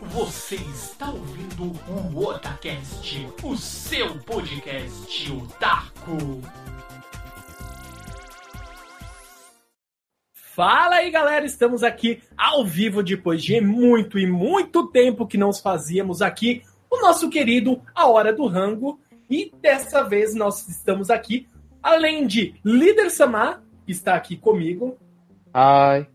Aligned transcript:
Você 0.00 0.56
está 0.56 1.08
ouvindo 1.08 1.72
o 1.88 2.26
Otacast, 2.26 3.26
o 3.42 3.56
seu 3.56 4.18
podcast 4.18 5.32
otaku. 5.32 6.42
Fala 10.34 10.96
aí, 10.96 11.10
galera! 11.10 11.46
Estamos 11.46 11.82
aqui 11.82 12.22
ao 12.36 12.62
vivo 12.62 13.02
depois 13.02 13.42
de 13.42 13.58
muito 13.62 14.18
e 14.18 14.26
muito 14.26 14.86
tempo 14.88 15.26
que 15.26 15.38
não 15.38 15.50
fazíamos 15.50 16.20
aqui 16.20 16.62
o 16.90 17.00
nosso 17.00 17.30
querido 17.30 17.80
A 17.94 18.06
Hora 18.06 18.34
do 18.34 18.46
Rango. 18.46 19.00
E 19.30 19.50
dessa 19.62 20.02
vez 20.02 20.34
nós 20.34 20.68
estamos 20.68 21.08
aqui, 21.08 21.48
além 21.82 22.26
de 22.26 22.54
Líder 22.62 23.10
Samar, 23.10 23.62
que 23.86 23.92
está 23.92 24.14
aqui 24.14 24.36
comigo. 24.36 24.98
Ai. 25.54 26.06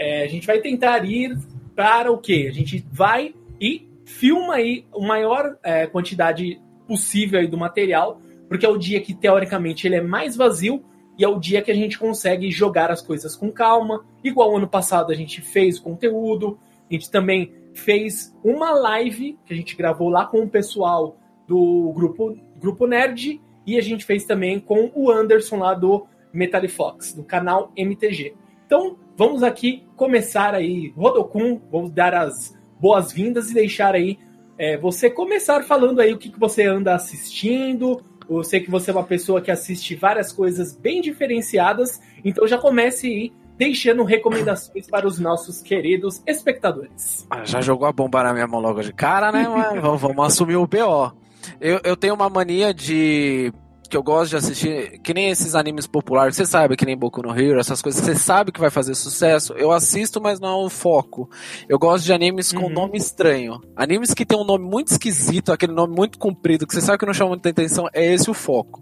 é, 0.00 0.22
a 0.22 0.26
gente 0.26 0.46
vai 0.46 0.58
tentar 0.60 1.04
ir 1.04 1.36
para 1.76 2.10
o 2.10 2.16
quê? 2.16 2.46
A 2.48 2.52
gente 2.52 2.82
vai 2.90 3.34
e 3.60 3.86
filma 4.06 4.54
aí 4.54 4.86
a 4.94 5.06
maior 5.06 5.58
é, 5.62 5.86
quantidade 5.86 6.58
possível 6.88 7.38
aí 7.38 7.46
do 7.46 7.58
material, 7.58 8.18
porque 8.48 8.64
é 8.64 8.68
o 8.68 8.78
dia 8.78 8.98
que 9.02 9.14
teoricamente 9.14 9.86
ele 9.86 9.96
é 9.96 10.00
mais 10.00 10.34
vazio 10.34 10.82
e 11.18 11.24
é 11.24 11.28
o 11.28 11.38
dia 11.38 11.60
que 11.60 11.70
a 11.70 11.74
gente 11.74 11.98
consegue 11.98 12.50
jogar 12.50 12.90
as 12.90 13.02
coisas 13.02 13.36
com 13.36 13.52
calma. 13.52 14.02
Igual 14.24 14.56
ano 14.56 14.66
passado 14.66 15.12
a 15.12 15.14
gente 15.14 15.42
fez 15.42 15.78
conteúdo, 15.78 16.58
a 16.90 16.94
gente 16.94 17.10
também 17.10 17.52
fez 17.74 18.34
uma 18.42 18.70
live 18.70 19.38
que 19.44 19.52
a 19.52 19.56
gente 19.56 19.76
gravou 19.76 20.08
lá 20.08 20.24
com 20.24 20.40
o 20.40 20.48
pessoal 20.48 21.18
do 21.46 21.92
grupo, 21.94 22.38
grupo 22.56 22.86
Nerd 22.86 23.38
e 23.66 23.76
a 23.76 23.82
gente 23.82 24.06
fez 24.06 24.24
também 24.24 24.58
com 24.58 24.90
o 24.94 25.10
Anderson 25.10 25.58
lá 25.58 25.74
do 25.74 26.06
Metalifox, 26.32 27.12
do 27.12 27.22
canal 27.22 27.70
MTG. 27.76 28.34
Então, 28.64 28.96
vamos 29.20 29.42
aqui 29.42 29.86
começar 29.96 30.54
aí, 30.54 30.94
Rodokun, 30.96 31.60
vamos 31.70 31.90
dar 31.90 32.14
as 32.14 32.56
boas-vindas 32.80 33.50
e 33.50 33.54
deixar 33.54 33.94
aí 33.94 34.18
é, 34.56 34.78
você 34.78 35.10
começar 35.10 35.62
falando 35.62 36.00
aí 36.00 36.14
o 36.14 36.16
que, 36.16 36.30
que 36.30 36.40
você 36.40 36.66
anda 36.66 36.94
assistindo. 36.94 38.02
Eu 38.26 38.42
sei 38.42 38.60
que 38.60 38.70
você 38.70 38.90
é 38.90 38.94
uma 38.94 39.04
pessoa 39.04 39.42
que 39.42 39.50
assiste 39.50 39.94
várias 39.94 40.32
coisas 40.32 40.74
bem 40.74 41.02
diferenciadas, 41.02 42.00
então 42.24 42.46
já 42.46 42.56
comece 42.56 43.08
aí 43.08 43.32
deixando 43.58 44.04
recomendações 44.04 44.86
para 44.86 45.06
os 45.06 45.18
nossos 45.18 45.60
queridos 45.60 46.22
espectadores. 46.26 47.26
Ah, 47.28 47.44
Já 47.44 47.60
jogou 47.60 47.86
a 47.86 47.92
bomba 47.92 48.22
na 48.22 48.32
minha 48.32 48.46
mão 48.46 48.58
logo 48.58 48.80
de 48.80 48.90
cara, 48.90 49.30
né? 49.30 49.44
Vamos, 49.82 50.00
vamos 50.00 50.26
assumir 50.28 50.56
o 50.56 50.66
BO. 50.66 51.12
Eu, 51.60 51.78
eu 51.84 51.94
tenho 51.94 52.14
uma 52.14 52.30
mania 52.30 52.72
de. 52.72 53.52
Que 53.90 53.96
eu 53.96 54.02
gosto 54.02 54.30
de 54.30 54.36
assistir, 54.36 55.00
que 55.00 55.12
nem 55.12 55.30
esses 55.30 55.54
animes 55.56 55.86
populares, 55.86 56.36
você 56.36 56.46
sabe, 56.46 56.76
que 56.76 56.86
nem 56.86 56.96
Boku 56.96 57.20
no 57.22 57.36
Hero, 57.38 57.58
essas 57.58 57.82
coisas, 57.82 58.00
você 58.00 58.14
sabe 58.14 58.52
que 58.52 58.60
vai 58.60 58.70
fazer 58.70 58.94
sucesso. 58.94 59.52
Eu 59.54 59.72
assisto, 59.72 60.20
mas 60.20 60.38
não 60.38 60.48
é 60.48 60.64
o 60.64 60.70
foco. 60.70 61.28
Eu 61.68 61.78
gosto 61.78 62.04
de 62.04 62.12
animes 62.12 62.52
com 62.52 62.66
Uhum. 62.66 62.70
nome 62.70 62.96
estranho. 62.96 63.60
Animes 63.74 64.14
que 64.14 64.24
tem 64.24 64.38
um 64.38 64.44
nome 64.44 64.64
muito 64.64 64.92
esquisito, 64.92 65.52
aquele 65.52 65.72
nome 65.72 65.94
muito 65.94 66.18
comprido, 66.18 66.66
que 66.66 66.72
você 66.72 66.80
sabe 66.80 66.98
que 66.98 67.06
não 67.06 67.12
chama 67.12 67.30
muita 67.30 67.48
atenção, 67.50 67.88
é 67.92 68.14
esse 68.14 68.30
o 68.30 68.34
foco. 68.34 68.80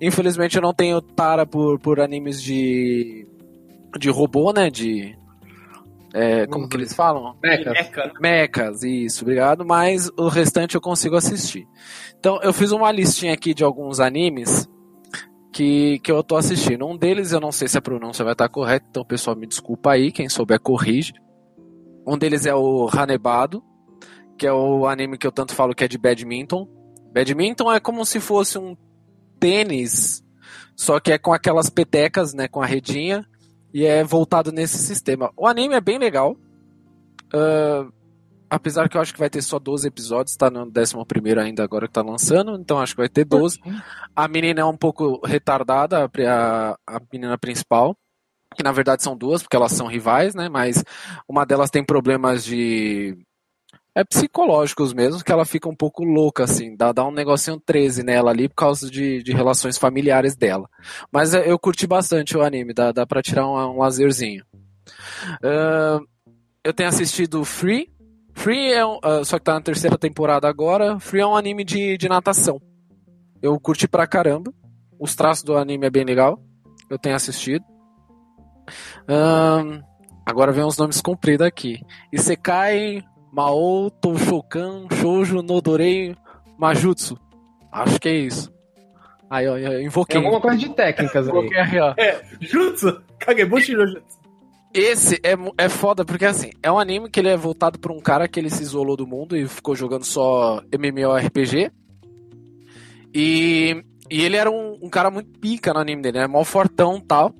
Infelizmente 0.00 0.56
eu 0.56 0.62
não 0.62 0.74
tenho 0.74 1.00
tara 1.00 1.46
por, 1.46 1.78
por 1.80 1.98
animes 2.00 2.42
de. 2.42 3.26
de 3.98 4.10
robô, 4.10 4.52
né? 4.52 4.68
De. 4.68 5.16
É, 6.14 6.46
como 6.46 6.68
que 6.68 6.76
eles 6.76 6.94
falam? 6.94 7.36
Mecha, 7.42 7.72
né? 7.72 8.12
Mechas, 8.20 8.84
isso, 8.84 9.24
obrigado. 9.24 9.66
Mas 9.66 10.08
o 10.16 10.28
restante 10.28 10.76
eu 10.76 10.80
consigo 10.80 11.16
assistir. 11.16 11.66
Então, 12.16 12.40
eu 12.40 12.52
fiz 12.52 12.70
uma 12.70 12.92
listinha 12.92 13.34
aqui 13.34 13.52
de 13.52 13.64
alguns 13.64 13.98
animes 13.98 14.68
que, 15.52 15.98
que 15.98 16.12
eu 16.12 16.22
tô 16.22 16.36
assistindo. 16.36 16.86
Um 16.86 16.96
deles, 16.96 17.32
eu 17.32 17.40
não 17.40 17.50
sei 17.50 17.66
se 17.66 17.76
a 17.76 17.82
pronúncia 17.82 18.24
vai 18.24 18.32
estar 18.32 18.48
correta, 18.48 18.86
então, 18.88 19.04
pessoal, 19.04 19.34
me 19.34 19.44
desculpa 19.44 19.90
aí. 19.90 20.12
Quem 20.12 20.28
souber, 20.28 20.60
corrige. 20.60 21.14
Um 22.06 22.16
deles 22.16 22.46
é 22.46 22.54
o 22.54 22.88
Hanebado, 22.88 23.60
que 24.38 24.46
é 24.46 24.52
o 24.52 24.86
anime 24.86 25.18
que 25.18 25.26
eu 25.26 25.32
tanto 25.32 25.52
falo 25.52 25.74
que 25.74 25.82
é 25.82 25.88
de 25.88 25.98
badminton. 25.98 26.68
Badminton 27.12 27.72
é 27.72 27.80
como 27.80 28.06
se 28.06 28.20
fosse 28.20 28.56
um 28.56 28.76
tênis, 29.40 30.22
só 30.76 31.00
que 31.00 31.10
é 31.10 31.18
com 31.18 31.32
aquelas 31.32 31.68
petecas, 31.68 32.34
né, 32.34 32.46
com 32.46 32.62
a 32.62 32.66
redinha, 32.66 33.26
e 33.74 33.84
é 33.84 34.04
voltado 34.04 34.52
nesse 34.52 34.78
sistema. 34.78 35.32
O 35.36 35.48
anime 35.48 35.74
é 35.74 35.80
bem 35.80 35.98
legal. 35.98 36.36
Ah, 37.34 37.88
apesar 38.48 38.88
que 38.88 38.96
eu 38.96 39.00
acho 39.00 39.12
que 39.12 39.18
vai 39.18 39.28
ter 39.28 39.42
só 39.42 39.58
12 39.58 39.88
episódios, 39.88 40.36
tá 40.36 40.48
no 40.48 40.60
11 40.60 41.40
ainda 41.40 41.64
agora 41.64 41.88
que 41.88 41.92
tá 41.92 42.02
lançando, 42.02 42.54
então 42.56 42.78
acho 42.78 42.94
que 42.94 43.00
vai 43.00 43.08
ter 43.08 43.24
12. 43.24 43.58
A 44.14 44.28
menina 44.28 44.60
é 44.60 44.64
um 44.64 44.76
pouco 44.76 45.20
retardada, 45.26 46.04
a, 46.04 46.78
a 46.86 47.00
menina 47.12 47.36
principal, 47.36 47.96
que 48.54 48.62
na 48.62 48.70
verdade 48.70 49.02
são 49.02 49.16
duas, 49.16 49.42
porque 49.42 49.56
elas 49.56 49.72
são 49.72 49.88
rivais, 49.88 50.36
né? 50.36 50.48
Mas 50.48 50.84
uma 51.28 51.44
delas 51.44 51.70
tem 51.70 51.84
problemas 51.84 52.44
de. 52.44 53.18
É 53.94 54.02
psicológicos 54.02 54.92
mesmo, 54.92 55.22
que 55.22 55.30
ela 55.30 55.44
fica 55.44 55.68
um 55.68 55.74
pouco 55.74 56.02
louca, 56.02 56.42
assim, 56.44 56.76
dá, 56.76 56.90
dá 56.90 57.06
um 57.06 57.12
negocinho 57.12 57.60
13 57.60 58.02
nela 58.02 58.30
ali 58.30 58.48
por 58.48 58.56
causa 58.56 58.90
de, 58.90 59.22
de 59.22 59.32
relações 59.32 59.78
familiares 59.78 60.34
dela. 60.34 60.68
Mas 61.12 61.32
é, 61.32 61.48
eu 61.48 61.56
curti 61.58 61.86
bastante 61.86 62.36
o 62.36 62.42
anime, 62.42 62.74
dá, 62.74 62.90
dá 62.90 63.06
pra 63.06 63.22
tirar 63.22 63.46
um, 63.46 63.54
um 63.54 63.78
lazerzinho. 63.78 64.44
Ah, 65.42 66.00
eu 66.62 66.72
tenho 66.72 66.88
assistido 66.88 67.44
Free. 67.44 67.88
Free 68.32 68.72
é 68.72 68.84
um, 68.84 68.98
ah, 69.02 69.24
só 69.24 69.38
que 69.38 69.44
tá 69.44 69.54
na 69.54 69.60
terceira 69.60 69.96
temporada 69.96 70.48
agora. 70.48 70.98
Free 70.98 71.20
é 71.20 71.26
um 71.26 71.36
anime 71.36 71.64
de, 71.64 71.96
de 71.96 72.08
natação. 72.08 72.60
Eu 73.40 73.58
curti 73.60 73.86
pra 73.86 74.06
caramba. 74.06 74.52
Os 74.98 75.14
traços 75.14 75.44
do 75.44 75.56
anime 75.56 75.86
é 75.86 75.90
bem 75.90 76.04
legal. 76.04 76.42
Eu 76.90 76.98
tenho 76.98 77.14
assistido. 77.14 77.64
Ahn, 79.06 79.82
agora 80.24 80.52
vem 80.52 80.64
uns 80.64 80.78
nomes 80.78 81.00
compridos 81.00 81.46
aqui. 81.46 81.80
Isekai, 82.12 83.04
Mao, 83.34 83.90
Toshokan, 83.90 84.86
Shoujo, 85.00 85.42
Nodorei, 85.42 86.14
Majutsu. 86.56 87.18
Acho 87.72 87.98
que 88.00 88.08
é 88.08 88.14
isso. 88.14 88.52
Aí, 89.28 89.48
ó, 89.48 89.56
eu 89.58 89.70
Tem 89.70 89.84
invoquei. 89.86 90.16
alguma 90.20 90.40
coisa 90.40 90.56
de 90.58 90.68
técnicas 90.70 91.26
aí. 91.28 91.32
Invoquei 91.36 91.58
aí, 91.58 91.80
ó. 91.80 91.94
É, 91.98 92.22
Jutsu, 92.40 93.02
Kagebushi 93.18 93.72
no 93.74 93.86
Jutsu. 93.88 94.18
esse 94.72 95.16
é, 95.24 95.34
é 95.58 95.68
foda, 95.68 96.04
porque 96.04 96.24
assim, 96.24 96.50
é 96.62 96.70
um 96.70 96.78
anime 96.78 97.10
que 97.10 97.18
ele 97.18 97.28
é 97.28 97.36
voltado 97.36 97.78
pra 97.78 97.92
um 97.92 98.00
cara 98.00 98.28
que 98.28 98.38
ele 98.38 98.50
se 98.50 98.62
isolou 98.62 98.96
do 98.96 99.06
mundo 99.06 99.36
e 99.36 99.48
ficou 99.48 99.74
jogando 99.74 100.04
só 100.04 100.62
MMORPG. 100.72 101.72
E, 103.12 103.84
e 104.10 104.22
ele 104.22 104.36
era 104.36 104.50
um, 104.50 104.78
um 104.82 104.88
cara 104.88 105.10
muito 105.10 105.38
pica 105.40 105.72
no 105.72 105.80
anime 105.80 106.02
dele, 106.02 106.18
né? 106.18 106.26
Mó 106.28 106.44
fortão 106.44 107.00
tal. 107.00 107.34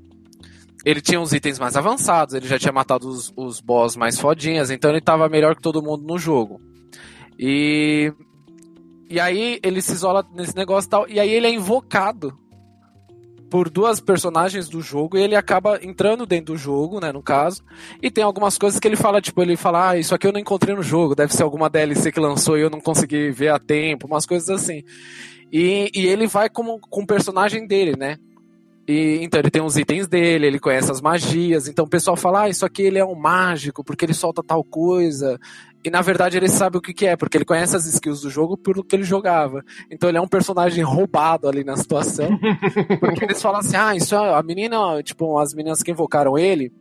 Ele 0.84 1.00
tinha 1.00 1.20
uns 1.20 1.32
itens 1.32 1.58
mais 1.58 1.76
avançados, 1.76 2.34
ele 2.34 2.46
já 2.46 2.58
tinha 2.58 2.72
matado 2.72 3.08
os, 3.08 3.32
os 3.36 3.60
boss 3.60 3.96
mais 3.96 4.18
fodinhas, 4.18 4.70
então 4.70 4.90
ele 4.90 5.00
tava 5.00 5.28
melhor 5.28 5.56
que 5.56 5.62
todo 5.62 5.82
mundo 5.82 6.04
no 6.04 6.18
jogo. 6.18 6.60
E. 7.38 8.12
E 9.08 9.20
aí 9.20 9.60
ele 9.62 9.82
se 9.82 9.92
isola 9.92 10.26
nesse 10.34 10.56
negócio 10.56 10.88
e 10.88 10.90
tal, 10.90 11.08
e 11.08 11.20
aí 11.20 11.30
ele 11.30 11.46
é 11.46 11.50
invocado 11.50 12.36
por 13.54 13.70
duas 13.70 14.00
personagens 14.00 14.68
do 14.68 14.80
jogo 14.80 15.16
e 15.16 15.22
ele 15.22 15.36
acaba 15.36 15.78
entrando 15.80 16.26
dentro 16.26 16.54
do 16.54 16.58
jogo, 16.58 16.98
né, 16.98 17.12
no 17.12 17.22
caso. 17.22 17.62
E 18.02 18.10
tem 18.10 18.24
algumas 18.24 18.58
coisas 18.58 18.80
que 18.80 18.88
ele 18.88 18.96
fala, 18.96 19.20
tipo, 19.20 19.40
ele 19.40 19.56
fala, 19.56 19.90
ah, 19.90 19.96
isso 19.96 20.12
aqui 20.12 20.26
eu 20.26 20.32
não 20.32 20.40
encontrei 20.40 20.74
no 20.74 20.82
jogo, 20.82 21.14
deve 21.14 21.32
ser 21.32 21.44
alguma 21.44 21.70
DLC 21.70 22.10
que 22.10 22.18
lançou 22.18 22.58
e 22.58 22.62
eu 22.62 22.70
não 22.70 22.80
consegui 22.80 23.30
ver 23.30 23.50
a 23.50 23.58
tempo, 23.60 24.08
umas 24.08 24.26
coisas 24.26 24.50
assim. 24.50 24.82
E, 25.52 25.88
e 25.94 26.04
ele 26.04 26.26
vai 26.26 26.48
como, 26.48 26.80
com 26.80 27.02
o 27.02 27.06
personagem 27.06 27.64
dele, 27.64 27.94
né? 27.96 28.16
E, 28.86 29.18
então 29.22 29.40
ele 29.40 29.50
tem 29.50 29.62
os 29.62 29.76
itens 29.76 30.06
dele, 30.06 30.46
ele 30.46 30.58
conhece 30.58 30.90
as 30.90 31.00
magias, 31.00 31.68
então 31.68 31.86
o 31.86 31.88
pessoal 31.88 32.16
fala, 32.16 32.42
ah, 32.42 32.48
isso 32.48 32.66
aqui 32.66 32.82
ele 32.82 32.98
é 32.98 33.04
um 33.04 33.14
mágico, 33.14 33.82
porque 33.82 34.04
ele 34.04 34.12
solta 34.12 34.42
tal 34.42 34.62
coisa. 34.62 35.38
E 35.82 35.90
na 35.90 36.00
verdade 36.00 36.36
ele 36.36 36.48
sabe 36.48 36.78
o 36.78 36.80
que, 36.80 36.94
que 36.94 37.06
é, 37.06 37.16
porque 37.16 37.36
ele 37.36 37.44
conhece 37.44 37.76
as 37.76 37.86
skills 37.86 38.22
do 38.22 38.30
jogo 38.30 38.56
pelo 38.56 38.82
que 38.82 38.96
ele 38.96 39.02
jogava. 39.02 39.62
Então 39.90 40.08
ele 40.08 40.18
é 40.18 40.20
um 40.20 40.28
personagem 40.28 40.82
roubado 40.82 41.48
ali 41.48 41.62
na 41.64 41.76
situação. 41.76 42.38
porque 43.00 43.24
eles 43.24 43.40
falam 43.40 43.60
assim: 43.60 43.76
ah, 43.76 43.94
isso 43.94 44.14
é. 44.14 44.34
A 44.34 44.42
menina, 44.42 45.02
tipo, 45.02 45.38
as 45.38 45.52
meninas 45.52 45.82
que 45.82 45.90
invocaram 45.90 46.38
ele, 46.38 46.72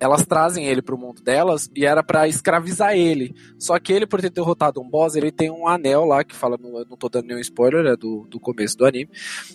elas 0.00 0.24
trazem 0.24 0.66
ele 0.66 0.80
pro 0.80 0.96
mundo 0.96 1.22
delas 1.22 1.70
e 1.76 1.84
era 1.84 2.02
para 2.02 2.26
escravizar 2.26 2.96
ele. 2.96 3.34
Só 3.58 3.78
que 3.78 3.92
ele, 3.92 4.06
por 4.06 4.20
ter 4.20 4.30
derrotado 4.30 4.80
um 4.80 4.88
boss, 4.88 5.14
ele 5.14 5.30
tem 5.30 5.50
um 5.50 5.68
anel 5.68 6.06
lá, 6.06 6.24
que 6.24 6.34
fala, 6.34 6.56
não, 6.58 6.72
não 6.88 6.96
tô 6.96 7.08
dando 7.08 7.26
nenhum 7.26 7.38
spoiler, 7.40 7.84
é 7.86 7.96
do, 7.96 8.26
do 8.28 8.40
começo 8.40 8.76
do 8.78 8.86
anime. 8.86 9.10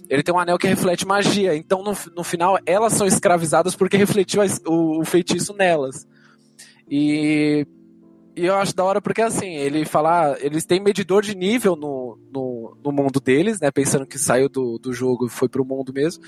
Ele 0.08 0.22
tem 0.22 0.34
um 0.34 0.40
anel 0.40 0.60
que 0.60 0.68
reflete 0.68 1.06
magia. 1.06 1.56
Então 1.56 1.84
no, 1.84 1.94
no 2.16 2.24
final 2.24 2.60
elas 2.66 2.94
são 2.94 3.08
escravizadas 3.08 3.76
porque 3.76 3.98
refletiu 3.98 4.42
a, 4.42 4.46
o, 4.68 5.02
o 5.02 5.06
feitiço 5.06 5.54
nelas. 5.54 6.08
E 6.88 7.66
e 8.38 8.46
eu 8.46 8.56
acho 8.56 8.76
da 8.76 8.84
hora 8.84 9.02
porque, 9.02 9.22
assim, 9.22 9.56
ele 9.56 9.86
fala, 9.86 10.34
ah, 10.34 10.38
eles 10.42 10.66
têm 10.66 10.82
medidor 10.82 11.24
de 11.24 11.34
nível 11.34 11.78
no, 11.78 12.20
no, 12.34 12.78
no, 12.84 12.92
mundo 12.92 13.22
deles, 13.22 13.62
né? 13.62 13.72
Pensando 13.72 14.06
que 14.06 14.20
saiu 14.20 14.50
do, 14.50 14.78
do 14.78 14.92
jogo 14.92 15.26
e 15.26 15.30
foi 15.30 15.48
pro 15.48 15.64
mundo 15.64 15.94
mesmo. 15.94 16.22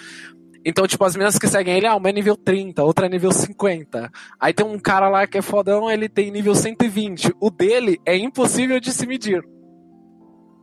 Então, 0.65 0.87
tipo, 0.87 1.03
as 1.03 1.15
meninas 1.15 1.37
que 1.37 1.47
seguem 1.47 1.75
ele, 1.75 1.87
ah, 1.87 1.95
uma 1.95 2.09
é 2.09 2.13
nível 2.13 2.35
30, 2.35 2.83
outra 2.83 3.05
é 3.05 3.09
nível 3.09 3.31
50. 3.31 4.11
Aí 4.39 4.53
tem 4.53 4.65
um 4.65 4.79
cara 4.79 5.09
lá 5.09 5.25
que 5.25 5.37
é 5.37 5.41
fodão, 5.41 5.89
ele 5.89 6.09
tem 6.09 6.31
nível 6.31 6.55
120. 6.55 7.33
O 7.39 7.49
dele 7.49 7.99
é 8.05 8.15
impossível 8.15 8.79
de 8.79 8.91
se 8.91 9.05
medir. 9.05 9.43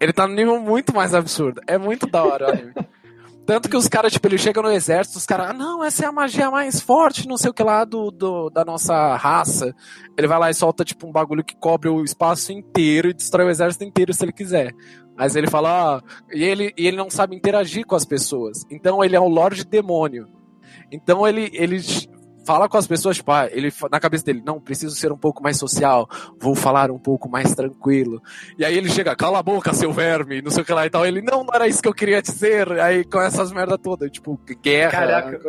Ele 0.00 0.12
tá 0.12 0.26
no 0.26 0.34
nível 0.34 0.60
muito 0.60 0.94
mais 0.94 1.14
absurdo. 1.14 1.60
É 1.66 1.78
muito 1.78 2.06
da 2.06 2.22
hora, 2.22 2.46
olha. 2.48 2.74
Tanto 3.46 3.68
que 3.68 3.76
os 3.76 3.88
caras, 3.88 4.12
tipo, 4.12 4.26
ele 4.26 4.38
chega 4.38 4.62
no 4.62 4.70
exército, 4.70 5.18
os 5.18 5.26
caras, 5.26 5.50
ah, 5.50 5.52
não, 5.52 5.84
essa 5.84 6.04
é 6.04 6.08
a 6.08 6.12
magia 6.12 6.50
mais 6.50 6.80
forte, 6.80 7.28
não 7.28 7.36
sei 7.36 7.50
o 7.50 7.54
que 7.54 7.62
lá, 7.62 7.84
do, 7.84 8.10
do, 8.10 8.48
da 8.48 8.64
nossa 8.64 9.16
raça. 9.16 9.74
Ele 10.16 10.26
vai 10.26 10.38
lá 10.38 10.50
e 10.50 10.54
solta, 10.54 10.84
tipo, 10.84 11.06
um 11.06 11.12
bagulho 11.12 11.44
que 11.44 11.54
cobre 11.54 11.88
o 11.88 12.02
espaço 12.02 12.52
inteiro 12.52 13.10
e 13.10 13.14
destrói 13.14 13.46
o 13.46 13.50
exército 13.50 13.84
inteiro 13.84 14.14
se 14.14 14.24
ele 14.24 14.32
quiser. 14.32 14.74
Mas 15.16 15.36
ele 15.36 15.46
fala, 15.46 15.96
ah, 15.96 16.02
e 16.32 16.42
ele, 16.42 16.72
e 16.76 16.86
ele 16.86 16.96
não 16.96 17.10
sabe 17.10 17.36
interagir 17.36 17.86
com 17.86 17.94
as 17.94 18.04
pessoas. 18.04 18.64
Então 18.70 19.04
ele 19.04 19.14
é 19.14 19.20
um 19.20 19.28
Lorde 19.28 19.64
Demônio. 19.64 20.26
Então 20.90 21.26
ele, 21.26 21.50
ele 21.52 21.78
fala 22.44 22.68
com 22.68 22.76
as 22.76 22.86
pessoas, 22.86 23.16
tipo, 23.16 23.32
ah, 23.32 23.48
ele 23.50 23.72
na 23.90 24.00
cabeça 24.00 24.24
dele, 24.24 24.42
não, 24.44 24.60
preciso 24.60 24.94
ser 24.94 25.12
um 25.12 25.16
pouco 25.16 25.42
mais 25.42 25.56
social, 25.56 26.08
vou 26.38 26.54
falar 26.54 26.90
um 26.90 26.98
pouco 26.98 27.28
mais 27.28 27.54
tranquilo. 27.54 28.22
E 28.58 28.64
aí 28.64 28.76
ele 28.76 28.90
chega, 28.90 29.16
cala 29.16 29.38
a 29.38 29.42
boca, 29.42 29.72
seu 29.72 29.92
verme, 29.92 30.42
não 30.42 30.50
sei 30.50 30.62
o 30.62 30.66
que 30.66 30.72
lá 30.72 30.86
e 30.86 30.90
tal. 30.90 31.06
Ele, 31.06 31.20
não, 31.20 31.44
não 31.44 31.54
era 31.54 31.66
isso 31.66 31.82
que 31.82 31.88
eu 31.88 31.94
queria 31.94 32.22
dizer. 32.22 32.70
Aí 32.80 33.04
com 33.04 33.20
essas 33.20 33.52
merda 33.52 33.78
toda, 33.78 34.08
tipo, 34.08 34.38
guerra. 34.62 34.90
Caraca. 34.90 35.40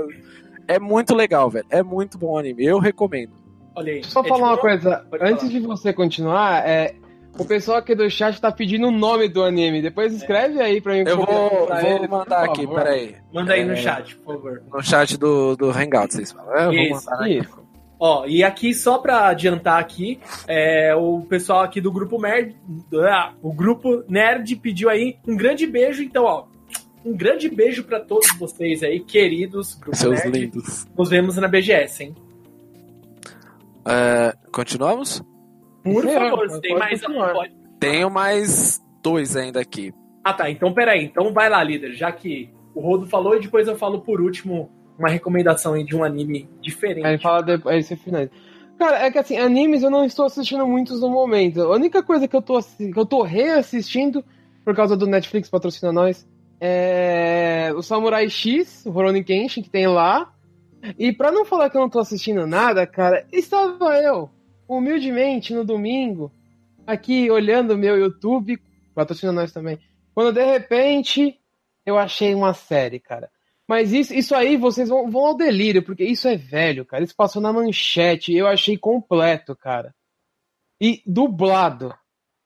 É 0.68 0.80
muito 0.80 1.14
legal, 1.14 1.50
velho. 1.50 1.66
É 1.70 1.84
muito 1.84 2.18
bom 2.18 2.34
o 2.34 2.38
anime. 2.38 2.66
Eu 2.66 2.80
recomendo. 2.80 3.34
Olha 3.76 3.94
aí. 3.94 4.04
Só 4.04 4.22
é 4.22 4.28
falar 4.28 4.36
tipo... 4.36 4.48
uma 4.48 4.58
coisa, 4.58 5.06
antes 5.22 5.48
falar. 5.48 5.52
de 5.52 5.60
você 5.60 5.94
continuar, 5.94 6.68
é, 6.68 6.96
o 7.38 7.46
pessoal 7.46 7.78
aqui 7.78 7.94
do 7.94 8.10
chat 8.10 8.40
tá 8.40 8.52
pedindo 8.52 8.88
o 8.88 8.92
nome 8.92 9.28
do 9.28 9.44
anime. 9.44 9.82
Depois 9.82 10.14
escreve 10.14 10.62
aí 10.62 10.80
pra 10.80 10.94
mim. 10.94 11.04
Eu 11.06 11.18
vou, 11.18 11.68
vou 11.68 11.78
ele, 11.82 12.08
mandar 12.08 12.46
aqui, 12.46 12.66
peraí. 12.66 13.16
Manda 13.34 13.54
aí 13.54 13.66
no 13.66 13.74
é, 13.74 13.78
chat, 13.78 14.16
por 14.18 14.36
favor. 14.36 14.64
No 14.72 14.84
chat 14.84 15.18
do, 15.18 15.56
do 15.56 15.70
Hangout, 15.70 16.14
vocês 16.14 16.32
falam. 16.32 16.74
Eu 16.74 16.74
isso, 16.74 17.06
vou 17.06 17.28
isso. 17.28 17.66
Ó, 18.00 18.26
e 18.26 18.44
aqui, 18.44 18.74
só 18.74 18.98
pra 18.98 19.28
adiantar 19.28 19.80
aqui, 19.80 20.20
é, 20.48 20.94
o 20.96 21.22
pessoal 21.22 21.62
aqui 21.62 21.80
do 21.80 21.92
grupo 21.92 22.22
Nerd, 22.22 22.56
ah, 22.94 23.34
o 23.42 23.54
grupo 23.54 24.04
Nerd 24.10 24.54
pediu 24.58 24.90
aí 24.90 25.18
um 25.26 25.36
grande 25.36 25.66
beijo, 25.66 26.04
então, 26.04 26.26
ó, 26.26 26.46
um 27.06 27.16
grande 27.16 27.48
beijo 27.48 27.84
para 27.84 28.00
todos 28.00 28.28
vocês 28.38 28.84
aí, 28.84 29.00
queridos. 29.00 29.76
Grupo 29.76 29.96
Seus 29.96 30.20
Nerd. 30.20 30.40
lindos. 30.40 30.86
Nos 30.98 31.10
vemos 31.10 31.38
na 31.38 31.48
BGS, 31.48 32.04
hein? 32.04 32.16
Uh, 33.86 34.52
continuamos? 34.52 35.24
Por 35.86 36.04
favor, 36.04 36.50
se 36.50 36.62
tem 36.62 36.78
mais 36.78 37.04
um, 37.04 37.14
pode. 37.14 37.54
Tenho 37.80 38.10
mais 38.10 38.82
dois 39.04 39.36
ainda 39.36 39.62
aqui. 39.62 39.94
Ah, 40.24 40.34
tá. 40.34 40.50
Então, 40.50 40.74
peraí. 40.74 41.06
Então 41.06 41.32
vai 41.32 41.48
lá, 41.48 41.64
líder. 41.64 41.94
Já 41.94 42.12
que 42.12 42.50
o 42.74 42.82
Rodo 42.82 43.06
falou 43.06 43.36
e 43.36 43.40
depois 43.40 43.68
eu 43.68 43.76
falo 43.78 44.02
por 44.02 44.20
último 44.20 44.72
uma 44.98 45.10
recomendação 45.10 45.74
aí 45.74 45.84
de 45.84 45.96
um 45.96 46.04
anime 46.04 46.50
diferente. 46.60 47.06
Aí 47.06 47.20
fala 47.20 47.44
depois, 47.44 47.76
aí 47.76 47.84
você 47.84 47.96
finaliza. 47.96 48.32
Cara, 48.80 49.06
é 49.06 49.12
que 49.12 49.20
assim, 49.20 49.38
animes 49.38 49.84
eu 49.84 49.92
não 49.92 50.04
estou 50.04 50.26
assistindo 50.26 50.66
muitos 50.66 51.02
no 51.02 51.10
momento. 51.10 51.62
A 51.62 51.76
única 51.76 52.02
coisa 52.02 52.28
que 52.28 52.36
eu 52.36 52.42
tô, 52.42 52.60
que 52.62 52.98
eu 52.98 53.06
tô 53.06 53.22
reassistindo, 53.22 54.24
por 54.64 54.76
causa 54.76 54.98
do 54.98 55.06
Netflix 55.06 55.50
patrocina 55.50 55.94
nós, 55.94 56.28
é 56.60 57.72
o 57.76 57.82
Samurai 57.84 58.28
X, 58.28 58.86
o 58.86 58.90
Rurouni 58.90 59.24
Kenshin, 59.24 59.62
que 59.62 59.70
tem 59.70 59.88
lá. 59.88 60.34
E 60.98 61.14
pra 61.14 61.32
não 61.32 61.46
falar 61.46 61.70
que 61.70 61.78
eu 61.78 61.82
não 61.82 61.90
tô 61.90 62.00
assistindo 62.00 62.48
nada, 62.48 62.86
cara, 62.88 63.26
estava 63.32 63.96
eu 64.02 64.30
humildemente 64.68 65.54
no 65.54 65.64
domingo, 65.64 66.32
aqui 66.86 67.30
olhando 67.30 67.74
o 67.74 67.78
meu 67.78 67.98
YouTube, 67.98 68.60
patrocina 68.94 69.32
nós 69.32 69.52
também, 69.52 69.80
quando 70.14 70.34
de 70.34 70.44
repente 70.44 71.40
eu 71.86 71.98
achei 71.98 72.34
uma 72.34 72.54
série, 72.54 73.00
cara. 73.00 73.30
Mas 73.68 73.92
isso, 73.92 74.14
isso 74.14 74.36
aí 74.36 74.58
vocês 74.58 74.90
vão, 74.90 75.10
vão 75.10 75.26
ao 75.26 75.38
delírio, 75.38 75.84
porque 75.84 76.04
isso 76.04 76.28
é 76.28 76.36
velho, 76.36 76.86
cara. 76.86 77.04
Isso 77.04 77.16
passou 77.16 77.42
na 77.42 77.52
manchete, 77.52 78.34
eu 78.34 78.48
achei 78.48 78.78
completo, 78.78 79.56
cara. 79.56 79.94
E 80.80 81.02
dublado. 81.06 81.94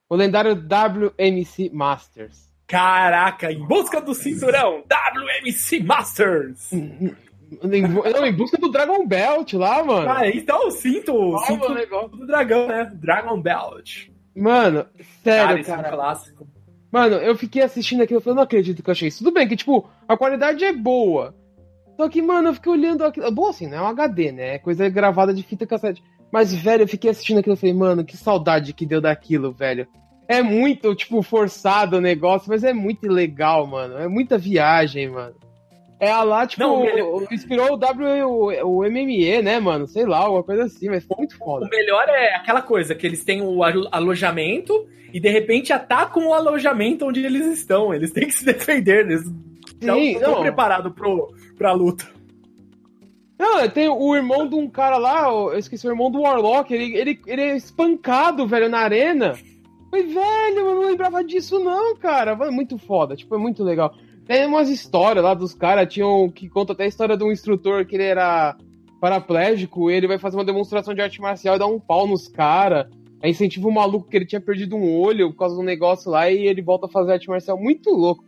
O 0.09 0.15
lendário 0.15 0.55
WMC 0.55 1.69
Masters. 1.71 2.49
Caraca, 2.65 3.51
em 3.51 3.65
busca 3.65 3.99
do 3.99 4.13
cinturão, 4.13 4.83
WMC 4.83 5.83
Masters. 5.83 6.69
Não, 7.63 8.25
em 8.25 8.33
busca 8.33 8.57
do 8.57 8.69
Dragon 8.69 9.05
Belt 9.07 9.53
lá, 9.53 9.83
mano. 9.83 10.09
Ah, 10.09 10.27
então 10.27 10.67
o 10.67 10.71
cinto, 10.71 11.13
o 11.13 11.37
cinto 11.39 11.73
negócio 11.73 12.09
do 12.09 12.27
dragão, 12.27 12.67
né? 12.67 12.91
Dragon 12.93 13.41
Belt. 13.41 14.09
Mano, 14.35 14.85
sério, 15.23 15.63
cara. 15.65 15.83
cara. 15.83 15.87
É 15.87 15.91
um 15.91 15.95
clássico. 15.95 16.47
Mano, 16.91 17.15
eu 17.17 17.35
fiquei 17.35 17.61
assistindo 17.61 18.01
aquilo 18.01 18.19
e 18.19 18.23
falei, 18.23 18.35
não 18.35 18.43
acredito 18.43 18.81
que 18.81 18.89
eu 18.89 18.91
achei 18.91 19.07
isso. 19.07 19.23
Tudo 19.23 19.33
bem 19.33 19.47
que, 19.47 19.55
tipo, 19.55 19.87
a 20.07 20.17
qualidade 20.17 20.63
é 20.63 20.73
boa. 20.73 21.35
Só 21.95 22.09
que, 22.09 22.21
mano, 22.21 22.49
eu 22.49 22.53
fiquei 22.53 22.71
olhando 22.71 23.03
aquilo. 23.03 23.29
Bom, 23.31 23.49
assim, 23.49 23.67
não 23.67 23.77
é 23.77 23.81
um 23.81 23.87
HD, 23.87 24.31
né? 24.31 24.55
É 24.55 24.59
coisa 24.59 24.87
gravada 24.89 25.33
de 25.33 25.43
fita 25.43 25.67
cassete. 25.67 26.03
Mas, 26.31 26.53
velho, 26.53 26.83
eu 26.83 26.87
fiquei 26.87 27.11
assistindo 27.11 27.39
aquilo 27.39 27.55
e 27.55 27.57
falei, 27.57 27.75
mano, 27.75 28.05
que 28.05 28.15
saudade 28.15 28.73
que 28.73 28.85
deu 28.85 29.01
daquilo, 29.01 29.51
velho. 29.51 29.87
É 30.27 30.41
muito, 30.41 30.95
tipo, 30.95 31.21
forçado 31.21 31.97
o 31.97 32.01
negócio, 32.01 32.49
mas 32.49 32.63
é 32.63 32.71
muito 32.71 33.07
legal, 33.07 33.67
mano. 33.67 33.97
É 33.97 34.07
muita 34.07 34.37
viagem, 34.37 35.09
mano. 35.09 35.35
É 35.99 36.09
a 36.09 36.23
lá, 36.23 36.47
tipo, 36.47 36.63
não, 36.63 36.81
melhor... 36.81 37.27
inspirou 37.29 37.73
o 37.73 37.77
W, 37.77 38.23
o, 38.23 38.79
o 38.79 38.83
MME, 38.89 39.41
né, 39.41 39.59
mano? 39.59 39.85
Sei 39.85 40.05
lá, 40.05 40.19
alguma 40.19 40.43
coisa 40.43 40.63
assim, 40.63 40.87
mas 40.87 41.03
foi 41.03 41.17
muito 41.17 41.37
foda. 41.37 41.65
O 41.65 41.69
melhor 41.69 42.07
é 42.07 42.35
aquela 42.35 42.61
coisa, 42.61 42.95
que 42.95 43.05
eles 43.05 43.23
têm 43.25 43.41
o 43.41 43.61
alojamento 43.63 44.87
e 45.13 45.19
de 45.19 45.29
repente 45.29 45.73
atacam 45.73 46.27
o 46.27 46.33
alojamento 46.33 47.05
onde 47.05 47.25
eles 47.25 47.45
estão. 47.47 47.93
Eles 47.93 48.11
têm 48.11 48.27
que 48.27 48.33
se 48.33 48.45
defender, 48.45 49.05
eles 49.05 49.23
Sim, 49.25 49.87
não 49.87 49.97
estão 49.97 50.41
preparados 50.41 50.93
pro, 50.93 51.33
pra 51.57 51.73
luta. 51.73 52.07
Não, 53.37 53.67
tem 53.69 53.89
o 53.89 54.15
irmão 54.15 54.47
de 54.47 54.55
um 54.55 54.69
cara 54.69 54.97
lá, 54.97 55.29
eu 55.29 55.57
esqueci 55.57 55.87
o 55.87 55.91
irmão 55.91 56.11
do 56.11 56.21
Warlock, 56.21 56.73
ele, 56.73 56.97
ele, 56.97 57.21
ele 57.25 57.41
é 57.41 57.55
espancado, 57.55 58.45
velho, 58.45 58.69
na 58.69 58.79
arena. 58.79 59.33
Foi 59.89 60.03
velho, 60.03 60.59
eu 60.59 60.75
não 60.75 60.87
lembrava 60.87 61.23
disso 61.23 61.57
não, 61.57 61.95
cara. 61.95 62.35
Muito 62.51 62.77
foda, 62.77 63.15
tipo, 63.15 63.33
é 63.33 63.37
muito 63.37 63.63
legal. 63.63 63.95
Tem 64.29 64.45
umas 64.45 64.69
histórias 64.69 65.25
lá 65.25 65.33
dos 65.33 65.55
caras, 65.55 65.91
tinham 65.91 66.29
que 66.29 66.47
conta 66.47 66.73
até 66.73 66.83
a 66.83 66.87
história 66.87 67.17
de 67.17 67.23
um 67.23 67.31
instrutor 67.31 67.83
que 67.83 67.95
ele 67.95 68.03
era 68.03 68.55
paraplégico, 69.01 69.89
ele 69.89 70.07
vai 70.07 70.19
fazer 70.19 70.37
uma 70.37 70.45
demonstração 70.45 70.93
de 70.93 71.01
arte 71.01 71.19
marcial 71.19 71.55
e 71.55 71.57
dá 71.57 71.65
um 71.65 71.79
pau 71.79 72.05
nos 72.05 72.27
caras. 72.27 72.85
Aí 73.23 73.31
incentiva 73.31 73.67
o 73.67 73.71
maluco 73.71 74.07
que 74.07 74.15
ele 74.15 74.27
tinha 74.27 74.39
perdido 74.39 74.75
um 74.75 74.99
olho 74.99 75.31
por 75.31 75.39
causa 75.39 75.55
do 75.55 75.63
negócio 75.63 76.11
lá 76.11 76.29
e 76.29 76.45
ele 76.45 76.61
volta 76.61 76.85
a 76.85 76.91
fazer 76.91 77.13
arte 77.13 77.27
marcial. 77.27 77.59
Muito 77.59 77.89
louco. 77.89 78.23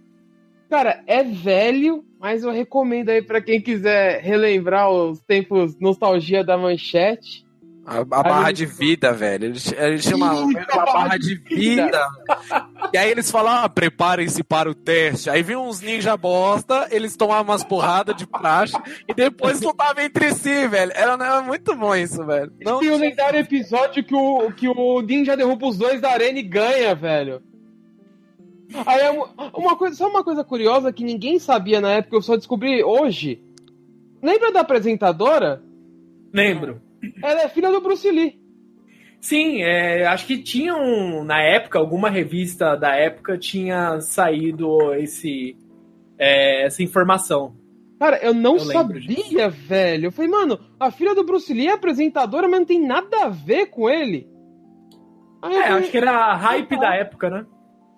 Cara, 0.71 1.03
é 1.05 1.21
velho, 1.21 2.03
mas 2.19 2.43
eu 2.43 2.49
recomendo 2.49 3.09
aí 3.09 3.21
pra 3.21 3.39
quem 3.39 3.61
quiser 3.61 4.21
relembrar 4.21 4.89
os 4.89 5.21
tempos 5.21 5.79
nostalgia 5.79 6.43
da 6.43 6.57
manchete. 6.57 7.45
A, 7.83 7.97
a 7.97 8.05
barra 8.05 8.47
Aí- 8.47 8.53
de 8.53 8.65
vida, 8.65 9.11
velho. 9.11 9.45
Eles, 9.45 9.71
eles 9.71 10.03
chamam 10.03 10.51
Ih, 10.51 10.55
uma 10.55 10.85
barra 10.85 11.17
de 11.17 11.35
vida. 11.35 12.07
E 12.93 12.97
aí 12.97 13.09
eles 13.09 13.31
falam, 13.31 13.51
ah, 13.63 13.67
preparem-se 13.69 14.43
para 14.43 14.69
o 14.69 14.75
teste. 14.75 15.29
Aí 15.29 15.41
vem 15.41 15.55
uns 15.57 15.81
ninja 15.81 16.15
bosta, 16.15 16.87
eles 16.91 17.17
tomavam 17.17 17.51
umas 17.53 17.63
porradas 17.63 18.15
de 18.15 18.27
praxe 18.27 18.75
e 19.07 19.13
depois 19.13 19.59
lutavam 19.61 20.03
entre 20.03 20.31
si, 20.33 20.67
velho. 20.67 20.91
Era, 20.93 21.13
era 21.13 21.41
muito 21.41 21.75
bom 21.75 21.95
isso, 21.95 22.23
velho. 22.25 22.51
Não 22.63 22.79
Tem 22.79 22.91
o 22.91 22.97
lendário 22.97 23.39
episódio 23.39 24.03
que 24.03 24.13
o, 24.15 24.51
que 24.51 24.67
o 24.67 25.01
Ninja 25.01 25.35
derruba 25.35 25.67
os 25.67 25.77
dois 25.77 25.99
da 25.99 26.11
arena 26.11 26.37
e 26.37 26.43
ganha, 26.43 26.93
velho. 26.93 27.41
Aí, 28.85 29.01
é 29.01 29.09
uma- 29.09 29.27
uma 29.55 29.75
coisa, 29.75 29.95
só 29.95 30.07
uma 30.07 30.23
coisa 30.23 30.43
curiosa 30.43 30.93
que 30.93 31.03
ninguém 31.03 31.39
sabia 31.39 31.81
na 31.81 31.91
época, 31.93 32.15
eu 32.15 32.21
só 32.21 32.37
descobri 32.37 32.83
hoje. 32.83 33.41
Lembra 34.21 34.51
da 34.51 34.61
apresentadora? 34.61 35.61
Lembro. 36.31 36.79
Ela 37.23 37.43
é 37.43 37.49
filha 37.49 37.71
do 37.71 37.81
Bruce 37.81 38.09
Lee. 38.09 38.39
Sim, 39.19 39.61
é, 39.61 40.05
acho 40.07 40.25
que 40.25 40.41
tinham, 40.41 41.23
na 41.23 41.41
época, 41.41 41.77
alguma 41.77 42.09
revista 42.09 42.75
da 42.75 42.95
época 42.95 43.37
tinha 43.37 44.01
saído 44.01 44.93
esse, 44.95 45.55
é, 46.17 46.65
essa 46.65 46.81
informação. 46.81 47.55
Cara, 47.99 48.17
eu 48.17 48.33
não 48.33 48.53
Eu 48.53 48.59
sabia, 48.61 49.47
velho. 49.47 50.07
Eu 50.07 50.11
falei, 50.11 50.31
mano, 50.31 50.59
a 50.79 50.89
filha 50.89 51.13
do 51.13 51.23
Bruce 51.23 51.53
Lee 51.53 51.67
é 51.67 51.73
apresentadora, 51.73 52.47
mas 52.47 52.59
não 52.61 52.65
tem 52.65 52.83
nada 52.83 53.25
a 53.25 53.29
ver 53.29 53.67
com 53.67 53.87
ele. 53.87 54.27
Aí 55.39 55.55
É, 55.55 55.63
falei, 55.63 55.79
acho 55.83 55.91
que 55.91 55.97
era 55.97 56.11
a 56.11 56.35
hype 56.35 56.79
da 56.79 56.95
época, 56.95 57.29
né? 57.29 57.45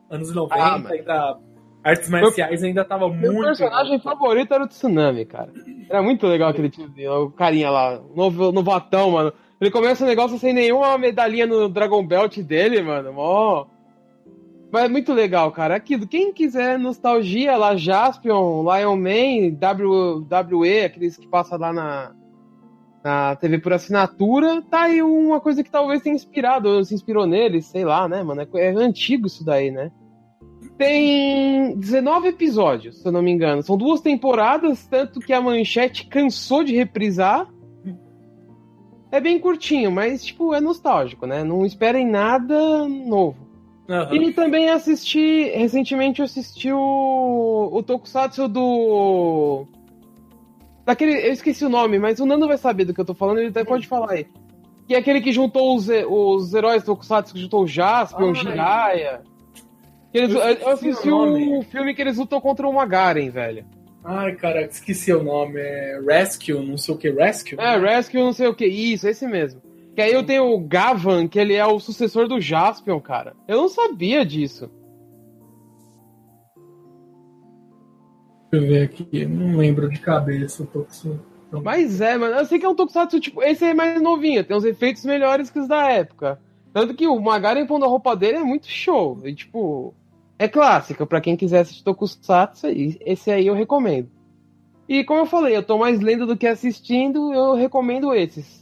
Anos 0.10 0.34
90, 0.34 0.62
Ah, 0.62 0.76
ainda, 0.76 1.40
artes 1.84 2.10
marciais 2.10 2.64
ainda 2.64 2.86
tava 2.86 3.10
Meu 3.10 3.34
muito. 3.34 3.48
personagem 3.48 4.00
favorito 4.00 4.54
era 4.54 4.64
o 4.64 4.68
Tsunami, 4.68 5.26
cara. 5.26 5.52
Era 5.90 6.02
muito 6.02 6.26
legal 6.26 6.50
aquele 6.50 6.70
tiozinho, 6.70 7.26
o 7.26 7.32
carinha 7.32 7.70
lá, 7.70 8.00
novo, 8.16 8.52
novatão, 8.52 9.12
mano. 9.12 9.34
Ele 9.60 9.72
começa 9.72 10.04
o 10.04 10.08
negócio 10.08 10.38
sem 10.40 10.54
nenhuma 10.54 10.98
medalhinha 10.98 11.46
no 11.46 11.70
Dragon 11.70 12.06
Belt 12.06 12.38
dele, 12.40 12.82
mano. 12.82 13.14
Mó. 13.14 13.66
Mas 14.72 14.86
é 14.86 14.90
muito 14.90 15.14
legal, 15.14 15.52
cara. 15.52 15.76
Aquilo, 15.76 16.08
quem 16.08 16.34
quiser 16.34 16.80
nostalgia 16.80 17.56
lá, 17.56 17.76
Jaspion, 17.76 18.64
Lion 18.64 18.98
Man, 18.98 19.56
WWE, 19.56 20.86
aqueles 20.86 21.16
que 21.16 21.28
passam 21.28 21.60
lá 21.60 21.72
na, 21.72 22.12
na 23.04 23.36
TV 23.36 23.60
por 23.60 23.72
assinatura, 23.72 24.64
tá 24.64 24.84
aí 24.84 25.02
uma 25.02 25.40
coisa 25.40 25.64
que 25.64 25.70
talvez 25.70 26.02
tenha 26.02 26.16
inspirado, 26.16 26.70
ou 26.70 26.84
se 26.84 26.96
inspirou 26.96 27.28
neles, 27.28 27.68
sei 27.68 27.86
lá, 27.86 28.08
né, 28.08 28.24
mano? 28.24 28.42
É, 28.42 28.48
é 28.56 28.70
antigo 28.70 29.28
isso 29.28 29.46
daí, 29.46 29.70
né? 29.70 29.92
Tem 30.84 31.76
19 31.78 32.28
episódios, 32.28 32.98
se 33.02 33.08
eu 33.08 33.12
não 33.12 33.22
me 33.22 33.32
engano. 33.32 33.64
São 33.64 33.78
duas 33.78 34.02
temporadas, 34.02 34.86
tanto 34.86 35.22
que 35.22 35.32
a 35.32 35.40
manchete 35.40 36.08
cansou 36.08 36.64
de 36.64 36.76
reprisar. 36.76 37.48
É 39.10 39.22
bem 39.22 39.40
curtinho, 39.40 39.92
mas, 39.92 40.26
tipo, 40.26 40.54
é 40.54 40.60
nostálgico, 40.60 41.26
né? 41.26 41.44
Não 41.44 41.66
esperem 41.66 42.06
nada 42.06 42.88
novo. 42.88 43.48
Aham. 43.88 44.16
E 44.16 44.34
também 44.34 44.70
assisti, 44.70 45.50
recentemente 45.56 46.20
eu 46.20 46.26
assisti 46.26 46.72
o, 46.72 47.70
o 47.72 47.84
Tokusatsu 47.84 48.48
do. 48.48 49.66
Daquele, 50.86 51.14
eu 51.28 51.32
esqueci 51.32 51.64
o 51.64 51.70
nome, 51.70 51.98
mas 51.98 52.20
o 52.20 52.26
Nando 52.26 52.48
vai 52.48 52.58
saber 52.58 52.86
do 52.86 52.94
que 52.94 53.00
eu 53.00 53.06
tô 53.06 53.14
falando, 53.14 53.38
ele 53.38 53.50
até 53.50 53.64
pode 53.64 53.88
falar 53.88 54.12
aí. 54.12 54.28
Que 54.88 54.96
é 54.96 54.98
aquele 54.98 55.22
que 55.22 55.32
juntou 55.32 55.76
os, 55.76 55.88
os 56.10 56.54
heróis 56.54 56.84
Tokusatsu, 56.84 57.34
que 57.34 57.40
juntou 57.40 57.64
o 57.64 57.68
Jaspion, 57.68 58.28
o 58.28 58.32
Ah, 58.32 58.34
Jiraiya. 58.34 59.22
Eles- 60.14 60.32
eu 60.36 60.42
eu, 60.42 60.70
assisti 60.70 61.10
o 61.10 61.60
o 61.60 61.64
filme 61.64 61.94
que 61.94 62.02
eles 62.02 62.18
lutam 62.18 62.40
contra 62.40 62.68
o 62.68 62.74
Magaren, 62.74 63.30
velho. 63.30 63.66
Ai, 64.04 64.36
cara, 64.36 64.62
esqueci 64.64 65.12
o 65.14 65.24
nome. 65.24 65.60
É 65.60 66.00
Rescue, 66.06 66.54
não 66.54 66.78
sei 66.78 66.94
o 66.94 66.98
que, 66.98 67.10
Rescue? 67.10 67.58
É, 67.60 67.78
Rescue 67.78 68.20
não 68.22 68.34
sei 68.34 68.48
o 68.48 68.54
que. 68.56 68.66
Isso, 68.66 69.08
esse 69.08 69.26
mesmo. 69.26 69.62
Que 69.96 70.02
aí 70.02 70.12
eu 70.14 70.24
tenho 70.26 70.46
o 70.52 70.60
Gavan, 70.60 71.28
que 71.28 71.40
ele 71.40 71.54
é 71.54 71.66
o 71.66 71.80
sucessor 71.80 72.28
do 72.28 72.42
Jaspion, 72.42 73.00
cara. 73.00 73.34
Eu 73.48 73.58
não 73.58 73.70
sabia 73.70 74.26
disso. 74.26 74.70
Deixa 78.52 78.66
eu 78.66 78.70
ver 78.72 78.84
aqui, 78.84 79.26
não 79.26 79.58
lembro 79.58 79.90
de 79.90 80.00
cabeça. 80.00 80.68
Tô 80.72 80.86
com... 81.52 81.62
Mas 81.62 82.02
é, 82.02 82.18
mano, 82.18 82.36
eu 82.36 82.46
sei 82.46 82.60
que 82.60 82.66
é 82.66 82.70
um 82.70 82.76
Tokusatsu, 82.76 83.20
tipo, 83.20 83.42
esse 83.44 83.64
é 83.64 83.74
mais 83.74 84.02
novinho, 84.02 84.44
tem 84.44 84.56
uns 84.58 84.64
efeitos 84.64 85.06
melhores 85.06 85.50
que 85.52 85.60
os 85.60 85.68
da 85.68 85.90
época. 85.90 86.40
Tanto 86.74 86.96
que 86.96 87.08
o 87.08 87.20
Magaren 87.22 87.68
pondo 87.68 87.86
a 87.86 87.88
roupa 87.88 88.16
dele 88.16 88.38
é 88.38 88.44
muito 88.44 88.68
show. 88.68 89.20
E, 89.24 89.34
tipo, 89.36 89.94
é 90.38 90.48
clássico, 90.48 91.06
pra 91.06 91.22
quem 91.22 91.38
quiser 91.38 91.60
assistir 91.60 91.84
Tokusatsu, 91.84 92.68
esse 93.02 93.32
aí 93.32 93.48
eu 93.48 93.54
recomendo. 93.54 94.10
E 94.88 95.04
como 95.04 95.22
eu 95.22 95.26
falei, 95.26 95.56
eu 95.56 95.64
tô 95.64 95.78
mais 95.78 96.00
lendo 96.02 96.26
do 96.26 96.36
que 96.36 96.48
assistindo, 96.48 97.34
eu 97.34 97.56
recomendo 97.56 98.14
esses. 98.14 98.62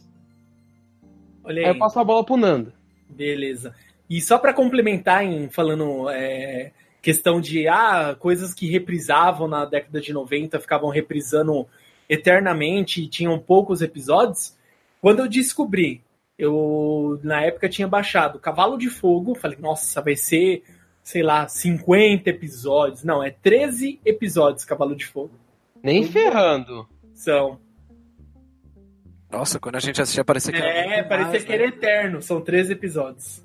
Olha 1.44 1.62
Aí 1.62 1.66
aí. 1.66 1.72
eu 1.72 1.80
passo 1.80 2.00
a 2.00 2.04
bola 2.04 2.24
pro 2.24 2.38
Nando. 2.38 2.72
Beleza. 3.10 3.74
E 4.10 4.22
só 4.22 4.38
para 4.38 4.54
complementar 4.54 5.26
em 5.26 5.50
falando 5.50 6.10
é, 6.10 6.72
questão 7.02 7.42
de 7.42 7.68
ah, 7.68 8.16
coisas 8.20 8.54
que 8.54 8.70
reprisavam 8.70 9.48
na 9.48 9.66
década 9.66 10.00
de 10.00 10.14
90, 10.14 10.60
ficavam 10.60 10.90
reprisando 10.90 11.68
eternamente 12.08 13.02
e 13.02 13.08
tinham 13.08 13.40
poucos 13.40 13.82
episódios, 13.82 14.56
quando 15.02 15.20
eu 15.20 15.28
descobri, 15.28 16.04
eu 16.38 17.20
na 17.24 17.42
época 17.42 17.70
tinha 17.70 17.88
baixado 17.88 18.40
Cavalo 18.40 18.78
de 18.78 18.90
Fogo, 18.90 19.34
falei, 19.34 19.58
nossa, 19.60 20.02
vai 20.02 20.16
ser, 20.16 20.64
sei 21.12 21.22
lá, 21.24 21.48
50 21.48 22.30
episódios. 22.30 23.04
Não, 23.04 23.22
é 23.22 23.30
13 23.30 24.00
episódios 24.06 24.64
Cavalo 24.64 24.96
de 24.96 25.06
Fogo. 25.06 25.32
Nem 25.84 26.04
ferrando. 26.08 26.88
São. 27.14 27.60
Nossa, 29.30 29.60
quando 29.60 29.76
a 29.76 29.80
gente 29.80 30.02
assistia 30.02 30.24
parecia 30.24 30.52
que 30.52 30.60
era 30.60 30.70
É, 31.00 31.04
parecia 31.04 31.32
mais, 31.32 31.44
que 31.44 31.50
né? 31.50 31.56
era 31.56 31.66
eterno, 31.68 32.22
são 32.22 32.42
13 32.42 32.74
episódios. 32.74 33.44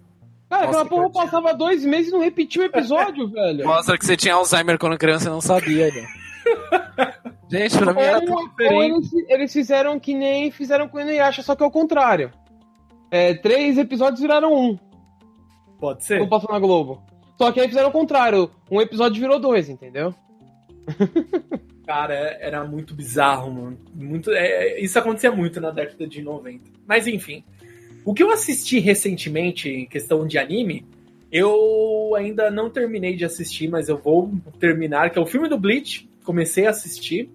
Cara, 0.48 0.66
Nossa, 0.66 0.80
aquela 0.80 0.88
porra 0.88 1.06
que 1.08 1.12
passava 1.14 1.54
dois 1.54 1.84
meses 1.84 2.08
e 2.08 2.12
não 2.12 2.20
repetia 2.20 2.62
o 2.62 2.66
episódio, 2.66 3.28
velho. 3.30 3.64
Mostra 3.66 3.98
que 3.98 4.06
você 4.06 4.16
tinha 4.16 4.34
Alzheimer 4.34 4.78
quando 4.78 4.96
criança 4.98 5.26
e 5.28 5.32
não 5.32 5.40
sabia, 5.40 5.86
né? 5.92 6.06
Gente, 7.50 7.78
pra 7.78 7.92
mim 7.92 8.00
era 8.00 8.20
tudo 8.20 8.32
Ou, 8.32 8.38
ou 8.40 8.48
diferente. 8.48 8.84
eles, 8.84 9.12
eles 9.28 9.52
fizeram 9.52 9.98
que 10.00 10.14
nem 10.14 10.50
fizeram 10.50 10.88
com 10.88 10.98
o 10.98 11.00
Inuyasha, 11.00 11.42
só 11.42 11.54
que 11.56 11.62
ao 11.62 11.70
contrário. 11.70 12.32
É, 13.10 13.34
três 13.34 13.78
episódios 13.78 14.20
viraram 14.20 14.52
um. 14.52 14.78
Pode 15.78 16.04
ser? 16.04 16.18
Quando 16.18 16.30
passou 16.30 16.52
na 16.52 16.58
Globo. 16.58 17.02
Só 17.38 17.52
que 17.52 17.60
aí 17.60 17.68
fizeram 17.68 17.88
o 17.88 17.92
contrário. 17.92 18.50
Um 18.70 18.80
episódio 18.80 19.20
virou 19.20 19.38
dois, 19.38 19.68
entendeu? 19.68 20.14
Cara, 21.86 22.14
era 22.40 22.64
muito 22.64 22.94
bizarro, 22.94 23.52
mano. 23.52 23.78
Muito, 23.94 24.30
é, 24.32 24.80
isso 24.80 24.98
acontecia 24.98 25.30
muito 25.30 25.60
na 25.60 25.70
década 25.70 26.06
de 26.06 26.22
90. 26.22 26.70
Mas 26.86 27.06
enfim. 27.06 27.44
O 28.04 28.14
que 28.14 28.22
eu 28.22 28.30
assisti 28.30 28.78
recentemente, 28.78 29.68
em 29.68 29.86
questão 29.86 30.26
de 30.26 30.38
anime, 30.38 30.86
eu 31.30 32.14
ainda 32.16 32.50
não 32.50 32.70
terminei 32.70 33.16
de 33.16 33.24
assistir, 33.24 33.68
mas 33.68 33.88
eu 33.88 33.98
vou 33.98 34.32
terminar, 34.58 35.10
que 35.10 35.18
é 35.18 35.22
o 35.22 35.26
filme 35.26 35.48
do 35.48 35.58
Bleach. 35.58 36.08
Comecei 36.24 36.66
a 36.66 36.70
assistir. 36.70 37.30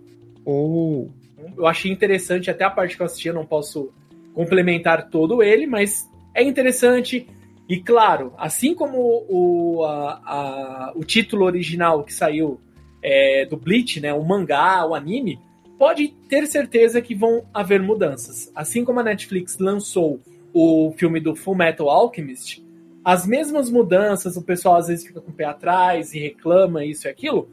Oh. 0.45 1.09
Eu 1.57 1.67
achei 1.67 1.91
interessante, 1.91 2.49
até 2.49 2.63
a 2.63 2.69
parte 2.69 2.95
que 2.95 3.01
eu 3.01 3.05
assisti, 3.05 3.27
eu 3.27 3.33
não 3.33 3.45
posso 3.45 3.91
complementar 4.33 5.09
todo 5.09 5.43
ele, 5.43 5.67
mas 5.67 6.09
é 6.33 6.43
interessante. 6.43 7.27
E 7.71 7.79
claro, 7.79 8.33
assim 8.37 8.75
como 8.75 8.97
o, 9.29 9.85
a- 9.85 10.21
a- 10.25 10.93
o 10.93 11.05
título 11.05 11.45
original 11.45 12.03
que 12.03 12.13
saiu 12.13 12.59
é, 13.01 13.45
do 13.45 13.55
Bleach, 13.55 14.01
né, 14.01 14.13
o 14.13 14.21
mangá, 14.25 14.85
o 14.85 14.93
anime, 14.93 15.39
pode 15.79 16.09
ter 16.27 16.47
certeza 16.47 17.01
que 17.01 17.15
vão 17.15 17.45
haver 17.53 17.81
mudanças. 17.81 18.51
Assim 18.53 18.83
como 18.83 18.99
a 18.99 19.03
Netflix 19.03 19.57
lançou 19.57 20.19
o 20.53 20.93
filme 20.97 21.21
do 21.21 21.33
Full 21.33 21.55
Metal 21.55 21.89
Alchemist, 21.89 22.61
as 23.05 23.25
mesmas 23.25 23.69
mudanças, 23.69 24.35
o 24.35 24.41
pessoal 24.41 24.75
às 24.75 24.89
vezes 24.89 25.05
fica 25.07 25.21
com 25.21 25.31
o 25.31 25.33
pé 25.33 25.45
atrás 25.45 26.13
e 26.13 26.19
reclama 26.19 26.83
isso 26.83 27.07
e 27.07 27.09
aquilo. 27.09 27.47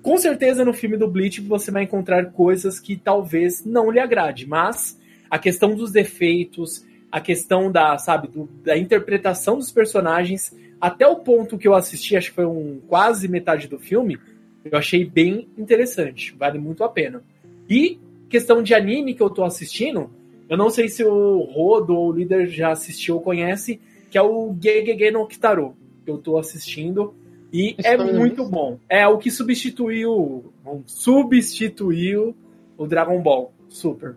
Com 0.00 0.16
certeza 0.16 0.64
no 0.64 0.72
filme 0.72 0.96
do 0.96 1.08
Bleach 1.08 1.40
você 1.40 1.72
vai 1.72 1.82
encontrar 1.82 2.24
coisas 2.30 2.78
que 2.78 2.96
talvez 2.96 3.64
não 3.64 3.90
lhe 3.90 3.98
agrade, 3.98 4.46
mas 4.46 4.96
a 5.28 5.40
questão 5.40 5.74
dos 5.74 5.90
defeitos, 5.90 6.86
a 7.10 7.20
questão 7.20 7.70
da, 7.70 7.96
sabe, 7.98 8.28
do- 8.28 8.48
da 8.64 8.76
interpretação 8.76 9.56
dos 9.56 9.70
personagens, 9.72 10.56
até 10.80 11.06
o 11.06 11.16
ponto 11.16 11.58
que 11.58 11.66
eu 11.68 11.74
assisti, 11.74 12.16
acho 12.16 12.28
que 12.30 12.36
foi 12.36 12.46
um 12.46 12.80
quase 12.88 13.28
metade 13.28 13.68
do 13.68 13.78
filme, 13.78 14.18
eu 14.64 14.78
achei 14.78 15.04
bem 15.04 15.48
interessante, 15.56 16.34
vale 16.38 16.58
muito 16.58 16.84
a 16.84 16.88
pena. 16.88 17.22
E 17.68 17.98
questão 18.28 18.62
de 18.62 18.74
anime 18.74 19.14
que 19.14 19.22
eu 19.22 19.30
tô 19.30 19.42
assistindo, 19.44 20.10
eu 20.48 20.56
não 20.56 20.70
sei 20.70 20.88
se 20.88 21.04
o 21.04 21.40
Rodo 21.42 21.94
ou 21.96 22.08
o 22.08 22.12
líder 22.12 22.46
já 22.48 22.70
assistiu 22.72 23.16
ou 23.16 23.20
conhece, 23.20 23.80
que 24.10 24.18
é 24.18 24.22
o 24.22 24.54
Gegege 24.60 25.10
no 25.10 25.26
Kitaro, 25.26 25.74
que 26.04 26.10
eu 26.10 26.18
tô 26.18 26.38
assistindo. 26.38 27.14
E 27.52 27.74
é 27.84 27.96
não 27.96 28.12
muito 28.14 28.42
existe? 28.42 28.50
bom. 28.52 28.78
É 28.88 29.06
o 29.08 29.18
que 29.18 29.30
substituiu. 29.30 30.52
Substituiu 30.86 32.34
o 32.76 32.86
Dragon 32.86 33.20
Ball 33.20 33.52
Super. 33.68 34.14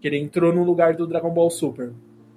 Que 0.00 0.08
ele 0.08 0.18
entrou 0.18 0.52
no 0.52 0.62
lugar 0.64 0.94
do 0.94 1.06
Dragon 1.06 1.30
Ball 1.30 1.50
Super. 1.50 1.92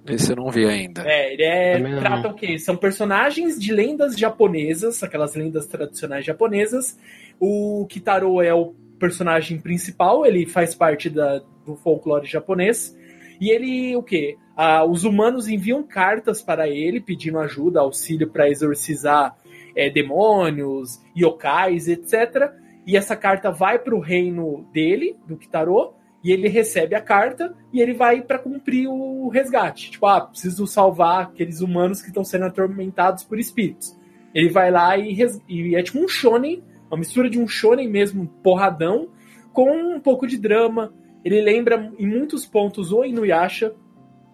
Esse 0.08 0.32
eu 0.32 0.36
não 0.36 0.50
vi 0.50 0.66
ainda. 0.66 1.02
É, 1.06 1.32
ele 1.32 1.42
é, 1.44 1.98
trata 1.98 2.28
o 2.28 2.34
quê? 2.34 2.58
São 2.58 2.76
personagens 2.76 3.58
de 3.58 3.72
lendas 3.72 4.16
japonesas, 4.16 5.02
aquelas 5.02 5.34
lendas 5.34 5.66
tradicionais 5.66 6.24
japonesas. 6.24 6.98
O 7.38 7.86
Kitaro 7.88 8.40
é 8.40 8.52
o 8.52 8.74
personagem 8.98 9.58
principal, 9.60 10.26
ele 10.26 10.46
faz 10.46 10.74
parte 10.74 11.08
da, 11.08 11.40
do 11.64 11.76
folclore 11.76 12.26
japonês. 12.26 12.96
E 13.40 13.50
ele, 13.50 13.94
o 13.94 14.02
quê? 14.02 14.36
Ah, 14.56 14.84
os 14.84 15.04
humanos 15.04 15.48
enviam 15.48 15.82
cartas 15.82 16.42
para 16.42 16.68
ele 16.68 17.00
pedindo 17.00 17.38
ajuda, 17.38 17.80
auxílio 17.80 18.28
para 18.28 18.48
exorcizar 18.50 19.36
é, 19.76 19.88
demônios, 19.88 21.00
yokais, 21.16 21.86
etc. 21.86 22.50
E 22.84 22.96
essa 22.96 23.14
carta 23.14 23.50
vai 23.50 23.78
para 23.78 23.94
o 23.94 24.00
reino 24.00 24.66
dele, 24.72 25.16
do 25.26 25.36
Kitaro, 25.36 25.94
e 26.22 26.32
ele 26.32 26.48
recebe 26.48 26.94
a 26.94 27.00
carta 27.00 27.54
e 27.72 27.80
ele 27.80 27.94
vai 27.94 28.22
para 28.22 28.38
cumprir 28.38 28.88
o 28.88 29.28
resgate. 29.28 29.90
Tipo, 29.92 30.06
ah, 30.06 30.20
preciso 30.20 30.66
salvar 30.66 31.22
aqueles 31.24 31.60
humanos 31.60 32.00
que 32.02 32.08
estão 32.08 32.24
sendo 32.24 32.46
atormentados 32.46 33.24
por 33.24 33.38
espíritos. 33.38 33.96
Ele 34.34 34.48
vai 34.48 34.70
lá 34.70 34.96
e, 34.96 35.12
res... 35.12 35.40
e 35.48 35.74
é 35.76 35.82
tipo 35.82 35.98
um 35.98 36.08
shonen, 36.08 36.62
uma 36.90 36.98
mistura 36.98 37.30
de 37.30 37.38
um 37.38 37.46
shonen 37.46 37.88
mesmo, 37.88 38.26
porradão, 38.42 39.08
com 39.52 39.70
um 39.70 40.00
pouco 40.00 40.26
de 40.26 40.36
drama. 40.36 40.92
Ele 41.24 41.40
lembra 41.40 41.92
em 41.98 42.06
muitos 42.06 42.44
pontos 42.46 42.92
o 42.92 43.04
Inuyasha, 43.04 43.74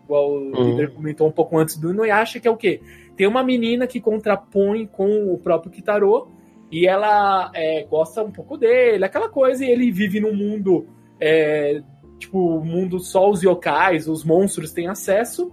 igual 0.05 0.33
o 0.33 0.37
Uhum. 0.37 0.71
líder 0.71 0.93
comentou 0.93 1.29
um 1.29 1.33
pouco 1.33 1.59
antes 1.59 1.77
do 1.77 1.91
Inuyasha, 1.91 2.41
que 2.41 2.49
é 2.49 2.51
o 2.51 2.57
quê? 2.57 2.81
Tem 3.17 3.27
uma 3.27 3.43
menina 3.43 3.87
que 3.87 4.01
contrapõe 4.01 4.87
com 4.87 5.33
o 5.33 5.39
próprio 5.39 5.71
Kitaro 5.71 6.29
e 6.71 6.87
ela 6.87 7.51
é, 7.55 7.85
gosta 7.85 8.23
um 8.23 8.31
pouco 8.33 8.57
dele, 8.57 9.05
aquela 9.05 9.29
coisa, 9.29 9.65
e 9.65 9.71
ele 9.71 9.93
vive 9.93 10.19
num 10.19 10.35
mundo, 10.35 10.87
é, 11.21 11.83
tipo, 12.19 12.59
o 12.59 12.65
mundo 12.65 12.99
só 12.99 13.31
os 13.31 13.43
yokais, 13.43 14.09
os 14.09 14.25
monstros 14.25 14.73
têm 14.73 14.89
acesso, 14.89 15.51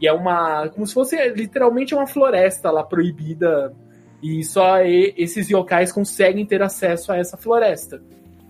e 0.00 0.06
é 0.06 0.12
uma, 0.12 0.68
como 0.68 0.86
se 0.86 0.94
fosse 0.94 1.16
literalmente 1.30 1.94
uma 1.94 2.06
floresta 2.06 2.70
lá 2.70 2.82
proibida, 2.82 3.74
e 4.22 4.42
só 4.44 4.82
esses 4.82 5.48
yokais 5.48 5.92
conseguem 5.92 6.44
ter 6.44 6.62
acesso 6.62 7.12
a 7.12 7.16
essa 7.16 7.36
floresta. 7.36 8.02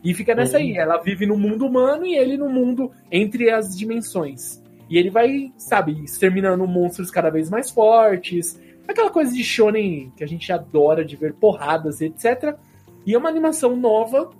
E 0.02 0.14
fica 0.14 0.34
nessa 0.34 0.56
aí, 0.56 0.76
ela 0.76 0.96
vive 0.98 1.26
no 1.26 1.36
mundo 1.36 1.66
humano 1.66 2.06
e 2.06 2.16
ele 2.16 2.36
no 2.36 2.48
mundo 2.48 2.90
entre 3.10 3.50
as 3.50 3.76
dimensões. 3.76 4.62
E 4.88 4.96
ele 4.96 5.10
vai, 5.10 5.52
sabe, 5.58 6.02
exterminando 6.02 6.66
monstros 6.66 7.10
cada 7.10 7.30
vez 7.30 7.50
mais 7.50 7.70
fortes. 7.70 8.58
Aquela 8.88 9.10
coisa 9.10 9.32
de 9.32 9.44
shonen 9.44 10.10
que 10.16 10.24
a 10.24 10.26
gente 10.26 10.50
adora 10.52 11.04
de 11.04 11.16
ver 11.16 11.34
porradas, 11.34 12.00
etc. 12.00 12.56
E 13.06 13.14
é 13.14 13.18
uma 13.18 13.28
animação 13.28 13.76
nova, 13.76 14.30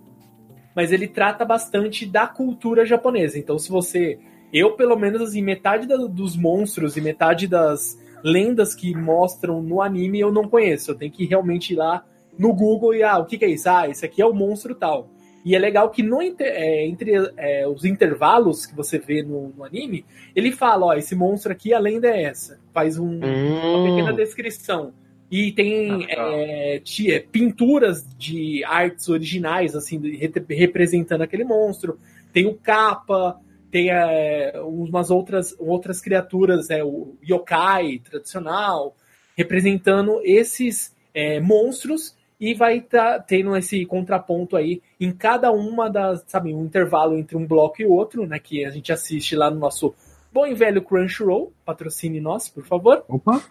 mas 0.81 0.93
ele 0.93 1.07
trata 1.07 1.45
bastante 1.45 2.07
da 2.07 2.27
cultura 2.27 2.87
japonesa. 2.87 3.39
Então, 3.39 3.59
se 3.59 3.71
você. 3.71 4.19
Eu, 4.51 4.73
pelo 4.77 4.97
menos, 4.97 5.21
assim, 5.21 5.43
metade 5.43 5.87
da- 5.87 5.97
dos 5.97 6.35
monstros 6.37 6.97
e 6.97 7.03
metade 7.03 7.47
das 7.47 8.01
lendas 8.25 8.75
que 8.75 8.95
mostram 8.97 9.63
no 9.63 9.83
anime 9.83 10.19
eu 10.21 10.33
não 10.33 10.49
conheço. 10.49 10.91
Eu 10.91 10.95
tenho 10.95 11.13
que 11.13 11.27
realmente 11.27 11.75
ir 11.75 11.77
lá 11.77 12.03
no 12.39 12.55
Google 12.55 12.95
e, 12.95 13.03
ah, 13.03 13.19
o 13.19 13.27
que, 13.27 13.37
que 13.37 13.45
é 13.45 13.51
isso? 13.51 13.69
Ah, 13.69 13.89
esse 13.89 14.05
aqui 14.07 14.23
é 14.23 14.27
o 14.27 14.33
monstro 14.33 14.75
tal. 14.75 15.11
E 15.45 15.55
é 15.55 15.59
legal 15.59 15.91
que 15.91 16.03
no 16.03 16.23
é, 16.23 16.87
entre 16.87 17.13
é, 17.37 17.69
os 17.69 17.85
intervalos 17.85 18.65
que 18.67 18.75
você 18.75 18.99
vê 18.99 19.23
no, 19.23 19.51
no 19.57 19.65
anime, 19.65 20.05
ele 20.35 20.51
fala, 20.51 20.87
ó, 20.87 20.95
esse 20.95 21.15
monstro 21.15 21.53
aqui, 21.53 21.75
a 21.75 21.79
lenda 21.79 22.09
é 22.09 22.23
essa. 22.25 22.59
Faz 22.73 22.99
um, 22.99 23.45
uma 23.69 23.79
pequena 23.81 24.13
Hum, 24.13 24.17
descrição. 24.17 24.95
E 25.31 25.53
tem 25.53 26.07
Ah, 26.17 26.33
é, 26.33 26.83
é, 27.09 27.21
pinturas 27.21 28.05
de 28.19 28.65
artes 28.65 29.09
originais, 29.09 29.77
assim, 29.77 30.01
representando 30.49 31.23
aquele 31.23 31.45
monstro. 31.45 31.99
Tem 32.33 32.47
o 32.47 32.55
capa, 32.55 33.41
tem 33.71 33.91
é, 33.91 34.53
umas 34.65 35.11
outras, 35.11 35.55
outras 35.59 36.01
criaturas, 36.01 36.69
é, 36.71 36.83
o 36.83 37.15
yokai 37.23 38.01
tradicional, 38.01 38.97
representando 39.37 40.21
esses 40.25 40.95
é, 41.15 41.41
monstros 41.41 42.17
e 42.41 42.55
vai 42.55 42.79
estar 42.79 43.21
tendo 43.21 43.55
esse 43.55 43.85
contraponto 43.85 44.57
aí 44.57 44.83
em 44.99 45.13
cada 45.13 45.53
uma 45.53 45.89
das, 45.91 46.25
sabe, 46.27 46.55
um 46.55 46.65
intervalo 46.65 47.17
entre 47.17 47.37
um 47.37 47.47
bloco 47.47 47.83
e 47.83 47.87
outro, 47.87 48.27
né, 48.27 48.39
que 48.39 48.65
a 48.65 48.71
gente 48.71 48.93
assiste 48.93 49.37
lá 49.37 49.51
no 49.51 49.59
nosso 49.59 49.95
bom 50.33 50.47
e 50.47 50.55
velho 50.55 50.83
Crunchyroll, 50.83 51.53
patrocine 51.65 52.21
nós, 52.21 52.49
por 52.49 52.65
favor. 52.65 53.05
Opa. 53.07 53.43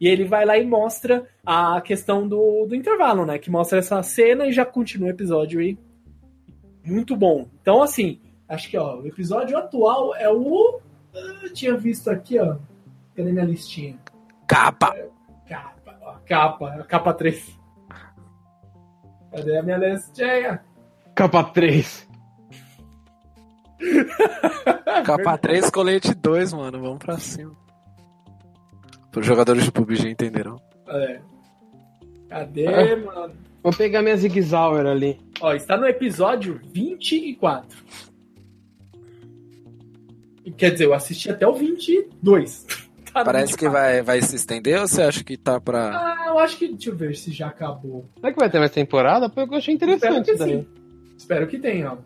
E 0.00 0.08
ele 0.08 0.24
vai 0.24 0.44
lá 0.46 0.56
e 0.56 0.66
mostra 0.66 1.28
a 1.44 1.80
questão 1.82 2.26
do, 2.26 2.64
do 2.66 2.74
intervalo, 2.74 3.26
né? 3.26 3.38
Que 3.38 3.50
mostra 3.50 3.78
essa 3.78 4.02
cena 4.02 4.46
e 4.46 4.52
já 4.52 4.64
continua 4.64 5.08
o 5.08 5.10
episódio 5.10 5.60
aí. 5.60 5.76
Muito 6.84 7.14
bom. 7.14 7.48
Então, 7.60 7.82
assim, 7.82 8.18
acho 8.48 8.70
que 8.70 8.78
ó, 8.78 8.98
o 9.00 9.06
episódio 9.06 9.58
atual 9.58 10.14
é 10.16 10.28
o. 10.30 10.80
ah, 11.14 11.40
Eu 11.42 11.52
tinha 11.52 11.76
visto 11.76 12.08
aqui, 12.08 12.38
ó. 12.38 12.56
Cadê 13.14 13.30
minha 13.30 13.44
listinha? 13.44 13.98
Capa! 14.46 14.96
Capa, 15.46 15.98
ó, 16.00 16.14
capa, 16.26 16.68
a 16.80 16.84
capa 16.84 17.12
3. 17.12 17.58
Cadê 19.30 19.58
a 19.58 19.62
minha 19.62 19.76
listinha? 19.76 20.64
Capa 21.14 21.44
3. 21.44 22.08
Capa 25.04 25.38
3, 25.38 25.70
colete 25.70 26.14
2, 26.14 26.52
mano. 26.54 26.80
Vamos 26.80 26.98
pra 26.98 27.18
cima. 27.18 27.54
Os 29.16 29.26
jogadores 29.26 29.64
de 29.64 29.72
PUBG 29.72 30.08
entenderão. 30.08 30.60
É. 30.88 31.20
Cadê, 32.28 32.96
mano? 32.96 33.32
Vou 33.62 33.72
pegar 33.72 34.02
minha 34.02 34.16
Zig 34.16 34.40
Zauer 34.42 34.86
ali. 34.86 35.18
Ó, 35.40 35.52
está 35.52 35.76
no 35.76 35.86
episódio 35.86 36.60
24. 36.72 37.76
E, 40.44 40.50
Quer 40.52 40.70
dizer, 40.72 40.84
eu 40.86 40.94
assisti 40.94 41.30
até 41.30 41.46
o 41.46 41.52
22. 41.54 42.66
Tá 43.12 43.24
Parece 43.24 43.56
que 43.56 43.64
24. 43.64 43.72
vai, 43.72 44.02
vai 44.02 44.22
se 44.22 44.36
estender 44.36 44.80
ou 44.80 44.86
você 44.86 45.02
acha 45.02 45.24
que 45.24 45.36
tá 45.36 45.60
pra. 45.60 45.88
Ah, 45.90 46.26
eu 46.28 46.38
acho 46.38 46.56
que. 46.56 46.68
Deixa 46.68 46.90
eu 46.90 46.96
ver 46.96 47.16
se 47.16 47.32
já 47.32 47.48
acabou. 47.48 48.08
Será 48.20 48.32
que 48.32 48.38
vai 48.38 48.48
ter 48.48 48.60
mais 48.60 48.70
temporada? 48.70 49.28
Porque 49.28 49.52
eu 49.52 49.58
achei 49.58 49.74
Espero 49.74 49.94
interessante 49.96 50.26
que 50.26 50.30
isso 50.30 50.38
daí. 50.38 50.58
sim. 50.60 50.66
Espero 51.18 51.48
que 51.48 51.58
tenha. 51.58 51.94
ó. 51.94 51.96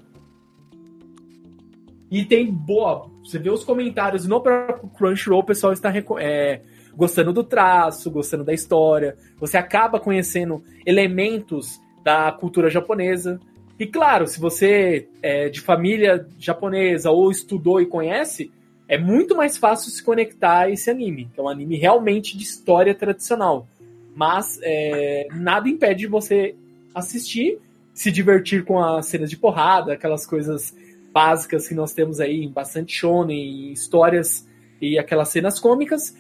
E 2.10 2.24
tem 2.24 2.50
boa. 2.50 3.10
Você 3.22 3.38
vê 3.38 3.50
os 3.50 3.62
comentários 3.62 4.26
no 4.26 4.40
próprio 4.40 4.88
Crunchyroll, 4.96 5.40
o 5.40 5.44
pessoal 5.44 5.74
está 5.74 5.90
reco- 5.90 6.18
é, 6.18 6.62
gostando 6.96 7.32
do 7.32 7.44
traço, 7.44 8.10
gostando 8.10 8.44
da 8.44 8.52
história. 8.52 9.16
Você 9.38 9.56
acaba 9.56 10.00
conhecendo 10.00 10.62
elementos 10.86 11.80
da 12.02 12.30
cultura 12.32 12.68
japonesa. 12.68 13.40
E 13.78 13.86
claro, 13.86 14.26
se 14.26 14.38
você 14.38 15.08
é 15.22 15.48
de 15.48 15.60
família 15.60 16.26
japonesa 16.38 17.10
ou 17.10 17.30
estudou 17.30 17.80
e 17.80 17.86
conhece, 17.86 18.52
é 18.86 18.98
muito 18.98 19.34
mais 19.34 19.56
fácil 19.56 19.90
se 19.90 20.02
conectar 20.02 20.60
a 20.60 20.70
esse 20.70 20.90
anime, 20.90 21.28
que 21.32 21.40
é 21.40 21.42
um 21.42 21.48
anime 21.48 21.76
realmente 21.76 22.36
de 22.36 22.44
história 22.44 22.94
tradicional. 22.94 23.66
Mas 24.14 24.60
é, 24.62 25.26
nada 25.32 25.68
impede 25.68 26.00
de 26.00 26.06
você 26.06 26.54
assistir, 26.94 27.58
se 27.92 28.12
divertir 28.12 28.64
com 28.64 28.78
as 28.78 29.06
cenas 29.06 29.30
de 29.30 29.36
porrada, 29.36 29.94
aquelas 29.94 30.26
coisas 30.26 30.74
básicas 31.12 31.66
que 31.66 31.74
nós 31.74 31.92
temos 31.92 32.20
aí, 32.20 32.44
em 32.44 32.50
bastante 32.50 32.92
shonen, 32.92 33.72
histórias 33.72 34.46
e 34.80 34.98
aquelas 34.98 35.28
cenas 35.28 35.58
cômicas, 35.58 36.14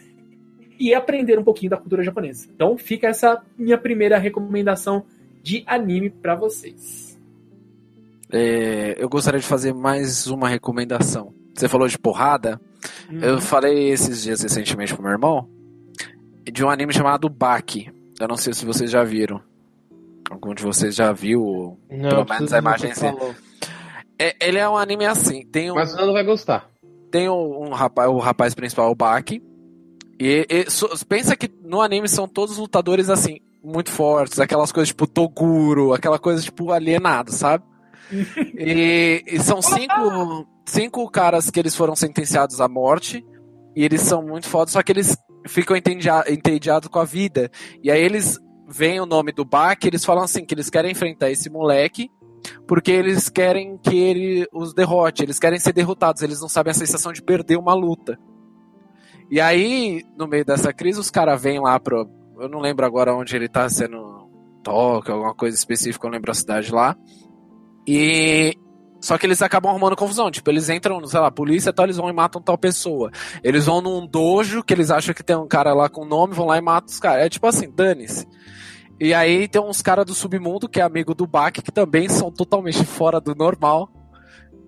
e 0.78 0.94
aprender 0.94 1.38
um 1.38 1.44
pouquinho 1.44 1.70
da 1.70 1.76
cultura 1.76 2.02
japonesa. 2.02 2.48
Então 2.54 2.76
fica 2.76 3.08
essa 3.08 3.42
minha 3.56 3.78
primeira 3.78 4.18
recomendação 4.18 5.04
de 5.42 5.62
anime 5.66 6.10
para 6.10 6.34
vocês. 6.34 7.18
É, 8.32 8.96
eu 8.98 9.08
gostaria 9.08 9.38
de 9.40 9.46
fazer 9.46 9.72
mais 9.72 10.26
uma 10.26 10.48
recomendação. 10.48 11.32
Você 11.54 11.68
falou 11.68 11.86
de 11.86 11.98
porrada. 11.98 12.60
Eu 13.22 13.40
falei 13.40 13.90
esses 13.90 14.22
dias 14.22 14.42
recentemente 14.42 14.92
pro 14.94 15.02
meu 15.02 15.12
irmão 15.12 15.48
de 16.52 16.64
um 16.64 16.70
anime 16.70 16.92
chamado 16.92 17.28
Baki. 17.28 17.90
Eu 18.20 18.28
não 18.28 18.36
sei 18.36 18.52
se 18.52 18.64
vocês 18.64 18.90
já 18.90 19.02
viram. 19.04 19.40
Algum 20.30 20.54
de 20.54 20.62
vocês 20.62 20.94
já 20.94 21.12
viu? 21.12 21.78
Não, 21.90 22.08
Pelo 22.08 22.24
menos 22.26 22.52
a 22.52 22.58
imagem 22.58 22.94
falou. 22.94 23.34
É, 24.18 24.34
ele 24.40 24.58
é 24.58 24.68
um 24.68 24.76
anime 24.76 25.04
assim. 25.06 25.44
Tem 25.46 25.70
um, 25.70 25.74
Mas 25.74 25.92
o 25.92 25.96
Nando 25.96 26.12
vai 26.12 26.24
gostar. 26.24 26.68
tem 27.10 27.28
um, 27.28 27.66
um 27.66 27.70
rapaz, 27.70 28.08
o 28.10 28.18
rapaz 28.18 28.54
principal, 28.54 28.90
o 28.90 28.94
Baki. 28.94 29.42
E, 30.18 30.46
e 30.48 30.70
so- 30.70 30.90
pensa 31.06 31.36
que 31.36 31.50
no 31.62 31.80
anime 31.80 32.08
são 32.08 32.28
todos 32.28 32.58
lutadores 32.58 33.10
assim, 33.10 33.40
muito 33.62 33.90
fortes, 33.90 34.38
aquelas 34.38 34.70
coisas 34.70 34.88
tipo 34.88 35.06
Toguro, 35.06 35.92
aquela 35.92 36.18
coisa 36.18 36.42
tipo 36.42 36.70
alienado, 36.70 37.32
sabe? 37.32 37.64
e, 38.58 39.24
e 39.26 39.40
são 39.40 39.62
cinco, 39.62 40.46
cinco 40.66 41.10
caras 41.10 41.50
que 41.50 41.58
eles 41.58 41.74
foram 41.74 41.96
sentenciados 41.96 42.60
à 42.60 42.68
morte. 42.68 43.24
E 43.76 43.84
eles 43.84 44.02
são 44.02 44.22
muito 44.22 44.46
fodas, 44.46 44.72
só 44.72 44.82
que 44.84 44.92
eles 44.92 45.16
ficam 45.48 45.76
entediados 45.76 46.88
com 46.88 46.98
a 47.00 47.04
vida. 47.04 47.50
E 47.82 47.90
aí 47.90 48.00
eles 48.00 48.38
veem 48.68 49.00
o 49.00 49.06
nome 49.06 49.32
do 49.32 49.44
Baki, 49.44 49.88
eles 49.88 50.04
falam 50.04 50.22
assim, 50.22 50.44
que 50.44 50.54
eles 50.54 50.70
querem 50.70 50.92
enfrentar 50.92 51.30
esse 51.30 51.50
moleque 51.50 52.08
porque 52.66 52.90
eles 52.90 53.28
querem 53.28 53.78
que 53.78 53.96
ele 53.96 54.46
os 54.52 54.74
derrote, 54.74 55.22
eles 55.22 55.38
querem 55.38 55.58
ser 55.58 55.72
derrotados, 55.72 56.22
eles 56.22 56.40
não 56.40 56.48
sabem 56.48 56.70
a 56.70 56.74
sensação 56.74 57.12
de 57.12 57.22
perder 57.22 57.56
uma 57.56 57.74
luta. 57.74 58.18
E 59.34 59.40
aí, 59.40 60.06
no 60.16 60.28
meio 60.28 60.44
dessa 60.44 60.72
crise, 60.72 61.00
os 61.00 61.10
caras 61.10 61.42
vêm 61.42 61.58
lá 61.58 61.80
pro. 61.80 62.08
Eu 62.38 62.48
não 62.48 62.60
lembro 62.60 62.86
agora 62.86 63.16
onde 63.16 63.34
ele 63.34 63.48
tá 63.48 63.68
sendo. 63.68 64.30
Tóquio, 64.62 65.12
alguma 65.12 65.34
coisa 65.34 65.56
específica, 65.56 66.06
eu 66.06 66.10
lembro 66.12 66.30
a 66.30 66.34
cidade 66.34 66.70
lá. 66.70 66.96
E. 67.84 68.56
Só 69.00 69.18
que 69.18 69.26
eles 69.26 69.42
acabam 69.42 69.72
arrumando 69.72 69.96
confusão. 69.96 70.30
Tipo, 70.30 70.52
eles 70.52 70.68
entram, 70.68 71.04
sei 71.08 71.18
lá, 71.18 71.32
polícia 71.32 71.72
tal, 71.72 71.84
eles 71.84 71.96
vão 71.96 72.08
e 72.08 72.12
matam 72.12 72.40
tal 72.40 72.56
pessoa. 72.56 73.10
Eles 73.42 73.66
vão 73.66 73.80
num 73.80 74.06
dojo 74.06 74.62
que 74.62 74.72
eles 74.72 74.88
acham 74.88 75.12
que 75.12 75.24
tem 75.24 75.34
um 75.34 75.48
cara 75.48 75.74
lá 75.74 75.88
com 75.88 76.04
nome, 76.04 76.32
vão 76.32 76.46
lá 76.46 76.56
e 76.56 76.60
matam 76.60 76.94
os 76.94 77.00
caras. 77.00 77.24
É 77.24 77.28
tipo 77.28 77.48
assim, 77.48 77.68
dane-se. 77.68 78.28
E 79.00 79.12
aí 79.12 79.48
tem 79.48 79.60
uns 79.60 79.82
caras 79.82 80.06
do 80.06 80.14
submundo, 80.14 80.68
que 80.68 80.78
é 80.80 80.84
amigo 80.84 81.12
do 81.12 81.26
Bak, 81.26 81.60
que 81.60 81.72
também 81.72 82.08
são 82.08 82.30
totalmente 82.30 82.84
fora 82.84 83.20
do 83.20 83.34
normal, 83.34 83.90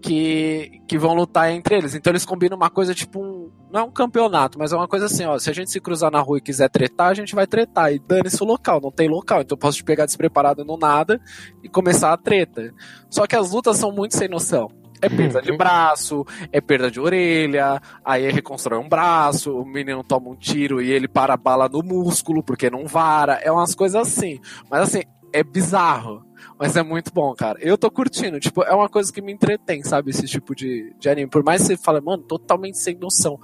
que, 0.07 0.81
que 0.87 0.97
vão 0.97 1.15
lutar 1.15 1.51
entre 1.51 1.77
eles. 1.77 1.93
Então 1.97 2.13
eles 2.13 2.25
combinam 2.25 2.57
uma 2.57 2.71
coisa 2.71 2.95
tipo 2.95 3.21
um. 3.21 3.51
Não 3.73 3.81
é 3.81 3.83
um 3.83 3.91
campeonato, 3.91 4.57
mas 4.57 4.73
é 4.73 4.77
uma 4.77 4.87
coisa 4.87 5.07
assim, 5.07 5.25
ó. 5.25 5.37
Se 5.37 5.51
a 5.51 5.53
gente 5.53 5.69
se 5.69 5.81
cruzar 5.81 6.13
na 6.13 6.21
rua 6.21 6.39
e 6.39 6.41
quiser 6.41 6.71
tretar, 6.71 7.09
a 7.09 7.15
gente 7.15 7.35
vai 7.35 7.45
tretar. 7.45 7.93
E 7.93 7.99
dane-se 7.99 8.41
o 8.41 8.47
local, 8.47 8.81
não 8.81 8.93
tem 8.93 9.09
local. 9.09 9.41
Então 9.41 9.57
eu 9.57 9.59
posso 9.59 9.79
te 9.79 9.85
pegar 9.85 10.07
despreparado 10.07 10.65
no 10.65 10.79
nada 10.79 11.21
e 11.61 11.69
começar 11.69 12.13
a 12.13 12.17
treta. 12.17 12.73
Só 13.11 13.27
que 13.27 13.35
as 13.35 13.51
lutas 13.51 13.79
são 13.79 13.91
muito 13.91 14.17
sem 14.17 14.29
noção. 14.29 14.71
É 15.03 15.09
perda 15.09 15.43
de 15.43 15.55
braço, 15.55 16.25
é 16.53 16.61
perda 16.61 16.91
de 16.91 16.99
orelha, 16.99 17.83
aí 18.03 18.31
reconstrói 18.31 18.79
um 18.79 18.89
braço, 18.89 19.53
o 19.53 19.67
menino 19.67 20.03
toma 20.03 20.31
um 20.31 20.35
tiro 20.35 20.81
e 20.81 20.91
ele 20.91 21.07
para 21.07 21.35
a 21.35 21.37
bala 21.37 21.69
no 21.69 21.83
músculo 21.83 22.43
porque 22.43 22.71
não 22.71 22.87
vara. 22.87 23.35
É 23.43 23.51
umas 23.51 23.75
coisas 23.75 24.01
assim. 24.01 24.41
Mas 24.71 24.83
assim, 24.83 25.03
é 25.33 25.43
bizarro. 25.43 26.26
Mas 26.59 26.77
é 26.77 26.83
muito 26.83 27.13
bom, 27.13 27.35
cara. 27.35 27.59
Eu 27.61 27.77
tô 27.77 27.91
curtindo. 27.91 28.41
Tipo, 28.41 28.63
é 28.63 28.75
uma 28.75 28.89
coisa 28.89 29.13
que 29.13 29.21
me 29.21 29.33
entretém, 29.33 29.83
sabe? 29.83 30.11
Esse 30.11 30.27
tipo 30.27 30.55
de, 30.55 30.95
de 30.99 31.09
anime. 31.09 31.29
Por 31.29 31.45
mais 31.45 31.63
que 31.63 31.69
você 31.69 31.77
fale, 31.77 32.01
mano, 32.01 32.23
totalmente 32.23 32.79
sem 32.79 32.97
noção. 32.97 33.39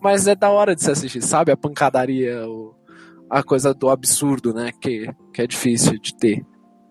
Mas 0.00 0.26
é 0.26 0.34
da 0.34 0.50
hora 0.50 0.74
de 0.74 0.82
se 0.82 0.90
assistir, 0.90 1.22
sabe? 1.22 1.50
A 1.50 1.56
pancadaria, 1.56 2.46
o, 2.46 2.74
a 3.30 3.42
coisa 3.42 3.72
do 3.72 3.88
absurdo, 3.88 4.52
né? 4.52 4.70
Que, 4.80 5.10
que 5.32 5.42
é 5.42 5.46
difícil 5.46 5.98
de 5.98 6.14
ter. 6.14 6.44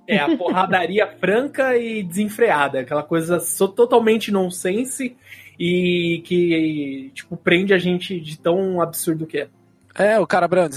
É 0.07 0.17
a 0.17 0.35
porradaria 0.35 1.07
franca 1.19 1.77
e 1.77 2.01
desenfreada, 2.01 2.79
aquela 2.79 3.03
coisa 3.03 3.39
totalmente 3.75 4.31
nonsense 4.31 5.15
e 5.59 6.21
que, 6.23 7.11
tipo, 7.13 7.35
prende 7.35 7.73
a 7.73 7.77
gente 7.77 8.19
de 8.19 8.39
tão 8.39 8.81
absurdo 8.81 9.25
que 9.27 9.39
é. 9.39 9.49
É, 9.95 10.19
o 10.19 10.27
cara 10.27 10.47
branco, 10.47 10.75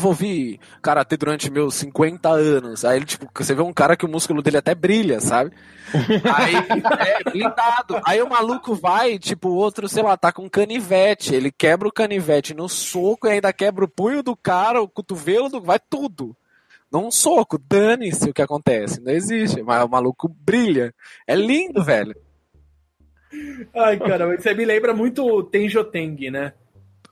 desenvolvi 0.00 0.58
karatê 0.82 1.16
durante 1.16 1.50
meus 1.50 1.74
50 1.74 2.28
anos. 2.28 2.84
Aí 2.84 2.96
ele, 2.96 3.04
tipo, 3.04 3.28
você 3.32 3.54
vê 3.54 3.62
um 3.62 3.72
cara 3.72 3.96
que 3.96 4.06
o 4.06 4.08
músculo 4.08 4.42
dele 4.42 4.56
até 4.56 4.74
brilha, 4.74 5.20
sabe? 5.20 5.52
Aí 6.34 6.54
é 6.56 7.30
blindado. 7.30 8.00
Aí 8.04 8.22
o 8.22 8.28
maluco 8.28 8.74
vai, 8.74 9.18
tipo, 9.18 9.50
o 9.50 9.54
outro, 9.54 9.88
sei 9.88 10.02
lá, 10.02 10.16
tá 10.16 10.32
com 10.32 10.44
um 10.44 10.48
canivete. 10.48 11.34
Ele 11.34 11.52
quebra 11.52 11.86
o 11.86 11.92
canivete 11.92 12.54
no 12.54 12.68
soco 12.68 13.26
e 13.28 13.32
ainda 13.32 13.52
quebra 13.52 13.84
o 13.84 13.88
punho 13.88 14.22
do 14.22 14.34
cara, 14.34 14.82
o 14.82 14.88
cotovelo 14.88 15.48
do. 15.48 15.60
Vai 15.60 15.78
tudo 15.78 16.34
num 16.90 17.10
soco. 17.10 17.58
Dane-se 17.58 18.30
o 18.30 18.34
que 18.34 18.42
acontece. 18.42 19.00
Não 19.00 19.12
existe. 19.12 19.62
Mas 19.62 19.84
o 19.84 19.88
maluco 19.88 20.28
brilha. 20.28 20.94
É 21.26 21.34
lindo, 21.34 21.84
velho. 21.84 22.14
Ai, 23.74 23.96
cara, 23.98 24.36
você 24.36 24.52
me 24.54 24.64
lembra 24.64 24.92
muito 24.92 25.44
Tenjoteng, 25.44 26.30
né? 26.30 26.52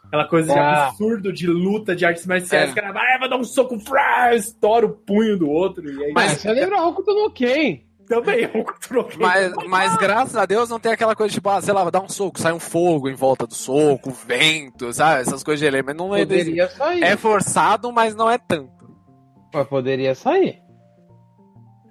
Aquela 0.08 0.26
coisa 0.26 0.52
de 0.52 0.58
Ah. 0.58 0.88
absurdo 0.88 1.32
de 1.32 1.46
luta 1.46 1.94
de 1.94 2.04
artes 2.04 2.26
marciais. 2.26 2.70
É. 2.70 2.74
Cara 2.74 2.92
vai, 2.92 3.18
vai 3.18 3.28
dar 3.28 3.36
um 3.36 3.44
soco, 3.44 3.78
frá, 3.78 4.34
estoura 4.34 4.84
o 4.86 4.90
punho 4.90 5.38
do 5.38 5.48
outro. 5.48 5.88
E 5.90 6.04
aí, 6.04 6.12
Mas 6.12 6.32
você 6.40 6.50
lembra 6.52 6.82
Hokuto 6.82 7.14
no 7.14 7.30
Ken? 7.30 7.84
também 8.08 8.44
é 8.44 8.50
um 8.54 8.64
controle. 8.64 9.16
Mas, 9.18 9.52
mas 9.68 9.96
graças 9.98 10.34
a 10.34 10.46
Deus 10.46 10.70
não 10.70 10.80
tem 10.80 10.92
aquela 10.92 11.14
coisa 11.14 11.34
tipo, 11.34 11.46
ah, 11.50 11.60
sei 11.60 11.74
lá, 11.74 11.88
dá 11.90 12.00
um 12.00 12.08
soco, 12.08 12.40
sai 12.40 12.54
um 12.54 12.58
fogo 12.58 13.06
em 13.06 13.14
volta 13.14 13.46
do 13.46 13.52
soco, 13.54 14.10
vento, 14.26 14.90
sabe? 14.94 15.20
Essas 15.20 15.42
coisas 15.42 15.60
de 15.60 15.66
elemento. 15.66 15.98
Não 15.98 16.16
é, 16.16 16.20
Poderia 16.20 16.68
sair. 16.70 17.02
é 17.04 17.14
forçado, 17.18 17.92
mas 17.92 18.14
não 18.14 18.30
é 18.30 18.38
tanto. 18.38 18.88
Mas 19.52 19.66
poderia 19.68 20.14
sair. 20.14 20.58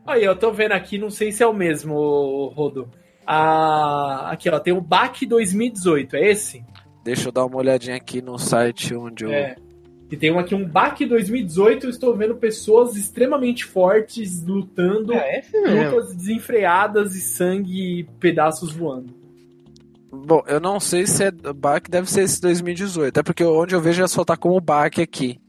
Aí, 0.08 0.24
eu 0.24 0.36
tô 0.36 0.52
vendo 0.52 0.72
aqui, 0.72 0.98
não 0.98 1.12
sei 1.12 1.32
se 1.32 1.44
é 1.44 1.48
o 1.48 1.54
mesmo, 1.54 2.48
Rodo. 2.56 2.90
Ah, 3.26 4.30
aqui, 4.32 4.50
ó, 4.50 4.58
tem 4.60 4.74
o 4.74 4.82
BAC 4.82 5.26
2018, 5.26 6.16
é 6.16 6.32
esse? 6.32 6.66
Deixa 7.08 7.30
eu 7.30 7.32
dar 7.32 7.46
uma 7.46 7.56
olhadinha 7.58 7.96
aqui 7.96 8.22
no 8.22 8.38
site 8.38 8.94
onde 8.94 9.24
eu. 9.24 9.32
É. 9.32 9.56
E 10.12 10.18
tem 10.18 10.30
um 10.30 10.40
aqui, 10.40 10.54
um 10.54 10.66
BAC 10.68 11.06
2018, 11.06 11.86
eu 11.86 11.90
estou 11.90 12.14
vendo 12.16 12.36
pessoas 12.36 12.96
extremamente 12.98 13.64
fortes 13.66 14.44
lutando, 14.46 15.14
É 15.14 15.40
esse 15.40 15.52
mesmo. 15.62 15.84
lutas 15.96 16.14
desenfreadas 16.16 17.16
e 17.16 17.22
sangue 17.22 18.00
e 18.00 18.04
pedaços 18.20 18.74
voando. 18.74 19.14
Bom, 20.12 20.44
eu 20.48 20.60
não 20.60 20.80
sei 20.82 21.06
se 21.08 21.24
é 21.24 21.32
BAC, 21.32 21.90
deve 21.90 22.10
ser 22.12 22.22
esse 22.24 22.42
2018. 22.42 23.10
Até 23.10 23.24
porque 23.24 23.44
onde 23.44 23.74
eu 23.74 23.80
vejo 23.82 24.04
é 24.04 24.08
só 24.08 24.26
tá 24.26 24.36
como 24.36 24.60
BAC 24.60 25.02
aqui. 25.02 25.40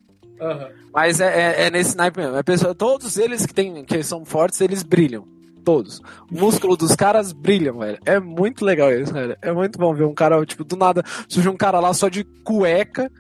Aham. 0.40 0.68
Mas 0.92 1.20
é, 1.20 1.26
é, 1.62 1.66
é 1.66 1.70
nesse 1.70 1.96
naipe 1.96 2.18
mesmo. 2.20 2.36
É 2.36 2.42
pessoa- 2.42 2.74
todos 2.74 3.16
eles 3.16 3.44
que, 3.46 3.52
tem, 3.54 3.84
que 3.84 4.02
são 4.04 4.24
fortes, 4.24 4.60
eles 4.60 4.82
brilham. 4.82 5.26
Todos. 5.64 6.00
O 6.30 6.38
músculo 6.38 6.76
dos 6.76 6.94
caras 6.96 7.32
brilham, 7.32 7.78
velho. 7.78 7.98
É 8.04 8.18
muito 8.18 8.64
legal 8.64 8.92
isso, 8.92 9.12
velho. 9.12 9.36
É 9.42 9.52
muito 9.52 9.78
bom 9.78 9.94
ver 9.94 10.04
um 10.04 10.14
cara, 10.14 10.44
tipo, 10.46 10.64
do 10.64 10.76
nada, 10.76 11.02
surge 11.28 11.48
um 11.48 11.56
cara 11.56 11.80
lá 11.80 11.92
só 11.92 12.08
de 12.08 12.24
cueca, 12.44 13.10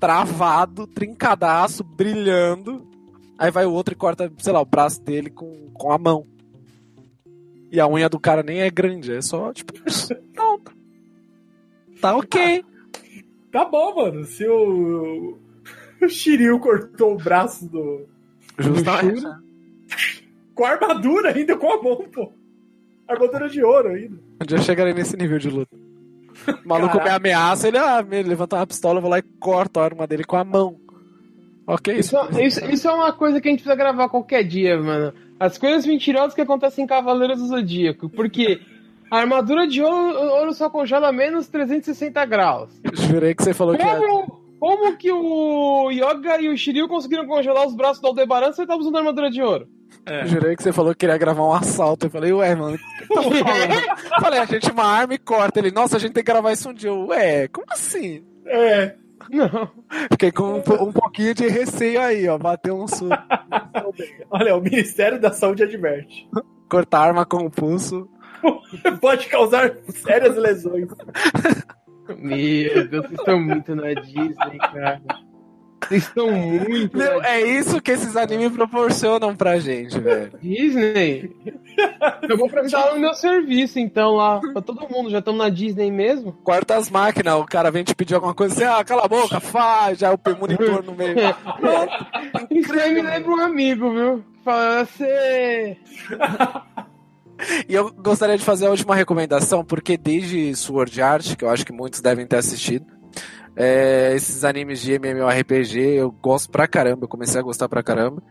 travado, 0.00 0.86
trincadaço, 0.86 1.84
brilhando. 1.84 2.86
Aí 3.38 3.50
vai 3.50 3.66
o 3.66 3.72
outro 3.72 3.94
e 3.94 3.96
corta, 3.96 4.32
sei 4.38 4.52
lá, 4.52 4.60
o 4.60 4.66
braço 4.66 5.02
dele 5.02 5.30
com, 5.30 5.70
com 5.72 5.92
a 5.92 5.98
mão. 5.98 6.26
E 7.70 7.80
a 7.80 7.88
unha 7.88 8.08
do 8.08 8.20
cara 8.20 8.42
nem 8.42 8.60
é 8.60 8.70
grande, 8.70 9.12
é 9.12 9.20
só, 9.20 9.52
tipo, 9.52 9.72
pronto. 10.32 10.72
Tá 12.00 12.16
ok. 12.16 12.64
Tá 13.50 13.64
bom, 13.64 13.94
mano. 13.96 14.24
Se 14.24 14.46
o, 14.46 15.38
o 16.02 16.08
Shiryu 16.08 16.58
cortou 16.60 17.14
o 17.14 17.16
braço 17.16 17.68
do. 17.68 18.06
Justamente. 18.58 19.24
Com 20.54 20.64
a 20.64 20.70
armadura 20.70 21.30
ainda, 21.34 21.56
com 21.56 21.72
a 21.72 21.82
mão, 21.82 21.96
pô. 22.12 22.32
Armadura 23.08 23.48
de 23.48 23.62
ouro 23.62 23.88
ainda. 23.88 24.16
Um 24.42 24.46
dia 24.46 24.56
eu 24.58 24.62
chegarei 24.62 24.94
nesse 24.94 25.16
nível 25.16 25.38
de 25.38 25.50
luta. 25.50 25.76
O 26.64 26.68
maluco 26.68 26.98
Caraca. 26.98 27.10
me 27.10 27.16
ameaça, 27.16 27.68
ele 27.68 27.78
ah, 27.78 28.02
me 28.02 28.22
levanta 28.22 28.56
uma 28.56 28.66
pistola, 28.66 28.98
eu 28.98 29.02
vou 29.02 29.10
lá 29.10 29.18
e 29.18 29.22
corto 29.22 29.78
a 29.80 29.84
arma 29.84 30.06
dele 30.06 30.24
com 30.24 30.36
a 30.36 30.44
mão. 30.44 30.76
Ok, 31.66 31.94
Isso, 31.96 32.16
isso, 32.40 32.64
isso 32.66 32.88
é 32.88 32.92
uma 32.92 33.12
coisa 33.12 33.40
que 33.40 33.48
a 33.48 33.50
gente 33.50 33.60
precisa 33.60 33.76
gravar 33.76 34.08
qualquer 34.08 34.42
dia, 34.44 34.78
mano. 34.78 35.14
As 35.40 35.56
coisas 35.56 35.86
mentirosas 35.86 36.34
que 36.34 36.40
acontecem 36.40 36.84
em 36.84 36.86
Cavaleiros 36.86 37.38
do 37.40 37.46
Zodíaco. 37.46 38.10
Porque 38.10 38.60
a 39.10 39.18
armadura 39.18 39.66
de 39.66 39.80
ouro, 39.82 40.18
ouro 40.18 40.52
só 40.52 40.68
congela 40.68 41.08
a 41.08 41.12
menos 41.12 41.48
360 41.48 42.24
graus. 42.26 42.70
Jurei 42.92 43.34
que 43.34 43.42
você 43.42 43.54
falou 43.54 43.74
que 43.76 43.82
é- 43.82 43.86
era. 43.86 43.98
Como, 44.00 44.44
como 44.60 44.96
que 44.96 45.10
o 45.10 45.90
Yoga 45.90 46.40
e 46.40 46.48
o 46.48 46.56
Shiryu 46.56 46.86
conseguiram 46.86 47.26
congelar 47.26 47.66
os 47.66 47.74
braços 47.74 48.00
do 48.02 48.08
Aldebaran 48.08 48.52
se 48.52 48.60
ele 48.60 48.68
tava 48.68 48.80
usando 48.80 48.98
armadura 48.98 49.30
de 49.30 49.40
ouro? 49.40 49.66
É. 50.06 50.26
Jurei 50.26 50.56
que 50.56 50.62
você 50.62 50.72
falou 50.72 50.92
que 50.92 51.00
queria 51.00 51.16
gravar 51.16 51.44
um 51.44 51.52
assalto. 51.52 52.06
Eu 52.06 52.10
falei, 52.10 52.32
ué, 52.32 52.54
mano, 52.54 52.76
o 52.76 52.78
que 52.78 53.14
tá 53.14 53.22
falando? 53.22 54.20
Falei, 54.20 54.40
a 54.40 54.44
gente 54.44 54.70
uma 54.70 54.84
arma 54.84 55.14
e 55.14 55.18
corta. 55.18 55.58
Ele, 55.58 55.70
nossa, 55.70 55.96
a 55.96 56.00
gente 56.00 56.12
tem 56.12 56.22
que 56.22 56.32
gravar 56.32 56.52
isso 56.52 56.68
um 56.68 56.74
dia. 56.74 56.90
Eu, 56.90 57.06
ué, 57.06 57.48
como 57.48 57.66
assim? 57.70 58.24
É. 58.46 58.94
Não. 59.30 59.70
Fiquei 60.12 60.30
com 60.30 60.54
um, 60.54 60.82
um 60.82 60.92
pouquinho 60.92 61.34
de 61.34 61.48
receio 61.48 62.00
aí, 62.00 62.28
ó. 62.28 62.36
Bateu 62.36 62.76
um 62.76 62.86
susto. 62.86 63.08
Olha, 64.30 64.56
o 64.56 64.60
Ministério 64.60 65.20
da 65.20 65.32
Saúde 65.32 65.62
adverte. 65.62 66.28
Cortar 66.68 67.00
arma 67.00 67.24
com 67.24 67.46
o 67.46 67.50
pulso. 67.50 68.08
Pode 69.00 69.26
causar 69.28 69.74
sérias 69.88 70.36
lesões. 70.36 70.88
Meu 72.18 72.88
Deus, 72.88 73.06
vocês 73.06 73.18
estão 73.18 73.40
muito 73.40 73.74
na 73.74 73.94
Disney, 73.94 74.58
cara. 74.58 75.00
Vocês 75.88 76.04
estão 76.04 76.30
muito 76.30 76.96
Meu, 76.96 77.22
é 77.22 77.40
isso 77.40 77.80
que 77.80 77.90
esses 77.90 78.16
animes 78.16 78.52
proporcionam 78.52 79.34
pra 79.34 79.58
gente, 79.58 79.98
velho. 79.98 80.32
Disney. 80.40 81.30
Eu 82.28 82.36
vou 82.36 82.48
prestar 82.48 82.92
no 82.92 83.00
meu 83.00 83.14
serviço, 83.14 83.78
então, 83.78 84.12
lá. 84.12 84.40
Pra 84.52 84.62
todo 84.62 84.88
mundo, 84.88 85.10
já 85.10 85.18
estamos 85.18 85.38
na 85.38 85.48
Disney 85.48 85.90
mesmo? 85.90 86.32
Corta 86.44 86.76
as 86.76 86.90
máquinas, 86.90 87.34
o 87.34 87.44
cara 87.44 87.70
vem 87.70 87.84
te 87.84 87.94
pedir 87.94 88.14
alguma 88.14 88.34
coisa 88.34 88.54
assim, 88.54 88.64
ah, 88.64 88.84
cala 88.84 89.04
a 89.04 89.08
boca, 89.08 89.40
faz, 89.40 89.98
já 89.98 90.08
é 90.08 90.10
o 90.12 90.38
monitor 90.38 90.84
no 90.84 90.94
meio. 90.94 91.14
Isso 92.50 92.72
aí 92.72 92.94
me 92.94 93.02
lembra 93.02 93.30
um 93.30 93.40
amigo, 93.40 93.90
viu? 93.92 94.24
Fala, 94.44 94.84
você. 94.84 95.76
E 97.68 97.74
eu 97.74 97.92
gostaria 97.92 98.38
de 98.38 98.44
fazer 98.44 98.66
a 98.66 98.70
última 98.70 98.94
recomendação, 98.94 99.64
porque 99.64 99.96
desde 99.96 100.54
Sword 100.54 101.02
Art, 101.02 101.36
que 101.36 101.44
eu 101.44 101.50
acho 101.50 101.64
que 101.64 101.72
muitos 101.72 102.00
devem 102.00 102.26
ter 102.26 102.36
assistido, 102.36 102.86
é, 103.56 104.12
esses 104.14 104.44
animes 104.44 104.80
de 104.80 104.92
MMORPG 104.98 105.78
eu 105.96 106.10
gosto 106.10 106.50
pra 106.50 106.66
caramba, 106.66 107.04
eu 107.04 107.08
comecei 107.08 107.40
a 107.40 107.42
gostar 107.44 107.68
pra 107.68 107.82
caramba. 107.82 108.22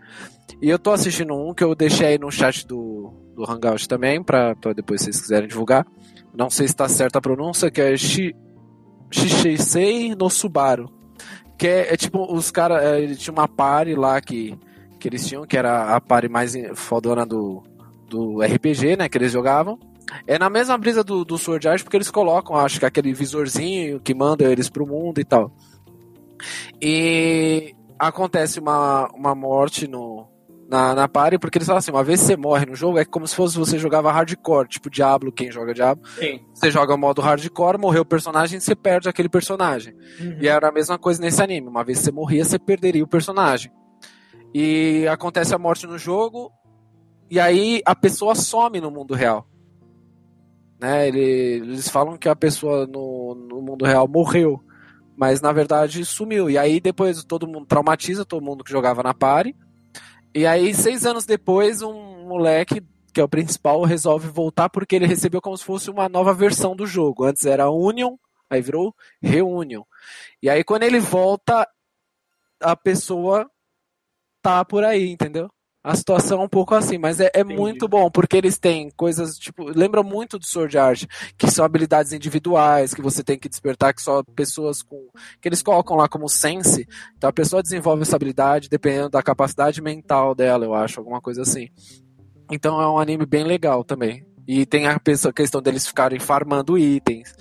E 0.62 0.70
eu 0.70 0.78
tô 0.80 0.92
assistindo 0.92 1.34
um 1.34 1.54
que 1.54 1.64
eu 1.64 1.74
deixei 1.76 2.08
aí 2.08 2.18
no 2.18 2.32
chat 2.32 2.66
do, 2.68 3.12
do 3.36 3.44
Hangout 3.50 3.88
também, 3.88 4.22
pra, 4.24 4.56
pra 4.56 4.74
depois 4.74 5.02
vocês 5.02 5.20
quiserem 5.22 5.48
divulgar. 5.48 5.86
Não 6.36 6.50
sei 6.50 6.68
se 6.68 6.76
tá 6.76 6.88
certa 6.90 7.20
a 7.20 7.22
pronúncia, 7.22 7.70
que 7.72 7.80
é 7.82 7.96
Shi- 7.96 8.36
Shishisei 9.12 10.16
no 10.16 10.30
Subaru. 10.30 10.90
Que 11.58 11.68
é, 11.68 11.94
é 11.94 11.98
tipo, 11.98 12.34
os 12.34 12.50
caras, 12.52 12.84
é, 12.84 13.00
ele 13.02 13.16
tinha 13.16 13.32
uma 13.34 13.48
party 13.48 13.94
lá 13.96 14.20
que, 14.20 14.58
que 15.00 15.08
eles 15.08 15.26
tinham, 15.28 15.46
que 15.46 15.56
era 15.58 15.96
a 15.96 16.02
party 16.02 16.28
mais 16.28 16.54
fodona 16.76 17.26
do, 17.26 17.64
do 18.10 18.42
RPG, 18.42 18.98
né, 18.98 19.08
que 19.08 19.18
eles 19.18 19.32
jogavam. 19.32 19.78
É 20.28 20.38
na 20.38 20.50
mesma 20.50 20.78
brisa 20.78 21.04
do, 21.04 21.24
do 21.24 21.38
Sword 21.38 21.68
Art, 21.68 21.84
porque 21.84 21.98
eles 21.98 22.12
colocam, 22.12 22.56
acho 22.56 22.80
que 22.80 22.86
aquele 22.86 23.14
visorzinho 23.14 24.00
que 24.00 24.14
manda 24.14 24.44
eles 24.44 24.70
pro 24.70 24.88
mundo 24.88 25.20
e 25.20 25.24
tal. 25.24 25.52
E 26.82 27.76
acontece 27.98 28.60
uma, 28.60 29.08
uma 29.14 29.34
morte 29.34 29.88
no, 29.88 30.28
na, 30.68 30.96
na 30.96 31.08
party, 31.08 31.38
porque 31.38 31.58
eles 31.58 31.68
falam 31.68 31.78
assim, 31.78 31.92
uma 31.92 32.04
vez 32.04 32.22
que 32.22 32.28
você 32.28 32.36
morre 32.36 32.66
no 32.66 32.76
jogo, 32.76 32.98
é 32.98 33.06
como 33.06 33.28
se 33.28 33.36
fosse 33.36 33.58
você 33.58 33.78
jogava 33.78 34.12
hardcore, 34.12 34.68
tipo 34.68 34.90
Diablo, 34.90 35.32
quem 35.32 35.52
joga 35.52 35.74
Diablo. 35.74 36.04
Sim. 36.18 36.42
Você 36.54 36.72
joga 36.72 36.98
modo 36.98 37.22
hardcore, 37.22 37.78
morreu 37.78 38.02
o 38.02 38.06
personagem, 38.06 38.60
você 38.60 38.76
perde 38.76 39.08
aquele 39.08 39.30
personagem. 39.30 39.94
Uhum. 40.20 40.38
E 40.42 40.48
era 40.48 40.70
a 40.70 40.72
mesma 40.72 40.98
coisa 40.98 41.22
nesse 41.22 41.42
anime. 41.42 41.68
Uma 41.68 41.84
vez 41.84 42.00
que 42.00 42.06
você 42.06 42.12
morria, 42.12 42.44
você 42.44 42.58
perderia 42.58 43.04
o 43.04 43.08
personagem. 43.08 43.72
e 44.54 45.08
acontece 45.08 45.54
a 45.54 45.58
morte 45.58 45.88
no 45.88 45.98
jogo, 45.98 46.52
e 47.30 47.40
aí 47.40 47.82
a 47.86 47.96
pessoa 47.96 48.36
some 48.36 48.80
no 48.80 48.92
mundo 48.92 49.14
real. 49.14 49.48
Né? 50.84 51.08
Ele- 51.08 51.22
Eles 51.64 51.88
falam 51.88 52.18
que 52.18 52.28
a 52.28 52.36
pessoa 52.36 52.86
no, 52.86 53.34
no 53.36 53.62
mundo 53.62 53.86
real 53.86 54.06
morreu, 54.06 54.62
mas 55.16 55.40
na 55.40 55.54
verdade 55.54 56.04
sumiu. 56.04 56.50
E 56.50 56.58
aí 56.58 56.82
depois 56.82 57.24
todo 57.24 57.48
mundo 57.48 57.66
traumatiza 57.66 58.26
todo 58.26 58.44
mundo 58.44 58.66
que 58.66 58.72
jogava 58.72 59.02
na 59.02 59.14
party. 59.14 59.56
E 60.36 60.46
aí, 60.46 60.74
seis 60.74 61.06
anos 61.06 61.26
depois, 61.26 61.82
um 61.82 62.28
moleque, 62.28 62.82
que 63.14 63.22
é 63.22 63.24
o 63.24 63.30
principal, 63.30 63.82
resolve 63.84 64.28
voltar 64.28 64.68
porque 64.68 64.96
ele 64.98 65.06
recebeu 65.08 65.40
como 65.40 65.56
se 65.58 65.64
fosse 65.64 65.90
uma 65.90 66.10
nova 66.10 66.34
versão 66.34 66.76
do 66.76 66.86
jogo. 66.86 67.24
Antes 67.24 67.46
era 67.46 67.70
Union, 67.70 68.18
aí 68.50 68.60
virou 68.62 68.94
Reunion. 69.22 69.84
E 70.42 70.50
aí, 70.50 70.64
quando 70.66 70.84
ele 70.84 71.00
volta, 71.00 71.66
a 72.60 72.76
pessoa 72.76 73.50
tá 74.42 74.66
por 74.66 74.84
aí, 74.84 75.10
entendeu? 75.12 75.50
A 75.84 75.96
situação 75.96 76.42
é 76.42 76.46
um 76.46 76.50
pouco 76.50 76.74
assim, 76.74 76.98
mas 76.98 77.20
é, 77.20 77.30
é 77.34 77.44
muito 77.44 77.90
bom, 77.90 78.10
porque 78.10 78.38
eles 78.38 78.58
têm 78.58 78.90
coisas, 78.96 79.38
tipo, 79.38 79.66
lembra 79.66 80.02
muito 80.02 80.40
do 80.40 80.46
Sword 80.46 80.78
Art, 80.78 81.06
que 81.38 81.52
são 81.52 81.66
habilidades 81.66 82.14
individuais, 82.14 82.94
que 82.94 83.02
você 83.02 83.22
tem 83.22 83.38
que 83.38 83.50
despertar, 83.50 83.94
que 83.94 84.02
só 84.02 84.24
pessoas 84.24 84.82
com. 84.82 85.10
que 85.42 85.50
eles 85.50 85.62
colocam 85.62 85.98
lá 85.98 86.08
como 86.08 86.30
sense. 86.30 86.88
Então 87.18 87.30
a 87.30 87.34
pessoa 87.34 87.62
desenvolve 87.62 88.04
essa 88.04 88.16
habilidade 88.16 88.70
dependendo 88.70 89.10
da 89.10 89.22
capacidade 89.22 89.82
mental 89.82 90.34
dela, 90.34 90.64
eu 90.64 90.74
acho, 90.74 91.02
alguma 91.02 91.20
coisa 91.20 91.42
assim. 91.42 91.68
Então 92.50 92.82
é 92.82 92.88
um 92.88 92.98
anime 92.98 93.26
bem 93.26 93.44
legal 93.44 93.84
também. 93.84 94.26
E 94.48 94.66
tem 94.66 94.88
a 94.88 95.00
questão 95.34 95.62
deles 95.62 95.88
ficarem 95.88 96.20
farmando 96.20 96.78
itens. 96.78 97.34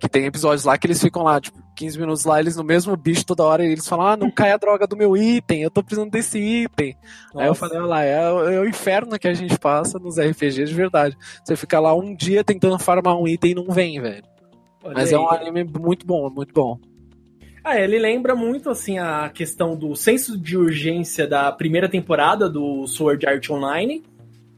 Que 0.00 0.08
tem 0.08 0.26
episódios 0.26 0.64
lá 0.64 0.78
que 0.78 0.86
eles 0.86 1.00
ficam 1.02 1.22
lá, 1.24 1.40
tipo, 1.40 1.58
15 1.76 1.98
minutos 1.98 2.24
lá, 2.24 2.38
eles 2.38 2.56
no 2.56 2.62
mesmo 2.62 2.96
bicho 2.96 3.26
toda 3.26 3.42
hora, 3.44 3.64
e 3.64 3.70
eles 3.72 3.86
falam, 3.86 4.06
ah, 4.06 4.16
não 4.16 4.30
cai 4.30 4.52
a 4.52 4.56
droga 4.56 4.86
do 4.86 4.96
meu 4.96 5.16
item, 5.16 5.62
eu 5.62 5.70
tô 5.70 5.82
precisando 5.82 6.10
desse 6.10 6.38
item. 6.38 6.96
Aí 7.36 7.42
eu 7.44 7.48
Nossa. 7.48 7.60
falei, 7.60 7.78
olha 7.78 7.86
lá, 7.86 8.02
é, 8.04 8.30
o- 8.32 8.48
é 8.48 8.60
o 8.60 8.68
inferno 8.68 9.18
que 9.18 9.26
a 9.26 9.34
gente 9.34 9.58
passa 9.58 9.98
nos 9.98 10.16
RPGs 10.18 10.68
de 10.68 10.74
verdade. 10.74 11.16
Você 11.44 11.56
fica 11.56 11.80
lá 11.80 11.94
um 11.96 12.14
dia 12.14 12.44
tentando 12.44 12.78
farmar 12.78 13.16
um 13.16 13.26
item 13.26 13.50
e 13.50 13.54
não 13.54 13.66
vem, 13.70 14.00
velho. 14.00 14.22
Olha 14.84 14.94
Mas 14.94 15.08
aí. 15.08 15.14
é 15.14 15.18
um 15.18 15.28
anime 15.30 15.64
muito 15.64 16.06
bom, 16.06 16.30
muito 16.30 16.52
bom. 16.54 16.78
Ah, 17.64 17.78
ele 17.78 17.98
lembra 17.98 18.34
muito 18.36 18.70
assim 18.70 18.98
a 18.98 19.28
questão 19.30 19.76
do 19.76 19.94
senso 19.96 20.38
de 20.38 20.56
urgência 20.56 21.26
da 21.26 21.50
primeira 21.50 21.88
temporada 21.88 22.48
do 22.48 22.86
Sword 22.86 23.26
Art 23.26 23.50
Online, 23.50 24.02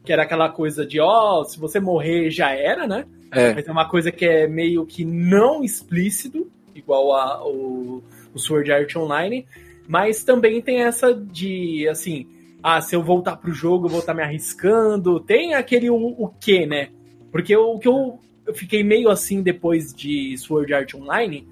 que 0.04 0.12
era 0.12 0.22
aquela 0.22 0.48
coisa 0.48 0.86
de, 0.86 1.00
ó, 1.00 1.44
se 1.44 1.58
você 1.58 1.78
morrer 1.78 2.30
já 2.30 2.52
era, 2.52 2.86
né? 2.86 3.04
É. 3.32 3.54
Mas 3.54 3.68
é 3.68 3.72
uma 3.72 3.88
coisa 3.88 4.10
que 4.10 4.24
é 4.24 4.46
meio 4.46 4.84
que 4.86 5.04
não 5.04 5.62
explícito, 5.62 6.50
igual 6.74 7.14
a, 7.14 7.46
o, 7.46 8.02
o 8.34 8.38
Sword 8.38 8.72
Art 8.72 8.96
Online, 8.96 9.46
mas 9.86 10.24
também 10.24 10.60
tem 10.60 10.82
essa 10.82 11.12
de, 11.14 11.86
assim, 11.88 12.26
ah, 12.62 12.80
se 12.80 12.94
eu 12.94 13.02
voltar 13.02 13.36
pro 13.36 13.52
jogo, 13.52 13.86
eu 13.86 13.90
vou 13.90 14.00
estar 14.00 14.14
me 14.14 14.22
arriscando. 14.22 15.20
Tem 15.20 15.54
aquele 15.54 15.90
o, 15.90 15.96
o 15.96 16.28
quê, 16.40 16.66
né? 16.66 16.90
Porque 17.32 17.56
o 17.56 17.78
que 17.78 17.88
eu, 17.88 18.18
eu 18.46 18.54
fiquei 18.54 18.82
meio 18.82 19.08
assim 19.08 19.42
depois 19.42 19.94
de 19.94 20.36
Sword 20.36 20.72
Art 20.72 20.94
Online, 20.94 21.46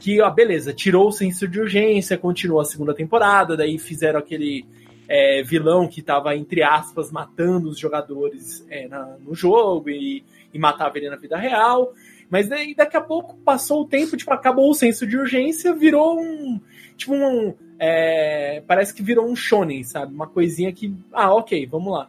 que, 0.00 0.20
ó, 0.20 0.30
beleza, 0.30 0.72
tirou 0.72 1.08
o 1.08 1.12
senso 1.12 1.46
de 1.48 1.60
urgência, 1.60 2.18
continuou 2.18 2.60
a 2.60 2.64
segunda 2.64 2.94
temporada, 2.94 3.56
daí 3.56 3.78
fizeram 3.78 4.18
aquele 4.18 4.64
é, 5.08 5.42
vilão 5.42 5.86
que 5.88 6.00
tava, 6.02 6.34
entre 6.36 6.62
aspas, 6.62 7.10
matando 7.12 7.68
os 7.68 7.78
jogadores 7.78 8.64
é, 8.70 8.88
na- 8.88 9.16
no 9.20 9.34
jogo 9.34 9.90
e, 9.90 10.24
e 10.52 10.58
matava 10.58 10.96
ele 10.98 11.10
na 11.10 11.16
vida 11.16 11.36
real. 11.36 11.92
Mas 12.30 12.48
daí 12.48 12.74
daqui 12.74 12.96
a 12.96 13.00
pouco 13.00 13.36
passou 13.44 13.82
o 13.82 13.86
tempo, 13.86 14.16
tipo, 14.16 14.32
acabou 14.32 14.70
o 14.70 14.74
senso 14.74 15.06
de 15.06 15.16
urgência, 15.16 15.74
virou 15.74 16.18
um. 16.18 16.58
Tipo, 16.96 17.14
um. 17.14 17.54
é, 17.78 18.62
parece 18.66 18.94
que 18.94 19.02
virou 19.02 19.26
um 19.28 19.36
shonen, 19.36 19.84
sabe? 19.84 20.14
Uma 20.14 20.26
coisinha 20.26 20.72
que. 20.72 20.92
Ah, 21.12 21.34
ok, 21.34 21.66
vamos 21.66 21.92
lá. 21.92 22.08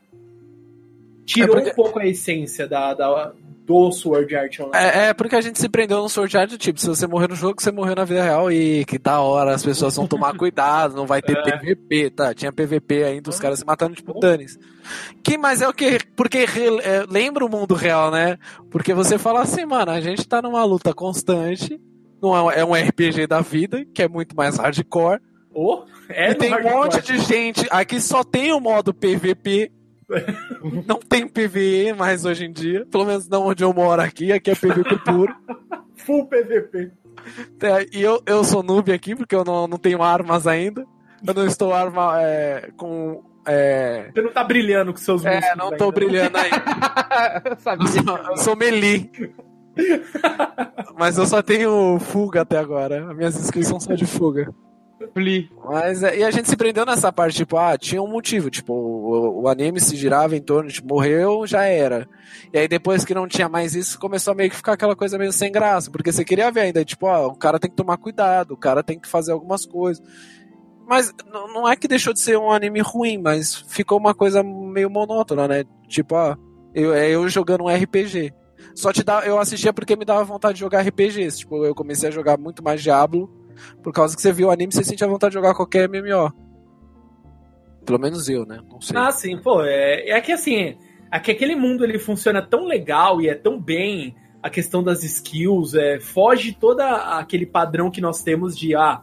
Tirou 1.25 1.58
É 1.58 1.62
porque- 1.62 1.71
um 1.71 1.75
pouco 1.75 1.99
a 1.99 2.05
essência 2.08 2.67
da, 2.67 2.93
da- 2.93 3.34
do 3.65 3.91
Sword 3.91 4.36
Art 4.36 4.60
Online. 4.60 4.75
É, 4.78 5.06
é 5.08 5.13
porque 5.13 5.36
a 5.36 5.41
gente 5.41 5.60
se 5.60 5.67
prendeu 5.67 6.01
no 6.01 6.08
Sword 6.10 6.38
Art 6.38 6.51
tipo, 6.58 6.80
se 6.80 6.88
você 6.88 7.08
morrer 7.08 7.28
no 7.30 7.36
jogo, 7.36 7.60
você 7.62 7.71
morreu 7.71 7.95
na 7.95 8.06
vida 8.06 8.23
real 8.23 8.51
e 8.51 8.86
que 8.86 8.99
da 8.99 9.19
hora, 9.19 9.54
as 9.56 9.63
pessoas 9.63 9.95
vão 9.95 10.06
tomar 10.08 10.34
cuidado, 10.38 10.95
não 10.95 11.08
vai 11.08 11.21
ter 11.21 11.36
É. 11.38 11.41
PVP, 11.58 12.10
tá? 12.12 12.34
Tinha 12.34 12.51
PVP 12.51 13.04
ainda, 13.04 13.30
os 13.30 13.39
caras 13.39 13.60
se 13.60 13.65
matando 13.65 13.95
tipo 13.95 14.19
danes. 14.19 14.58
Que, 15.23 15.38
mas 15.38 15.62
é 15.63 15.67
o 15.67 15.73
que, 15.73 15.97
porque 16.15 16.45
re- 16.45 16.80
é, 16.84 17.06
lembra 17.10 17.43
o 17.43 17.49
mundo 17.49 17.73
real, 17.73 18.12
né? 18.12 18.38
Porque 18.69 18.93
você 18.93 19.17
fala 19.17 19.41
assim, 19.41 19.65
mano, 19.65 19.91
a 19.91 19.99
gente 19.99 20.28
tá 20.28 20.41
numa 20.41 20.63
luta 20.63 20.93
constante, 20.93 21.82
não 22.21 22.49
é, 22.51 22.60
é 22.60 22.65
um 22.65 22.73
RPG 22.73 23.25
da 23.28 23.41
vida, 23.41 23.84
que 23.93 24.04
é 24.04 24.08
muito 24.08 24.36
mais 24.36 24.58
hardcore, 24.58 25.19
Oh, 25.58 25.84
é 26.10 26.32
e 26.32 26.36
tem 26.36 26.54
um 26.54 26.62
monte 26.63 27.01
de 27.01 27.17
gente, 27.19 27.65
aqui 27.71 28.01
só 28.01 28.23
tem 28.25 28.51
o 28.51 28.60
modo 28.60 28.93
PVP, 28.93 29.71
não 30.86 31.00
tem 31.00 31.28
PVE 31.28 31.94
mais 31.94 32.26
hoje 32.26 32.46
em 32.46 32.52
dia, 32.52 32.86
pelo 32.86 33.06
menos 33.06 33.28
não 33.28 33.48
onde 33.48 33.63
eu 33.63 33.74
moro 33.74 34.02
aqui, 34.02 34.32
aqui 34.32 34.52
é 34.52 34.56
PVP 34.56 34.98
puro. 35.04 35.36
Full 35.96 36.28
PVP. 36.28 36.91
É, 37.62 37.88
e 37.91 38.02
eu, 38.04 38.22
eu 38.26 38.44
sou 38.44 38.62
noob 38.62 38.91
aqui, 38.91 39.15
porque 39.15 39.34
eu 39.36 39.44
não, 39.44 39.68
não 39.68 39.78
tenho 39.78 40.04
armas 40.04 40.46
ainda. 40.46 40.86
Eu 41.26 41.34
não 41.34 41.46
estou 41.46 41.74
arma 41.74 42.22
é, 42.22 42.70
com. 42.78 43.24
É, 43.48 44.12
Você 44.13 44.22
não 44.22 44.32
tá 44.32 44.44
brilhando 44.44 44.91
com 44.91 45.00
seus 45.00 45.24
músculos. 45.24 45.46
é, 45.46 45.56
não 45.56 45.70
tô 45.76 45.86
ainda. 45.86 45.91
brilhando 45.91 46.38
ainda. 46.38 46.56
Eu 47.80 47.88
sou, 47.88 48.18
eu 48.32 48.38
sou 48.38 48.56
melee. 48.56 49.10
Mas 50.98 51.18
eu 51.18 51.26
só 51.26 51.41
tenho 51.41 52.00
fuga 52.00 52.41
até 52.41 52.58
agora. 52.58 53.10
As 53.10 53.15
minhas 53.15 53.36
skills 53.38 53.68
são 53.68 53.96
de 53.96 54.06
fuga. 54.06 54.54
Flea. 55.13 55.49
Mas, 55.65 56.03
é, 56.03 56.19
e 56.19 56.23
a 56.23 56.31
gente 56.31 56.49
se 56.49 56.55
prendeu 56.55 56.86
nessa 56.86 57.12
parte, 57.12 57.36
tipo, 57.36 57.58
ah, 57.58 57.77
tinha 57.77 58.01
um 58.01 58.08
motivo, 58.08 58.49
tipo, 58.49 58.73
o, 58.73 59.43
o 59.43 59.47
anime 59.47 59.79
se 59.79 59.95
girava 59.95 60.36
em 60.36 60.41
torno, 60.41 60.69
tipo, 60.69 60.88
morreu, 60.88 61.45
já 61.45 61.63
era. 61.65 62.08
E 62.53 62.58
aí 62.58 62.67
depois 62.67 63.03
que 63.03 63.13
não 63.13 63.27
tinha 63.27 63.49
mais 63.49 63.75
isso, 63.75 63.99
começou 63.99 64.31
a 64.31 64.36
meio 64.36 64.49
que 64.49 64.55
ficar 64.55 64.73
aquela 64.73 64.95
coisa 64.95 65.17
meio 65.17 65.34
sem 65.34 65.51
graça, 65.51 65.91
porque 65.91 66.12
você 66.12 66.23
queria 66.23 66.51
ver 66.51 66.62
ainda, 66.62 66.86
tipo, 66.86 67.08
o 67.08 67.36
cara 67.36 67.60
tem 67.60 67.69
que 67.69 67.75
tomar 67.75 67.97
cuidado, 67.97 68.51
o 68.51 68.58
cara 68.58 68.84
tem 68.84 68.97
que 68.97 69.08
fazer 69.08 69.34
algumas 69.34 69.65
coisas. 69.65 70.01
Mas 70.88 71.12
não 71.31 71.67
é 71.67 71.75
que 71.75 71.88
deixou 71.88 72.13
de 72.13 72.21
ser 72.21 72.38
um 72.38 72.51
anime 72.51 72.79
ruim, 72.79 73.17
mas 73.17 73.55
ficou 73.67 73.97
uma 73.97 74.13
coisa 74.13 74.43
meio 74.43 74.89
monótona, 74.89 75.47
né? 75.47 75.63
Tipo, 75.88 76.15
ó, 76.15 76.38
eu, 76.73 76.93
é 76.93 77.10
eu 77.10 77.27
jogando 77.27 77.63
um 77.63 77.75
RPG. 77.75 78.31
Só 78.75 78.93
te 78.93 79.03
dá, 79.03 79.25
eu 79.25 79.39
assistia 79.39 79.73
porque 79.73 79.95
me 79.95 80.05
dava 80.05 80.23
vontade 80.23 80.55
de 80.55 80.60
jogar 80.60 80.81
RPGs. 80.81 81.39
Tipo, 81.39 81.65
eu 81.65 81.73
comecei 81.73 82.10
a 82.10 82.12
jogar 82.12 82.38
muito 82.38 82.63
mais 82.63 82.84
Diablo 82.84 83.44
por 83.82 83.94
causa 83.94 84.15
que 84.15 84.22
você 84.22 84.32
viu 84.32 84.48
o 84.48 84.52
anime, 84.52 84.74
você 84.74 84.84
sentia 84.84 85.08
vontade 85.08 85.32
de 85.32 85.36
jogar 85.36 85.54
qualquer 85.54 85.89
MMO. 85.89 86.34
Pelo 87.86 88.00
menos 88.00 88.28
eu, 88.28 88.46
né? 88.46 88.60
Não 88.70 88.82
sei. 88.82 88.98
Ah, 88.98 89.12
sim, 89.12 89.38
pô, 89.38 89.62
é, 89.63 90.10
é 90.10 90.22
que 90.22 90.32
assim, 90.32 90.76
é 91.12 91.20
que 91.20 91.32
aquele 91.32 91.56
mundo 91.56 91.84
ele 91.84 92.00
funciona 92.00 92.41
tão 92.41 92.65
legal 92.65 93.22
e 93.22 93.30
é 93.30 93.36
tão 93.36 93.60
bem 93.60 94.15
a 94.41 94.50
questão 94.50 94.84
das 94.84 95.04
skills, 95.04 95.74
é, 95.74 96.00
foge 96.00 96.54
toda 96.54 97.18
aquele 97.18 97.46
padrão 97.46 97.89
que 97.89 98.02
nós 98.02 98.22
temos 98.22 98.58
de 98.58 98.76
ah, 98.76 99.02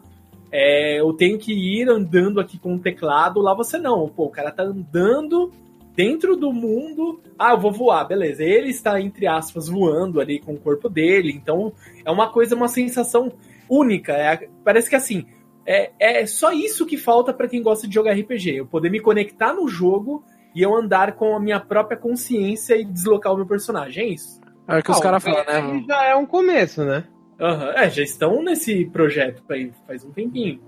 é, 0.53 1.01
eu 1.01 1.12
tenho 1.15 1.38
que 1.38 1.53
ir 1.53 1.88
andando 1.88 2.38
aqui 2.38 2.59
com 2.59 2.75
o 2.75 2.79
teclado, 2.79 3.41
lá 3.41 3.55
você 3.55 3.79
não, 3.79 4.07
pô, 4.09 4.27
o 4.27 4.31
cara 4.31 4.53
tá 4.53 4.62
andando 4.62 5.51
dentro 5.97 6.37
do 6.37 6.53
mundo, 6.53 7.21
ah, 7.38 7.53
eu 7.53 7.61
vou 7.61 7.73
voar, 7.73 8.05
beleza, 8.05 8.45
ele 8.45 8.69
está, 8.69 9.01
entre 9.01 9.27
aspas, 9.27 9.69
voando 9.69 10.21
ali 10.21 10.38
com 10.38 10.55
o 10.55 10.61
corpo 10.61 10.88
dele, 10.88 11.33
então 11.33 11.73
é 12.05 12.11
uma 12.11 12.31
coisa, 12.31 12.55
uma 12.55 12.69
sensação 12.69 13.33
única, 13.81 14.13
é, 14.13 14.49
parece 14.65 14.91
que 14.91 14.97
assim, 14.97 15.25
é, 15.67 15.93
é 15.99 16.27
só 16.27 16.53
isso 16.53 16.85
que 16.85 16.97
falta 16.97 17.33
pra 17.33 17.49
quem 17.49 17.63
gosta 17.63 17.87
de 17.89 17.95
jogar 17.95 18.13
RPG. 18.13 18.57
Eu 18.57 18.67
poder 18.67 18.91
me 18.91 19.01
conectar 19.01 19.53
no 19.55 19.69
jogo 19.69 20.25
e 20.55 20.61
eu 20.63 20.75
andar 20.75 21.13
com 21.13 21.35
a 21.37 21.41
minha 21.41 21.59
própria 21.61 21.97
consciência 21.97 22.77
e 22.77 22.85
deslocar 22.85 23.33
o 23.33 23.37
meu 23.37 23.47
personagem. 23.47 24.05
É 24.05 24.09
isso. 24.09 24.41
É 24.69 24.79
o 24.79 24.83
que 24.83 24.91
os 24.91 24.99
Ah, 24.99 25.03
caras 25.03 25.23
o 25.25 25.27
falam, 25.31 25.45
né? 25.45 25.85
Já 25.89 26.05
é 26.05 26.15
um 26.15 26.27
começo, 26.27 26.85
né? 26.85 27.05
Aham, 27.41 27.71
É, 27.77 27.91
já 27.91 28.03
estão 28.03 28.43
nesse 28.43 28.85
projeto 28.87 29.43
faz 29.87 30.05
um 30.05 30.11
tempinho. 30.13 30.61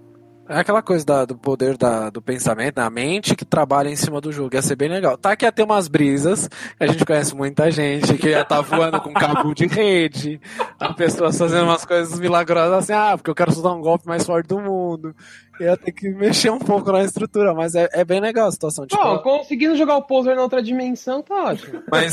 É 0.48 0.58
aquela 0.58 0.82
coisa 0.82 1.04
da- 1.06 1.24
do 1.24 1.36
poder 1.36 1.76
da- 1.78 2.10
do 2.10 2.20
pensamento, 2.20 2.74
da 2.74 2.90
mente 2.90 3.34
que 3.34 3.44
trabalha 3.44 3.88
em 3.88 3.96
cima 3.96 4.20
do 4.20 4.30
jogo. 4.30 4.54
Ia 4.54 4.60
ser 4.62 4.76
bem 4.76 4.88
legal. 4.90 5.16
Tá 5.16 5.34
que 5.34 5.44
ia 5.44 5.52
ter 5.52 5.62
umas 5.62 5.88
brisas. 5.88 6.50
A 6.78 6.86
gente 6.86 7.04
conhece 7.04 7.34
muita 7.34 7.70
gente 7.70 8.14
que 8.18 8.28
ia 8.28 8.42
estar 8.42 8.60
voando 8.60 9.00
com 9.00 9.12
cabo 9.14 9.54
de 9.54 9.66
rede. 9.66 10.38
As 10.78 10.94
pessoas 10.94 11.38
fazendo 11.38 11.64
umas 11.64 11.84
coisas 11.86 12.20
milagrosas 12.20 12.78
assim, 12.78 12.92
ah, 12.92 13.16
porque 13.16 13.30
eu 13.30 13.34
quero 13.34 13.52
soltar 13.52 13.72
um 13.72 13.80
golpe 13.80 14.06
mais 14.06 14.26
forte 14.26 14.46
do 14.48 14.60
mundo. 14.60 15.14
Ia 15.60 15.76
ter 15.76 15.92
que 15.92 16.10
mexer 16.10 16.50
um 16.50 16.58
pouco 16.58 16.90
na 16.92 17.02
estrutura, 17.04 17.54
mas 17.54 17.74
é, 17.74 17.88
é 17.92 18.04
bem 18.04 18.20
legal 18.20 18.48
a 18.48 18.52
situação. 18.52 18.86
Tipo, 18.86 19.02
Bom, 19.02 19.18
conseguindo 19.20 19.76
jogar 19.76 19.96
o 19.96 20.02
poser 20.02 20.34
na 20.36 20.42
outra 20.42 20.62
dimensão, 20.62 21.22
tá 21.22 21.44
ótimo. 21.44 21.82
Mas 21.90 22.12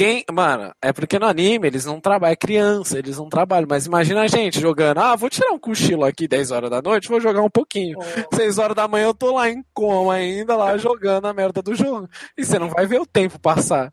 quem. 0.00 0.24
Mano, 0.32 0.72
é 0.80 0.94
porque 0.94 1.18
no 1.18 1.26
anime 1.26 1.66
eles 1.68 1.84
não 1.84 2.00
trabalham, 2.00 2.32
é 2.32 2.36
criança, 2.36 2.98
eles 2.98 3.18
não 3.18 3.28
trabalham. 3.28 3.66
Mas 3.68 3.84
imagina 3.84 4.22
a 4.22 4.26
gente 4.26 4.58
jogando, 4.58 4.98
ah, 4.98 5.14
vou 5.14 5.28
tirar 5.28 5.52
um 5.52 5.58
cochilo 5.58 6.04
aqui 6.04 6.26
10 6.26 6.50
horas 6.50 6.70
da 6.70 6.80
noite, 6.80 7.08
vou 7.08 7.20
jogar 7.20 7.42
um 7.42 7.50
pouquinho. 7.50 7.98
6 8.32 8.58
horas 8.58 8.74
da 8.74 8.88
manhã 8.88 9.06
eu 9.06 9.14
tô 9.14 9.34
lá 9.34 9.50
em 9.50 9.62
coma 9.74 10.14
ainda, 10.14 10.56
lá 10.56 10.78
jogando 10.78 11.26
a 11.26 11.34
merda 11.34 11.60
do 11.60 11.74
jogo. 11.74 12.08
E 12.36 12.44
você 12.44 12.58
não 12.58 12.70
vai 12.70 12.86
ver 12.86 12.98
o 13.00 13.06
tempo 13.06 13.38
passar. 13.38 13.92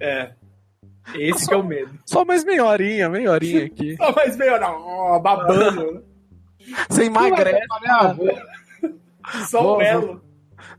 É. 0.00 0.32
Esse 1.14 1.46
que 1.46 1.52
é 1.52 1.56
o 1.56 1.64
medo. 1.64 1.98
Só 2.06 2.24
mais 2.24 2.44
meia 2.44 2.64
horinha, 2.64 3.10
meia 3.10 3.30
horinha 3.30 3.66
aqui. 3.66 3.96
Só 3.96 4.12
mais 4.14 4.36
meio, 4.36 4.54
ó, 4.54 5.18
babando. 5.18 5.92
né? 5.92 6.00
Você 6.88 7.04
emagrece. 7.04 7.66
Só 9.50 9.74
o 9.74 9.78
belo. 9.78 10.31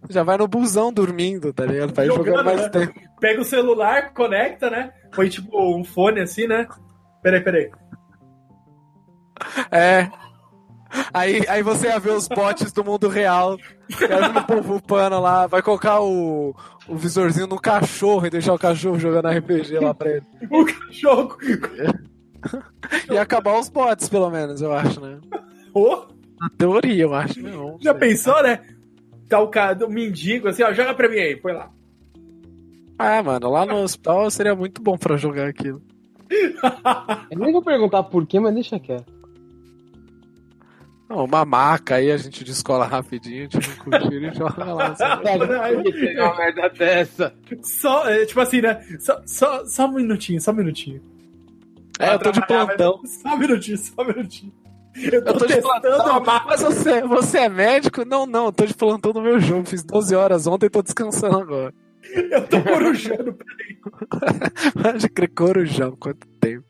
Já 0.09 0.23
vai 0.23 0.37
no 0.37 0.47
busão 0.47 0.91
dormindo, 0.91 1.53
tá 1.53 1.65
ligado? 1.65 1.93
Vai 1.93 2.07
jogando, 2.07 2.25
Jogando, 2.25 2.45
mais 2.45 2.61
né? 2.61 2.69
tempo. 2.69 2.93
Pega 3.19 3.41
o 3.41 3.45
celular, 3.45 4.13
conecta, 4.13 4.69
né? 4.69 4.91
Põe 5.15 5.29
tipo 5.29 5.49
um 5.77 5.83
fone 5.83 6.19
assim, 6.21 6.47
né? 6.47 6.67
Peraí, 7.21 7.41
peraí. 7.41 7.71
É. 9.71 10.09
Aí, 11.13 11.41
aí 11.47 11.63
você 11.63 11.87
ia 11.87 11.99
ver 11.99 12.11
os 12.11 12.27
bots 12.27 12.71
do 12.71 12.83
mundo 12.83 13.07
real. 13.07 13.57
O 13.57 14.43
povo 14.45 14.75
upando 14.75 15.19
lá. 15.19 15.47
Vai 15.47 15.61
colocar 15.61 16.01
o, 16.01 16.55
o 16.87 16.95
visorzinho 16.95 17.47
no 17.47 17.59
cachorro 17.59 18.25
e 18.27 18.29
deixar 18.29 18.53
o 18.53 18.59
cachorro 18.59 18.99
jogando 18.99 19.29
RPG 19.29 19.79
lá 19.79 19.93
pra 19.93 20.11
ele. 20.11 20.25
O 20.51 20.65
cachorro. 20.65 21.37
E 23.09 23.17
acabar 23.17 23.57
os 23.57 23.69
bots, 23.69 24.09
pelo 24.09 24.29
menos, 24.29 24.61
eu 24.61 24.73
acho, 24.73 24.99
né? 24.99 25.19
Ô, 25.73 26.05
Na 26.39 26.49
teoria, 26.57 27.03
eu 27.03 27.13
acho. 27.13 27.41
Não, 27.41 27.77
já 27.81 27.91
sei. 27.91 27.99
pensou, 27.99 28.43
né? 28.43 28.59
Tá 29.33 29.39
o 29.39 29.47
cara, 29.47 29.83
o 29.83 29.89
mendigo 29.89 30.47
assim, 30.47 30.61
ó, 30.61 30.71
joga 30.71 30.93
pra 30.93 31.09
mim 31.09 31.17
aí, 31.17 31.35
põe 31.35 31.53
lá. 31.53 31.71
Ah, 32.99 33.23
mano, 33.23 33.49
lá 33.49 33.65
no 33.65 33.77
hospital 33.81 34.29
seria 34.29 34.53
muito 34.55 34.79
bom 34.79 34.95
pra 34.95 35.17
jogar 35.17 35.47
aquilo. 35.47 35.81
Eu 37.31 37.39
nem 37.39 37.51
vou 37.51 37.63
perguntar 37.63 38.03
por 38.03 38.27
quê, 38.27 38.39
mas 38.39 38.53
deixa 38.53 38.79
quieto. 38.79 39.11
Não, 41.09 41.25
uma 41.25 41.43
maca 41.45 41.95
aí 41.95 42.11
a 42.11 42.17
gente 42.17 42.43
descola 42.43 42.85
rapidinho, 42.85 43.47
tira 43.47 43.63
um 43.67 43.89
cochilo 43.91 44.25
e 44.27 44.33
joga 44.37 44.65
lá. 44.71 44.95
pegar 45.91 46.25
uma 46.25 46.37
merda 46.37 46.69
dessa? 46.69 47.33
Só, 47.63 48.07
é, 48.07 48.25
tipo 48.27 48.39
assim, 48.39 48.61
né? 48.61 48.85
Só, 48.99 49.19
só, 49.25 49.65
só 49.65 49.85
um 49.87 49.93
minutinho, 49.93 50.39
só 50.39 50.51
um 50.51 50.55
minutinho. 50.55 51.01
É, 51.99 52.13
eu 52.13 52.19
tô 52.19 52.31
de 52.31 52.45
plantão. 52.45 52.99
mas- 53.01 53.15
Só 53.19 53.33
um 53.33 53.37
minutinho, 53.37 53.77
só 53.79 54.01
um 54.03 54.05
minutinho. 54.05 54.53
Eu 54.95 55.23
tô, 55.23 55.31
Eu 55.31 55.37
tô 55.37 55.45
de 55.47 55.61
plantão. 55.61 56.23
Mas 56.45 56.61
você, 56.61 57.01
você 57.01 57.37
é 57.39 57.49
médico? 57.49 58.05
Não, 58.05 58.25
não, 58.25 58.45
eu 58.47 58.51
tô 58.51 58.65
de 58.65 58.73
plantão 58.73 59.11
no 59.13 59.21
meu 59.21 59.39
jogo. 59.39 59.65
Fiz 59.67 59.83
12 59.83 60.15
horas 60.15 60.45
ontem 60.47 60.67
e 60.67 60.69
tô 60.69 60.81
descansando 60.81 61.37
agora. 61.39 61.73
Eu 62.15 62.47
tô 62.47 62.61
corujando. 62.61 63.37
Pode 64.81 65.09
crer, 65.09 65.29
corujão, 65.29 65.95
quanto 65.99 66.27
tempo. 66.39 66.65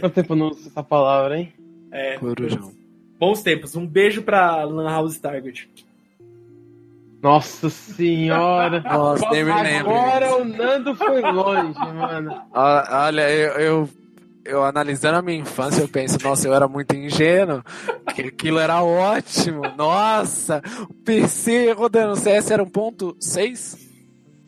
Quanto 0.00 0.14
tempo 0.14 0.32
eu 0.32 0.36
não 0.36 0.48
uso 0.48 0.68
essa 0.68 0.82
palavra, 0.82 1.38
hein? 1.38 1.52
É, 1.92 2.18
Corujão. 2.18 2.72
bons 3.18 3.42
tempos. 3.42 3.76
Um 3.76 3.86
beijo 3.86 4.22
pra 4.22 4.64
Lan 4.64 4.88
House 4.90 5.18
Target. 5.18 5.68
Nossa 7.22 7.70
senhora. 7.70 8.80
Nossa, 8.82 9.28
nem 9.30 9.44
me 9.44 9.62
lembro. 9.62 9.92
Agora 9.92 10.36
o 10.36 10.44
Nando 10.44 10.94
foi 10.94 11.20
longe, 11.22 11.78
mano. 11.78 12.42
Ah, 12.52 13.04
Olha, 13.06 13.30
eu, 13.30 13.52
eu, 13.54 13.88
eu 14.44 14.62
analisando 14.64 15.18
a 15.18 15.22
minha 15.22 15.38
infância, 15.38 15.80
eu 15.82 15.88
penso, 15.88 16.18
nossa, 16.22 16.46
eu 16.46 16.54
era 16.54 16.68
muito 16.68 16.94
ingênuo, 16.94 17.62
que 18.14 18.22
aquilo 18.22 18.58
era 18.58 18.82
ótimo. 18.82 19.62
Nossa, 19.76 20.60
o 20.88 20.94
PC 20.94 21.72
rodando 21.72 22.16
CS 22.16 22.50
era 22.50 22.64
1.6? 22.64 23.84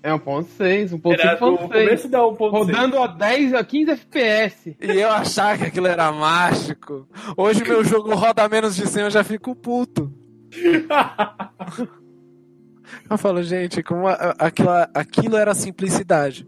É 0.02 0.12
1.6, 0.12 0.90
1.6, 1.00 1.18
Era 1.18 1.34
do 1.34 1.46
1.6. 1.46 1.58
começo 1.58 2.08
da 2.08 2.18
1.6. 2.20 2.50
Rodando 2.50 2.98
a 3.02 3.06
10 3.08 3.54
a 3.54 3.64
15 3.64 3.90
FPS. 3.90 4.76
E 4.80 5.00
eu 5.00 5.10
achava 5.10 5.58
que 5.58 5.64
aquilo 5.64 5.88
era 5.88 6.12
mágico. 6.12 7.08
Hoje 7.36 7.64
meu 7.64 7.82
jogo 7.82 8.14
roda 8.14 8.48
menos 8.48 8.76
de 8.76 8.86
100, 8.86 9.02
eu 9.04 9.10
já 9.10 9.24
fico 9.24 9.54
puto. 9.56 10.12
Eu 13.10 13.18
falo, 13.18 13.42
gente, 13.42 13.82
como 13.82 14.06
a- 14.06 14.34
aquilo, 14.38 14.68
aquilo 14.94 15.36
era 15.36 15.54
simplicidade. 15.54 16.46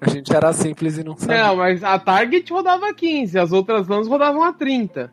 A 0.00 0.08
gente 0.08 0.34
era 0.34 0.52
simples 0.52 0.98
e 0.98 1.04
não 1.04 1.16
sabia. 1.16 1.42
Não, 1.42 1.56
mas 1.56 1.82
a 1.82 1.98
Target 1.98 2.52
rodava 2.52 2.92
15, 2.94 3.38
as 3.38 3.52
outras 3.52 3.88
LANs 3.88 4.06
rodavam 4.06 4.42
a 4.42 4.52
30. 4.52 5.12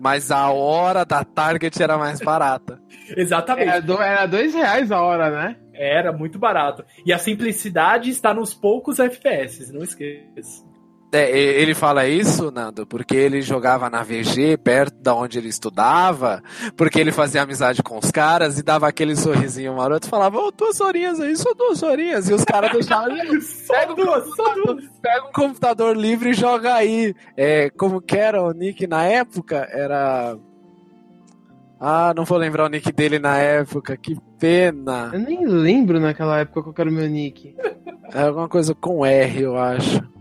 Mas 0.00 0.30
a 0.30 0.50
hora 0.50 1.04
da 1.04 1.22
target 1.22 1.80
era 1.80 1.96
mais 1.96 2.20
barata. 2.20 2.80
Exatamente. 3.16 3.68
Era, 3.68 3.80
do, 3.80 4.02
era 4.02 4.26
dois 4.26 4.52
reais 4.52 4.90
a 4.90 5.00
hora, 5.00 5.30
né? 5.30 5.56
Era 5.72 6.12
muito 6.12 6.38
barato. 6.38 6.84
E 7.04 7.12
a 7.12 7.18
simplicidade 7.18 8.10
está 8.10 8.34
nos 8.34 8.52
poucos 8.52 8.98
FPS, 8.98 9.72
não 9.72 9.82
esqueça. 9.82 10.65
É, 11.16 11.38
ele 11.38 11.74
fala 11.74 12.06
isso, 12.06 12.50
Nando, 12.50 12.86
porque 12.86 13.16
ele 13.16 13.40
jogava 13.40 13.88
na 13.88 14.02
VG, 14.02 14.58
perto 14.58 15.00
da 15.00 15.14
onde 15.14 15.38
ele 15.38 15.48
estudava, 15.48 16.42
porque 16.76 17.00
ele 17.00 17.10
fazia 17.10 17.40
amizade 17.42 17.82
com 17.82 17.96
os 17.96 18.10
caras 18.10 18.58
e 18.58 18.62
dava 18.62 18.86
aquele 18.86 19.16
sorrisinho 19.16 19.74
maroto 19.74 20.06
e 20.06 20.10
falava, 20.10 20.38
ô, 20.38 20.50
duas 20.50 20.78
horinhas 20.78 21.18
aí, 21.18 21.34
só 21.34 21.54
duas 21.54 21.82
horinhas. 21.82 22.28
E 22.28 22.34
os 22.34 22.44
caras 22.44 22.70
deixavam, 22.70 23.16
Só 23.40 23.94
duas, 23.94 24.24
só 24.36 24.54
duas. 24.54 24.84
pega 25.00 25.26
um 25.26 25.32
computador 25.32 25.96
livre 25.96 26.30
e 26.30 26.34
joga 26.34 26.74
aí. 26.74 27.14
É, 27.34 27.70
como 27.70 28.02
que 28.02 28.16
era 28.16 28.42
o 28.42 28.52
nick 28.52 28.86
na 28.86 29.04
época? 29.04 29.66
Era... 29.72 30.36
Ah, 31.80 32.12
não 32.14 32.24
vou 32.24 32.36
lembrar 32.36 32.66
o 32.66 32.68
nick 32.68 32.92
dele 32.92 33.18
na 33.18 33.38
época, 33.38 33.96
que 33.96 34.16
pena. 34.38 35.10
Eu 35.14 35.20
nem 35.20 35.46
lembro 35.46 35.98
naquela 35.98 36.40
época 36.40 36.62
qual 36.62 36.74
que 36.74 36.80
era 36.80 36.90
o 36.90 36.92
meu 36.92 37.08
nick. 37.08 37.54
Era 38.12 38.28
alguma 38.28 38.48
coisa 38.48 38.74
com 38.74 39.04
R, 39.04 39.40
eu 39.42 39.56
acho. 39.56 40.15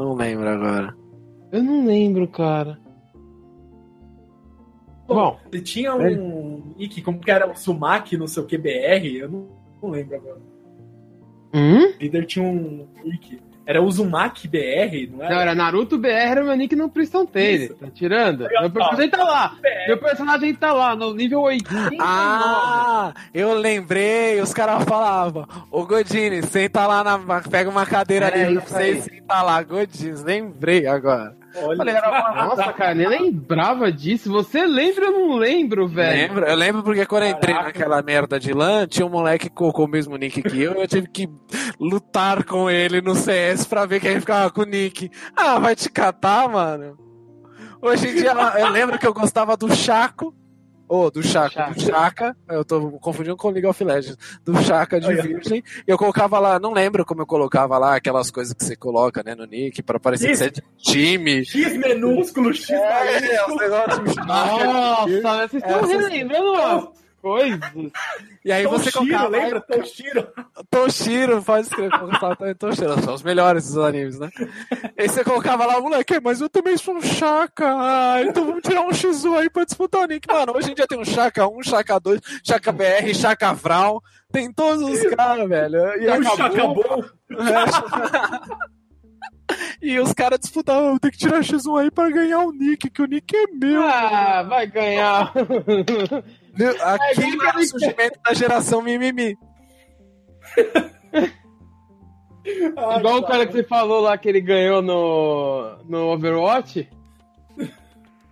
Não 0.00 0.14
lembro 0.14 0.48
agora. 0.48 0.96
Eu 1.52 1.62
não 1.62 1.84
lembro, 1.84 2.26
cara. 2.26 2.80
Bom, 5.06 5.38
Ele 5.52 5.60
tinha 5.60 5.94
um 5.94 6.72
nick, 6.78 7.02
como 7.02 7.20
que 7.20 7.30
era 7.30 7.50
o 7.50 7.54
Sumac, 7.54 8.16
não 8.16 8.26
sei 8.26 8.42
o 8.42 8.46
que, 8.46 8.56
BR, 8.56 9.04
eu 9.18 9.28
não, 9.28 9.48
não 9.82 9.90
lembro 9.90 10.16
agora. 10.16 10.40
hum? 11.52 11.84
O 11.84 11.98
líder 12.00 12.24
tinha 12.26 12.44
um 12.44 12.88
nick. 13.04 13.38
Era 13.70 13.80
o 13.82 13.90
Zumak 13.90 14.48
BR, 14.48 15.08
não 15.10 15.18
Não, 15.18 15.24
era? 15.26 15.34
era 15.42 15.54
Naruto 15.54 15.96
BR, 15.96 16.08
era 16.08 16.42
meu 16.42 16.56
nick 16.56 16.74
no 16.74 16.88
Priston. 16.90 17.26
Isso. 17.34 17.74
Tá 17.74 17.86
tirando? 17.94 18.48
Meu 18.48 18.68
personagem 18.70 19.10
tá 19.10 19.22
lá. 19.24 19.48
BR. 19.62 19.68
Meu 19.88 19.98
personagem 19.98 20.54
tá 20.54 20.72
lá, 20.72 20.96
no 20.96 21.14
nível 21.14 21.40
89. 21.42 21.96
Ah, 22.00 23.12
eu 23.32 23.54
lembrei, 23.54 24.40
os 24.40 24.52
caras 24.52 24.82
falavam, 24.84 25.46
ô 25.70 25.86
Godini, 25.86 26.42
senta 26.42 26.86
lá 26.86 27.04
na. 27.04 27.40
Pega 27.42 27.70
uma 27.70 27.86
cadeira 27.86 28.26
É, 28.28 28.44
ali 28.46 28.56
pra 28.56 28.66
você 28.66 28.76
aí. 28.82 28.98
e 28.98 29.02
senta 29.02 29.42
lá, 29.42 29.62
Godini, 29.62 30.20
lembrei 30.22 30.86
agora. 30.86 31.36
Olha, 31.56 31.76
Falei, 31.76 31.94
era 31.94 32.46
Nossa, 32.46 32.72
cara, 32.72 32.94
nem 32.94 33.08
lembrava 33.08 33.90
disso. 33.90 34.30
Você 34.30 34.64
lembra? 34.66 35.06
Eu 35.06 35.12
não 35.12 35.36
lembro, 35.36 35.88
velho. 35.88 36.28
Lembro, 36.28 36.46
eu 36.46 36.56
lembro 36.56 36.82
porque 36.82 37.06
quando 37.06 37.24
eu 37.24 37.30
entrei 37.30 37.54
Caraca. 37.54 37.72
naquela 37.72 38.02
merda 38.02 38.38
de 38.38 38.52
LAN, 38.52 38.86
tinha 38.86 39.04
um 39.06 39.10
moleque 39.10 39.48
que 39.48 39.54
colocou 39.54 39.86
o 39.86 39.88
mesmo 39.88 40.16
nick 40.16 40.42
que 40.42 40.62
eu, 40.62 40.74
e 40.74 40.82
eu 40.82 40.88
tive 40.88 41.08
que 41.08 41.28
lutar 41.78 42.44
com 42.44 42.70
ele 42.70 43.00
no 43.00 43.14
CS 43.14 43.66
pra 43.66 43.86
ver 43.86 44.00
quem 44.00 44.20
ficava 44.20 44.50
com 44.50 44.62
o 44.62 44.64
nick. 44.66 45.10
Ah, 45.36 45.58
vai 45.58 45.74
te 45.74 45.90
catar, 45.90 46.48
mano. 46.48 46.96
Hoje 47.82 48.08
em 48.08 48.14
dia, 48.14 48.32
eu 48.58 48.68
lembro 48.68 48.98
que 48.98 49.06
eu 49.06 49.14
gostava 49.14 49.56
do 49.56 49.74
Chaco. 49.74 50.34
Ô, 50.92 51.08
do 51.08 51.22
Chaco, 51.22 51.54
Chaco. 51.54 51.74
do 51.74 51.80
Chaka, 51.82 52.36
eu 52.48 52.64
tô 52.64 52.90
confundindo 52.98 53.36
com 53.36 53.50
League 53.50 53.64
of 53.66 53.84
Legends, 53.84 54.18
do 54.44 54.60
Chaka 54.60 54.98
de. 55.00 55.14
Virgem, 55.14 55.62
e 55.86 55.90
eu 55.90 55.96
colocava 55.96 56.38
lá, 56.40 56.58
não 56.58 56.72
lembro 56.72 57.04
como 57.06 57.22
eu 57.22 57.26
colocava 57.26 57.78
lá, 57.78 57.94
aquelas 57.94 58.28
coisas 58.28 58.52
que 58.52 58.64
você 58.64 58.74
coloca, 58.74 59.22
né, 59.22 59.36
no 59.36 59.44
nick, 59.46 59.82
pra 59.84 60.00
parecer 60.00 60.26
que 60.30 60.36
você 60.36 60.44
é 60.46 60.50
de 60.50 60.62
time. 60.78 61.44
X 61.44 61.76
minúsculo, 61.76 62.52
X 62.52 62.70
É, 62.70 63.46
os 63.46 63.56
negócios 63.56 64.04
de 64.04 64.14
Chaka. 64.14 64.26
Nossa, 64.26 65.48
vocês 65.48 65.62
estão 65.62 65.78
Essas- 65.78 65.90
relembrando 65.90 66.50
umas 66.52 66.88
coisas. 67.20 67.60
E 68.44 68.50
aí 68.52 68.66
você 68.66 68.90
Toshiro, 68.90 69.06
colocava, 69.06 69.28
lembra? 69.28 69.60
Toshiro. 69.60 70.28
Toshiro, 70.70 71.42
pode 71.42 71.66
escrever, 71.66 71.90
também 72.20 72.54
Toshiro, 72.54 73.02
são 73.02 73.14
os 73.14 73.22
melhores 73.22 73.66
dos 73.68 73.78
animes, 73.78 74.18
né? 74.18 74.30
Aí 74.98 75.08
você 75.08 75.22
colocava 75.24 75.66
lá, 75.66 75.80
moleque, 75.80 76.20
mas 76.20 76.40
eu 76.40 76.48
também 76.48 76.76
sou 76.76 76.96
um 76.96 77.02
Shaka, 77.02 78.22
então 78.22 78.44
vamos 78.46 78.62
tirar 78.62 78.82
um 78.82 78.90
X1 78.90 79.38
aí 79.38 79.50
pra 79.50 79.64
disputar 79.64 80.02
o 80.02 80.06
nick. 80.06 80.26
Mano, 80.26 80.54
hoje 80.56 80.70
em 80.70 80.74
dia 80.74 80.86
tem 80.86 80.98
um 80.98 81.04
Shaka 81.04 81.46
1, 81.48 81.62
Shaka 81.62 81.98
2, 81.98 82.20
Shaka 82.44 82.72
BR, 82.72 83.14
Shaka 83.14 83.52
Vral, 83.52 84.02
tem 84.32 84.52
todos 84.52 84.82
os 84.82 85.14
caras, 85.14 85.48
velho. 85.48 86.00
E 86.00 86.06
É 86.06 86.18
o 86.18 86.20
acabou. 86.20 86.36
Chacabol. 86.36 87.04
E 89.82 89.98
os 89.98 90.12
caras 90.12 90.38
disputavam, 90.38 90.98
tem 90.98 91.10
que 91.10 91.18
tirar 91.18 91.40
X1 91.40 91.80
aí 91.80 91.90
pra 91.90 92.08
ganhar 92.10 92.38
o 92.40 92.52
nick, 92.52 92.88
que 92.88 93.02
o 93.02 93.06
nick 93.06 93.34
é 93.34 93.46
meu. 93.48 93.82
Ah, 93.82 94.42
vai 94.44 94.66
ganhar. 94.66 95.32
Aqui 96.68 97.22
é 97.22 97.58
o 97.58 97.64
surgimento 97.64 98.18
da 98.24 98.34
geração 98.34 98.82
mimimi. 98.82 99.36
Igual 102.44 103.18
o 103.18 103.26
cara 103.26 103.46
que 103.46 103.52
você 103.52 103.62
falou 103.62 104.00
lá 104.00 104.16
que 104.16 104.26
ele 104.28 104.40
ganhou 104.40 104.82
no, 104.82 105.76
no 105.88 106.08
Overwatch. 106.12 106.88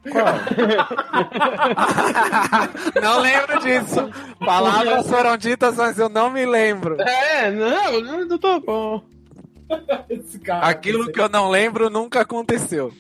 não 3.01 3.21
lembro 3.21 3.61
disso. 3.61 4.11
Palavras 4.39 5.09
foram 5.09 5.37
ditas, 5.37 5.77
mas 5.77 5.99
eu 5.99 6.09
não 6.09 6.31
me 6.31 6.47
lembro. 6.47 6.97
É, 7.01 7.51
não, 7.51 8.01
não, 8.01 8.25
não 8.25 8.39
tô 8.39 8.61
bom. 8.61 9.03
Esse 10.09 10.39
cara. 10.39 10.67
Aquilo 10.67 11.13
que 11.13 11.21
eu 11.21 11.29
não 11.29 11.51
lembro 11.51 11.91
nunca 11.91 12.23
aconteceu. 12.23 12.91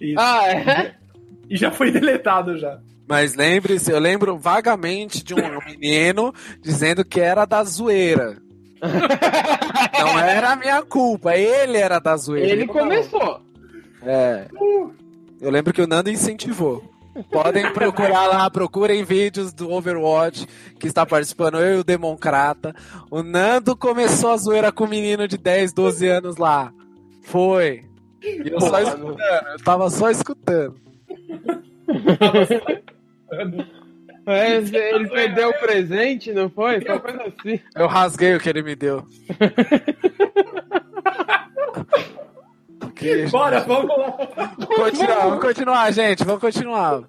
Isso. 0.00 0.18
Ah, 0.18 0.48
é? 0.48 0.94
E 1.50 1.56
já 1.56 1.70
foi 1.70 1.90
deletado 1.90 2.56
já. 2.58 2.78
Mas 3.08 3.34
lembre-se, 3.34 3.90
eu 3.90 3.98
lembro 3.98 4.36
vagamente 4.36 5.24
de 5.24 5.32
um 5.32 5.38
menino 5.64 6.34
dizendo 6.60 7.02
que 7.02 7.18
era 7.18 7.46
da 7.46 7.64
zoeira. 7.64 8.36
Não 9.98 10.18
era 10.18 10.52
a 10.52 10.56
minha 10.56 10.82
culpa, 10.82 11.34
ele 11.34 11.78
era 11.78 11.98
da 11.98 12.16
zoeira. 12.18 12.50
Ele 12.50 12.66
começou. 12.66 13.40
É. 14.02 14.46
Eu 15.40 15.50
lembro 15.50 15.72
que 15.72 15.80
o 15.80 15.86
Nando 15.86 16.10
incentivou. 16.10 16.84
Podem 17.32 17.72
procurar 17.72 18.26
lá, 18.26 18.48
procurem 18.50 19.02
vídeos 19.02 19.52
do 19.52 19.72
Overwatch, 19.72 20.46
que 20.78 20.86
está 20.86 21.04
participando 21.04 21.58
eu 21.58 21.78
e 21.78 21.80
o 21.80 21.84
Democrata. 21.84 22.74
O 23.10 23.22
Nando 23.22 23.74
começou 23.74 24.30
a 24.30 24.36
zoeira 24.36 24.70
com 24.70 24.84
um 24.84 24.88
menino 24.88 25.26
de 25.26 25.38
10, 25.38 25.72
12 25.72 26.06
anos 26.06 26.36
lá. 26.36 26.72
Foi. 27.22 27.84
E 28.22 28.50
eu 28.50 28.60
só 28.60 28.80
escutando, 28.80 29.16
eu 29.52 29.64
tava 29.64 29.90
só 29.90 30.10
escutando. 30.10 30.76
É, 34.30 34.56
ele 34.56 35.08
perdeu 35.08 35.48
o 35.48 35.58
presente, 35.58 36.34
não 36.34 36.50
foi? 36.50 36.82
Coisa 36.82 37.22
assim. 37.22 37.58
Eu 37.74 37.86
rasguei 37.86 38.36
o 38.36 38.40
que 38.40 38.50
ele 38.50 38.62
me 38.62 38.76
deu. 38.76 39.02
Que- 42.94 43.26
Bora, 43.28 43.60
vamos 43.60 43.96
lá. 43.96 44.12
Continuar, 44.76 45.24
vamos 45.28 45.40
continuar, 45.40 45.92
gente. 45.92 46.24
Vamos 46.24 46.40
continuar. 46.40 47.02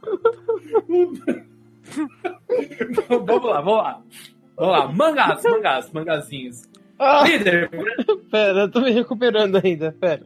vamos 3.10 3.44
lá, 3.50 3.62
vamos 3.62 3.84
lá. 3.84 4.02
Vamos 4.56 4.78
lá, 4.78 4.88
mangás, 4.92 5.44
mangás, 5.44 5.92
mangazinhos. 5.92 6.70
Ah, 6.98 7.24
Líder, 7.26 7.70
pera, 8.30 8.60
eu 8.62 8.72
tô 8.72 8.82
me 8.82 8.92
recuperando 8.92 9.60
ainda, 9.64 9.96
pera. 10.00 10.24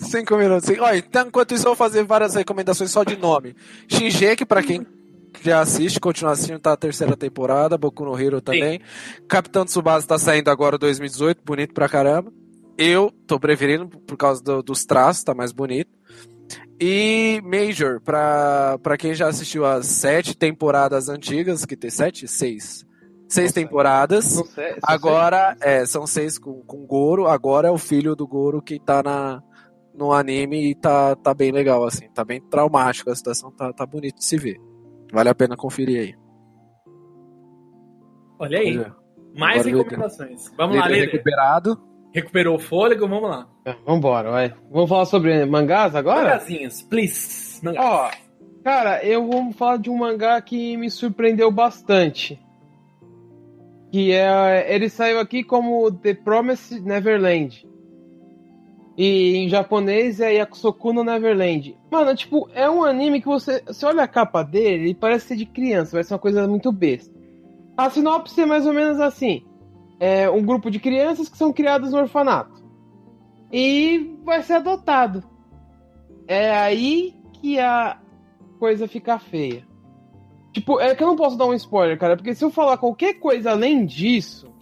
Cinco 0.00 0.36
minutos. 0.36 0.68
Ó, 0.78 0.94
então, 0.94 1.26
enquanto 1.28 1.52
isso, 1.54 1.64
eu 1.64 1.70
vou 1.70 1.76
fazer 1.76 2.04
várias 2.04 2.34
recomendações 2.34 2.90
só 2.90 3.04
de 3.04 3.16
nome. 3.16 3.54
Shingeki, 3.88 4.44
pra 4.44 4.62
quem 4.62 4.86
já 5.42 5.60
assiste, 5.60 6.00
continua 6.00 6.32
assistindo, 6.32 6.58
tá 6.58 6.72
a 6.72 6.76
terceira 6.76 7.16
temporada. 7.16 7.76
Boku 7.78 8.04
no 8.04 8.18
Hero 8.18 8.40
também. 8.40 8.80
Capitão 9.28 9.64
Tsubasa 9.64 10.06
tá 10.06 10.18
saindo 10.18 10.50
agora 10.50 10.78
2018, 10.78 11.42
bonito 11.44 11.74
pra 11.74 11.88
caramba. 11.88 12.32
Eu 12.76 13.12
tô 13.26 13.38
preferindo 13.40 13.88
por 13.88 14.16
causa 14.16 14.42
do- 14.42 14.62
dos 14.62 14.84
traços, 14.84 15.24
tá 15.24 15.34
mais 15.34 15.52
bonito. 15.52 15.90
E 16.80 17.40
Major, 17.44 18.00
pra, 18.00 18.78
pra 18.82 18.96
quem 18.96 19.12
já 19.14 19.26
assistiu 19.28 19.66
as 19.66 19.86
sete 19.86 20.36
temporadas 20.36 21.08
antigas, 21.08 21.64
que 21.64 21.76
tem 21.76 21.90
sete? 21.90 22.28
Seis. 22.28 22.86
Seis 23.28 23.50
Nossa. 23.50 23.54
temporadas. 23.60 24.24
Sei, 24.54 24.76
Agora, 24.82 25.56
é, 25.60 25.84
são 25.84 26.06
seis 26.06 26.38
com, 26.38 26.62
com 26.62 26.86
Goro. 26.86 27.26
Agora 27.26 27.68
é 27.68 27.70
o 27.70 27.76
filho 27.78 28.14
do 28.14 28.26
Goro 28.26 28.62
que 28.62 28.78
tá 28.78 29.02
na, 29.02 29.42
no 29.98 30.12
anime 30.12 30.70
e 30.70 30.74
tá, 30.74 31.16
tá 31.16 31.34
bem 31.34 31.50
legal, 31.50 31.84
assim. 31.84 32.08
Tá 32.10 32.24
bem 32.24 32.40
traumático 32.40 33.10
a 33.10 33.16
situação, 33.16 33.50
tá, 33.50 33.72
tá 33.72 33.84
bonito 33.84 34.16
de 34.16 34.24
se 34.24 34.36
ver. 34.38 34.58
Vale 35.12 35.28
a 35.28 35.34
pena 35.34 35.56
conferir 35.56 36.00
aí. 36.00 36.14
olha 38.38 38.58
aí, 38.58 38.76
mais 39.36 39.66
Agora 39.66 39.76
recomendações. 39.76 40.52
Vamos 40.56 40.76
lá, 40.76 40.88
líder. 40.88 41.06
recuperado. 41.06 41.80
Recuperou 42.14 42.56
o 42.56 42.58
fôlego, 42.58 43.06
vamos 43.06 43.28
lá. 43.28 43.48
sei. 43.64 43.76
Vambora, 43.84 44.30
vai. 44.30 44.54
Vamos 44.70 44.88
falar 44.88 45.04
sobre 45.04 45.44
mangás 45.44 45.94
agora? 45.94 46.30
Mangazinhos, 46.30 46.82
please. 46.82 47.62
Mangás. 47.62 47.84
Ó, 47.84 48.10
cara, 48.64 49.04
eu 49.04 49.26
vou 49.26 49.52
falar 49.52 49.76
de 49.76 49.90
um 49.90 49.96
mangá 49.98 50.40
que 50.40 50.76
me 50.76 50.90
surpreendeu 50.90 51.50
bastante. 51.50 52.40
Que 53.92 54.12
é. 54.12 54.74
Ele 54.74 54.88
saiu 54.88 55.20
aqui 55.20 55.44
como 55.44 55.90
The 55.92 56.14
Promised 56.14 56.80
Neverland. 56.82 57.67
E 58.98 59.36
em 59.36 59.48
japonês 59.48 60.20
é 60.20 60.34
Yakusoku 60.34 60.92
no 60.92 61.04
Neverland. 61.04 61.78
Mano, 61.88 62.16
tipo, 62.16 62.50
é 62.52 62.68
um 62.68 62.82
anime 62.82 63.20
que 63.20 63.28
você. 63.28 63.62
Você 63.64 63.86
olha 63.86 64.02
a 64.02 64.08
capa 64.08 64.42
dele, 64.42 64.86
ele 64.86 64.94
parece 64.94 65.28
ser 65.28 65.36
de 65.36 65.46
criança, 65.46 65.92
parece 65.92 66.12
uma 66.12 66.18
coisa 66.18 66.48
muito 66.48 66.72
besta. 66.72 67.14
A 67.76 67.88
sinopse 67.88 68.40
é 68.40 68.44
mais 68.44 68.66
ou 68.66 68.72
menos 68.72 68.98
assim: 68.98 69.44
é 70.00 70.28
um 70.28 70.44
grupo 70.44 70.68
de 70.68 70.80
crianças 70.80 71.28
que 71.28 71.38
são 71.38 71.52
criadas 71.52 71.92
no 71.92 71.98
orfanato. 71.98 72.60
E 73.52 74.18
vai 74.24 74.42
ser 74.42 74.54
adotado. 74.54 75.22
É 76.26 76.50
aí 76.58 77.14
que 77.34 77.56
a 77.60 78.00
coisa 78.58 78.88
fica 78.88 79.16
feia. 79.16 79.64
Tipo, 80.52 80.80
é 80.80 80.92
que 80.96 81.04
eu 81.04 81.06
não 81.06 81.14
posso 81.14 81.38
dar 81.38 81.46
um 81.46 81.54
spoiler, 81.54 81.96
cara, 81.96 82.16
porque 82.16 82.34
se 82.34 82.44
eu 82.44 82.50
falar 82.50 82.78
qualquer 82.78 83.14
coisa 83.14 83.52
além 83.52 83.86
disso, 83.86 84.52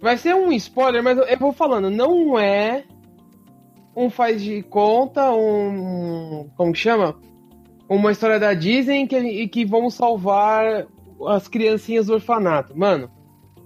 vai 0.00 0.16
ser 0.16 0.34
um 0.34 0.50
spoiler, 0.50 1.04
mas 1.04 1.16
eu 1.16 1.38
vou 1.38 1.52
falando, 1.52 1.88
não 1.88 2.36
é 2.36 2.84
um 3.98 4.08
faz 4.08 4.40
de 4.40 4.62
conta, 4.62 5.32
um. 5.32 6.48
Como 6.56 6.74
chama? 6.74 7.18
Uma 7.88 8.12
história 8.12 8.38
da 8.38 8.54
Disney 8.54 9.08
que, 9.08 9.48
que 9.48 9.64
vamos 9.64 9.94
salvar 9.94 10.86
as 11.26 11.48
criancinhas 11.48 12.06
do 12.06 12.14
orfanato. 12.14 12.78
Mano, 12.78 13.10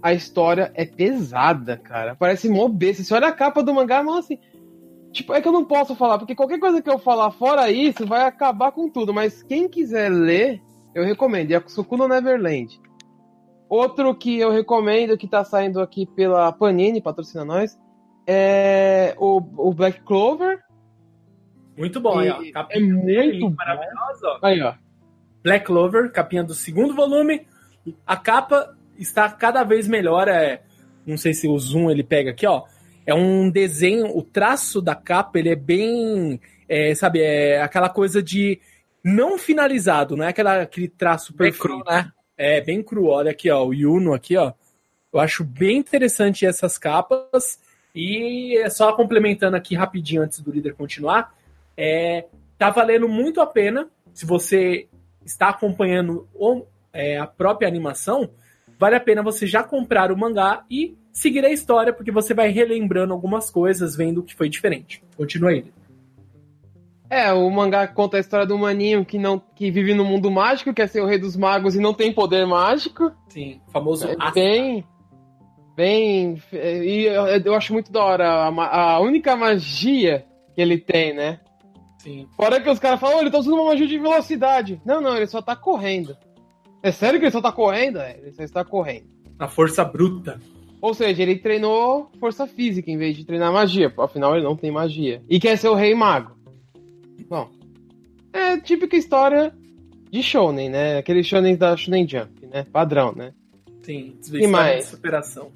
a 0.01 0.11
história 0.11 0.71
é 0.73 0.85
pesada, 0.85 1.77
cara. 1.77 2.15
Parece 2.15 2.49
mó 2.49 2.67
besta. 2.67 3.03
Você 3.03 3.13
olha 3.13 3.27
a 3.27 3.31
capa 3.31 3.61
do 3.61 3.73
mangá, 3.73 4.01
mano, 4.01 4.17
assim. 4.17 4.39
Tipo, 5.11 5.33
é 5.35 5.41
que 5.41 5.47
eu 5.47 5.51
não 5.51 5.63
posso 5.63 5.95
falar, 5.95 6.17
porque 6.17 6.33
qualquer 6.33 6.59
coisa 6.59 6.81
que 6.81 6.89
eu 6.89 6.97
falar 6.97 7.29
fora 7.29 7.69
isso 7.69 8.03
vai 8.07 8.23
acabar 8.23 8.71
com 8.71 8.89
tudo. 8.89 9.13
Mas 9.13 9.43
quem 9.43 9.69
quiser 9.69 10.09
ler, 10.09 10.59
eu 10.95 11.05
recomendo. 11.05 11.51
Yakusoku 11.51 11.95
no 11.95 12.07
Neverland. 12.07 12.81
Outro 13.69 14.15
que 14.15 14.39
eu 14.39 14.51
recomendo, 14.51 15.17
que 15.17 15.27
tá 15.27 15.43
saindo 15.43 15.79
aqui 15.79 16.07
pela 16.07 16.51
Panini, 16.51 17.01
patrocina 17.01 17.45
nós, 17.45 17.77
é 18.27 19.15
o, 19.17 19.37
o 19.69 19.73
Black 19.73 20.01
Clover. 20.01 20.59
Muito 21.77 21.99
bom, 21.99 22.19
aí, 22.19 22.29
ó. 22.29 22.51
Capinha 22.51 22.79
é 22.79 23.23
muito 23.25 23.49
bom. 23.49 23.55
maravilhosa, 23.55 24.27
ó. 24.27 24.39
Aí, 24.43 24.61
ó. 24.61 24.73
Black 25.43 25.65
Clover, 25.65 26.11
capinha 26.11 26.43
do 26.43 26.53
segundo 26.53 26.95
volume. 26.95 27.45
A 28.07 28.15
capa 28.15 28.75
está 28.97 29.29
cada 29.29 29.63
vez 29.63 29.87
melhor. 29.87 30.27
É, 30.27 30.61
não 31.05 31.17
sei 31.17 31.33
se 31.33 31.47
o 31.47 31.57
zoom 31.59 31.89
ele 31.89 32.03
pega 32.03 32.31
aqui, 32.31 32.45
ó. 32.47 32.63
É 33.05 33.13
um 33.13 33.49
desenho, 33.49 34.15
o 34.17 34.23
traço 34.23 34.81
da 34.81 34.95
capa 34.95 35.37
ele 35.37 35.49
é 35.49 35.55
bem, 35.55 36.39
é, 36.69 36.95
sabe, 36.95 37.19
é 37.21 37.61
aquela 37.61 37.89
coisa 37.89 38.23
de 38.23 38.61
não 39.03 39.37
finalizado, 39.37 40.15
não 40.15 40.23
é 40.23 40.29
aquela, 40.29 40.61
aquele 40.61 40.87
traço 40.87 41.33
Bem 41.33 41.51
perfeito. 41.51 41.61
cru, 41.61 41.83
né? 41.85 42.09
É, 42.37 42.61
bem 42.61 42.81
cru. 42.81 43.07
Olha 43.07 43.31
aqui, 43.31 43.51
ó, 43.51 43.65
o 43.65 43.73
Yuno 43.73 44.13
aqui, 44.13 44.37
ó. 44.37 44.53
Eu 45.11 45.19
acho 45.19 45.43
bem 45.43 45.77
interessante 45.77 46.45
essas 46.45 46.77
capas. 46.77 47.59
E 47.95 48.57
é 48.57 48.69
só 48.69 48.93
complementando 48.93 49.55
aqui 49.55 49.75
rapidinho 49.75 50.21
antes 50.23 50.39
do 50.39 50.51
líder 50.51 50.73
continuar. 50.73 51.33
É, 51.77 52.25
tá 52.57 52.69
valendo 52.69 53.07
muito 53.07 53.39
a 53.41 53.45
pena. 53.45 53.87
Se 54.13 54.25
você 54.25 54.87
está 55.25 55.49
acompanhando 55.49 56.27
o- 56.33 56.65
é, 56.91 57.17
a 57.17 57.27
própria 57.27 57.67
animação, 57.67 58.29
vale 58.79 58.95
a 58.95 58.99
pena 58.99 59.21
você 59.21 59.45
já 59.47 59.63
comprar 59.63 60.11
o 60.11 60.17
mangá 60.17 60.63
e 60.69 60.95
seguir 61.11 61.45
a 61.45 61.51
história, 61.51 61.93
porque 61.93 62.11
você 62.11 62.33
vai 62.33 62.49
relembrando 62.49 63.13
algumas 63.13 63.49
coisas, 63.49 63.95
vendo 63.95 64.19
o 64.19 64.23
que 64.23 64.35
foi 64.35 64.49
diferente. 64.49 65.03
Continua 65.15 65.51
aí. 65.51 65.65
É, 67.09 67.31
o 67.31 67.47
mangá 67.51 67.87
conta 67.87 68.17
a 68.17 68.19
história 68.19 68.45
do 68.45 68.57
maninho 68.57 69.05
que 69.05 69.19
não 69.19 69.37
que 69.37 69.69
vive 69.69 69.93
no 69.93 70.03
mundo 70.03 70.31
mágico, 70.31 70.73
quer 70.73 70.87
ser 70.89 71.01
o 71.01 71.05
rei 71.05 71.19
dos 71.19 71.37
magos 71.37 71.75
e 71.75 71.79
não 71.79 71.93
tem 71.93 72.11
poder 72.11 72.45
mágico. 72.47 73.11
Sim, 73.29 73.61
famoso 73.71 74.07
É 74.07 74.31
bem. 74.31 74.83
Bem. 75.75 76.41
E 76.51 77.05
eu, 77.05 77.25
eu 77.25 77.53
acho 77.55 77.73
muito 77.73 77.91
da 77.91 78.03
hora 78.03 78.27
a, 78.29 78.93
a 78.93 78.99
única 78.99 79.35
magia 79.35 80.25
que 80.53 80.61
ele 80.61 80.77
tem, 80.77 81.13
né? 81.13 81.39
Sim. 81.99 82.27
Fora 82.35 82.59
que 82.61 82.69
os 82.69 82.79
caras 82.79 82.99
falam, 82.99 83.17
"Ô, 83.17 83.21
ele 83.21 83.31
tá 83.31 83.39
usando 83.39 83.55
uma 83.55 83.65
magia 83.65 83.87
de 83.87 83.97
velocidade. 83.97 84.81
Não, 84.85 85.01
não, 85.01 85.15
ele 85.15 85.25
só 85.27 85.41
tá 85.41 85.55
correndo. 85.55 86.15
É 86.83 86.91
sério 86.91 87.17
que 87.19 87.25
ele 87.25 87.31
só 87.31 87.41
tá 87.41 87.51
correndo? 87.51 87.99
É, 87.99 88.17
ele 88.21 88.33
só 88.33 88.43
está 88.43 88.63
correndo. 88.63 89.05
A 89.39 89.47
força 89.47 89.83
bruta. 89.85 90.39
Ou 90.81 90.93
seja, 90.93 91.23
ele 91.23 91.37
treinou 91.37 92.11
força 92.19 92.45
física 92.45 92.91
em 92.91 92.97
vez 92.97 93.15
de 93.15 93.25
treinar 93.25 93.53
magia. 93.53 93.91
Afinal, 93.97 94.35
ele 94.35 94.43
não 94.43 94.55
tem 94.57 94.69
magia. 94.69 95.23
E 95.29 95.39
quer 95.39 95.57
ser 95.57 95.69
o 95.69 95.75
rei 95.75 95.95
mago. 95.95 96.35
Bom. 97.29 97.49
É 98.33 98.57
típica 98.57 98.97
história 98.97 99.55
de 100.11 100.21
shonen, 100.21 100.69
né? 100.69 100.97
Aquele 100.97 101.23
shonen 101.23 101.55
da 101.55 101.77
Shonen 101.77 102.05
Jump, 102.07 102.45
né? 102.47 102.65
Padrão, 102.69 103.13
né? 103.15 103.33
Sim, 103.81 104.17
E 104.33 104.45
mais? 104.47 104.85
superação. 104.85 105.51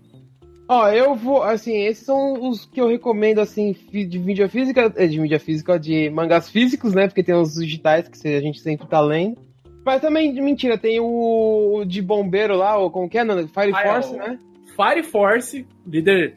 Ó, 0.69 0.89
eu 0.89 1.15
vou, 1.15 1.43
assim, 1.43 1.77
esses 1.85 2.05
são 2.05 2.49
os 2.49 2.65
que 2.65 2.81
eu 2.81 2.87
recomendo, 2.89 3.39
assim, 3.39 3.73
de 3.91 4.19
mídia 4.19 4.49
física, 4.49 4.91
é, 4.97 5.07
de 5.07 5.19
mídia 5.19 5.39
física, 5.39 5.79
de 5.79 6.09
mangás 6.09 6.49
físicos, 6.49 6.93
né? 6.93 7.07
Porque 7.07 7.23
tem 7.23 7.33
os 7.35 7.53
digitais 7.53 8.07
que 8.09 8.27
a 8.27 8.41
gente 8.41 8.59
sempre 8.59 8.85
tá 8.87 8.99
lendo. 8.99 9.37
Mas 9.85 10.01
também, 10.01 10.33
mentira, 10.41 10.77
tem 10.77 10.99
o, 10.99 11.77
o 11.77 11.85
de 11.85 12.01
bombeiro 12.01 12.57
lá, 12.57 12.77
o 12.77 12.91
como 12.91 13.09
que 13.09 13.17
é, 13.17 13.23
não? 13.23 13.47
Fire 13.47 13.71
Ah, 13.73 13.81
é, 13.81 13.93
Force, 13.93 14.13
o- 14.13 14.17
né? 14.17 14.39
Fire 14.75 15.03
Force, 15.03 15.65
o 15.85 15.89
líder 15.89 16.35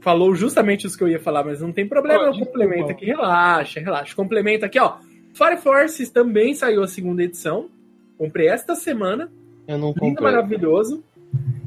falou 0.00 0.34
justamente 0.34 0.86
os 0.86 0.94
que 0.94 1.02
eu 1.02 1.08
ia 1.08 1.18
falar, 1.18 1.42
mas 1.42 1.60
não 1.62 1.72
tem 1.72 1.88
problema, 1.88 2.24
Oh, 2.24 2.26
eu 2.26 2.38
complemento 2.44 2.90
aqui, 2.90 3.06
relaxa, 3.06 3.80
relaxa. 3.80 4.14
Complementa 4.14 4.66
aqui, 4.66 4.78
ó. 4.78 4.96
Fire 5.32 5.56
Force 5.56 6.12
também 6.12 6.52
saiu 6.52 6.82
a 6.82 6.86
segunda 6.88 7.22
edição. 7.22 7.68
Comprei 8.18 8.48
esta 8.48 8.74
semana. 8.74 9.32
Eu 9.66 9.78
não 9.78 9.88
Lindo, 9.88 10.00
comprei. 10.00 10.24
maravilhoso. 10.30 11.02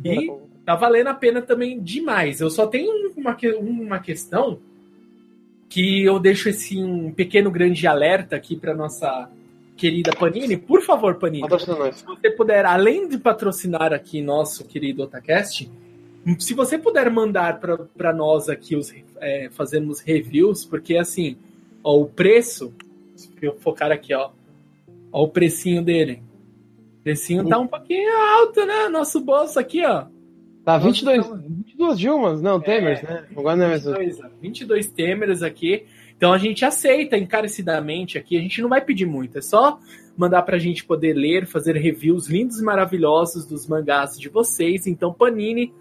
E 0.04 0.32
tá 0.66 0.76
valendo 0.76 1.08
a 1.08 1.14
pena 1.14 1.42
também 1.42 1.80
demais. 1.80 2.42
Eu 2.42 2.50
só 2.50 2.68
tenho 2.68 2.92
uma, 3.16 3.38
uma 3.60 4.00
questão 4.00 4.60
que 5.70 6.04
eu 6.04 6.20
deixo 6.20 6.50
esse 6.50 6.78
um 6.78 7.12
pequeno 7.12 7.52
grande 7.52 7.86
alerta 7.86 8.36
aqui 8.36 8.56
para 8.56 8.74
nossa 8.74 9.30
querida 9.76 10.12
Panini. 10.16 10.58
Por 10.58 10.82
favor, 10.82 11.16
Panini. 11.16 11.48
Se 11.94 12.06
você 12.06 12.32
puder, 12.32 12.66
além 12.66 13.08
de 13.08 13.18
patrocinar 13.18 13.94
aqui 13.94 14.22
nosso 14.22 14.66
querido 14.66 15.04
Otacast, 15.04 15.70
se 16.40 16.54
você 16.54 16.78
puder 16.78 17.10
mandar 17.12 17.60
para 17.60 18.14
nós 18.14 18.50
aqui 18.50 18.76
os 18.76 18.94
é, 19.20 19.50
fazermos 19.52 20.00
reviews, 20.00 20.66
porque 20.66 20.98
assim, 20.98 21.38
ó, 21.84 22.00
o 22.00 22.06
preço, 22.06 22.74
se 23.16 23.30
eu 23.42 23.56
focar 23.60 23.92
aqui, 23.92 24.14
ó, 24.14 24.32
Olha 25.16 25.24
o 25.24 25.30
precinho 25.30 25.82
dele. 25.82 26.22
O 27.00 27.04
precinho 27.04 27.48
tá 27.48 27.58
um 27.58 27.68
pouquinho 27.68 28.12
alto, 28.18 28.66
né? 28.66 28.90
Nosso 28.90 29.22
bolso 29.22 29.58
aqui, 29.58 29.82
ó. 29.86 30.08
Tá 30.66 30.80
22, 30.80 31.28
22 31.48 32.00
Dilmas, 32.00 32.42
não, 32.42 32.60
Temers, 32.60 33.04
né? 33.04 33.26
Agora 33.38 33.56
não 33.56 33.66
é 33.66 33.70
mais. 33.70 33.86
22, 33.86 34.20
22 34.42 34.88
Temers 34.88 35.44
aqui. 35.44 35.86
Então 36.18 36.34
a 36.34 36.40
gente 36.40 36.66
aceita 36.66 37.16
encarecidamente 37.16 38.18
aqui, 38.18 38.36
a 38.36 38.42
gente 38.42 38.60
não 38.62 38.70
vai 38.70 38.82
pedir 38.82 39.06
muito, 39.06 39.38
é 39.38 39.42
só 39.42 39.78
mandar 40.18 40.42
pra 40.42 40.58
gente 40.58 40.84
poder 40.84 41.14
ler, 41.14 41.46
fazer 41.46 41.76
reviews 41.76 42.28
lindos 42.28 42.60
e 42.60 42.64
maravilhosos 42.64 43.46
dos 43.46 43.68
mangás 43.68 44.18
de 44.18 44.30
vocês. 44.30 44.88
Então, 44.88 45.14
Panini, 45.14 45.72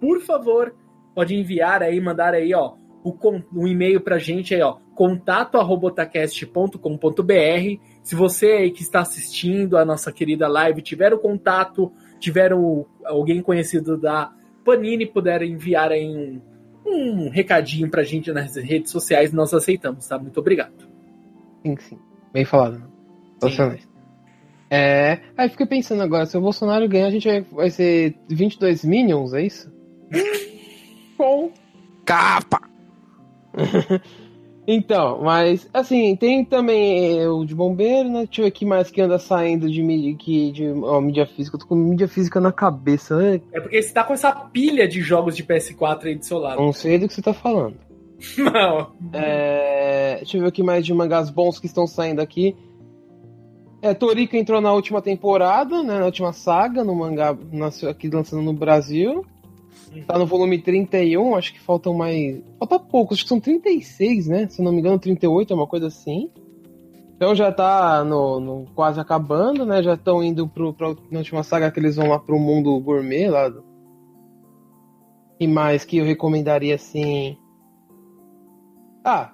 por 0.00 0.20
favor, 0.20 0.74
pode 1.14 1.34
enviar 1.34 1.82
aí, 1.82 1.98
mandar 2.00 2.34
aí, 2.34 2.52
ó, 2.52 2.74
o, 3.04 3.16
um 3.54 3.66
e-mail 3.66 4.00
pra 4.00 4.18
gente 4.18 4.54
aí, 4.54 4.60
ó, 4.60 4.76
contato@otacast.com.br. 4.94 7.80
Se 8.02 8.14
você 8.14 8.46
aí 8.46 8.70
que 8.70 8.82
está 8.82 9.00
assistindo 9.00 9.78
a 9.78 9.84
nossa 9.84 10.12
querida 10.12 10.48
live 10.48 10.82
tiver 10.82 11.14
o 11.14 11.18
contato, 11.18 11.90
tiver 12.24 12.54
o, 12.54 12.86
alguém 13.04 13.42
conhecido 13.42 13.98
da 13.98 14.32
Panini, 14.64 15.04
puder 15.04 15.42
enviar 15.42 15.92
aí 15.92 16.06
um, 16.06 16.40
um 16.86 17.28
recadinho 17.28 17.90
pra 17.90 18.02
gente 18.02 18.32
nas 18.32 18.56
redes 18.56 18.90
sociais, 18.90 19.32
nós 19.32 19.52
aceitamos, 19.52 20.06
tá? 20.06 20.18
Muito 20.18 20.40
obrigado. 20.40 20.88
Sim, 21.62 21.76
sim. 21.78 21.98
Bem 22.32 22.44
falado. 22.44 22.82
Sim. 23.42 23.78
É. 24.70 25.20
Aí 25.36 25.48
fiquei 25.50 25.66
pensando 25.66 26.02
agora, 26.02 26.24
se 26.24 26.36
o 26.36 26.40
Bolsonaro 26.40 26.88
ganhar, 26.88 27.06
a 27.06 27.10
gente 27.10 27.28
vai, 27.28 27.42
vai 27.42 27.70
ser 27.70 28.16
22 28.28 28.84
Minions, 28.84 29.34
é 29.34 29.42
isso? 29.42 29.70
Bom. 31.18 31.52
Capa! 32.06 32.60
então, 34.66 35.20
mas 35.22 35.68
assim, 35.72 36.16
tem 36.16 36.44
também 36.44 37.20
é, 37.20 37.28
o 37.28 37.44
de 37.44 37.54
bombeiro, 37.54 38.08
né? 38.08 38.24
Deixa 38.24 38.40
eu 38.40 38.44
ver 38.44 38.48
aqui 38.48 38.64
mais 38.64 38.90
que 38.90 39.00
anda 39.00 39.18
saindo 39.18 39.70
de 39.70 39.82
mídia, 39.82 40.14
que, 40.16 40.52
de 40.52 40.68
ó, 40.68 41.00
mídia 41.00 41.26
física. 41.26 41.56
Eu 41.56 41.60
tô 41.60 41.66
com 41.66 41.74
mídia 41.74 42.08
física 42.08 42.40
na 42.40 42.50
cabeça. 42.50 43.16
Né? 43.16 43.40
É 43.52 43.60
porque 43.60 43.82
você 43.82 43.92
tá 43.92 44.02
com 44.02 44.14
essa 44.14 44.32
pilha 44.32 44.88
de 44.88 45.00
jogos 45.02 45.36
de 45.36 45.44
PS4 45.44 46.06
aí 46.06 46.14
do 46.14 46.24
seu 46.24 46.38
lado. 46.38 46.60
Não 46.60 46.72
sei 46.72 46.98
do 46.98 47.06
que 47.06 47.14
você 47.14 47.22
tá 47.22 47.34
falando. 47.34 47.76
Não. 48.38 48.92
É, 49.12 50.16
deixa 50.16 50.36
eu 50.36 50.42
ver 50.42 50.48
aqui 50.48 50.62
mais 50.62 50.84
de 50.84 50.94
mangás 50.94 51.28
bons 51.28 51.58
que 51.58 51.66
estão 51.66 51.86
saindo 51.86 52.22
aqui. 52.22 52.56
É, 53.82 53.92
Toriko 53.92 54.34
entrou 54.34 54.62
na 54.62 54.72
última 54.72 55.02
temporada, 55.02 55.82
né, 55.82 55.98
na 55.98 56.06
última 56.06 56.32
saga, 56.32 56.82
no 56.82 56.94
mangá 56.94 57.36
nasceu 57.52 57.90
aqui 57.90 58.08
lançando 58.08 58.42
no 58.42 58.54
Brasil. 58.54 59.26
Tá 60.06 60.18
no 60.18 60.26
volume 60.26 60.60
31, 60.60 61.36
acho 61.36 61.52
que 61.52 61.60
faltam 61.60 61.94
mais. 61.94 62.42
Falta 62.58 62.78
poucos, 62.78 63.16
acho 63.16 63.24
que 63.24 63.28
são 63.28 63.40
36, 63.40 64.28
né? 64.28 64.48
Se 64.48 64.62
não 64.62 64.72
me 64.72 64.80
engano, 64.80 64.98
38, 64.98 65.52
é 65.52 65.56
uma 65.56 65.66
coisa 65.66 65.86
assim. 65.86 66.30
Então 67.16 67.34
já 67.34 67.52
tá 67.52 68.02
no, 68.04 68.40
no 68.40 68.66
quase 68.74 68.98
acabando, 69.00 69.64
né? 69.64 69.82
Já 69.82 69.94
estão 69.94 70.22
indo 70.22 70.48
pro, 70.48 70.72
pra 70.72 70.94
na 71.10 71.18
última 71.18 71.42
saga 71.42 71.70
que 71.70 71.78
eles 71.78 71.96
vão 71.96 72.08
lá 72.08 72.18
pro 72.18 72.38
mundo 72.38 72.78
gourmet 72.80 73.28
lá. 73.28 73.48
Do... 73.48 73.64
E 75.38 75.46
mais 75.46 75.84
que 75.84 75.98
eu 75.98 76.04
recomendaria 76.04 76.74
assim. 76.74 77.36
Ah, 79.04 79.32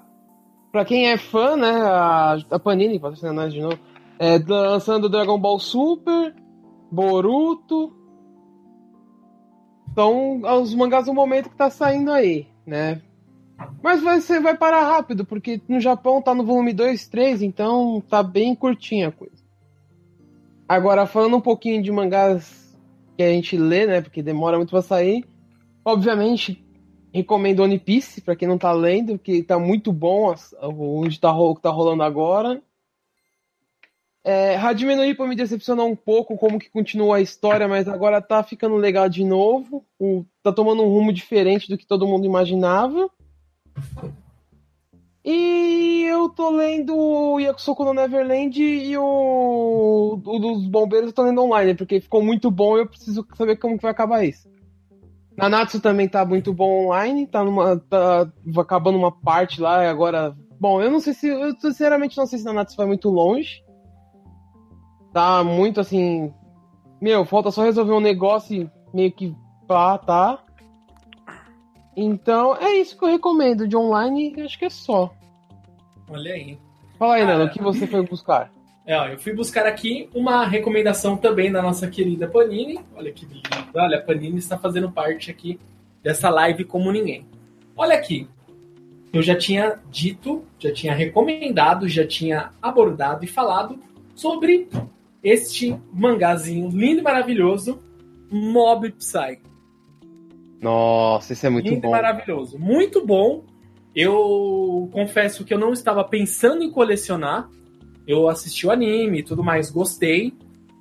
pra 0.71 0.85
quem 0.85 1.09
é 1.09 1.17
fã, 1.17 1.57
né? 1.57 1.71
A, 1.71 2.39
a 2.51 2.59
Panini, 2.59 2.99
patrocinando 2.99 3.41
nós 3.41 3.53
de 3.53 3.61
novo 3.61 3.79
é, 4.21 4.39
lançando 4.39 5.09
Dragon 5.09 5.39
Ball 5.39 5.59
Super, 5.59 6.35
Boruto. 6.93 7.97
São 9.95 10.41
os 10.63 10.75
mangás 10.75 11.07
do 11.07 11.15
momento 11.15 11.51
que 11.51 11.57
tá 11.57 11.71
saindo 11.71 12.13
aí, 12.13 12.47
né? 12.67 13.01
Mas 13.83 14.03
você 14.03 14.41
vai 14.41 14.57
parar 14.57 14.85
rápido, 14.85 15.25
porque 15.25 15.61
no 15.69 15.81
Japão 15.81 16.23
tá 16.23 16.35
no 16.35 16.45
volume 16.45 16.73
2, 16.73 17.09
3, 17.09 17.43
então 17.43 18.03
tá 18.09 18.23
bem 18.23 18.55
curtinha 18.55 19.09
a 19.09 19.13
coisa. 19.13 19.41
Agora, 20.69 21.07
falando 21.07 21.37
um 21.37 21.41
pouquinho 21.41 21.83
de 21.83 21.91
mangás 21.91 22.79
que 23.17 23.23
a 23.23 23.31
gente 23.31 23.57
lê, 23.57 23.87
né? 23.87 24.01
Porque 24.01 24.23
demora 24.23 24.57
muito 24.57 24.71
pra 24.71 24.81
sair. 24.81 25.25
Obviamente, 25.85 26.65
recomendo 27.13 27.63
One 27.63 27.79
Piece 27.79 28.21
pra 28.21 28.37
quem 28.37 28.47
não 28.47 28.57
tá 28.57 28.73
lendo, 28.73 29.19
que 29.19 29.43
tá 29.43 29.59
muito 29.59 29.93
bom 29.93 30.33
onde 30.63 31.19
tá, 31.19 31.35
tá 31.61 31.71
rolando 31.71 32.03
agora. 32.03 32.63
É, 34.23 34.55
Hajime 34.57 34.95
no 34.95 35.27
me 35.27 35.35
decepcionou 35.35 35.89
um 35.89 35.97
pouco 35.97 36.37
como 36.37 36.59
que 36.59 36.71
continua 36.71 37.17
a 37.17 37.21
história, 37.21 37.67
mas 37.67 37.89
agora 37.89 38.21
tá 38.21 38.43
ficando 38.43 38.77
legal 38.77 39.09
de 39.09 39.25
novo. 39.25 39.85
O, 39.99 40.25
tá 40.43 40.53
tomando 40.53 40.83
um 40.83 40.89
rumo 40.89 41.13
diferente 41.13 41.69
do 41.69 41.79
que 41.79 41.87
todo 41.87 42.07
mundo 42.07 42.27
imaginava. 42.27 43.11
E 45.25 46.05
eu 46.07 46.29
tô 46.29 46.51
lendo 46.51 46.97
o 46.97 47.41
Yakusoku 47.41 47.85
no 47.85 47.95
Neverland 47.95 48.63
e 48.63 48.97
o, 48.97 50.21
o 50.25 50.39
dos 50.39 50.67
bombeiros 50.67 51.09
eu 51.09 51.15
tô 51.15 51.23
lendo 51.23 51.43
online, 51.43 51.75
porque 51.75 52.01
ficou 52.01 52.23
muito 52.23 52.51
bom 52.51 52.77
e 52.77 52.81
eu 52.81 52.87
preciso 52.87 53.27
saber 53.35 53.57
como 53.57 53.77
que 53.77 53.83
vai 53.83 53.91
acabar 53.91 54.25
isso. 54.25 54.49
Nanatsu 55.37 55.81
também 55.81 56.09
tá 56.09 56.25
muito 56.25 56.53
bom 56.53 56.87
online, 56.87 57.27
tá 57.27 57.43
numa. 57.43 57.79
tá 57.79 58.31
acabando 58.59 58.99
uma 58.99 59.13
parte 59.13 59.61
lá 59.61 59.89
agora. 59.89 60.37
Bom, 60.59 60.83
eu 60.83 60.91
não 60.91 61.01
sei 61.01 61.15
se. 61.15 61.29
Eu 61.29 61.59
sinceramente 61.59 62.19
não 62.19 62.27
sei 62.27 62.39
se 62.39 62.45
Nanatsu 62.45 62.77
vai 62.77 62.87
muito 62.87 63.09
longe 63.09 63.63
tá 65.13 65.43
muito 65.45 65.81
assim. 65.81 66.33
Meu, 67.01 67.25
falta 67.25 67.51
só 67.51 67.63
resolver 67.63 67.93
um 67.93 68.01
negócio 68.01 68.71
meio 68.93 69.13
que 69.13 69.35
pá, 69.67 69.99
tá? 69.99 70.43
Então, 71.97 72.57
é 72.57 72.75
isso 72.77 72.97
que 72.97 73.05
eu 73.05 73.09
recomendo 73.09 73.67
de 73.67 73.77
online, 73.77 74.35
acho 74.43 74.59
que 74.59 74.65
é 74.65 74.71
só. 74.71 75.13
Olha 76.09 76.33
aí. 76.33 76.59
Fala 76.99 77.15
aí, 77.15 77.25
Nando, 77.25 77.45
o 77.45 77.51
que 77.51 77.63
você 77.63 77.87
foi 77.87 78.03
buscar? 78.03 78.53
É, 78.87 78.99
ó, 78.99 79.07
eu 79.07 79.19
fui 79.19 79.33
buscar 79.33 79.67
aqui 79.67 80.09
uma 80.15 80.45
recomendação 80.45 81.17
também 81.17 81.53
da 81.53 81.63
nossa 81.63 81.89
querida 81.89 82.27
Panini. 82.27 82.81
Olha 82.97 83.13
que 83.13 83.25
lindo. 83.25 83.49
Olha, 83.75 83.99
a 83.99 84.03
Panini 84.03 84.39
está 84.39 84.59
fazendo 84.59 84.91
parte 84.91 85.31
aqui 85.31 85.61
dessa 86.03 86.29
live 86.29 86.65
como 86.65 86.91
ninguém. 86.91 87.25
Olha 87.77 87.95
aqui. 87.95 88.29
Eu 89.13 89.23
já 89.23 89.37
tinha 89.37 89.79
dito, 89.91 90.45
já 90.59 90.73
tinha 90.73 90.95
recomendado, 90.95 91.89
já 91.89 92.07
tinha 92.07 92.51
abordado 92.61 93.25
e 93.25 93.29
falado 93.29 93.79
sobre 94.15 94.69
este 95.23 95.79
mangazinho 95.93 96.69
lindo 96.71 97.01
e 97.01 97.03
maravilhoso, 97.03 97.83
Mob 98.31 98.91
Psy. 98.93 99.39
Nossa, 100.61 101.33
esse 101.33 101.47
é 101.47 101.51
muito 101.51 101.69
lindo 101.69 101.83
bom. 101.83 101.89
e 101.89 101.91
maravilhoso. 101.91 102.59
Muito 102.59 103.05
bom. 103.05 103.45
Eu 103.95 104.89
confesso 104.93 105.45
que 105.45 105.53
eu 105.53 105.59
não 105.59 105.73
estava 105.73 106.05
pensando 106.05 106.63
em 106.63 106.71
colecionar. 106.71 107.49
Eu 108.07 108.29
assisti 108.29 108.67
o 108.67 108.71
anime 108.71 109.21
e 109.21 109.23
tudo 109.23 109.43
mais, 109.43 109.71
gostei. 109.71 110.33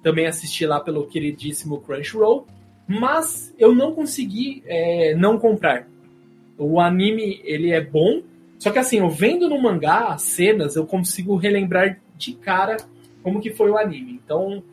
Também 0.03 0.27
assisti 0.27 0.65
lá 0.65 0.79
pelo 0.79 1.07
queridíssimo 1.07 1.79
Crunchyroll. 1.81 2.45
Mas 2.87 3.53
eu 3.57 3.73
não 3.73 3.93
consegui 3.93 4.63
é, 4.65 5.15
não 5.15 5.37
comprar. 5.37 5.87
O 6.57 6.79
anime, 6.79 7.39
ele 7.43 7.71
é 7.71 7.81
bom. 7.81 8.21
Só 8.57 8.71
que 8.71 8.79
assim, 8.79 8.99
eu 8.99 9.09
vendo 9.09 9.47
no 9.47 9.61
mangá 9.61 10.09
as 10.09 10.23
cenas, 10.23 10.75
eu 10.75 10.85
consigo 10.85 11.35
relembrar 11.35 12.01
de 12.17 12.33
cara 12.33 12.77
como 13.23 13.41
que 13.41 13.51
foi 13.51 13.69
o 13.69 13.77
anime. 13.77 14.19
Então, 14.23 14.63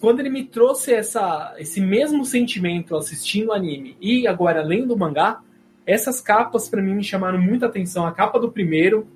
quando 0.00 0.20
ele 0.20 0.30
me 0.30 0.44
trouxe 0.44 0.92
essa, 0.92 1.54
esse 1.58 1.80
mesmo 1.80 2.24
sentimento 2.24 2.96
assistindo 2.96 3.48
o 3.48 3.52
anime 3.52 3.96
e 4.00 4.26
agora 4.26 4.62
lendo 4.62 4.94
o 4.94 4.98
mangá, 4.98 5.40
essas 5.86 6.20
capas 6.20 6.68
para 6.68 6.82
mim 6.82 6.94
me 6.94 7.04
chamaram 7.04 7.40
muita 7.40 7.66
atenção. 7.66 8.06
A 8.06 8.12
capa 8.12 8.38
do 8.38 8.50
primeiro, 8.50 9.06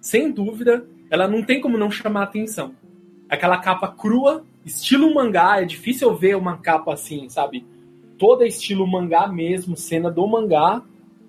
sem 0.00 0.30
dúvida, 0.30 0.86
ela 1.10 1.26
não 1.26 1.42
tem 1.42 1.60
como 1.60 1.78
não 1.78 1.90
chamar 1.90 2.24
atenção. 2.24 2.74
Aquela 3.28 3.58
capa 3.58 3.88
crua, 3.88 4.44
estilo 4.64 5.12
mangá, 5.14 5.60
é 5.60 5.64
difícil 5.64 6.14
ver 6.14 6.36
uma 6.36 6.58
capa 6.58 6.92
assim, 6.92 7.28
sabe? 7.28 7.66
Toda 8.18 8.46
estilo 8.46 8.86
mangá 8.86 9.26
mesmo, 9.26 9.76
cena 9.76 10.10
do 10.10 10.26
mangá, 10.26 10.82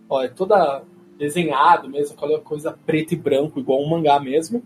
ó, 0.09 0.21
é 0.23 0.27
toda 0.27 0.83
desenhado 1.17 1.89
mesmo, 1.89 2.15
aquela 2.15 2.39
coisa 2.39 2.77
preto 2.85 3.13
e 3.13 3.17
branco, 3.17 3.59
igual 3.59 3.81
um 3.81 3.89
mangá 3.89 4.19
mesmo. 4.19 4.63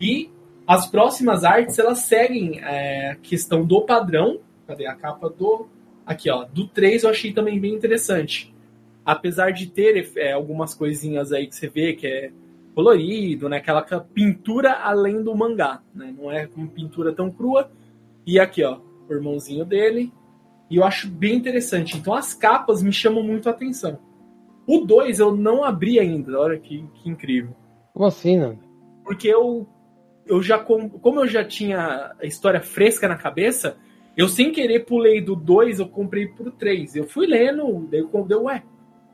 E 0.00 0.30
as 0.66 0.86
próximas 0.86 1.44
artes, 1.44 1.78
elas 1.78 2.00
seguem 2.00 2.60
é, 2.60 3.10
a 3.10 3.16
questão 3.16 3.64
do 3.64 3.82
padrão. 3.82 4.40
Cadê 4.66 4.86
a 4.86 4.94
capa 4.94 5.30
do... 5.30 5.68
Aqui, 6.04 6.28
ó. 6.30 6.44
Do 6.44 6.66
3 6.66 7.04
eu 7.04 7.10
achei 7.10 7.32
também 7.32 7.60
bem 7.60 7.74
interessante. 7.74 8.54
Apesar 9.04 9.52
de 9.52 9.68
ter 9.68 10.10
é, 10.16 10.32
algumas 10.32 10.74
coisinhas 10.74 11.32
aí 11.32 11.46
que 11.46 11.54
você 11.54 11.68
vê 11.68 11.92
que 11.92 12.06
é 12.06 12.32
colorido, 12.74 13.48
né? 13.48 13.58
Aquela 13.58 13.82
pintura 13.82 14.72
além 14.72 15.22
do 15.22 15.34
mangá, 15.36 15.82
né? 15.94 16.14
Não 16.16 16.30
é 16.30 16.48
uma 16.56 16.66
pintura 16.66 17.12
tão 17.12 17.30
crua. 17.30 17.70
E 18.26 18.40
aqui, 18.40 18.64
ó, 18.64 18.78
o 19.08 19.12
irmãozinho 19.12 19.64
dele. 19.64 20.12
E 20.68 20.76
eu 20.76 20.84
acho 20.84 21.08
bem 21.08 21.36
interessante. 21.36 21.96
Então 21.96 22.12
as 22.12 22.34
capas 22.34 22.82
me 22.82 22.92
chamam 22.92 23.22
muito 23.22 23.48
a 23.48 23.52
atenção. 23.52 23.98
O 24.66 24.80
2 24.80 25.20
eu 25.20 25.34
não 25.34 25.62
abri 25.62 26.00
ainda, 26.00 26.40
olha 26.40 26.58
que, 26.58 26.84
que 26.94 27.08
incrível. 27.08 27.54
Como 27.94 28.04
assim, 28.04 28.36
né? 28.36 28.58
Porque 29.04 29.28
eu 29.28 29.66
eu 30.26 30.42
já 30.42 30.58
como 30.58 31.20
eu 31.20 31.26
já 31.26 31.44
tinha 31.44 32.14
a 32.20 32.26
história 32.26 32.60
fresca 32.60 33.08
na 33.08 33.16
cabeça, 33.16 33.76
eu 34.16 34.28
sem 34.28 34.50
querer 34.50 34.84
pulei 34.84 35.20
do 35.20 35.36
2, 35.36 35.78
eu 35.78 35.88
comprei 35.88 36.26
pro 36.26 36.50
3. 36.50 36.96
Eu 36.96 37.04
fui 37.04 37.26
lendo, 37.26 37.86
daí 37.90 38.00
eu 38.00 38.24
deu, 38.24 38.44
ué, 38.44 38.62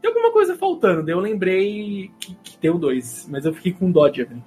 tem 0.00 0.10
alguma 0.10 0.32
coisa 0.32 0.56
faltando. 0.56 1.02
Daí 1.02 1.14
eu 1.14 1.20
lembrei 1.20 2.10
que, 2.18 2.34
que 2.36 2.58
tem 2.58 2.70
o 2.70 2.78
2, 2.78 3.28
mas 3.30 3.44
eu 3.44 3.52
fiquei 3.52 3.72
com 3.72 3.90
dó 3.90 4.08
de 4.08 4.22
abrir. 4.22 4.42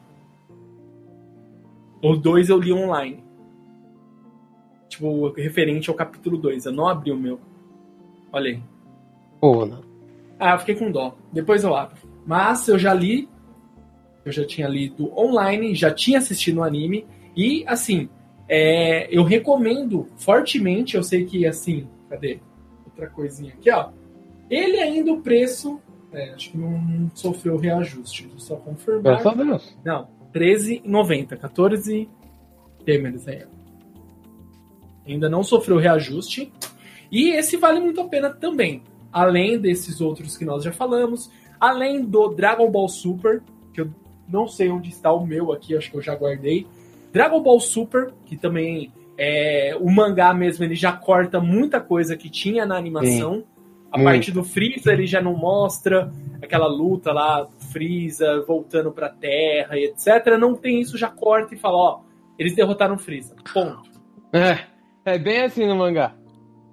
O 2.02 2.16
2 2.16 2.50
eu 2.50 2.58
li 2.58 2.72
online. 2.72 3.24
Tipo, 4.88 5.30
referente 5.30 5.90
ao 5.90 5.96
capítulo 5.96 6.38
2. 6.38 6.66
Eu 6.66 6.72
não 6.72 6.88
abri 6.88 7.12
o 7.12 7.18
meu. 7.18 7.40
Olha 8.32 8.52
aí. 8.52 8.64
Pô, 9.42 9.66
não. 9.66 9.82
Ah, 10.40 10.54
eu 10.54 10.60
fiquei 10.60 10.76
com 10.76 10.92
dó. 10.92 11.16
Depois 11.34 11.64
eu 11.64 11.76
abro. 11.76 11.98
Mas 12.26 12.68
eu 12.68 12.78
já 12.78 12.94
li. 12.94 13.28
Eu 14.26 14.32
já 14.32 14.44
tinha 14.44 14.68
lido 14.68 15.16
online, 15.16 15.76
já 15.76 15.92
tinha 15.92 16.18
assistido 16.18 16.58
o 16.58 16.64
anime. 16.64 17.06
E, 17.38 17.64
assim, 17.68 18.10
é, 18.50 19.08
eu 19.16 19.24
recomendo 19.24 20.08
fortemente. 20.18 20.98
Eu 20.98 21.04
sei 21.04 21.26
que, 21.26 21.46
assim. 21.46 21.88
Cadê? 22.10 22.40
Outra 22.86 23.08
coisinha 23.08 23.54
aqui, 23.54 23.70
ó. 23.70 23.90
Ele 24.50 24.80
ainda 24.80 25.14
o 25.14 25.22
preço. 25.22 25.80
É, 26.12 26.32
acho 26.32 26.52
que 26.52 26.58
não 26.58 27.12
sofreu 27.14 27.58
reajuste. 27.58 28.32
Só 28.38 28.56
confirmar. 28.56 29.04
Graças 29.04 29.28
a 29.28 29.44
Deus. 29.44 29.78
Não, 29.86 30.08
13,90. 30.34 31.38
14 31.38 32.10
Temer's 32.84 33.28
aí. 33.28 33.44
Ainda 35.08 35.30
não 35.30 35.44
sofreu 35.44 35.78
reajuste. 35.78 36.52
E 37.12 37.30
esse 37.30 37.58
vale 37.58 37.80
muito 37.80 38.02
a 38.02 38.08
pena 38.08 38.30
também. 38.32 38.82
Além 39.12 39.60
desses 39.60 40.02
outros 40.02 40.36
que 40.36 40.46
nós 40.46 40.64
já 40.64 40.72
falamos. 40.72 41.30
Além 41.60 42.04
do 42.04 42.30
Dragon 42.30 42.70
Ball 42.70 42.90
Super, 42.90 43.42
que 43.74 43.82
eu 43.82 43.90
não 44.28 44.48
sei 44.48 44.70
onde 44.70 44.90
está 44.90 45.12
o 45.12 45.26
meu 45.26 45.52
aqui, 45.52 45.76
acho 45.76 45.92
que 45.92 45.98
eu 45.98 46.02
já 46.02 46.16
guardei. 46.16 46.68
Dragon 47.12 47.42
Ball 47.42 47.60
Super, 47.60 48.14
que 48.26 48.36
também 48.36 48.92
é 49.18 49.78
o 49.80 49.90
mangá 49.90 50.34
mesmo, 50.34 50.64
ele 50.66 50.76
já 50.76 50.92
corta 50.92 51.40
muita 51.40 51.80
coisa 51.80 52.18
que 52.18 52.30
tinha 52.30 52.66
na 52.66 52.76
animação. 52.76 53.44
A 53.92 53.98
Muito. 53.98 54.12
parte 54.12 54.32
do 54.32 54.44
Freeza 54.44 54.92
ele 54.92 55.08
já 55.08 55.22
não 55.22 55.34
mostra 55.34 56.12
aquela 56.42 56.68
luta 56.68 57.14
lá 57.14 57.48
Freeza 57.72 58.44
voltando 58.46 58.92
pra 58.92 59.08
Terra 59.08 59.78
e 59.78 59.86
etc. 59.86 60.38
Não 60.38 60.54
tem 60.54 60.82
isso, 60.82 60.98
já 60.98 61.08
corta 61.08 61.56
e 61.56 61.58
fala, 61.58 61.78
ó, 61.78 62.00
eles 62.38 62.54
derrotaram 62.54 62.96
o 62.96 63.00
Freeza. 63.00 63.36
Ponto. 63.54 63.90
É, 64.34 64.66
é 65.06 65.18
bem 65.18 65.44
assim 65.44 65.66
no 65.66 65.78
mangá. 65.78 66.14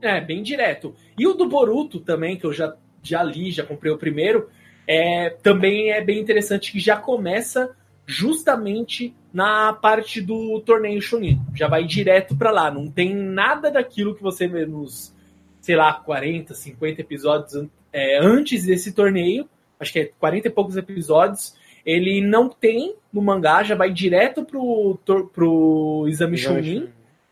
É, 0.00 0.20
bem 0.20 0.42
direto. 0.42 0.94
E 1.16 1.26
o 1.28 1.34
do 1.34 1.48
Boruto 1.48 2.00
também, 2.00 2.36
que 2.36 2.44
eu 2.44 2.52
já, 2.52 2.74
já 3.00 3.22
li, 3.22 3.52
já 3.52 3.62
comprei 3.62 3.92
o 3.92 3.98
primeiro, 3.98 4.48
é, 4.86 5.30
também 5.42 5.90
é 5.90 6.00
bem 6.00 6.18
interessante 6.18 6.72
que 6.72 6.80
já 6.80 6.96
começa 6.96 7.74
justamente 8.06 9.14
na 9.32 9.72
parte 9.72 10.20
do 10.20 10.60
torneio 10.60 11.00
Chunin. 11.00 11.40
Já 11.54 11.68
vai 11.68 11.84
direto 11.84 12.36
pra 12.36 12.50
lá. 12.50 12.70
Não 12.70 12.90
tem 12.90 13.14
nada 13.14 13.70
daquilo 13.70 14.14
que 14.14 14.22
você 14.22 14.46
vê 14.46 14.66
nos, 14.66 15.14
sei 15.60 15.76
lá, 15.76 15.92
40, 15.94 16.54
50 16.54 17.00
episódios 17.00 17.68
é, 17.92 18.18
antes 18.18 18.66
desse 18.66 18.92
torneio. 18.92 19.48
Acho 19.78 19.92
que 19.92 19.98
é 20.00 20.10
40 20.18 20.48
e 20.48 20.50
poucos 20.50 20.76
episódios. 20.76 21.54
Ele 21.84 22.20
não 22.20 22.48
tem 22.48 22.94
no 23.12 23.22
mangá, 23.22 23.62
já 23.62 23.74
vai 23.74 23.92
direto 23.92 24.44
pro, 24.44 24.98
pro 25.32 26.06
Exame 26.08 26.36
Chunin. 26.36 26.88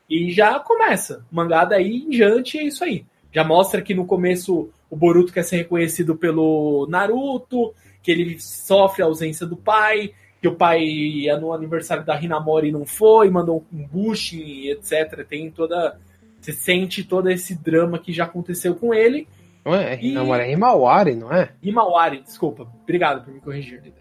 E 0.09 0.33
já 0.33 0.59
começa. 0.59 1.25
O 1.31 1.37
mangá 1.37 1.65
daí 1.65 1.99
em 1.99 2.11
diante 2.11 2.59
é 2.59 2.65
isso 2.65 2.83
aí. 2.83 3.05
Já 3.33 3.45
mostra 3.45 3.81
que 3.81 3.95
no 3.95 4.05
começo 4.05 4.71
o 4.91 4.97
Boruto 4.97 5.33
quer 5.33 5.45
ser 5.45 5.57
reconhecido 5.59 6.17
pelo 6.17 6.87
Naruto, 6.91 7.73
que 8.03 8.11
ele 8.11 8.39
sofre 8.41 9.03
a 9.03 9.07
ausência 9.07 9.47
do 9.47 9.57
pai, 9.57 10.13
que 10.41 10.49
o 10.49 10.55
pai 10.57 10.81
ia 10.83 11.39
no 11.39 11.53
aniversário 11.53 12.05
da 12.05 12.21
Hinamori 12.21 12.69
e 12.69 12.73
não 12.73 12.85
foi, 12.85 13.31
mandou 13.31 13.65
um 13.73 13.87
Bushin, 13.87 14.69
etc. 14.71 15.25
Tem 15.29 15.51
toda. 15.51 15.99
Você 16.41 16.53
sente 16.53 17.05
todo 17.05 17.31
esse 17.31 17.55
drama 17.55 17.99
que 17.99 18.13
já 18.13 18.25
aconteceu 18.25 18.75
com 18.75 18.95
ele. 18.95 19.29
Não 19.65 19.75
é? 19.75 20.03
E- 20.03 20.13
Não, 20.13 20.35
é 20.35 20.51
Himawari, 20.51 21.15
não 21.15 21.31
é? 21.33 21.53
Himawari, 21.63 22.23
desculpa. 22.23 22.67
Obrigado 22.83 23.23
por 23.25 23.33
me 23.35 23.41
corrigir. 23.41 23.93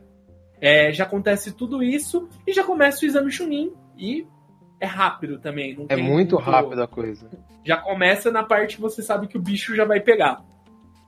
É, 0.62 0.92
já 0.92 1.04
acontece 1.04 1.52
tudo 1.54 1.84
isso 1.84 2.28
e 2.48 2.54
já 2.54 2.64
começa 2.64 3.04
o 3.04 3.08
exame 3.08 3.32
Chunin 3.32 3.72
e 3.98 4.26
é 4.80 4.86
rápido 4.86 5.38
também. 5.40 5.78
É 5.90 5.96
tem 5.96 6.04
muito 6.04 6.38
rápido 6.38 6.82
a 6.82 6.88
coisa. 6.88 7.30
já 7.66 7.76
começa 7.78 8.32
na 8.32 8.44
parte 8.44 8.76
que 8.78 8.82
você 8.82 9.02
sabe 9.02 9.28
que 9.28 9.38
o 9.38 9.42
bicho 9.42 9.76
já 9.76 9.84
vai 9.86 10.00
pegar. 10.00 10.42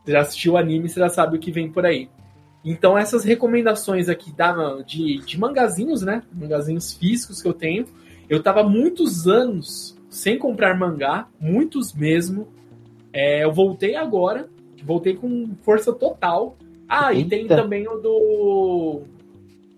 Você 0.04 0.12
já 0.12 0.22
assistiu 0.22 0.54
o 0.54 0.58
anime, 0.58 0.90
você 0.90 1.00
já 1.00 1.10
sabe 1.10 1.38
o 1.38 1.40
que 1.40 1.52
vem 1.52 1.72
por 1.72 1.86
aí. 1.86 2.10
Então 2.64 2.98
essas 2.98 3.24
recomendações 3.24 4.08
aqui 4.10 4.32
da, 4.32 4.82
de, 4.82 5.18
de 5.20 5.40
mangazinhos, 5.40 6.02
né? 6.02 6.24
Mangazinhos 6.32 6.94
físicos 6.94 7.42
que 7.42 7.48
eu 7.48 7.54
tenho. 7.54 7.86
Eu 8.30 8.42
tava 8.42 8.64
muitos 8.64 9.28
anos 9.28 9.98
sem 10.10 10.38
comprar 10.38 10.78
mangá, 10.78 11.28
muitos 11.40 11.94
mesmo. 11.94 12.48
É, 13.14 13.44
eu 13.44 13.52
voltei 13.52 13.96
agora, 13.96 14.50
voltei 14.84 15.16
com 15.16 15.56
força 15.64 15.92
total. 15.94 16.58
Ah, 16.88 17.14
e 17.14 17.26
tem 17.26 17.44
Eita. 17.44 17.56
também 17.56 17.88
o 17.88 17.98
do. 17.98 19.02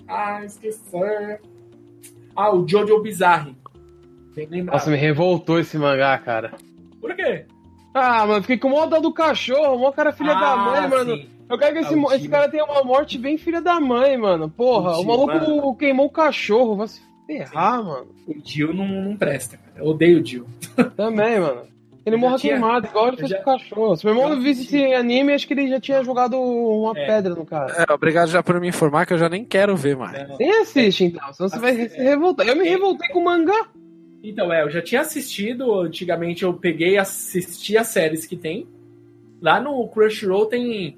Ah, 0.07 0.43
esqueci. 0.43 0.81
Ah, 2.35 2.53
o 2.53 2.67
Jojo 2.67 3.01
Bizarre. 3.01 3.55
Nossa, 4.65 4.89
me 4.89 4.97
revoltou 4.97 5.59
esse 5.59 5.77
mangá, 5.77 6.17
cara. 6.17 6.53
Por 6.99 7.15
quê? 7.15 7.45
Ah, 7.93 8.25
mano, 8.25 8.41
fiquei 8.41 8.57
com 8.57 8.67
o 8.69 8.71
mó 8.71 8.85
dó 8.85 8.99
do 8.99 9.13
cachorro, 9.13 9.75
o 9.75 9.79
mó 9.79 9.91
cara 9.91 10.11
filha 10.11 10.33
da 10.33 10.55
mãe, 10.55 10.79
Ah, 10.79 10.87
mano. 10.87 11.15
sim. 11.15 11.29
Eu 11.49 11.57
quero 11.59 11.73
que 11.73 11.79
esse, 11.81 11.93
Ah, 11.93 11.97
mo- 11.97 12.11
esse 12.13 12.27
cara 12.27 12.49
tenha 12.49 12.65
uma 12.65 12.83
morte 12.83 13.17
bem 13.17 13.37
filha 13.37 13.61
da 13.61 13.79
mãe, 13.79 14.17
mano. 14.17 14.49
Porra, 14.49 14.97
O 14.97 15.01
o 15.01 15.05
maluco 15.05 15.39
time, 15.39 15.75
queimou 15.77 16.07
o 16.07 16.09
cachorro, 16.09 16.75
vai 16.77 16.87
se 16.87 17.01
ferrar, 17.27 17.83
mano. 17.83 18.07
O 18.27 18.33
Dio 18.41 18.73
não, 18.73 18.87
não 18.87 19.15
presta, 19.17 19.57
cara. 19.57 19.77
Eu 19.85 19.91
odeio 19.91 20.19
o 20.19 20.23
Dio. 20.23 20.47
Também, 20.97 21.39
mano. 21.39 21.61
Ele 22.05 22.17
morra 22.17 22.37
tinha- 22.37 22.53
queimado, 22.53 22.87
igual 22.87 23.07
ele 23.09 23.17
fez 23.17 23.29
já- 23.29 23.37
com 23.37 23.41
o 23.51 23.53
cachorro. 23.53 23.95
Se 23.95 24.05
meu 24.05 24.13
irmão 24.15 24.41
visse 24.41 24.63
esse 24.63 24.93
anime, 24.93 25.31
acho 25.33 25.47
que 25.47 25.53
ele 25.53 25.69
já 25.69 25.79
tinha 25.79 26.03
jogado 26.03 26.37
uma 26.37 26.97
É. 26.99 27.05
pedra 27.05 27.33
no 27.35 27.45
cara. 27.45 27.85
É, 27.87 27.93
obrigado 27.93 28.27
já 28.29 28.41
por 28.43 28.59
me 28.59 28.67
informar 28.67 29.05
que 29.05 29.13
eu 29.13 29.17
já 29.17 29.29
nem 29.29 29.45
quero 29.45 29.75
ver 29.77 29.95
mais. 29.95 30.27
Não. 30.27 30.37
Nem 30.37 30.51
assiste, 30.61 31.05
então, 31.05 31.31
senão 31.31 31.47
você 31.49 31.59
vai 31.59 31.73
se 31.87 31.97
revoltar. 32.01 32.45
Eu 32.47 32.57
me 32.57 32.67
revoltei 32.67 33.07
com 33.09 33.19
o 33.19 33.23
mangá. 33.25 33.67
Então, 34.23 34.51
é, 34.53 34.63
eu 34.63 34.69
já 34.69 34.81
tinha 34.81 35.01
assistido, 35.01 35.81
antigamente 35.81 36.43
eu 36.43 36.53
peguei 36.53 36.93
e 36.93 36.97
assisti 36.97 37.77
as 37.77 37.87
séries 37.87 38.25
que 38.25 38.37
tem. 38.37 38.65
Lá 39.41 39.59
no 39.59 39.85
Crunchyroll 39.89 40.45
tem 40.45 40.95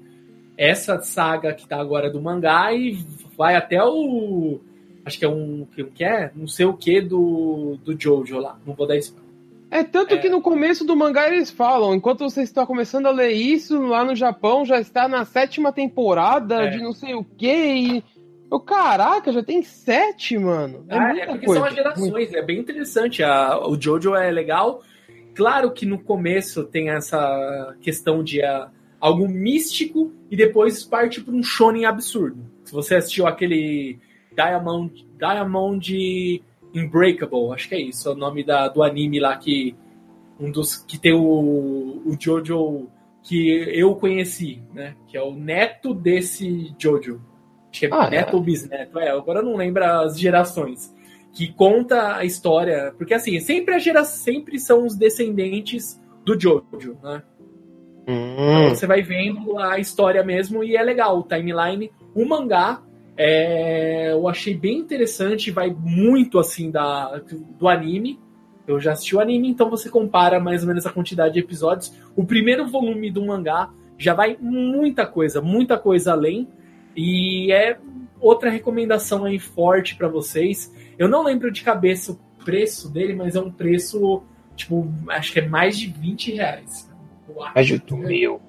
essa 0.56 1.00
saga 1.02 1.52
que 1.52 1.66
tá 1.66 1.80
agora 1.80 2.08
do 2.08 2.22
mangá 2.22 2.72
e 2.72 3.04
vai 3.36 3.56
até 3.56 3.82
o. 3.84 4.60
Acho 5.04 5.18
que 5.18 5.24
é 5.24 5.28
um. 5.28 5.66
que 5.74 5.82
que 5.84 6.04
é? 6.04 6.30
Não 6.36 6.46
sei 6.46 6.66
o 6.66 6.72
que 6.74 7.00
do, 7.00 7.76
do 7.84 8.00
Jojo 8.00 8.38
lá. 8.38 8.56
Não 8.64 8.74
vou 8.74 8.86
dar 8.86 8.96
spoiler. 8.96 9.26
É 9.68 9.82
tanto 9.82 10.14
É. 10.14 10.18
que 10.18 10.28
no 10.28 10.40
começo 10.40 10.84
do 10.84 10.94
mangá 10.94 11.26
eles 11.28 11.50
falam, 11.50 11.92
enquanto 11.94 12.20
você 12.20 12.42
está 12.42 12.64
começando 12.64 13.06
a 13.06 13.10
ler 13.10 13.32
isso, 13.32 13.80
lá 13.82 14.04
no 14.04 14.14
Japão 14.14 14.64
já 14.64 14.78
está 14.80 15.08
na 15.08 15.24
sétima 15.24 15.72
temporada 15.72 16.62
É. 16.66 16.70
de 16.70 16.78
não 16.78 16.92
sei 16.92 17.14
o 17.14 17.24
que 17.24 17.52
e. 17.52 18.04
Eu, 18.50 18.60
caraca, 18.60 19.32
já 19.32 19.42
tem 19.42 19.62
sete, 19.62 20.38
mano. 20.38 20.84
É, 20.88 20.96
Ah, 20.96 21.08
muita 21.08 21.22
é 21.22 21.26
porque 21.26 21.46
coisa. 21.46 21.60
são 21.60 21.68
as 21.68 21.74
gerações, 21.74 22.32
é 22.32 22.42
bem 22.42 22.58
interessante. 22.60 23.22
A- 23.22 23.58
o 23.66 23.80
Jojo 23.80 24.14
é 24.14 24.30
legal. 24.30 24.82
Claro 25.34 25.70
que 25.72 25.84
no 25.84 25.98
começo 25.98 26.64
tem 26.64 26.88
essa 26.90 27.76
questão 27.80 28.22
de 28.22 28.42
ah, 28.42 28.70
algo 29.00 29.28
místico 29.28 30.12
e 30.30 30.36
depois 30.36 30.84
parte 30.84 31.20
para 31.20 31.34
um 31.34 31.42
shonen 31.42 31.84
absurdo. 31.84 32.38
Se 32.64 32.72
você 32.72 32.94
assistiu 32.96 33.26
aquele 33.26 33.98
Diamond, 34.34 35.06
Diamond 35.18 36.42
Unbreakable, 36.74 37.52
acho 37.52 37.68
que 37.68 37.74
é 37.74 37.80
isso, 37.80 38.08
é 38.08 38.12
o 38.12 38.16
nome 38.16 38.44
da, 38.44 38.68
do 38.68 38.82
anime 38.82 39.18
lá 39.20 39.36
que 39.36 39.74
um 40.38 40.50
dos 40.50 40.76
que 40.76 40.98
tem 40.98 41.12
o, 41.14 41.20
o 42.04 42.16
Jojo 42.18 42.88
que 43.22 43.48
eu 43.74 43.94
conheci, 43.96 44.62
né? 44.72 44.94
Que 45.08 45.16
é 45.16 45.22
o 45.22 45.32
neto 45.34 45.92
desse 45.92 46.72
Jojo. 46.78 47.20
Acho 47.76 47.80
que 47.80 47.86
é 47.86 47.90
Ah, 47.92 48.08
neto 48.08 48.34
ou 48.34 48.42
bisneto, 48.42 48.98
é, 48.98 49.10
agora 49.10 49.40
eu 49.40 49.44
não 49.44 49.56
lembro 49.56 49.84
as 49.84 50.18
gerações. 50.18 50.94
Que 51.32 51.52
conta 51.52 52.16
a 52.16 52.24
história, 52.24 52.94
porque 52.96 53.12
assim, 53.12 53.38
sempre 53.40 53.74
a 53.74 53.78
gera, 53.78 54.04
sempre 54.04 54.58
são 54.58 54.86
os 54.86 54.96
descendentes 54.96 56.00
do 56.24 56.38
Jojo, 56.40 56.96
né? 57.02 57.22
Então 58.08 58.68
Hum, 58.68 58.68
você 58.68 58.86
vai 58.86 59.02
vendo 59.02 59.58
a 59.58 59.78
história 59.78 60.22
mesmo 60.22 60.62
e 60.62 60.76
é 60.76 60.82
legal 60.82 61.18
o 61.18 61.22
timeline. 61.24 61.90
O 62.14 62.24
mangá 62.24 62.80
é, 63.16 64.12
eu 64.12 64.28
achei 64.28 64.54
bem 64.54 64.78
interessante, 64.78 65.50
vai 65.50 65.70
muito 65.70 66.38
assim 66.38 66.70
da, 66.70 67.20
do 67.58 67.68
anime. 67.68 68.20
Eu 68.66 68.80
já 68.80 68.92
assisti 68.92 69.14
o 69.14 69.20
anime, 69.20 69.48
então 69.48 69.70
você 69.70 69.88
compara 69.88 70.40
mais 70.40 70.62
ou 70.62 70.68
menos 70.68 70.86
a 70.86 70.90
quantidade 70.92 71.34
de 71.34 71.40
episódios. 71.40 71.92
O 72.16 72.24
primeiro 72.24 72.66
volume 72.66 73.10
do 73.10 73.24
mangá 73.24 73.70
já 73.96 74.12
vai 74.12 74.36
muita 74.40 75.06
coisa, 75.06 75.40
muita 75.40 75.78
coisa 75.78 76.12
além. 76.12 76.48
E 76.96 77.52
é 77.52 77.78
outra 78.18 78.50
recomendação 78.50 79.24
aí 79.24 79.38
forte 79.38 79.94
pra 79.94 80.08
vocês. 80.08 80.72
Eu 80.98 81.08
não 81.08 81.22
lembro 81.22 81.50
de 81.50 81.62
cabeça 81.62 82.12
o 82.12 82.44
preço 82.44 82.90
dele, 82.90 83.14
mas 83.14 83.36
é 83.36 83.40
um 83.40 83.50
preço, 83.50 84.22
tipo, 84.54 84.88
acho 85.08 85.32
que 85.32 85.40
é 85.40 85.46
mais 85.46 85.78
de 85.78 85.88
20 85.88 86.32
reais. 86.32 86.90
Eu 87.28 87.42
acho. 87.42 87.58
ajuda 87.58 87.96
meu. 87.96 88.40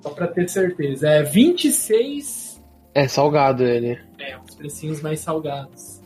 Só 0.00 0.10
pra 0.10 0.26
ter 0.26 0.48
certeza. 0.48 1.08
É 1.08 1.22
26. 1.22 2.62
É 2.94 3.06
salgado 3.06 3.64
ele. 3.64 3.98
É, 4.18 4.36
os 4.38 4.54
precinhos 4.54 5.00
mais 5.00 5.20
salgados. 5.20 6.00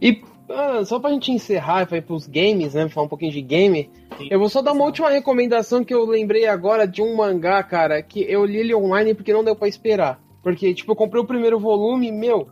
E 0.00 0.22
ah, 0.48 0.84
só 0.84 0.98
pra 1.00 1.10
gente 1.10 1.32
encerrar 1.32 1.82
e 1.82 1.86
pra 1.86 1.98
ir 1.98 2.02
pros 2.02 2.26
games, 2.26 2.74
né? 2.74 2.88
Falar 2.88 3.06
um 3.06 3.08
pouquinho 3.08 3.32
de 3.32 3.40
game. 3.40 3.90
Eu 4.30 4.38
vou 4.38 4.48
só 4.48 4.60
dar 4.62 4.72
uma 4.72 4.84
última 4.84 5.10
recomendação 5.10 5.84
que 5.84 5.94
eu 5.94 6.04
lembrei 6.04 6.46
agora 6.46 6.86
de 6.86 7.02
um 7.02 7.16
mangá, 7.16 7.62
cara, 7.62 8.02
que 8.02 8.20
eu 8.20 8.44
li 8.44 8.58
ele 8.58 8.74
online 8.74 9.14
porque 9.14 9.32
não 9.32 9.44
deu 9.44 9.56
pra 9.56 9.68
esperar. 9.68 10.20
Porque, 10.42 10.74
tipo, 10.74 10.92
eu 10.92 10.96
comprei 10.96 11.22
o 11.22 11.26
primeiro 11.26 11.58
volume, 11.58 12.12
meu, 12.12 12.48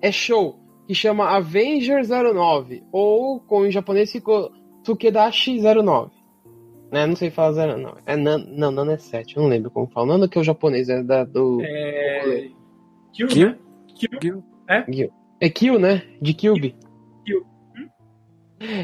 é 0.00 0.10
show. 0.10 0.58
que 0.86 0.94
chama 0.94 1.28
Avenger 1.28 2.02
09, 2.04 2.82
ou 2.90 3.38
como 3.40 3.64
em 3.66 3.70
japonês 3.70 4.10
ficou 4.10 4.50
Tsukedashi 4.82 5.60
09. 5.60 6.10
Né? 6.90 7.06
Não 7.06 7.14
sei 7.14 7.30
falar 7.30 7.76
09. 7.78 8.00
É 8.04 8.16
nan, 8.16 8.44
não, 8.48 8.70
Nano 8.72 8.90
é 8.90 8.98
7, 8.98 9.36
eu 9.36 9.42
não 9.42 9.48
lembro 9.48 9.70
como 9.70 9.86
fala. 9.86 10.08
Nano 10.08 10.28
que 10.28 10.36
é 10.36 10.40
o 10.40 10.44
japonês, 10.44 10.88
é 10.88 11.02
da, 11.02 11.24
do. 11.24 11.60
É. 11.62 12.48
Kill, 13.12 13.28
Kill? 13.28 13.48
né? 13.48 13.58
Kill. 13.94 14.18
Kill. 14.18 15.12
É 15.40 15.48
Kill, 15.48 15.78
né? 15.78 16.02
De 16.20 16.34
Cube. 16.34 16.70
Kill. 16.70 16.91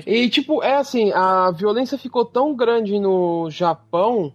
E, 0.06 0.28
tipo, 0.28 0.62
é 0.62 0.76
assim, 0.76 1.12
a 1.12 1.50
violência 1.50 1.98
ficou 1.98 2.24
tão 2.24 2.54
grande 2.54 2.98
no 2.98 3.48
Japão 3.50 4.32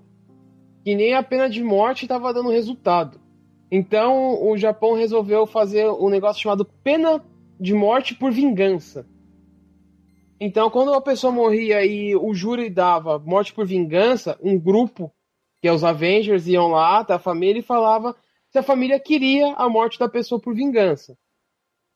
que 0.83 0.95
nem 0.95 1.13
a 1.13 1.23
pena 1.23 1.49
de 1.49 1.63
morte 1.63 2.03
estava 2.03 2.33
dando 2.33 2.49
resultado. 2.49 3.19
Então, 3.71 4.43
o 4.43 4.57
Japão 4.57 4.93
resolveu 4.93 5.47
fazer 5.47 5.89
um 5.89 6.09
negócio 6.09 6.41
chamado 6.41 6.65
pena 6.83 7.23
de 7.59 7.73
morte 7.73 8.13
por 8.13 8.31
vingança. 8.31 9.07
Então, 10.39 10.69
quando 10.69 10.89
uma 10.89 11.01
pessoa 11.01 11.31
morria 11.31 11.85
e 11.85 12.15
o 12.15 12.33
júri 12.33 12.69
dava 12.69 13.17
morte 13.17 13.53
por 13.53 13.65
vingança, 13.65 14.37
um 14.43 14.59
grupo, 14.59 15.11
que 15.61 15.67
é 15.67 15.71
os 15.71 15.83
Avengers, 15.83 16.47
iam 16.47 16.67
lá 16.67 16.99
até 16.99 17.13
a 17.13 17.19
família 17.19 17.59
e 17.59 17.63
falava 17.63 18.15
se 18.49 18.59
a 18.59 18.63
família 18.63 18.99
queria 18.99 19.53
a 19.53 19.69
morte 19.69 19.97
da 19.97 20.09
pessoa 20.09 20.39
por 20.39 20.53
vingança. 20.53 21.17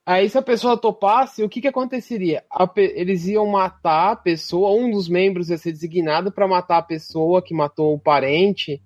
Aí, 0.08 0.30
se 0.30 0.38
a 0.38 0.42
pessoa 0.42 0.78
topasse, 0.78 1.44
o 1.44 1.50
que, 1.50 1.60
que 1.60 1.68
aconteceria? 1.68 2.42
Eles 2.78 3.28
iam 3.28 3.46
matar 3.46 4.14
a 4.14 4.16
pessoa, 4.16 4.72
um 4.72 4.90
dos 4.90 5.10
membros 5.10 5.50
ia 5.50 5.58
ser 5.58 5.74
designado 5.74 6.32
para 6.32 6.48
matar 6.48 6.78
a 6.78 6.82
pessoa 6.82 7.42
que 7.42 7.54
matou 7.54 7.94
o 7.94 8.00
parente, 8.00 8.82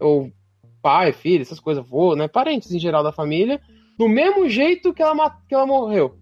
ou 0.00 0.32
pai, 0.80 1.12
filho, 1.12 1.42
essas 1.42 1.60
coisas, 1.60 1.86
vô, 1.86 2.16
né? 2.16 2.26
Parentes 2.26 2.72
em 2.72 2.78
geral 2.78 3.04
da 3.04 3.12
família, 3.12 3.60
do 3.98 4.08
mesmo 4.08 4.48
jeito 4.48 4.94
que 4.94 5.02
ela, 5.02 5.28
que 5.46 5.54
ela 5.54 5.66
morreu. 5.66 6.16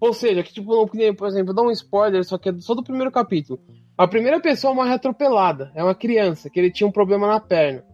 Ou 0.00 0.14
seja, 0.14 0.42
que 0.42 0.54
tipo, 0.54 0.88
por 1.14 1.28
exemplo, 1.28 1.52
dá 1.52 1.60
um 1.60 1.70
spoiler, 1.70 2.24
só 2.24 2.38
que 2.38 2.48
é 2.48 2.58
só 2.60 2.74
do 2.74 2.82
primeiro 2.82 3.12
capítulo. 3.12 3.60
A 3.98 4.08
primeira 4.08 4.40
pessoa 4.40 4.72
morre 4.72 4.94
atropelada, 4.94 5.70
é 5.74 5.84
uma 5.84 5.94
criança, 5.94 6.48
que 6.48 6.58
ele 6.58 6.72
tinha 6.72 6.88
um 6.88 6.92
problema 6.92 7.26
na 7.26 7.38
perna. 7.38 7.84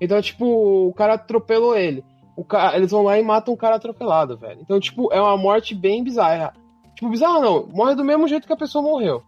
Então, 0.00 0.18
tipo, 0.22 0.46
o 0.88 0.94
cara 0.94 1.12
atropelou 1.12 1.76
ele. 1.76 2.02
O 2.36 2.44
ca... 2.44 2.74
Eles 2.76 2.90
vão 2.90 3.02
lá 3.02 3.18
e 3.18 3.22
matam 3.22 3.54
um 3.54 3.56
cara 3.56 3.76
atropelado, 3.76 4.36
velho. 4.36 4.60
Então, 4.60 4.80
tipo, 4.80 5.12
é 5.12 5.20
uma 5.20 5.36
morte 5.36 5.74
bem 5.74 6.02
bizarra. 6.02 6.54
Tipo, 6.94 7.10
bizarra 7.10 7.40
não, 7.40 7.66
morre 7.66 7.94
do 7.94 8.04
mesmo 8.04 8.26
jeito 8.28 8.46
que 8.46 8.52
a 8.52 8.56
pessoa 8.56 8.82
morreu. 8.82 9.22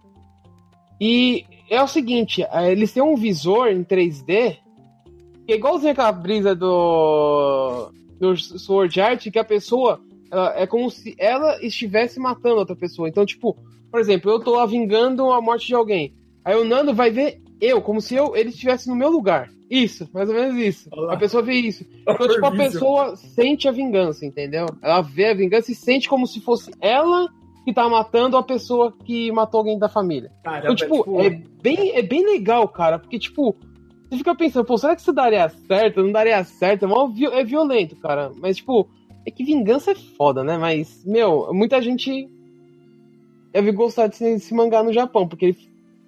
E 1.01 1.45
é 1.71 1.83
o 1.83 1.89
seguinte, 1.89 2.43
eh, 2.43 2.73
eles 2.73 2.93
têm 2.93 3.03
um 3.03 3.17
visor 3.17 3.69
em 3.69 3.83
3D, 3.83 4.57
que 5.47 5.53
é 5.53 5.57
igualzinho 5.57 5.93
aquela 5.93 6.13
brisa 6.13 6.55
do, 6.55 7.91
do 8.19 8.37
Sword 8.37 9.01
Art, 9.01 9.31
que 9.31 9.39
a 9.39 9.45
pessoa 9.45 10.01
ela- 10.31 10.55
é 10.57 10.67
como 10.67 10.91
se 10.91 11.15
ela 11.19 11.63
estivesse 11.65 12.19
matando 12.19 12.57
outra 12.57 12.77
pessoa. 12.77 13.09
Então, 13.09 13.27
tipo, 13.27 13.57
por 13.91 14.01
exemplo, 14.01 14.31
eu 14.31 14.41
tô 14.41 14.65
vingando 14.67 15.31
a 15.31 15.41
morte 15.41 15.67
de 15.67 15.75
alguém. 15.75 16.15
Aí 16.45 16.57
o 16.57 16.65
Nando 16.65 16.95
vai 16.95 17.11
ver 17.11 17.41
eu, 17.61 17.81
como 17.81 18.01
se 18.01 18.15
eu 18.15 18.37
ele 18.37 18.51
estivesse 18.51 18.89
no 18.89 18.97
meu 18.97 19.11
lugar. 19.11 19.51
Isso, 19.71 20.09
mais 20.13 20.29
ou 20.29 20.35
menos 20.35 20.57
isso. 20.57 20.89
Olha 20.93 21.07
lá. 21.07 21.15
A 21.15 21.17
pessoa 21.17 21.43
vê 21.43 21.55
isso. 21.55 21.85
Então, 22.07 22.29
tipo, 22.29 22.47
a 22.47 22.51
pessoa 22.53 23.17
sente 23.17 23.67
a 23.67 23.73
vingança, 23.73 24.27
entendeu? 24.27 24.67
Ela 24.83 25.01
vê 25.01 25.31
a 25.31 25.35
vingança 25.35 25.73
e 25.73 25.75
sente 25.75 26.09
como 26.09 26.27
se 26.27 26.39
fosse 26.39 26.71
ela 26.81 27.29
que 27.65 27.73
tá 27.73 27.89
matando 27.89 28.37
a 28.37 28.43
pessoa 28.43 28.93
que 29.05 29.33
matou 29.33 29.59
alguém 29.59 29.79
da 29.79 29.89
família. 29.89 30.31
Caramba, 30.45 30.65
Então, 30.65 30.75
tipo, 30.77 31.21
é 31.21 31.31
bem, 31.63 31.93
é 31.97 32.03
bem 32.03 32.25
legal, 32.27 32.69
cara, 32.69 32.99
porque, 32.99 33.19
tipo, 33.19 33.57
você 34.09 34.19
fica 34.19 34.35
pensando, 34.35 34.67
pô, 34.67 34.77
será 34.77 34.95
que 34.95 35.01
isso 35.01 35.15
daria 35.15 35.49
certo? 35.49 36.03
Não 36.03 36.13
daria 36.13 36.45
certo? 36.45 36.85
É, 36.85 37.41
é 37.41 37.45
violento, 37.45 37.97
cara. 37.97 38.31
Mas, 38.37 38.59
tipo, 38.59 38.87
é 39.27 39.31
que 39.31 39.43
vingança 39.43 39.93
é 39.93 39.95
foda, 39.95 40.45
né? 40.45 40.59
Mas, 40.59 41.03
meu, 41.07 41.49
muita 41.55 41.81
gente 41.81 42.29
deve 43.51 43.73
gostar 43.73 44.09
de 44.09 44.17
se, 44.17 44.39
se 44.41 44.55
mangá 44.55 44.83
no 44.83 44.93
Japão, 44.93 45.27
porque 45.27 45.47
ele, 45.47 45.59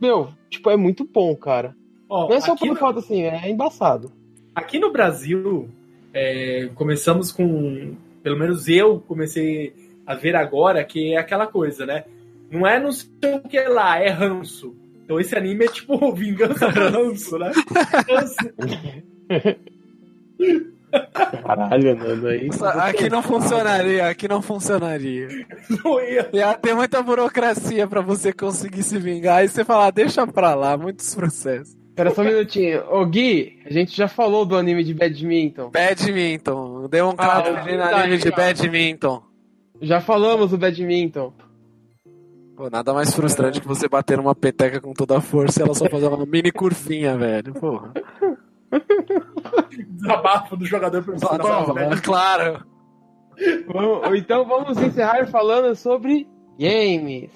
meu, 0.01 0.28
tipo, 0.51 0.70
é 0.70 0.76
muito 0.76 1.05
bom, 1.05 1.34
cara. 1.36 1.74
Ó, 2.09 2.28
Não 2.28 2.36
é 2.36 2.40
só 2.40 2.53
aqui 2.53 2.66
por 2.66 2.74
no- 2.74 2.80
falta 2.80 2.99
assim, 3.01 3.22
é 3.22 3.51
embaçado. 3.51 4.12
Aqui 4.55 4.78
no 4.78 4.92
Brasil, 4.92 5.68
é, 6.14 6.68
começamos 6.74 7.30
com. 7.32 7.94
Pelo 8.22 8.38
menos 8.38 8.68
eu 8.68 9.01
comecei 9.07 9.72
a 10.07 10.14
ver 10.14 10.34
agora 10.36 10.82
que 10.84 11.14
é 11.14 11.18
aquela 11.18 11.47
coisa, 11.47 11.84
né? 11.86 12.05
Não 12.51 12.66
é 12.66 12.78
não 12.80 12.92
sei 12.92 13.09
o 13.34 13.40
que 13.49 13.61
lá, 13.62 13.99
é 13.99 14.09
ranço. 14.09 14.74
Então 15.05 15.20
esse 15.20 15.36
anime 15.36 15.66
é 15.66 15.68
tipo 15.68 15.99
vingança 16.14 16.68
ranço, 16.68 17.38
né? 17.38 17.51
Caralho, 21.42 21.97
mano, 21.99 22.26
aí. 22.28 22.49
Aqui 22.88 23.09
não 23.09 23.22
funcionaria, 23.22 24.09
aqui 24.09 24.28
não 24.28 24.42
funcionaria. 24.42 25.28
Não 25.84 26.01
ia. 26.01 26.28
Ia 26.32 26.55
ter 26.55 26.74
muita 26.74 27.03
burocracia 27.03 27.86
pra 27.86 28.01
você 28.01 28.32
conseguir 28.32 28.82
se 28.82 28.99
vingar 28.99 29.44
e 29.44 29.49
você 29.49 29.64
falar, 29.64 29.90
deixa 29.90 30.26
pra 30.26 30.55
lá, 30.55 30.76
muitos 30.76 31.14
processos. 31.14 31.74
Espera 31.88 32.11
só 32.14 32.20
um 32.22 32.24
minutinho. 32.26 32.82
Ô, 32.90 33.07
Gui, 33.07 33.59
a 33.64 33.72
gente 33.72 33.97
já 33.97 34.07
falou 34.07 34.44
do 34.44 34.57
anime 34.57 34.84
de 34.84 34.92
badminton. 34.92 35.70
Badminton, 35.70 36.88
deu 36.90 37.09
um 37.09 37.14
Ah, 37.16 37.42
é 37.44 37.49
ali 37.49 37.59
no 37.59 37.64
verdade, 37.64 37.94
anime 37.94 38.18
de 38.18 38.30
cara. 38.30 38.42
badminton. 38.42 39.22
Já 39.80 40.01
falamos 40.01 40.51
do 40.51 40.59
badminton. 40.59 41.32
Pô, 42.55 42.70
nada 42.70 42.92
mais 42.94 43.14
frustrante 43.14 43.61
que 43.61 43.68
você 43.68 43.86
bater 43.88 44.16
numa 44.16 44.34
peteca 44.34 44.80
com 44.80 44.92
toda 44.94 45.18
a 45.18 45.20
força 45.20 45.61
e 45.61 45.62
ela 45.62 45.74
só 45.74 45.88
fazer 45.90 46.07
uma 46.09 46.24
mini 46.24 46.51
curvinha, 46.51 47.16
velho. 47.16 47.53
Porra. 47.55 47.92
Desabafo 49.88 50.56
do 50.56 50.64
jogador 50.64 51.02
profissional, 51.02 51.74
né? 51.74 51.90
claro. 52.02 52.64
Vamos- 53.66 54.18
então 54.18 54.44
vamos 54.46 54.78
encerrar 54.80 55.26
falando 55.26 55.74
sobre 55.76 56.26
games. 56.58 57.30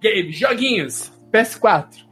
Game, 0.00 0.32
joguinhos, 0.32 1.12
PS4. 1.32 2.06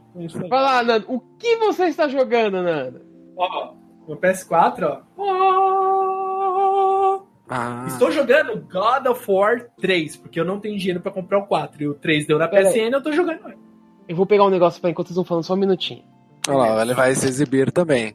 Vai 0.49 0.61
lá, 0.61 0.83
Nando. 0.83 1.05
O 1.09 1.19
que 1.37 1.55
você 1.57 1.85
está 1.85 2.07
jogando, 2.07 2.61
Nando? 2.61 3.01
Ó, 3.37 3.73
no 4.07 4.17
PS4, 4.17 4.83
ó. 4.83 5.01
Ah, 7.51 7.85
Estou 7.87 8.11
jogando 8.11 8.61
God 8.71 9.07
of 9.07 9.25
War 9.31 9.67
3, 9.81 10.17
porque 10.17 10.39
eu 10.39 10.45
não 10.45 10.59
tenho 10.59 10.77
dinheiro 10.77 10.99
pra 11.01 11.11
comprar 11.11 11.39
o 11.39 11.47
4. 11.47 11.81
E 11.81 11.87
o 11.87 11.95
3 11.95 12.27
deu 12.27 12.37
na 12.37 12.47
Pera 12.47 12.69
PSN, 12.69 12.91
eu 12.93 13.01
tô 13.01 13.11
jogando. 13.11 13.53
Eu 14.07 14.15
vou 14.15 14.25
pegar 14.25 14.43
um 14.45 14.49
negócio 14.51 14.79
pra 14.79 14.89
enquanto 14.91 15.07
vocês 15.07 15.15
vão 15.15 15.25
falando 15.25 15.43
só 15.43 15.53
um 15.53 15.57
minutinho. 15.57 16.03
olha 16.47 16.57
lá, 16.73 16.81
ele 16.83 16.93
vai 16.93 17.15
se 17.15 17.27
exibir 17.27 17.71
também. 17.71 18.13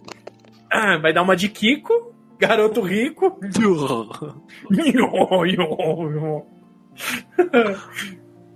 Vai 1.01 1.13
dar 1.13 1.23
uma 1.23 1.37
de 1.37 1.49
Kiko, 1.49 2.13
garoto 2.39 2.81
rico. 2.81 3.39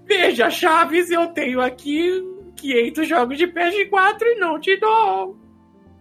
Veja, 0.07 0.51
Chaves, 0.51 1.11
eu 1.11 1.27
tenho 1.29 1.61
aqui 1.61 2.23
500 2.57 3.09
jogos 3.09 3.39
de 3.39 3.47
PS4 3.47 4.23
e 4.23 4.39
não 4.39 4.59
te 4.59 4.77
dou. 4.79 5.37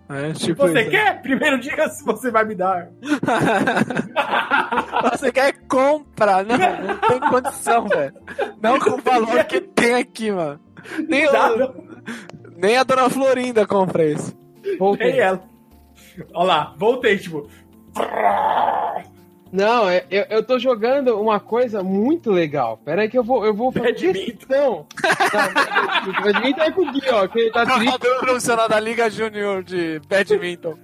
É, 0.10 0.32
tipo 0.32 0.56
Você 0.66 0.82
isso. 0.84 0.90
quer? 0.92 1.22
Primeiro 1.22 1.60
diga 1.60 1.90
se 1.90 2.02
você 2.06 2.32
vai 2.32 2.46
me 2.46 2.56
dar. 2.56 2.88
Você 5.12 5.32
quer 5.34 5.52
compra? 5.68 6.44
Não, 6.44 6.58
não 6.58 6.98
tem 6.98 7.20
condição, 7.30 7.86
velho. 7.88 8.14
Não 8.62 8.80
com 8.80 8.92
o 8.92 9.02
valor 9.02 9.44
que 9.44 9.60
tem 9.60 9.96
aqui, 9.96 10.32
mano. 10.32 10.60
Nem, 11.10 11.26
Dá, 11.30 11.54
o- 11.54 11.74
nem 12.56 12.78
a 12.78 12.84
dona 12.84 13.10
Florinda 13.10 13.68
compra 13.68 14.06
isso. 14.06 14.34
Voltei. 14.80 15.12
Nem 15.12 15.20
ela. 15.20 15.44
Olha 16.34 16.48
lá, 16.48 16.76
voltei, 16.78 17.18
tipo. 17.18 17.48
Não, 19.52 19.88
é- 19.90 20.06
eu, 20.12 20.26
eu 20.30 20.44
tô 20.44 20.60
jogando 20.60 21.20
uma 21.20 21.40
coisa 21.40 21.82
muito 21.82 22.32
legal. 22.32 22.78
Pera 22.84 23.04
aí 23.04 23.10
que 23.10 23.18
eu 23.18 23.24
vou, 23.24 23.46
eu 23.46 23.54
vou 23.54 23.72
fazer 23.72 23.94
Badminton. 23.94 24.26
questão. 24.38 24.86
Não, 26.06 26.22
Badminton 26.22 26.62
é 26.62 26.72
com 26.72 26.82
o 26.82 26.92
Gui, 26.92 27.10
ó, 27.10 27.28
que 27.28 27.40
ele 27.40 27.52
tá 27.52 27.64
triste. 27.78 27.86
Jogador 27.86 28.20
profissional 28.20 28.68
da 28.70 28.80
Liga 28.80 29.10
Júnior 29.10 29.64
de 29.64 30.02
Badminton. 30.10 30.76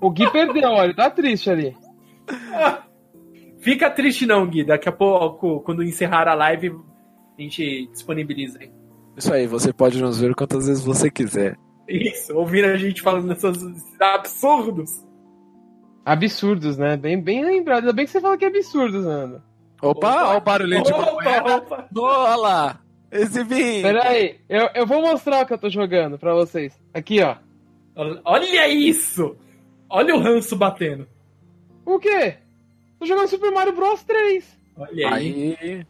O 0.00 0.10
Gui 0.10 0.28
perdeu, 0.30 0.68
ó, 0.70 0.84
ele 0.84 0.94
tá 0.94 1.08
triste 1.10 1.48
ali. 1.48 1.76
Fica 3.60 3.88
triste 3.90 4.26
não, 4.26 4.46
Gui. 4.46 4.64
Daqui 4.64 4.88
a 4.88 4.92
pouco, 4.92 5.60
quando 5.60 5.82
encerrar 5.82 6.28
a 6.28 6.34
live, 6.34 6.74
a 7.38 7.42
gente 7.42 7.86
disponibiliza 7.92 8.58
aí. 8.60 8.70
Isso 9.16 9.32
aí, 9.32 9.46
você 9.46 9.72
pode 9.72 10.00
nos 10.02 10.20
ver 10.20 10.34
quantas 10.34 10.66
vezes 10.66 10.84
você 10.84 11.08
quiser. 11.10 11.56
Isso, 11.88 12.34
ouvir 12.36 12.64
a 12.64 12.76
gente 12.76 13.00
falando 13.02 13.28
desses 13.28 14.00
absurdos. 14.00 14.90
Absurdos, 16.04 16.76
né? 16.78 16.96
Bem, 16.96 17.20
bem 17.20 17.44
lembrado. 17.44 17.80
Ainda 17.80 17.92
bem 17.92 18.04
que 18.04 18.10
você 18.10 18.20
fala 18.20 18.36
que 18.36 18.44
é 18.44 18.48
absurdos, 18.48 19.04
Nando. 19.04 19.42
Opa, 19.82 20.08
Opa. 20.08 20.28
olha 20.28 20.38
o 20.38 20.40
barulhinho 20.40 20.82
de. 20.82 20.92
Opa, 20.92 21.56
opa. 21.56 21.88
Olha 21.96 22.36
lá, 22.36 22.80
exibindo. 23.10 23.82
Pera 23.82 24.08
aí, 24.08 24.36
eu, 24.48 24.68
eu 24.74 24.86
vou 24.86 25.00
mostrar 25.02 25.42
o 25.42 25.46
que 25.46 25.52
eu 25.52 25.58
tô 25.58 25.68
jogando 25.68 26.18
pra 26.18 26.32
vocês. 26.34 26.78
Aqui, 26.94 27.20
ó. 27.22 27.36
Olha 28.24 28.68
isso! 28.68 29.36
Olha 29.88 30.14
o 30.14 30.20
ranço 30.20 30.54
batendo. 30.56 31.06
O 31.84 31.98
quê? 31.98 32.36
Tô 32.98 33.06
jogando 33.06 33.28
Super 33.28 33.50
Mario 33.52 33.74
Bros 33.74 34.02
3. 34.04 34.58
Olha 34.76 35.14
aí. 35.14 35.56
Aí, 35.60 35.86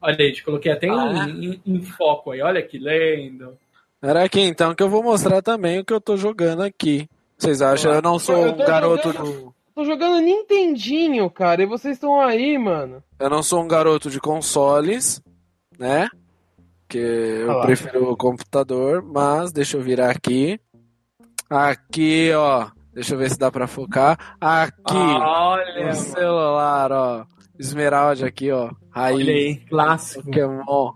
Olha 0.00 0.16
aí, 0.18 0.32
te 0.32 0.44
coloquei 0.44 0.72
até 0.72 0.86
em, 0.86 0.90
Ah. 0.90 1.26
em- 1.28 1.60
em 1.64 1.80
foco 1.82 2.32
aí. 2.32 2.40
Olha 2.42 2.62
que 2.62 2.76
lindo. 2.78 3.56
Era 4.02 4.24
aqui 4.24 4.40
então 4.40 4.74
que 4.74 4.82
eu 4.82 4.88
vou 4.90 5.02
mostrar 5.02 5.40
também 5.42 5.78
o 5.78 5.84
que 5.84 5.92
eu 5.92 6.00
tô 6.00 6.16
jogando 6.16 6.62
aqui. 6.62 7.08
Vocês 7.38 7.62
acham? 7.62 7.92
Eu 7.92 8.02
não 8.02 8.18
sou 8.18 8.36
um 8.46 8.56
garoto 8.56 9.12
jogando- 9.12 9.32
do. 9.32 9.42
Tô 9.74 9.80
Tô 9.82 9.84
jogando 9.84 10.20
Nintendinho, 10.20 11.30
cara, 11.30 11.62
e 11.62 11.66
vocês 11.66 11.96
estão 11.96 12.20
aí, 12.20 12.58
mano. 12.58 13.02
Eu 13.18 13.30
não 13.30 13.42
sou 13.42 13.62
um 13.62 13.66
garoto 13.68 14.10
de 14.10 14.20
consoles, 14.20 15.22
né? 15.78 16.08
Que 16.86 16.98
eu 16.98 17.50
Ah 17.50 17.56
lá. 17.56 17.62
prefiro 17.66 18.10
o 18.12 18.16
computador, 18.16 19.02
mas 19.02 19.50
deixa 19.50 19.78
eu 19.78 19.80
virar 19.80 20.10
aqui. 20.10 20.60
Aqui, 21.48 22.30
ó. 22.34 22.68
Deixa 22.92 23.14
eu 23.14 23.18
ver 23.18 23.30
se 23.30 23.38
dá 23.38 23.50
pra 23.50 23.66
focar. 23.66 24.36
Aqui, 24.38 24.94
Olha, 24.94 25.86
no 25.86 25.94
celular, 25.94 26.92
ó. 26.92 27.24
Esmeralda 27.58 28.26
aqui, 28.26 28.50
ó. 28.52 28.70
Raiz. 28.90 29.16
olha 29.16 29.32
aí, 29.32 29.56
clássico. 29.68 30.24
Pokémon. 30.24 30.92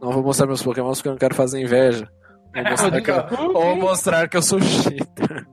Não 0.00 0.10
vou 0.12 0.22
mostrar 0.22 0.46
meus 0.46 0.62
Pokémons 0.62 0.98
porque 0.98 1.08
eu 1.08 1.12
não 1.12 1.18
quero 1.18 1.34
fazer 1.34 1.60
inveja. 1.60 2.10
Vou 2.52 2.64
mostrar 2.64 3.00
que 3.00 3.10
eu, 3.10 3.52
vou 3.52 3.76
mostrar 3.76 4.28
que 4.28 4.36
eu 4.36 4.42
sou 4.42 4.60
cheater. 4.60 5.46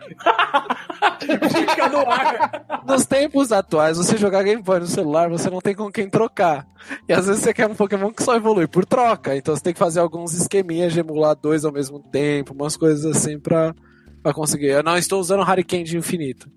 Fica 1.52 1.90
no 1.90 2.00
ar. 2.10 2.84
Nos 2.88 3.06
tempos 3.06 3.52
atuais, 3.52 3.98
você 3.98 4.18
jogar 4.18 4.44
Game 4.44 4.62
Boy 4.62 4.80
no 4.80 4.88
celular, 4.88 5.30
você 5.30 5.50
não 5.50 5.60
tem 5.60 5.76
com 5.76 5.92
quem 5.92 6.10
trocar. 6.10 6.66
E 7.08 7.14
às 7.14 7.28
vezes 7.28 7.44
você 7.44 7.54
quer 7.54 7.68
um 7.68 7.76
Pokémon 7.76 8.12
que 8.12 8.24
só 8.24 8.36
evolui 8.36 8.68
por 8.68 8.86
troca. 8.86 9.36
Então 9.36 9.56
você 9.56 9.62
tem 9.62 9.74
que 9.74 9.80
fazer 9.80 10.00
alguns 10.00 10.34
esqueminhas 10.34 10.94
de 10.94 11.00
emular 11.00 11.36
dois 11.36 11.64
ao 11.66 11.72
mesmo 11.72 12.00
tempo, 12.00 12.54
umas 12.54 12.76
coisas 12.76 13.06
assim 13.06 13.40
pra, 13.40 13.76
pra 14.24 14.34
conseguir. 14.34 14.68
Eu 14.68 14.84
não 14.84 14.98
estou 14.98 15.20
usando 15.20 15.44
Hurricane 15.44 15.84
de 15.84 15.98
infinito. 15.98 16.50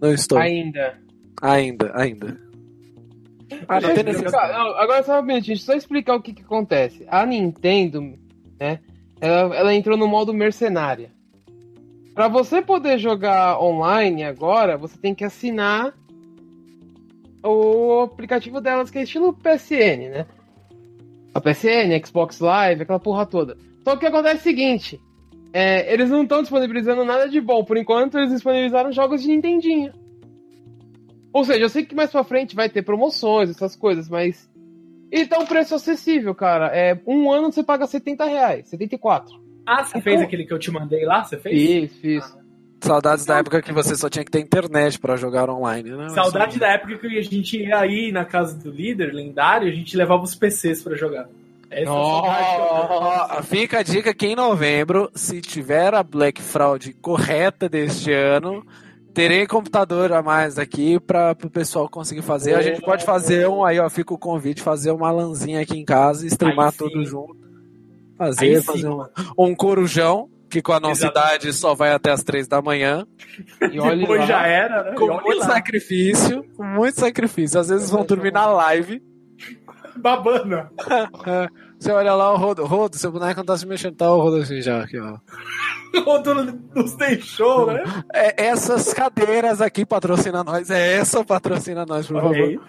Não 0.00 0.12
estou. 0.12 0.38
Ainda. 0.38 0.98
Ainda, 1.40 1.92
ainda. 1.94 2.46
Ah, 3.68 3.80
não. 3.80 3.94
Não, 3.94 4.76
agora 4.76 5.02
só 5.02 5.20
um 5.20 5.22
minutinho, 5.22 5.56
só 5.56 5.74
explicar 5.74 6.16
o 6.16 6.22
que, 6.22 6.32
que 6.32 6.42
acontece. 6.42 7.06
A 7.08 7.24
Nintendo, 7.24 8.02
né? 8.58 8.80
Ela, 9.20 9.54
ela 9.54 9.74
entrou 9.74 9.96
no 9.96 10.06
modo 10.06 10.32
mercenária. 10.34 11.10
Pra 12.14 12.28
você 12.28 12.62
poder 12.62 12.98
jogar 12.98 13.60
online 13.60 14.24
agora, 14.24 14.76
você 14.76 14.96
tem 14.96 15.14
que 15.14 15.24
assinar 15.24 15.94
o 17.42 18.00
aplicativo 18.00 18.60
delas, 18.60 18.90
que 18.90 18.98
é 18.98 19.02
estilo 19.02 19.34
PSN, 19.34 20.10
né? 20.10 20.26
A 21.34 21.40
PSN, 21.40 22.04
Xbox 22.04 22.40
Live, 22.40 22.82
aquela 22.82 22.98
porra 22.98 23.26
toda. 23.26 23.56
Só 23.84 23.96
que 23.96 24.06
acontece 24.06 24.36
é 24.36 24.40
o 24.40 24.42
seguinte: 24.42 25.00
é, 25.52 25.92
eles 25.92 26.10
não 26.10 26.22
estão 26.22 26.40
disponibilizando 26.40 27.04
nada 27.04 27.28
de 27.28 27.40
bom. 27.40 27.64
Por 27.64 27.76
enquanto, 27.76 28.18
eles 28.18 28.30
disponibilizaram 28.30 28.92
jogos 28.92 29.22
de 29.22 29.28
Nintendinho. 29.28 29.92
Ou 31.32 31.44
seja, 31.44 31.60
eu 31.60 31.68
sei 31.68 31.84
que 31.84 31.94
mais 31.94 32.10
pra 32.10 32.24
frente 32.24 32.56
vai 32.56 32.68
ter 32.68 32.82
promoções, 32.82 33.50
essas 33.50 33.76
coisas, 33.76 34.08
mas. 34.08 34.50
E 35.10 35.26
tá 35.26 35.38
um 35.38 35.46
preço 35.46 35.74
acessível, 35.74 36.34
cara. 36.34 36.66
É, 36.74 36.98
um 37.06 37.30
ano 37.30 37.52
você 37.52 37.62
paga 37.62 37.86
70 37.86 38.24
reais, 38.24 38.68
74. 38.68 39.40
Ah, 39.66 39.84
você 39.84 40.00
fez 40.00 40.20
aquele 40.20 40.44
que 40.44 40.52
eu 40.52 40.58
te 40.58 40.70
mandei 40.70 41.04
lá? 41.04 41.24
Você 41.24 41.36
fez? 41.36 41.90
Fiz, 41.90 42.00
fiz. 42.00 42.36
Saudades 42.80 43.24
da 43.24 43.38
época 43.38 43.62
que 43.62 43.72
você 43.72 43.96
só 43.96 44.08
tinha 44.08 44.24
que 44.24 44.30
ter 44.30 44.40
internet 44.40 44.98
pra 44.98 45.16
jogar 45.16 45.48
online, 45.48 45.90
né? 45.90 46.08
Saudade 46.10 46.58
da 46.58 46.68
época 46.68 46.98
que 46.98 47.18
a 47.18 47.22
gente 47.22 47.58
ia 47.58 47.78
aí 47.78 48.12
na 48.12 48.24
casa 48.24 48.56
do 48.56 48.70
líder 48.70 49.12
lendário, 49.12 49.66
a 49.66 49.72
gente 49.72 49.96
levava 49.96 50.22
os 50.22 50.34
PCs 50.34 50.82
pra 50.82 50.94
jogar. 50.94 51.26
Essa. 51.68 51.90
Ó, 51.90 53.42
fica 53.42 53.80
a 53.80 53.82
dica 53.82 54.14
que 54.14 54.26
em 54.26 54.36
novembro, 54.36 55.10
se 55.14 55.40
tiver 55.40 55.94
a 55.94 56.02
Black 56.02 56.40
Fraud 56.40 56.92
correta 57.00 57.68
deste 57.68 58.12
ano, 58.12 58.64
terei 59.16 59.46
computador 59.46 60.12
a 60.12 60.22
mais 60.22 60.58
aqui 60.58 61.00
para 61.00 61.34
o 61.42 61.48
pessoal 61.48 61.88
conseguir 61.88 62.20
fazer. 62.20 62.54
A 62.54 62.60
gente 62.60 62.82
pode 62.82 63.02
fazer 63.02 63.48
um, 63.48 63.64
aí 63.64 63.80
ó, 63.80 63.88
fica 63.88 64.12
o 64.12 64.18
convite, 64.18 64.60
fazer 64.60 64.90
uma 64.90 65.10
lanzinha 65.10 65.62
aqui 65.62 65.78
em 65.78 65.86
casa, 65.86 66.26
streamar 66.26 66.66
Aí 66.66 66.72
sim. 66.72 66.78
tudo 66.78 67.02
junto. 67.02 67.34
Fazer, 68.18 68.62
fazer 68.62 68.90
um, 68.90 69.06
um 69.38 69.54
corujão, 69.54 70.28
que 70.50 70.60
com 70.60 70.72
a 70.72 70.80
nossa 70.80 71.06
idade 71.06 71.50
só 71.54 71.74
vai 71.74 71.92
até 71.92 72.10
as 72.10 72.22
três 72.22 72.46
da 72.46 72.60
manhã. 72.60 73.06
E 73.72 73.80
olha 73.80 73.96
Depois 73.96 74.20
lá. 74.20 74.26
já 74.26 74.46
era, 74.46 74.82
né? 74.84 74.90
E 74.92 74.94
Com 74.96 75.06
muito 75.06 75.38
lá. 75.38 75.46
sacrifício, 75.46 76.44
com 76.54 76.64
muito 76.64 77.00
sacrifício. 77.00 77.58
Às 77.58 77.70
vezes 77.70 77.90
vão 77.90 78.04
dormir 78.04 78.32
na 78.34 78.46
live. 78.46 79.02
Babana. 79.96 80.70
Você 81.78 81.92
olha 81.92 82.14
lá 82.14 82.32
o 82.32 82.36
Rodo, 82.36 82.64
Rodo, 82.64 82.96
seu 82.96 83.12
boneco 83.12 83.38
não 83.40 83.44
tá 83.44 83.56
se 83.56 83.66
mexendo, 83.66 83.96
tá 83.96 84.10
o 84.12 84.20
Rodo 84.20 84.36
assim 84.38 84.60
já, 84.62 84.82
aqui, 84.82 84.98
ó. 84.98 85.18
O 86.06 86.18
dono 86.18 86.58
nos 86.74 86.94
deixou, 86.96 87.66
né? 87.72 87.82
É, 88.12 88.48
essas 88.48 88.92
cadeiras 88.92 89.60
aqui 89.62 89.86
patrocina 89.86 90.44
nós. 90.44 90.68
É 90.68 90.94
essa 90.98 91.24
patrocina 91.24 91.86
nós, 91.86 92.06
por 92.06 92.20
favor. 92.20 92.60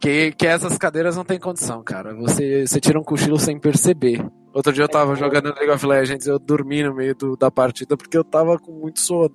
Que, 0.00 0.32
que 0.32 0.46
essas 0.46 0.76
cadeiras 0.76 1.16
não 1.16 1.24
tem 1.24 1.38
condição, 1.38 1.82
cara. 1.84 2.12
Você, 2.16 2.66
você 2.66 2.80
tira 2.80 2.98
um 2.98 3.04
cochilo 3.04 3.38
sem 3.38 3.60
perceber. 3.60 4.24
Outro 4.52 4.72
dia 4.72 4.82
eu 4.84 4.88
tava 4.88 5.14
jogando 5.14 5.54
League 5.54 5.70
of 5.70 5.86
Legends 5.86 6.26
eu 6.26 6.38
dormi 6.38 6.82
no 6.82 6.94
meio 6.94 7.14
do- 7.14 7.36
da 7.36 7.50
partida 7.50 7.96
porque 7.96 8.18
eu 8.18 8.24
tava 8.24 8.58
com 8.58 8.72
muito 8.72 8.98
sono. 9.00 9.34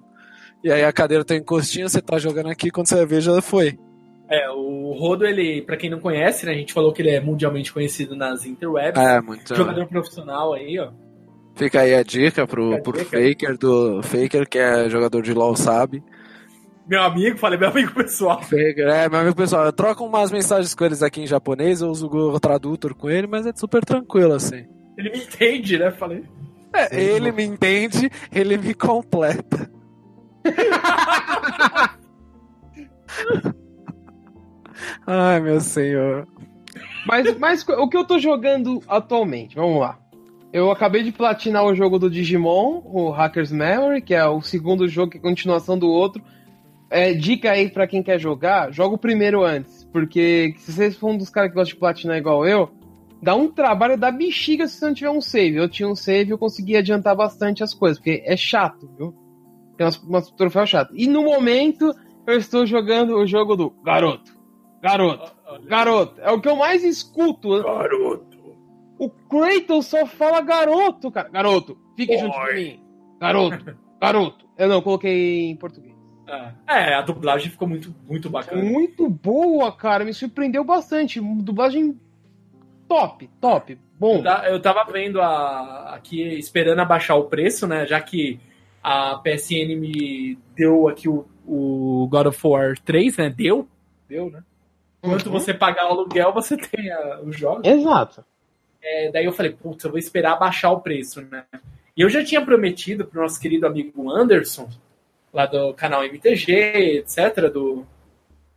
E 0.64 0.70
aí 0.72 0.84
a 0.84 0.92
cadeira 0.92 1.24
tem 1.24 1.38
um 1.38 1.42
encostinho, 1.42 1.88
você 1.88 2.02
tá 2.02 2.18
jogando 2.20 2.50
aqui, 2.50 2.70
quando 2.70 2.88
você 2.88 3.06
vê 3.06 3.22
já 3.22 3.42
foi. 3.42 3.80
É, 4.30 4.50
o 4.50 4.94
Rodo, 4.94 5.26
ele, 5.26 5.62
pra 5.62 5.78
quem 5.78 5.90
não 5.90 6.00
conhece, 6.00 6.46
né? 6.46 6.52
A 6.52 6.56
gente 6.56 6.74
falou 6.74 6.92
que 6.92 7.02
ele 7.02 7.12
é 7.12 7.22
mundialmente 7.22 7.72
conhecido 7.72 8.16
nas 8.16 8.46
interwebs. 8.46 9.02
É, 9.02 9.22
muito. 9.22 9.56
Jogador 9.56 9.88
profissional 9.88 10.54
aí, 10.54 10.78
ó. 10.80 10.92
Fica 11.56 11.82
aí 11.82 11.96
a 11.96 12.04
dica 12.04 12.46
pro, 12.46 12.76
a 12.76 12.82
pro 12.82 12.92
dica. 12.92 13.18
Faker 13.18 13.58
do 13.58 14.04
Faker, 14.04 14.48
que 14.48 14.60
é 14.60 14.90
jogador 14.90 15.22
de 15.22 15.34
LoL, 15.34 15.56
sabe. 15.56 16.04
Meu 16.88 17.02
amigo, 17.02 17.38
falei 17.38 17.58
meu 17.58 17.70
amigo 17.70 17.94
pessoal. 17.94 18.42
Faker, 18.44 18.88
é, 18.88 19.10
meu 19.10 19.20
amigo 19.20 19.36
pessoal, 19.36 19.66
eu 19.66 19.74
troco 19.74 20.06
umas 20.06 20.32
mensagens 20.32 20.76
com 20.76 20.86
eles 20.86 21.02
aqui 21.02 21.22
em 21.22 21.28
japonês, 21.28 21.82
eu 21.82 21.90
uso 21.90 22.06
o 22.06 22.10
Google 22.10 22.40
Tradutor 22.40 22.94
com 22.96 23.10
ele, 23.10 23.28
mas 23.28 23.46
é 23.46 23.52
super 23.56 23.84
tranquilo 23.84 24.34
assim. 24.34 24.66
Ele 24.98 25.10
me 25.10 25.20
entende, 25.20 25.78
né? 25.78 25.92
Falei. 25.92 26.24
É, 26.74 27.02
ele 27.02 27.32
me 27.32 27.44
entende, 27.44 28.10
ele 28.32 28.58
me 28.58 28.74
completa. 28.74 29.70
Ai, 35.06 35.40
meu 35.40 35.60
senhor. 35.60 36.28
Mas, 37.06 37.38
mas 37.38 37.68
o 37.68 37.88
que 37.88 37.98
eu 37.98 38.06
tô 38.06 38.20
jogando 38.20 38.82
atualmente? 38.88 39.56
Vamos 39.56 39.80
lá. 39.80 39.98
Eu 40.52 40.72
acabei 40.72 41.04
de 41.04 41.12
platinar 41.12 41.66
o 41.66 41.76
jogo 41.76 42.00
do 42.00 42.10
Digimon, 42.10 42.82
o 42.86 43.10
Hacker's 43.10 43.52
Memory, 43.52 44.02
que 44.02 44.14
é 44.14 44.26
o 44.26 44.42
segundo 44.42 44.88
jogo 44.88 45.12
que 45.12 45.18
é 45.18 45.22
continuação 45.22 45.78
do 45.78 45.90
outro. 45.90 46.22
É, 46.90 47.14
dica 47.14 47.52
aí 47.52 47.70
pra 47.70 47.86
quem 47.86 48.02
quer 48.02 48.18
jogar, 48.18 48.72
joga 48.72 48.96
o 48.96 48.98
primeiro 48.98 49.44
antes. 49.44 49.84
Porque 49.92 50.54
se 50.58 50.72
vocês 50.72 50.96
for 50.96 51.12
um 51.12 51.18
dos 51.18 51.30
caras 51.30 51.50
que 51.50 51.56
gosta 51.56 51.74
de 51.74 51.80
platinar 51.80 52.18
igual 52.18 52.46
eu, 52.46 52.72
dá 53.22 53.36
um 53.36 53.50
trabalho 53.50 53.98
da 53.98 54.10
bexiga 54.10 54.68
se 54.68 54.78
você 54.78 54.86
não 54.86 54.94
tiver 54.94 55.10
um 55.10 55.22
save. 55.22 55.58
Eu 55.58 55.70
tinha 55.70 55.88
um 55.88 55.96
save 55.96 56.32
eu 56.32 56.38
consegui 56.38 56.78
adiantar 56.78 57.16
bastante 57.16 57.64
as 57.64 57.74
coisas, 57.74 57.98
porque 57.98 58.24
é 58.26 58.38
chato, 58.38 58.90
viu? 58.98 59.14
Tem 59.78 59.86
umas, 59.86 59.98
umas 59.98 60.32
troféus 60.32 60.70
chatos. 60.70 60.96
E 60.98 61.08
no 61.08 61.24
momento, 61.24 61.94
eu 62.26 62.38
estou 62.38 62.66
jogando 62.66 63.16
o 63.16 63.28
jogo 63.28 63.56
do 63.56 63.70
Garoto. 63.84 64.37
Garoto. 64.82 65.32
Garoto. 65.66 66.22
É 66.22 66.32
o 66.32 66.42
que 66.42 66.48
eu 66.48 66.56
mais 66.56 66.84
escuto. 66.84 67.62
Garoto. 67.64 68.38
O 69.00 69.10
Kratos 69.10 69.86
só 69.86 70.06
fala 70.06 70.42
garoto, 70.42 71.12
cara. 71.12 71.30
Garoto, 71.30 71.78
fique 71.96 72.18
junto 72.18 72.38
mim. 72.54 72.80
Garoto, 73.20 73.78
garoto. 74.02 74.46
Eu 74.58 74.68
não, 74.68 74.82
coloquei 74.82 75.50
em 75.50 75.56
português. 75.56 75.96
É, 76.68 76.94
a 76.96 77.02
dublagem 77.02 77.50
ficou 77.50 77.68
muito, 77.68 77.96
muito 78.08 78.30
bacana. 78.30 78.62
Muito 78.62 79.10
boa, 79.10 79.72
cara. 79.72 80.04
Me 80.04 80.14
surpreendeu 80.14 80.64
bastante. 80.64 81.22
Dublagem 81.22 81.98
top, 82.88 83.30
top. 83.40 83.78
Bom. 84.00 84.24
Eu 84.46 84.62
tava 84.62 84.84
vendo 84.92 85.22
a, 85.22 85.96
aqui, 85.96 86.22
esperando 86.38 86.80
abaixar 86.80 87.18
o 87.18 87.26
preço, 87.26 87.66
né? 87.66 87.86
Já 87.86 88.02
que 88.02 88.40
a 88.84 89.16
PSN 89.16 89.76
me 89.80 90.38
deu 90.56 90.88
aqui 90.88 91.08
o, 91.08 91.26
o 91.46 92.08
God 92.10 92.28
of 92.28 92.48
War 92.48 92.78
3, 92.80 93.18
né? 93.18 93.30
Deu? 93.30 93.68
Deu, 94.10 94.30
né? 94.30 94.44
Enquanto 95.08 95.26
Uhum. 95.28 95.32
você 95.34 95.54
pagar 95.54 95.86
o 95.88 95.92
aluguel, 95.92 96.34
você 96.34 96.58
tem 96.58 96.92
a- 96.92 97.20
os 97.22 97.36
jogos. 97.38 97.68
Exato. 97.68 98.24
É, 98.82 99.12
daí 99.12 99.26
eu 99.26 99.32
falei, 99.34 99.52
putz, 99.54 99.84
eu 99.84 99.90
vou 99.92 100.00
esperar 100.00 100.34
abaixar 100.34 100.72
o 100.72 100.80
preço, 100.82 101.22
né? 101.22 101.44
E 101.96 102.02
eu 102.02 102.10
já 102.10 102.24
tinha 102.24 102.44
prometido 102.44 103.06
pro 103.06 103.22
nosso 103.22 103.40
querido 103.40 103.66
amigo 103.66 104.10
Anderson, 104.12 104.70
lá 105.34 105.46
do 105.46 105.74
canal 105.74 106.04
MTG, 106.04 107.00
etc. 107.00 107.52
Do... 107.52 107.86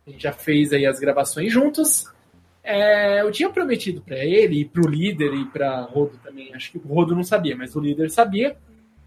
A 0.05 0.09
gente 0.11 0.23
já 0.23 0.31
fez 0.31 0.71
aí 0.73 0.85
as 0.85 0.99
gravações 0.99 1.51
juntos. 1.51 2.05
É, 2.63 3.21
eu 3.21 3.31
tinha 3.31 3.49
prometido 3.49 4.01
para 4.01 4.17
ele, 4.23 4.61
e 4.61 4.65
pro 4.65 4.87
líder 4.87 5.33
e 5.33 5.45
pra 5.45 5.81
Rodo 5.81 6.19
também, 6.23 6.53
acho 6.53 6.71
que 6.71 6.77
o 6.77 6.81
Rodo 6.93 7.15
não 7.15 7.23
sabia, 7.23 7.55
mas 7.55 7.75
o 7.75 7.79
líder 7.79 8.11
sabia, 8.11 8.55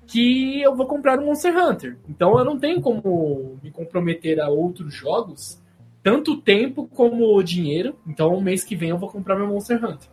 que 0.06 0.60
eu 0.60 0.74
vou 0.74 0.86
comprar 0.86 1.18
um 1.20 1.26
Monster 1.26 1.56
Hunter. 1.56 1.96
Então 2.08 2.36
eu 2.38 2.44
não 2.44 2.58
tenho 2.58 2.80
como 2.80 3.58
me 3.62 3.70
comprometer 3.70 4.40
a 4.40 4.48
outros 4.48 4.92
jogos, 4.92 5.62
tanto 6.04 6.36
tempo 6.36 6.86
como 6.86 7.42
dinheiro. 7.42 7.96
Então 8.06 8.40
mês 8.40 8.62
que 8.62 8.76
vem 8.76 8.90
eu 8.90 8.98
vou 8.98 9.08
comprar 9.08 9.34
meu 9.34 9.48
Monster 9.48 9.82
Hunter. 9.84 10.08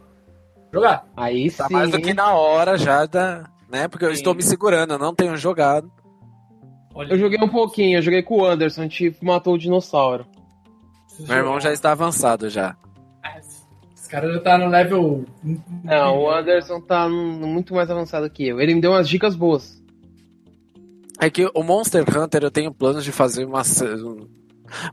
Jogar. 0.73 1.05
Aí 1.15 1.51
Tá 1.51 1.67
sim. 1.67 1.73
mais 1.73 1.91
do 1.91 2.01
que 2.01 2.13
na 2.13 2.33
hora 2.33 2.77
já 2.77 3.05
da. 3.05 3.43
Né? 3.69 3.87
Porque 3.87 4.03
eu 4.05 4.09
Sim. 4.09 4.15
estou 4.15 4.33
me 4.33 4.41
segurando, 4.41 4.93
eu 4.93 4.99
não 4.99 5.13
tenho 5.13 5.35
jogado. 5.37 5.89
Olha, 6.93 7.13
Eu 7.13 7.17
joguei 7.19 7.39
um 7.41 7.47
pouquinho, 7.47 7.97
eu 7.99 8.01
joguei 8.01 8.21
com 8.23 8.39
o 8.39 8.45
Anderson, 8.45 8.81
a 8.81 8.83
gente 8.83 9.15
matou 9.21 9.53
o 9.53 9.57
dinossauro. 9.57 10.25
Meu 11.19 11.37
irmão 11.37 11.59
já 11.59 11.71
está 11.71 11.91
avançado 11.91 12.49
já. 12.49 12.75
Esse 13.95 14.09
cara 14.09 14.31
já 14.33 14.39
tá 14.41 14.57
no 14.57 14.67
level. 14.67 15.23
Não, 15.85 16.19
o 16.23 16.29
Anderson 16.29 16.81
tá 16.81 17.07
muito 17.07 17.73
mais 17.73 17.89
avançado 17.89 18.29
que 18.29 18.47
eu. 18.47 18.59
Ele 18.59 18.73
me 18.75 18.81
deu 18.81 18.91
umas 18.91 19.07
dicas 19.07 19.35
boas. 19.35 19.81
É 21.19 21.29
que 21.29 21.49
o 21.53 21.63
Monster 21.63 22.03
Hunter 22.17 22.43
eu 22.43 22.51
tenho 22.51 22.73
planos 22.73 23.03
de 23.05 23.11
fazer 23.13 23.45
uma. 23.45 23.61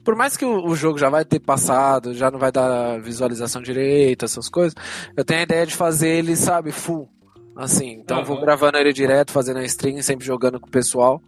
Por 0.05 0.17
mais 0.17 0.37
que 0.37 0.45
o, 0.45 0.67
o 0.67 0.75
jogo 0.75 0.99
já 0.99 1.09
vai 1.09 1.25
ter 1.25 1.41
passado, 1.41 2.15
já 2.15 2.31
não 2.31 2.39
vai 2.39 2.53
dar 2.53 3.01
visualização 3.01 3.63
direita, 3.63 4.25
essas 4.25 4.49
coisas, 4.49 4.75
eu 5.17 5.25
tenho 5.25 5.41
a 5.41 5.43
ideia 5.45 5.67
de 5.67 5.75
fazer 5.75 6.09
ele, 6.09 6.37
sabe, 6.37 6.73
full. 6.73 7.09
Assim, 7.57 7.91
então 7.91 8.21
eu 8.21 8.25
vou 8.25 8.41
gravando 8.41 8.79
ele 8.79 8.93
direto, 8.93 9.33
fazendo 9.33 9.59
a 9.59 9.65
stream, 9.65 10.01
sempre 10.01 10.25
jogando 10.25 10.61
com 10.61 10.69
o 10.69 10.71
pessoal. 10.71 11.21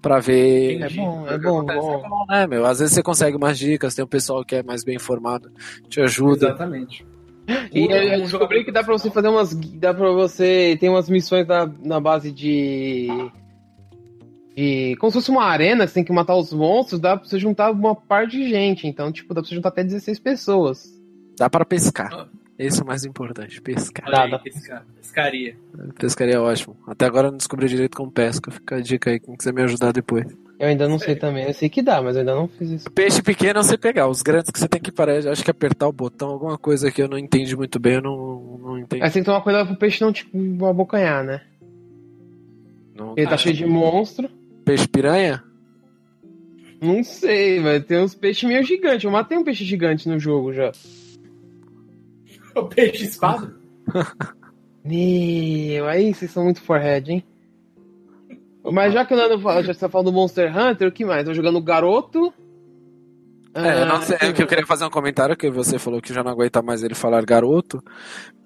Pra 0.00 0.20
ver. 0.20 0.76
Entendi. 0.76 1.00
É 1.00 1.02
bom, 1.02 1.28
é 1.28 1.38
bom, 1.38 1.64
bom. 1.64 2.08
bom, 2.08 2.26
né, 2.28 2.46
meu? 2.46 2.64
Às 2.64 2.78
vezes 2.78 2.94
você 2.94 3.02
consegue 3.02 3.36
umas 3.36 3.58
dicas, 3.58 3.94
tem 3.94 4.04
um 4.04 4.08
pessoal 4.08 4.44
que 4.44 4.54
é 4.54 4.62
mais 4.62 4.84
bem 4.84 4.94
informado, 4.94 5.50
te 5.88 6.00
ajuda. 6.00 6.46
Exatamente. 6.46 7.04
E 7.72 7.86
eu 7.90 8.20
descobri 8.20 8.64
que 8.64 8.70
dá 8.70 8.84
pra 8.84 8.92
você 8.92 9.10
fazer 9.10 9.28
umas. 9.28 9.54
Dá 9.54 9.94
pra 9.94 10.10
você. 10.12 10.76
Tem 10.78 10.88
umas 10.88 11.08
missões 11.08 11.46
na, 11.46 11.66
na 11.82 11.98
base 11.98 12.30
de. 12.30 13.08
De. 14.58 14.96
Como 14.96 15.10
se 15.12 15.18
fosse 15.18 15.30
uma 15.30 15.44
arena, 15.44 15.84
que 15.84 15.90
você 15.90 15.94
tem 15.94 16.04
que 16.04 16.12
matar 16.12 16.34
os 16.34 16.52
monstros, 16.52 17.00
dá 17.00 17.16
pra 17.16 17.28
você 17.28 17.38
juntar 17.38 17.70
uma 17.70 17.94
par 17.94 18.26
de 18.26 18.48
gente. 18.48 18.88
Então, 18.88 19.12
tipo, 19.12 19.32
dá 19.32 19.40
pra 19.40 19.48
você 19.48 19.54
juntar 19.54 19.68
até 19.68 19.84
16 19.84 20.18
pessoas. 20.18 21.00
Dá 21.38 21.48
para 21.48 21.64
pescar. 21.64 22.12
Ah. 22.12 22.26
Esse 22.58 22.80
é 22.80 22.82
o 22.82 22.86
mais 22.88 23.04
importante, 23.04 23.62
pescar. 23.62 24.08
Olha 24.08 24.22
aí, 24.24 24.30
Dá, 24.32 24.36
dá. 24.36 24.42
pesca- 24.42 24.84
pescaria. 24.96 25.56
Pescaria 25.96 26.34
é 26.34 26.38
ótimo. 26.40 26.76
Até 26.88 27.06
agora 27.06 27.28
eu 27.28 27.30
não 27.30 27.38
descobri 27.38 27.68
direito 27.68 27.96
como 27.96 28.10
pesca. 28.10 28.50
Fica 28.50 28.74
a 28.76 28.80
dica 28.80 29.10
aí, 29.10 29.20
quem 29.20 29.36
quiser 29.36 29.52
me 29.52 29.62
ajudar 29.62 29.92
depois. 29.92 30.26
Eu 30.58 30.66
ainda 30.66 30.88
não 30.88 30.98
sei 30.98 31.14
também. 31.14 31.44
Eu 31.44 31.54
sei 31.54 31.68
que 31.68 31.80
dá, 31.80 32.02
mas 32.02 32.16
eu 32.16 32.20
ainda 32.22 32.34
não 32.34 32.48
fiz 32.48 32.68
isso. 32.68 32.90
Peixe 32.90 33.22
pequeno 33.22 33.60
é 33.60 33.62
você 33.62 33.78
pegar. 33.78 34.08
Os 34.08 34.22
grandes 34.22 34.50
que 34.50 34.58
você 34.58 34.66
tem 34.66 34.80
que 34.80 34.90
parar, 34.90 35.18
acho 35.28 35.44
que 35.44 35.50
apertar 35.52 35.86
o 35.86 35.92
botão, 35.92 36.30
alguma 36.30 36.58
coisa 36.58 36.90
que 36.90 37.00
eu 37.00 37.06
não 37.06 37.16
entendi 37.16 37.56
muito 37.56 37.78
bem, 37.78 37.94
eu 37.94 38.02
não, 38.02 38.58
não 38.60 38.76
entendi. 38.80 39.04
Aí 39.04 39.08
você 39.08 39.14
tem 39.14 39.22
que 39.22 39.26
tomar 39.26 39.40
cuidado 39.42 39.68
pro 39.68 39.76
peixe 39.76 40.02
não, 40.02 40.12
tipo, 40.12 40.66
abocanhar, 40.66 41.22
né? 41.22 41.42
Não- 42.96 43.14
Ele 43.16 43.28
tá 43.28 43.36
cheio 43.36 43.54
de 43.54 43.64
monstro. 43.64 44.28
Peixe 44.68 44.86
piranha? 44.86 45.42
Não 46.78 47.02
sei, 47.02 47.58
mas 47.58 47.82
tem 47.86 48.00
uns 48.02 48.14
peixes 48.14 48.46
meio 48.46 48.62
gigantes. 48.62 49.02
Eu 49.02 49.10
matei 49.10 49.38
um 49.38 49.42
peixe 49.42 49.64
gigante 49.64 50.06
no 50.06 50.18
jogo 50.18 50.52
já. 50.52 50.70
O 52.54 52.64
peixe 52.64 53.04
espada? 53.04 53.54
Meu, 54.84 55.86
aí 55.86 56.12
vocês 56.12 56.30
são 56.30 56.44
muito 56.44 56.60
forehead, 56.60 57.12
hein? 57.12 57.24
Mas 58.64 58.92
já 58.92 59.04
que 59.04 59.14
o 59.14 59.16
Nando 59.16 59.40
fala, 59.40 59.62
já 59.62 59.70
está 59.70 59.88
falando 59.88 60.06
do 60.06 60.12
Monster 60.12 60.54
Hunter, 60.54 60.88
o 60.88 60.92
que 60.92 61.04
mais? 61.04 61.24
Tô 61.24 61.32
jogando 61.32 61.62
Garoto. 61.62 62.32
É, 63.54 63.82
Ah, 63.82 63.84
não 63.86 64.02
sei, 64.02 64.16
é 64.20 64.32
que 64.32 64.42
eu 64.42 64.46
queria 64.46 64.66
fazer 64.66 64.84
um 64.84 64.90
comentário 64.90 65.36
que 65.36 65.48
você 65.48 65.78
falou 65.78 66.02
que 66.02 66.12
já 66.12 66.24
não 66.24 66.32
aguenta 66.32 66.60
mais 66.60 66.82
ele 66.82 66.94
falar 66.94 67.24
garoto. 67.24 67.82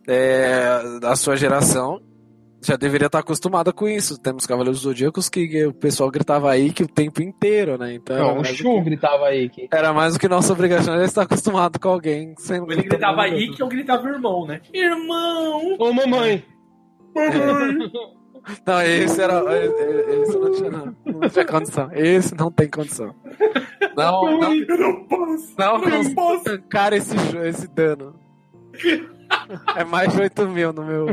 É, 0.07 0.79
a 1.03 1.17
sua 1.17 1.37
geração 1.37 2.01
já 2.63 2.77
deveria 2.77 3.07
estar 3.07 3.19
acostumada 3.19 3.73
com 3.73 3.89
isso. 3.89 4.19
Temos 4.19 4.47
Cavaleiros 4.47 4.81
Zodíacos 4.81 5.29
que 5.29 5.67
o 5.67 5.75
pessoal 5.75 6.11
gritava 6.11 6.51
aí 6.51 6.73
que 6.73 6.85
o 6.85 6.89
tempo 6.89 7.21
inteiro, 7.21 7.77
né? 7.77 7.95
Então 7.95 8.17
Não, 8.17 8.39
o 8.39 8.43
do 8.43 8.49
Shun 8.49 8.85
gritava 8.85 9.27
aí. 9.27 9.49
Que... 9.49 9.67
que, 9.67 9.77
era 9.77 9.93
mais 9.93 10.15
do 10.15 10.21
que 10.21 10.29
nossa 10.29 10.53
obrigação 10.53 10.95
era 10.95 11.05
estar 11.05 11.23
acostumado 11.23 11.81
com 11.81 11.89
alguém 11.89 12.35
sendo 12.39 12.71
Ele 12.71 12.85
gritava 12.85 13.23
aí 13.23 13.51
que 13.51 13.63
eu 13.63 13.69
gritava 13.69 14.09
irmão, 14.09 14.47
né? 14.47 14.61
Irmão! 14.73 15.77
Ô, 15.79 15.93
mamãe! 15.93 16.45
Não, 18.67 18.83
esse 18.83 19.21
era. 19.21 19.43
Esse 20.23 20.39
não 20.39 20.53
tinha, 20.53 20.71
não, 20.71 20.97
não 21.07 21.29
tinha 21.29 21.45
condição. 21.45 21.91
Esse 21.93 22.35
não 22.35 22.51
tem 22.51 22.69
condição. 22.69 23.15
Não, 23.97 24.41
não, 24.41 24.55
Eu 24.55 24.79
não 24.79 25.05
posso! 25.05 25.55
não 25.59 25.83
Eu 25.83 25.91
não 25.91 26.15
posso! 26.15 26.45
tancar 26.45 26.93
esse, 26.93 27.15
esse 27.45 27.69
dano. 27.69 28.15
É 29.77 29.85
mais 29.85 30.13
de 30.13 30.21
8 30.21 30.49
mil 30.49 30.73
no 30.73 30.85
meu. 30.85 31.07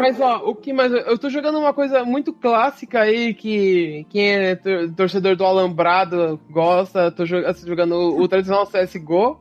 Mas 0.00 0.20
ó, 0.20 0.38
o 0.48 0.54
que 0.54 0.72
mais. 0.72 0.92
Eu 0.92 1.16
tô 1.18 1.28
jogando 1.30 1.58
uma 1.58 1.72
coisa 1.72 2.04
muito 2.04 2.32
clássica 2.32 3.00
aí 3.00 3.32
que 3.34 4.06
quem 4.10 4.28
é 4.34 4.54
tor- 4.56 4.90
torcedor 4.96 5.36
do 5.36 5.44
Alambrado 5.44 6.40
gosta. 6.50 7.10
Tô 7.10 7.24
jo- 7.24 7.42
jogando 7.66 7.92
o, 7.94 8.22
o 8.22 8.28
tradicional 8.28 8.66
CSGO. 8.66 9.40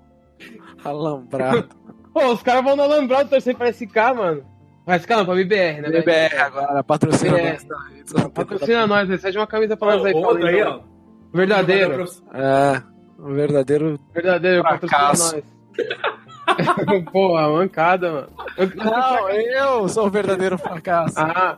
Alambrado. 0.83 1.69
Pô, 2.13 2.27
os 2.33 2.43
caras 2.43 2.63
vão 2.63 2.75
no 2.75 2.83
Alambrado 2.83 3.29
torcer 3.29 3.55
pra 3.55 3.71
SK, 3.71 3.95
mano. 4.15 4.45
Pra 4.85 4.97
SK 4.99 5.09
não, 5.11 5.25
pra 5.25 5.35
BBR, 5.35 5.81
né? 5.81 5.89
BBR 5.89 6.37
agora, 6.37 6.83
patrocina 6.83 7.39
É. 7.39 7.53
nós. 7.53 8.31
Patrocina 8.33 8.85
nós, 8.85 9.09
aí, 9.09 9.17
cede 9.17 9.37
uma 9.37 9.47
camisa 9.47 9.77
pra 9.77 9.95
nós 9.95 10.05
aí. 10.05 10.13
Outro 10.13 10.41
fala 10.41 10.49
aí, 10.49 10.61
ó. 10.63 10.79
Verdadeiro. 11.33 12.05
É, 12.33 12.81
um 13.19 13.33
verdadeiro. 13.33 13.99
Verdadeiro, 14.13 14.61
patrocina 14.63 15.07
nós. 15.07 15.43
Porra, 17.11 17.49
mancada, 17.49 18.11
mano. 18.11 18.27
Eu- 18.57 18.71
Não, 18.75 19.29
eu 19.29 19.89
sou 19.89 20.07
o 20.07 20.09
verdadeiro 20.09 20.57
fracasso. 20.57 21.15
Ah, 21.19 21.57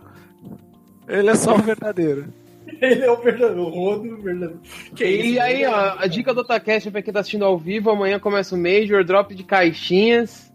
Ele 1.08 1.30
é 1.30 1.36
só 1.36 1.56
o 1.56 1.60
verdadeiro. 1.60 2.26
Ele 2.82 3.04
é 3.04 3.12
o 3.12 3.18
verdadeiro, 3.18 3.62
o 3.62 3.70
rodo 3.70 4.18
verdadeiro. 4.22 4.60
Que 4.96 5.06
isso? 5.06 5.34
e 5.34 5.40
aí, 5.40 5.66
ó, 5.66 5.96
a 6.00 6.08
dica 6.08 6.34
do 6.34 6.42
Otacast 6.42 6.90
pra 6.92 7.02
quem 7.02 7.14
tá 7.14 7.20
assistindo 7.20 7.46
ao 7.46 7.58
vivo, 7.58 7.90
amanhã 7.90 8.20
começa 8.20 8.56
o 8.56 8.58
Major, 8.58 9.04
drop 9.04 9.34
de 9.36 9.44
caixinhas. 9.44 10.52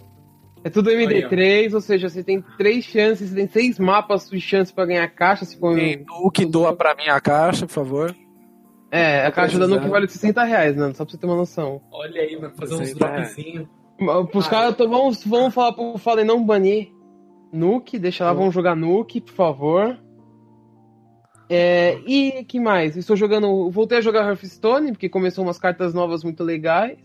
É 0.63 0.69
tudo 0.69 0.91
MD3, 0.91 1.73
ou 1.73 1.81
seja, 1.81 2.09
você 2.11 2.23
tem 2.23 2.45
três 2.59 2.85
chances, 2.85 3.31
você 3.31 3.35
tem 3.37 3.49
seis 3.49 3.79
mapas 3.79 4.29
de 4.29 4.39
chance 4.41 4.71
pra 4.73 4.85
ganhar 4.85 5.09
caixa, 5.09 5.45
se 5.47 5.59
for. 5.59 5.75
O 6.23 6.31
que 6.31 6.45
doa 6.45 6.77
pra 6.77 6.95
mim 6.95 7.09
a 7.09 7.19
caixa, 7.21 7.67
por 7.67 7.73
favor. 7.73 8.15
É, 8.91 9.25
a 9.25 9.31
caixa 9.33 9.59
da. 9.59 9.67
Nuke 9.67 9.89
vale 9.89 10.07
60 10.09 10.43
reais, 10.45 10.77
né? 10.77 10.93
Só 10.95 11.05
pra 11.05 11.13
você 11.13 11.17
ter 11.17 11.27
uma 11.27 11.37
noção. 11.37 11.81
Olha 11.91 12.21
aí, 12.21 12.37
mano, 12.39 12.53
fazer 12.57 12.75
uns 12.75 12.93
dropzinhos. 12.93 13.69
Pros 14.31 14.47
Ah, 14.47 14.51
caras, 14.51 14.73
então, 14.73 14.89
vamos, 14.89 15.53
falar 15.53 15.73
pro 15.73 15.99
Fallen 15.99 16.25
não 16.25 16.45
banir 16.45 16.91
Nuke, 17.53 17.99
deixa 17.99 18.25
lá, 18.25 18.33
vamos 18.33 18.55
jogar 18.55 18.75
Nuke, 18.75 19.21
por 19.21 19.35
favor. 19.35 19.99
É, 21.49 21.99
e 22.07 22.45
que 22.45 22.61
mais? 22.61 22.97
Estou 22.97 23.17
jogando. 23.17 23.69
Voltei 23.71 23.99
a 23.99 24.01
jogar 24.01 24.25
Hearthstone, 24.25 24.93
porque 24.93 25.09
começou 25.09 25.43
umas 25.43 25.59
cartas 25.59 25.93
novas 25.93 26.23
muito 26.23 26.45
legais. 26.45 26.99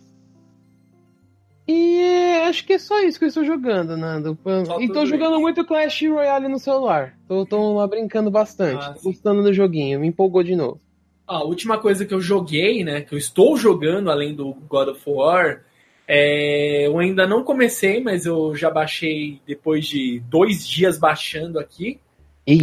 E 1.68 2.00
é, 2.00 2.46
acho 2.46 2.64
que 2.64 2.74
é 2.74 2.78
só 2.78 3.02
isso 3.02 3.18
que 3.18 3.26
eu 3.26 3.30
estou 3.30 3.44
jogando, 3.44 3.98
Nando. 3.98 4.38
Só 4.68 4.80
E 4.80 4.88
tô 4.88 5.04
jogando 5.08 5.40
muito 5.40 5.66
Clash 5.66 6.04
Royale 6.04 6.48
no 6.48 6.60
celular. 6.60 7.18
Tô, 7.28 7.44
tô 7.44 7.74
lá 7.74 7.88
brincando 7.88 8.30
bastante. 8.30 8.86
Ah, 8.86 8.94
tô 8.94 9.02
gostando 9.02 9.42
do 9.42 9.52
joguinho, 9.52 10.00
me 10.00 10.08
empolgou 10.08 10.44
de 10.44 10.56
novo. 10.56 10.80
A 11.26 11.44
última 11.44 11.80
coisa 11.80 12.06
que 12.06 12.14
eu 12.14 12.22
joguei, 12.22 12.84
né, 12.84 13.02
que 13.02 13.16
eu 13.16 13.18
estou 13.18 13.58
jogando 13.58 14.12
além 14.12 14.36
do 14.36 14.54
God 14.70 14.90
of 14.90 15.02
War, 15.08 15.64
é, 16.08 16.88
eu 16.88 16.98
ainda 17.00 17.26
não 17.28 17.44
comecei, 17.44 18.02
mas 18.02 18.26
eu 18.26 18.56
já 18.56 18.70
baixei 18.70 19.42
depois 19.48 19.86
de 19.88 20.22
dois 20.30 20.68
dias 20.68 20.98
baixando 20.98 21.60
aqui. 21.60 22.00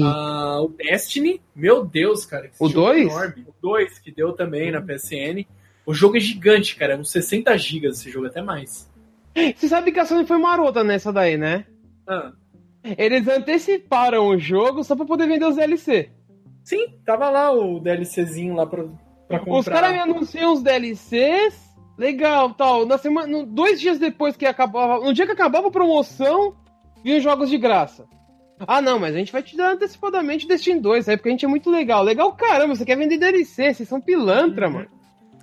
Ah, 0.00 0.60
o 0.62 0.68
Destiny, 0.68 1.40
meu 1.56 1.84
Deus, 1.84 2.24
cara. 2.24 2.50
O 2.60 2.68
jogo 2.68 2.88
é 2.90 2.92
dois? 2.94 3.12
enorme. 3.12 3.44
O 3.48 3.54
2, 3.60 3.98
que 3.98 4.12
deu 4.12 4.32
também 4.32 4.70
na 4.70 4.80
PSN. 4.80 5.44
O 5.84 5.92
jogo 5.92 6.16
é 6.16 6.20
gigante, 6.20 6.76
cara. 6.76 6.94
é 6.94 6.96
Uns 6.96 7.10
60 7.10 7.56
gigas 7.58 7.98
esse 7.98 8.08
jogo, 8.10 8.26
até 8.26 8.40
mais. 8.40 8.88
você 9.56 9.66
sabe 9.66 9.90
que 9.90 9.98
a 9.98 10.04
Sony 10.04 10.24
foi 10.24 10.38
marota 10.38 10.84
nessa 10.84 11.12
daí, 11.12 11.36
né? 11.36 11.64
Ah, 12.06 12.30
Eles 12.96 13.26
anteciparam 13.26 14.28
o 14.28 14.38
jogo 14.38 14.84
só 14.84 14.94
pra 14.94 15.04
poder 15.04 15.26
vender 15.26 15.46
os 15.46 15.56
DLC. 15.56 16.10
sim, 16.62 16.86
tava 17.04 17.28
lá 17.28 17.50
o 17.50 17.80
DLCzinho 17.80 18.54
lá 18.54 18.64
pra, 18.66 18.84
pra 19.26 19.40
comprar. 19.40 19.58
Os 19.58 19.66
caras 19.66 19.92
me 19.94 19.98
anunciam 19.98 20.52
os 20.52 20.62
DLCs, 20.62 21.71
legal, 21.98 22.54
tal. 22.54 22.86
Na 22.86 22.98
semana, 22.98 23.26
no- 23.26 23.46
dois 23.46 23.80
dias 23.80 23.98
depois 23.98 24.36
que 24.36 24.46
acabava, 24.46 25.04
no 25.04 25.12
dia 25.12 25.26
que 25.26 25.32
acabava 25.32 25.68
a 25.68 25.70
promoção, 25.70 26.54
vinham 27.04 27.20
jogos 27.20 27.48
de 27.50 27.58
graça. 27.58 28.04
Ah, 28.66 28.80
não, 28.80 28.98
mas 28.98 29.14
a 29.14 29.18
gente 29.18 29.32
vai 29.32 29.42
te 29.42 29.56
dar 29.56 29.72
antecipadamente 29.72 30.46
Destiny 30.46 30.80
2, 30.80 31.08
aí 31.08 31.16
porque 31.16 31.28
a 31.28 31.32
gente 31.32 31.44
é 31.44 31.48
muito 31.48 31.68
legal. 31.70 32.02
Legal, 32.04 32.32
caramba, 32.32 32.76
você 32.76 32.84
quer 32.84 32.96
vender 32.96 33.18
DLC, 33.18 33.74
vocês 33.74 33.88
são 33.88 34.00
pilantra, 34.00 34.68
Uhum. 34.68 34.72
mano. 34.74 34.88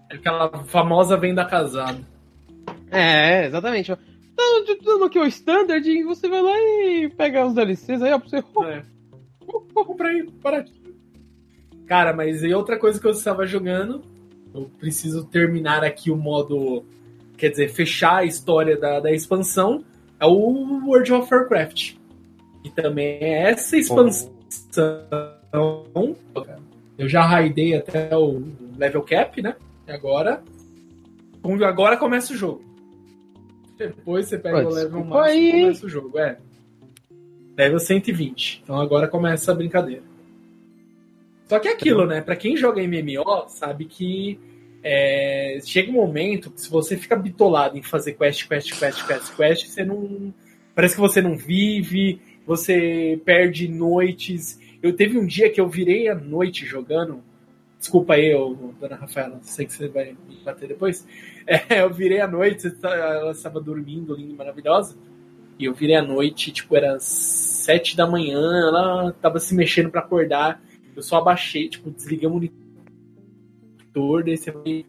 Aquela 0.10 0.50
famosa 0.66 1.18
venda 1.18 1.44
casada. 1.46 2.00
É, 2.92 3.46
exatamente. 3.46 3.92
Então, 3.92 4.66
tô 4.66 4.76
dando 4.84 5.06
aqui 5.06 5.20
o 5.20 5.26
standard 5.26 5.88
e 5.88 6.04
você 6.04 6.30
vai 6.30 6.42
lá 6.42 6.58
e 6.58 7.10
pega 7.10 7.46
os 7.46 7.54
DLCs 7.54 8.02
aí, 8.02 8.14
ó, 8.14 8.20
pra 8.20 8.30
você. 8.30 8.38
É. 8.38 8.84
Vou, 9.46 9.68
vou 9.74 9.86
comprar 9.86 10.10
aí, 10.10 10.24
baratinho. 10.42 10.80
Cara, 11.86 12.14
mas 12.14 12.42
e 12.44 12.54
outra 12.54 12.78
coisa 12.80 13.00
que 13.02 13.06
eu 13.06 13.12
estava 13.12 13.46
jogando, 13.46 14.02
eu 14.54 14.70
preciso 14.80 15.26
terminar 15.26 15.84
aqui 15.84 16.12
o 16.12 16.18
modo, 16.18 16.84
quer 17.38 17.50
dizer, 17.50 17.70
fechar 17.70 18.18
a 18.18 18.26
história 18.26 18.78
da, 18.78 19.00
da 19.00 19.12
expansão, 19.12 19.84
é 20.20 20.26
o 20.26 20.86
World 20.86 21.14
of 21.14 21.34
Warcraft. 21.34 21.94
E 22.64 22.70
também 22.70 23.18
é 23.22 23.52
essa 23.52 23.78
expansão. 23.78 24.32
Eu 26.98 27.08
já 27.08 27.22
raidei 27.26 27.76
até 27.76 28.16
o 28.16 28.44
level 28.78 29.02
cap, 29.04 29.42
né? 29.42 29.56
E 29.88 29.92
agora. 29.92 30.44
Agora 31.66 31.96
começa 31.96 32.34
o 32.34 32.36
jogo. 32.36 32.62
Depois 33.78 34.28
você 34.28 34.38
pega 34.38 34.62
Pô, 34.62 34.68
o 34.68 34.74
level 34.74 35.06
máximo 35.06 35.42
e 35.42 35.52
começa 35.52 35.86
o 35.86 35.90
jogo. 35.90 36.20
É. 36.20 36.38
Level 37.58 37.80
120. 37.80 38.62
Então 38.64 38.80
agora 38.80 39.08
começa 39.08 39.52
a 39.54 39.56
brincadeira. 39.56 40.09
Só 41.50 41.60
que 41.60 41.68
é 41.68 41.74
aquilo, 41.74 42.06
né? 42.06 42.22
Pra 42.22 42.36
quem 42.36 42.56
joga 42.56 42.82
MMO, 42.82 43.50
sabe 43.50 43.86
que 43.86 44.40
é, 44.84 45.60
chega 45.66 45.92
um 45.92 45.96
momento 45.96 46.52
que 46.52 46.62
se 46.62 46.70
você 46.70 46.96
fica 46.96 47.16
bitolado 47.16 47.78
em 47.78 47.82
fazer 47.82 48.14
quest, 48.14 48.48
quest, 48.48 48.80
quest, 48.80 49.06
quest, 49.06 49.36
quest, 49.36 49.68
você 49.68 49.84
não. 49.84 50.34
Parece 50.74 50.96
que 50.96 51.02
você 51.02 51.22
não 51.22 51.36
vive, 51.36 52.22
você 52.46 53.20
perde 53.26 53.68
noites. 53.68 54.60
Eu 54.82 54.96
teve 54.96 55.18
um 55.18 55.26
dia 55.26 55.50
que 55.50 55.60
eu 55.60 55.68
virei 55.68 56.08
a 56.08 56.16
noite 56.16 56.66
jogando 56.66 57.22
Desculpa 57.80 58.16
aí, 58.16 58.36
ô, 58.36 58.74
dona 58.78 58.98
Rafaela, 58.98 59.40
sei 59.42 59.66
que 59.66 59.72
você 59.74 59.88
vai 59.88 60.14
me 60.28 60.36
bater 60.44 60.68
depois. 60.68 61.08
É, 61.52 61.82
eu 61.82 61.92
virei 61.92 62.22
à 62.22 62.28
noite, 62.28 62.72
ela 62.84 63.32
estava 63.32 63.60
dormindo, 63.60 64.14
linda, 64.16 64.36
maravilhosa. 64.36 64.96
E 65.58 65.66
eu 65.66 65.74
virei 65.74 65.96
à 65.96 66.02
noite, 66.04 66.52
tipo, 66.52 66.76
era 66.76 67.00
sete 67.00 67.98
da 67.98 68.06
manhã, 68.06 68.68
ela 68.68 69.12
tava 69.14 69.40
se 69.40 69.56
mexendo 69.56 69.90
para 69.90 70.02
acordar. 70.02 70.62
Eu 70.96 71.04
só 71.04 71.18
abaixei, 71.18 71.70
tipo, 71.70 71.92
desliguei 71.92 72.28
o 72.28 72.32
monitor, 72.32 74.24
daí 74.24 74.38
você 74.38 74.52
vai 74.52 74.86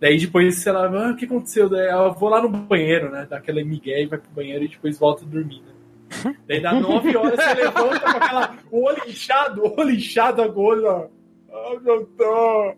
Daí 0.00 0.18
depois 0.18 0.66
ela, 0.66 0.88
ah, 0.88 1.12
o 1.12 1.16
que 1.16 1.26
aconteceu? 1.26 1.68
Daí 1.68 1.88
eu 1.88 2.12
vou 2.12 2.28
lá 2.28 2.42
no 2.42 2.48
banheiro, 2.48 3.08
né? 3.08 3.24
Dá 3.30 3.36
aquela 3.36 3.62
migué 3.64 4.02
e 4.02 4.06
vai 4.06 4.18
pro 4.18 4.32
banheiro 4.32 4.64
e 4.64 4.68
depois 4.68 4.98
volta 4.98 5.24
a 5.24 5.28
dormir, 5.28 5.62
né? 5.62 6.34
Daí 6.48 6.60
dá 6.60 6.74
nove 6.74 7.16
horas, 7.16 7.38
você 7.40 7.54
levanta 7.54 8.00
com 8.00 8.08
aquela 8.08 8.56
o 8.70 8.84
olho 8.84 9.02
inchado, 9.08 9.62
o 9.62 9.80
olho 9.80 9.90
inchado 9.90 10.42
agora, 10.42 10.90
ó. 10.90 11.06
Ah, 11.52 11.80
meu 11.80 12.08
Deus. 12.18 12.74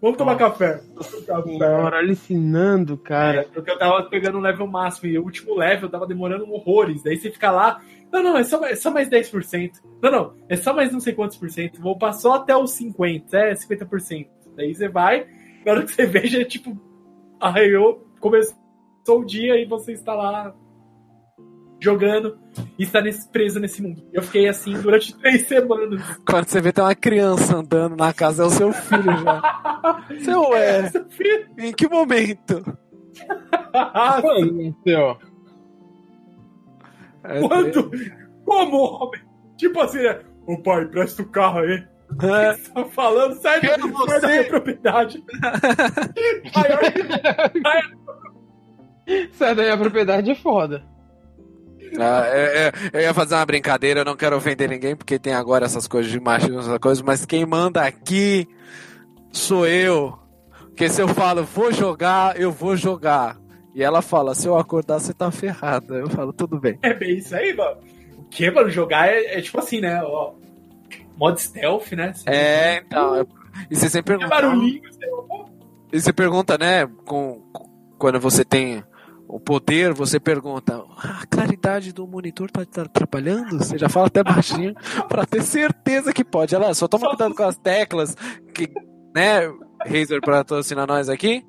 Vamos 0.00 0.16
tomar 0.16 0.36
café. 0.36 0.80
Senhora, 1.00 1.98
alucinando, 1.98 2.96
cara. 2.96 3.42
É, 3.42 3.44
porque 3.44 3.70
eu 3.70 3.78
tava 3.78 4.02
pegando 4.04 4.38
o 4.38 4.40
level 4.40 4.66
máximo 4.66 5.08
e 5.08 5.18
o 5.18 5.22
último 5.22 5.54
level 5.54 5.88
tava 5.88 6.06
demorando 6.06 6.50
horrores. 6.50 7.02
Daí 7.04 7.16
você 7.16 7.30
fica 7.30 7.52
lá, 7.52 7.80
não, 8.12 8.22
não, 8.22 8.36
é 8.36 8.44
só, 8.44 8.62
é 8.64 8.76
só 8.76 8.90
mais 8.90 9.08
10%. 9.08 9.72
Não, 10.02 10.10
não, 10.10 10.34
é 10.48 10.56
só 10.56 10.74
mais 10.74 10.92
não 10.92 11.00
sei 11.00 11.14
quantos 11.14 11.38
por 11.38 11.48
cento. 11.50 11.80
Vou 11.80 11.96
passar 11.96 12.34
até 12.34 12.54
os 12.54 12.78
50%, 12.78 13.24
é 13.32 13.54
50%. 13.54 14.28
Daí 14.54 14.74
você 14.74 14.88
vai, 14.88 15.26
na 15.64 15.72
hora 15.72 15.84
que 15.84 15.92
você 15.92 16.04
veja, 16.06 16.42
é 16.42 16.44
tipo, 16.44 16.78
arraiou, 17.40 18.06
começou 18.20 18.58
o 19.08 19.24
dia 19.24 19.56
e 19.56 19.64
você 19.64 19.92
está 19.92 20.14
lá 20.14 20.54
jogando 21.80 22.38
e 22.78 22.84
está 22.84 23.00
nesse, 23.00 23.26
preso 23.28 23.58
nesse 23.58 23.82
mundo. 23.82 24.06
Eu 24.12 24.22
fiquei 24.22 24.46
assim 24.46 24.74
durante 24.74 25.16
três 25.18 25.48
semanas. 25.48 26.02
Quando 26.26 26.46
você 26.46 26.60
vê 26.60 26.70
tem 26.70 26.84
uma 26.84 26.94
criança 26.94 27.56
andando 27.56 27.96
na 27.96 28.12
casa, 28.12 28.42
é 28.42 28.46
o 28.46 28.50
seu 28.50 28.72
filho 28.74 29.16
já. 29.24 30.04
seu 30.22 30.54
é. 30.54 30.78
é 30.80 30.90
seu 30.90 31.04
filho. 31.08 31.48
Em 31.58 31.72
que 31.72 31.88
momento? 31.88 32.62
Quando, 34.20 34.76
seu? 34.84 35.31
É, 37.24 37.40
Quando? 37.40 37.90
Como, 38.44 38.76
homem? 38.76 39.20
Tipo 39.56 39.80
assim, 39.80 40.02
né? 40.02 40.20
Ô 40.46 40.60
pai, 40.60 40.86
presta 40.86 41.22
o 41.22 41.28
carro 41.28 41.60
aí. 41.60 41.84
É. 42.20 42.54
Você 42.54 42.70
tá 42.70 42.84
falando, 42.86 43.40
sai, 43.40 43.60
sai 43.60 43.78
da 44.20 44.28
minha 44.28 44.44
propriedade. 44.44 45.24
sai 49.32 49.54
da 49.54 49.62
minha 49.62 49.78
propriedade 49.78 50.30
é 50.30 50.34
foda. 50.34 50.84
Ah, 51.98 52.24
é, 52.26 52.68
é, 52.68 52.72
eu 52.92 53.00
ia 53.00 53.14
fazer 53.14 53.34
uma 53.34 53.44
brincadeira, 53.44 54.00
eu 54.00 54.04
não 54.04 54.16
quero 54.16 54.36
ofender 54.36 54.68
ninguém, 54.68 54.96
porque 54.96 55.18
tem 55.18 55.34
agora 55.34 55.66
essas 55.66 55.86
coisas 55.86 56.10
de 56.10 56.18
machismo, 56.18 56.58
essas 56.58 56.78
coisas, 56.78 57.02
mas 57.02 57.26
quem 57.26 57.44
manda 57.44 57.82
aqui 57.82 58.48
sou 59.30 59.66
eu. 59.66 60.18
Porque 60.68 60.88
se 60.88 61.02
eu 61.02 61.08
falo, 61.08 61.44
vou 61.44 61.70
jogar, 61.70 62.40
eu 62.40 62.50
vou 62.50 62.76
jogar. 62.76 63.38
E 63.74 63.82
ela 63.82 64.02
fala, 64.02 64.34
se 64.34 64.46
eu 64.46 64.56
acordar, 64.56 64.98
você 64.98 65.14
tá 65.14 65.30
ferrada. 65.30 65.94
Eu 65.94 66.10
falo, 66.10 66.32
tudo 66.32 66.60
bem. 66.60 66.78
É 66.82 66.92
bem 66.92 67.16
isso 67.16 67.34
aí, 67.34 67.54
mano. 67.54 67.78
O 68.18 68.24
que, 68.24 68.50
mano? 68.50 68.68
Jogar 68.68 69.08
é, 69.08 69.38
é 69.38 69.40
tipo 69.40 69.58
assim, 69.58 69.80
né? 69.80 70.02
Ó, 70.02 70.34
modo 71.16 71.38
stealth, 71.38 71.92
né? 71.92 72.12
Você 72.12 72.28
é, 72.28 72.82
então. 72.86 73.16
É... 73.16 73.24
E 73.70 73.76
você 73.76 73.88
sempre 73.88 74.16
pergunta. 74.16 74.34
É 74.34 74.40
barulhinho, 74.42 74.82
e 75.92 76.00
você 76.00 76.12
pergunta, 76.12 76.56
né? 76.56 76.86
Com, 77.04 77.42
quando 77.98 78.18
você 78.18 78.44
tem 78.44 78.82
o 79.28 79.38
poder, 79.38 79.92
você 79.92 80.18
pergunta: 80.18 80.82
ah, 80.96 81.20
a 81.22 81.26
claridade 81.26 81.92
do 81.92 82.06
monitor 82.06 82.50
tá, 82.50 82.64
tá 82.64 82.82
atrapalhando? 82.82 83.58
Você 83.58 83.76
já 83.76 83.88
fala 83.90 84.06
até 84.06 84.22
baixinho 84.22 84.74
para 85.08 85.26
ter 85.26 85.42
certeza 85.42 86.12
que 86.12 86.24
pode. 86.24 86.56
Olha, 86.56 86.72
só 86.74 86.88
toma 86.88 87.08
cuidado 87.08 87.34
com 87.34 87.42
as 87.42 87.58
teclas, 87.58 88.16
que, 88.54 88.70
né? 89.14 89.52
Razer 89.86 90.20
para 90.20 90.38
patrocinar 90.38 90.86
nós 90.86 91.08
aqui 91.08 91.44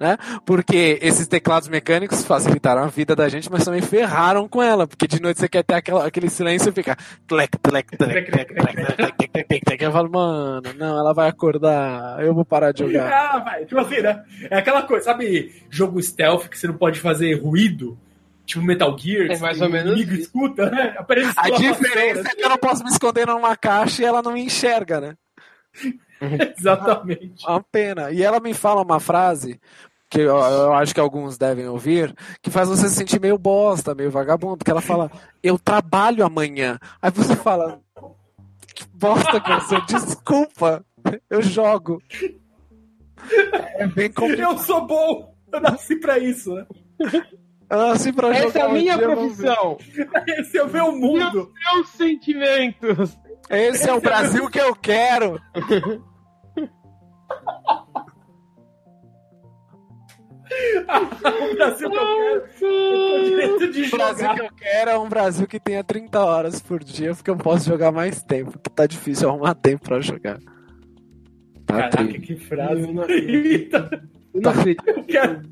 né? 0.00 0.16
Porque 0.46 0.98
esses 1.02 1.28
teclados 1.28 1.68
mecânicos 1.68 2.24
facilitaram 2.24 2.82
a 2.82 2.86
vida 2.86 3.14
da 3.14 3.28
gente, 3.28 3.50
mas 3.50 3.64
também 3.64 3.82
ferraram 3.82 4.48
com 4.48 4.62
ela, 4.62 4.86
porque 4.86 5.06
de 5.06 5.20
noite 5.20 5.38
você 5.38 5.48
quer 5.48 5.62
ter 5.62 5.74
aquela, 5.74 6.06
aquele 6.06 6.30
silêncio 6.30 6.70
e 6.70 6.72
fica 6.72 6.96
tlec, 7.28 7.58
tlec, 7.58 7.96
tlec, 7.98 8.30
tlec, 8.30 8.54
tlec, 8.54 8.96
tlec, 8.96 9.60
tlec, 9.60 9.82
Eu 9.82 9.92
falo, 9.92 10.10
mano, 10.10 10.72
não, 10.78 10.98
ela 10.98 11.12
vai 11.12 11.28
acordar, 11.28 12.24
eu 12.24 12.34
vou 12.34 12.46
parar 12.46 12.72
de 12.72 12.80
jogar. 12.80 13.12
Ah, 13.12 13.38
vai, 13.40 13.66
tipo 13.66 13.78
assim, 13.78 14.00
né? 14.00 14.24
É 14.50 14.56
aquela 14.56 14.82
coisa, 14.84 15.04
sabe, 15.04 15.52
jogo 15.68 16.02
stealth 16.02 16.48
que 16.48 16.58
você 16.58 16.66
não 16.66 16.78
pode 16.78 16.98
fazer 16.98 17.34
ruído? 17.34 17.98
Tipo 18.46 18.64
Metal 18.64 18.98
Gear, 18.98 19.30
é 19.30 19.38
mais 19.38 19.60
ou 19.60 19.68
menos. 19.68 20.00
O 20.00 20.14
escuta, 20.14 20.70
né? 20.70 20.94
Aparece 20.98 21.32
a 21.36 21.50
diferença 21.50 22.28
é 22.28 22.34
que 22.34 22.42
eu 22.42 22.48
não 22.48 22.58
posso 22.58 22.82
me 22.82 22.90
esconder 22.90 23.26
numa 23.26 23.54
caixa 23.54 24.02
e 24.02 24.04
ela 24.04 24.22
não 24.22 24.32
me 24.32 24.40
enxerga, 24.40 25.00
né? 25.00 25.14
Exatamente. 26.58 27.46
Uma 27.46 27.62
pena. 27.62 28.10
E 28.10 28.22
ela 28.22 28.40
me 28.40 28.52
fala 28.52 28.82
uma 28.82 29.00
frase 29.00 29.60
que 30.10 30.18
eu, 30.18 30.36
eu, 30.36 30.72
acho 30.74 30.92
que 30.92 30.98
alguns 30.98 31.38
devem 31.38 31.68
ouvir, 31.68 32.12
que 32.42 32.50
faz 32.50 32.68
você 32.68 32.88
se 32.88 32.96
sentir 32.96 33.20
meio 33.20 33.38
bosta, 33.38 33.94
meio 33.94 34.10
vagabundo, 34.10 34.56
porque 34.56 34.70
ela 34.70 34.80
fala, 34.80 35.08
eu 35.40 35.56
trabalho 35.56 36.26
amanhã. 36.26 36.80
Aí 37.00 37.12
você 37.12 37.36
fala, 37.36 37.80
que 38.74 38.84
bosta 38.92 39.40
que 39.40 39.52
você, 39.52 39.80
desculpa, 39.82 40.84
eu 41.30 41.40
jogo. 41.40 42.02
É 43.76 43.86
bem 43.86 44.10
complicado. 44.10 44.52
Eu 44.52 44.58
sou 44.58 44.84
bom, 44.84 45.32
eu 45.52 45.60
nasci 45.60 45.94
pra 45.94 46.18
isso, 46.18 46.52
né? 46.54 46.66
Eu 47.70 47.78
nasci 47.78 48.12
pra 48.12 48.36
Essa 48.36 48.58
é 48.58 48.62
a 48.62 48.68
minha 48.68 48.98
profissão. 48.98 49.78
Esse 50.26 50.58
é 50.58 50.64
o 50.64 50.68
meu 50.68 50.90
mundo. 50.90 51.52
Meus 51.72 51.88
sentimentos. 51.90 53.16
Esse 53.48 53.88
é 53.88 53.94
o 53.94 54.00
Brasil 54.00 54.50
que 54.50 54.60
eu 54.60 54.74
quero. 54.74 55.40
o 60.50 61.54
Brasil 61.54 61.90
que 61.90 61.96
eu 61.96 62.06
quero. 62.06 62.42
Eu 62.60 63.24
direito 63.24 63.72
de 63.72 63.82
o 63.84 63.90
Brasil 63.90 64.34
que 64.34 64.40
eu 64.40 64.50
quero 64.56 64.90
é 64.90 64.98
um 64.98 65.08
Brasil 65.08 65.46
que 65.46 65.60
tenha 65.60 65.84
30 65.84 66.18
horas 66.18 66.60
por 66.60 66.82
dia, 66.82 67.14
porque 67.14 67.30
eu 67.30 67.36
posso 67.36 67.68
jogar 67.68 67.92
mais 67.92 68.20
tempo. 68.22 68.58
Que 68.58 68.70
tá 68.70 68.86
difícil 68.86 69.28
arrumar 69.28 69.54
tempo 69.54 69.84
pra 69.84 70.00
jogar. 70.00 70.38
Tá 71.66 71.74
Caraca, 71.74 72.04
tri. 72.04 72.20
que 72.20 72.36
frase. 72.36 72.82
Eu 72.82 72.92
não 72.92 73.02
acredito. 73.02 73.76
Eu 74.32 74.42
não 74.42 74.50
acredito. 74.52 74.84
Eu 74.86 75.02
quero. 75.04 75.42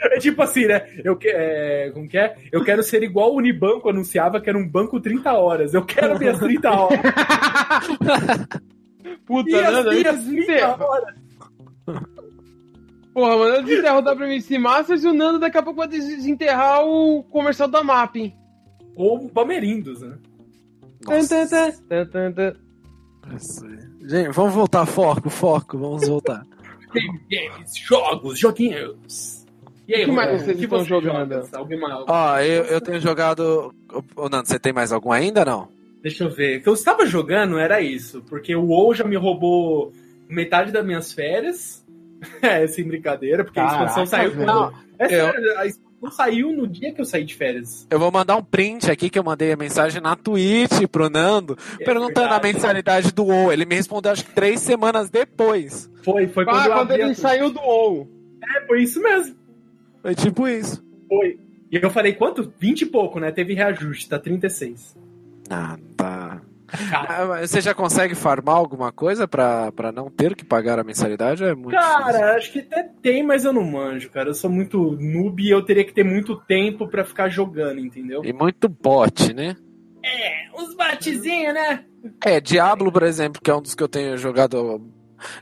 É 0.00 0.18
tipo 0.18 0.40
assim, 0.42 0.66
né? 0.66 0.86
Eu, 1.04 1.16
que, 1.16 1.26
é, 1.28 1.90
como 1.92 2.08
que 2.08 2.16
é? 2.16 2.36
Eu 2.52 2.62
quero 2.62 2.84
ser 2.84 3.02
igual 3.02 3.32
o 3.32 3.38
Unibanco 3.38 3.88
anunciava 3.88 4.40
que 4.40 4.48
era 4.48 4.56
um 4.56 4.68
banco 4.68 5.00
30 5.00 5.32
horas. 5.32 5.74
Eu 5.74 5.84
quero 5.84 6.16
minhas 6.18 6.38
30 6.38 6.70
horas. 6.70 7.00
Puta, 9.26 9.50
e 9.50 9.54
as 9.56 9.84
minhas 10.24 10.46
30 10.46 10.84
horas. 10.84 11.14
Porra, 13.12 13.36
mano, 13.36 13.56
eu 13.56 13.62
desenterro 13.62 13.98
o 13.98 14.02
WMC 14.02 14.58
Masters 14.58 15.04
e 15.04 15.08
o 15.08 15.12
Nando 15.12 15.38
daqui 15.38 15.58
a 15.58 15.62
pouco 15.62 15.78
vai 15.78 15.88
desenterrar 15.88 16.84
o 16.84 17.22
comercial 17.24 17.68
da 17.68 17.82
MAP, 17.82 18.16
hein? 18.16 18.36
Ou 18.94 19.28
Palmeirindos, 19.28 20.00
né? 20.02 20.16
Gente, 24.02 24.32
vamos 24.32 24.54
voltar, 24.54 24.86
foco, 24.86 25.28
foco, 25.28 25.78
vamos 25.78 26.06
voltar. 26.06 26.46
Games, 26.92 27.76
jogos, 27.76 28.38
joguinhos. 28.38 29.46
E 29.86 29.94
aí, 29.94 30.02
o 30.04 30.06
que 30.06 30.12
mais 30.12 30.40
vocês 30.40 30.56
que 30.56 30.64
estão 30.64 30.84
jogando? 30.84 31.42
Ó, 32.08 32.38
eu, 32.38 32.64
eu 32.64 32.80
tenho 32.80 33.00
jogado. 33.00 33.74
Ô, 34.14 34.28
Nando, 34.28 34.46
você 34.46 34.58
tem 34.58 34.72
mais 34.72 34.92
algum 34.92 35.10
ainda 35.10 35.44
não? 35.44 35.68
Deixa 36.02 36.24
eu 36.24 36.30
ver. 36.30 36.58
O 36.58 36.62
que 36.62 36.68
eu 36.68 36.74
estava 36.74 37.04
jogando 37.06 37.58
era 37.58 37.80
isso, 37.80 38.22
porque 38.28 38.54
o 38.54 38.66
WoW 38.66 38.94
já 38.94 39.04
me 39.04 39.16
roubou 39.16 39.92
metade 40.28 40.70
das 40.72 40.84
minhas 40.84 41.12
férias. 41.12 41.84
é, 42.42 42.66
sem 42.66 42.84
brincadeira, 42.86 43.44
porque 43.44 43.60
Caraca, 43.60 43.82
a 43.82 43.86
expansão 43.86 44.06
saiu. 44.06 44.36
Não, 44.36 44.72
é 44.98 45.08
sério, 45.08 45.58
a 45.58 45.66
expansão 45.66 46.10
saiu 46.10 46.52
no 46.52 46.66
dia 46.66 46.92
que 46.92 47.00
eu 47.00 47.04
saí 47.04 47.24
de 47.24 47.34
férias. 47.34 47.86
Eu 47.90 47.98
vou 47.98 48.10
mandar 48.10 48.36
um 48.36 48.42
print 48.42 48.90
aqui 48.90 49.10
que 49.10 49.18
eu 49.18 49.24
mandei 49.24 49.52
a 49.52 49.56
mensagem 49.56 50.00
na 50.00 50.16
Twitch 50.16 50.86
pro 50.90 51.10
Nando, 51.10 51.56
é 51.78 51.84
perguntando 51.84 52.28
verdade, 52.28 52.48
a 52.48 52.52
mensalidade 52.52 53.12
do 53.12 53.24
WoW. 53.24 53.52
Ele 53.52 53.64
me 53.64 53.74
respondeu 53.74 54.12
acho 54.12 54.24
que 54.24 54.34
três 54.34 54.60
semanas 54.60 55.10
depois. 55.10 55.90
Foi, 56.02 56.26
foi 56.28 56.44
quando, 56.44 56.56
ah, 56.56 56.74
quando 56.74 56.90
ele 56.92 57.14
saiu 57.14 57.50
do 57.50 57.60
WoW. 57.60 58.08
É, 58.42 58.66
foi 58.66 58.82
isso 58.82 59.02
mesmo. 59.02 59.36
Foi 60.02 60.14
tipo 60.14 60.48
isso. 60.48 60.82
Foi. 61.08 61.38
E 61.70 61.76
eu 61.80 61.90
falei, 61.90 62.14
quanto? 62.14 62.52
20 62.58 62.82
e 62.82 62.86
pouco, 62.86 63.20
né? 63.20 63.30
Teve 63.30 63.54
reajuste, 63.54 64.08
tá 64.08 64.18
36. 64.18 64.96
Ah, 65.48 65.78
tá. 65.96 66.42
Ah, 66.92 67.40
você 67.46 67.60
já 67.60 67.74
consegue 67.74 68.14
farmar 68.14 68.56
alguma 68.56 68.92
coisa 68.92 69.26
pra, 69.26 69.72
pra 69.72 69.90
não 69.92 70.10
ter 70.10 70.34
que 70.34 70.44
pagar 70.44 70.78
a 70.78 70.84
mensalidade? 70.84 71.44
É 71.44 71.54
muito 71.54 71.76
cara, 71.76 72.06
difícil. 72.06 72.28
acho 72.28 72.52
que 72.52 72.58
até 72.60 72.82
tem, 73.02 73.22
mas 73.22 73.44
eu 73.44 73.52
não 73.52 73.64
manjo, 73.64 74.10
cara. 74.10 74.30
Eu 74.30 74.34
sou 74.34 74.50
muito 74.50 74.92
noob 74.92 75.42
e 75.42 75.50
eu 75.50 75.62
teria 75.62 75.84
que 75.84 75.92
ter 75.92 76.04
muito 76.04 76.36
tempo 76.36 76.88
pra 76.88 77.04
ficar 77.04 77.28
jogando, 77.28 77.80
entendeu? 77.80 78.24
E 78.24 78.32
muito 78.32 78.68
bot, 78.68 79.32
né? 79.34 79.56
É, 80.04 80.48
uns 80.58 80.74
botzinhos, 80.74 81.54
né? 81.54 81.84
É, 82.24 82.40
Diablo, 82.40 82.90
por 82.90 83.02
exemplo, 83.02 83.40
que 83.42 83.50
é 83.50 83.54
um 83.54 83.62
dos 83.62 83.74
que 83.74 83.82
eu 83.82 83.88
tenho 83.88 84.16
jogado. 84.16 84.80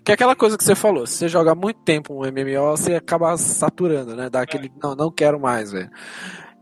Que 0.03 0.11
é 0.11 0.15
aquela 0.15 0.35
coisa 0.35 0.59
que 0.59 0.65
você 0.65 0.75
falou, 0.75 1.07
se 1.07 1.15
você 1.15 1.29
joga 1.29 1.55
muito 1.55 1.81
tempo 1.83 2.13
um 2.13 2.27
MMO, 2.27 2.77
você 2.77 2.97
acaba 2.97 3.37
saturando, 3.37 4.17
né? 4.17 4.29
Dá 4.29 4.41
aquele. 4.41 4.67
É. 4.67 4.71
Não, 4.83 4.95
não 4.97 5.11
quero 5.11 5.39
mais, 5.39 5.71
velho. 5.71 5.91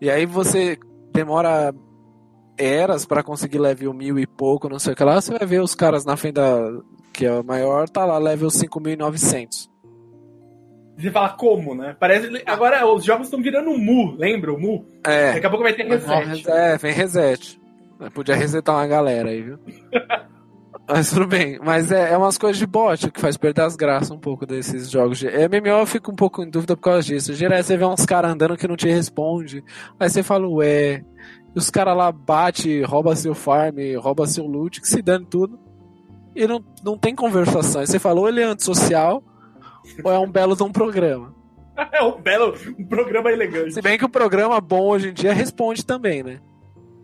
E 0.01 0.11
aí 0.11 0.27
você 0.27 0.79
demora 1.15 1.75
eras 2.59 3.05
para 3.05 3.23
conseguir 3.23 3.59
level 3.59 3.93
mil 3.93 4.19
e 4.19 4.27
pouco, 4.27 4.69
não 4.69 4.79
sei 4.79 4.93
o 4.93 4.97
que 4.97 5.05
lá, 5.05 5.21
você 5.21 5.37
vai 5.37 5.47
ver 5.47 5.61
os 5.61 5.75
caras 5.75 6.05
na 6.05 6.17
frente 6.17 6.35
da. 6.35 6.59
que 7.13 7.27
é 7.27 7.33
o 7.33 7.45
maior, 7.45 7.89
tá 7.89 8.05
lá, 8.05 8.19
level 8.19 8.49
5.900. 8.49 9.69
Você 10.97 11.11
fala 11.11 11.29
como, 11.31 11.75
né? 11.75 11.95
Parece. 11.99 12.43
Agora 12.47 12.87
os 12.87 13.05
jogos 13.05 13.27
estão 13.27 13.43
virando 13.43 13.71
Mu, 13.77 14.17
lembra 14.17 14.53
o 14.53 14.59
Mu? 14.59 14.87
É. 15.05 15.35
Daqui 15.35 15.47
a 15.47 15.51
pouco 15.51 15.63
vai 15.63 15.75
ter 15.75 15.87
reset. 15.87 16.51
É, 16.51 16.79
vem 16.79 16.93
reset. 16.93 17.61
Podia 18.15 18.35
resetar 18.35 18.75
uma 18.75 18.87
galera 18.87 19.29
aí, 19.29 19.43
viu? 19.43 19.59
Mas 20.89 21.11
tudo 21.11 21.27
bem. 21.27 21.59
Mas 21.63 21.91
é, 21.91 22.13
é 22.13 22.17
umas 22.17 22.39
coisas 22.39 22.59
de 22.59 22.67
bot 22.67 23.11
que 23.11 23.21
faz 23.21 23.37
perder 23.37 23.63
as 23.63 23.75
graças 23.75 24.11
um 24.11 24.19
pouco 24.19 24.47
desses 24.47 24.89
jogos. 24.89 25.19
De... 25.19 25.27
MMO 25.27 25.81
eu 25.81 25.87
fico 25.87 26.13
um 26.13 26.15
pouco 26.15 26.43
em 26.43 26.49
dúvida 26.49 26.77
por 26.77 26.83
causa 26.83 27.03
disso. 27.03 27.35
Geral, 27.35 27.63
você 27.63 27.77
vê 27.77 27.85
uns 27.85 28.07
caras 28.07 28.31
andando 28.31 28.57
que 28.57 28.69
não 28.69 28.77
te 28.77 28.89
responde. 28.89 29.65
Aí 29.99 30.09
você 30.09 30.23
fala, 30.23 30.49
ué. 30.49 31.03
E 31.57 31.59
os 31.59 31.71
caras 31.71 31.97
lá 31.97 32.13
bate, 32.13 32.83
rouba 32.83 33.17
seu 33.17 33.35
farm, 33.35 33.77
rouba 33.99 34.27
seu 34.27 34.47
loot, 34.47 34.79
que 34.81 34.87
se 34.87 35.01
dane 35.01 35.25
tudo. 35.25 35.59
E 36.35 36.47
não, 36.47 36.63
não 36.85 36.99
tem 36.99 37.15
conversação. 37.15 37.81
Aí 37.81 37.87
você 37.87 37.99
falou, 37.99 38.29
ele 38.29 38.43
é 38.43 38.45
antissocial 38.45 39.23
ou 40.05 40.13
é 40.13 40.19
um 40.19 40.31
belo 40.31 40.55
de 40.55 40.63
um 40.63 40.71
programa? 40.71 41.35
é 41.93 42.03
um 42.03 42.21
belo 42.21 42.55
um 42.79 42.85
programa 42.85 43.31
elegante. 43.33 43.73
Se 43.73 43.81
bem 43.81 43.97
que 43.97 44.05
o 44.05 44.09
programa 44.09 44.61
bom 44.61 44.83
hoje 44.83 45.09
em 45.09 45.15
dia 45.15 45.33
responde 45.33 45.85
também, 45.85 46.23
né? 46.23 46.41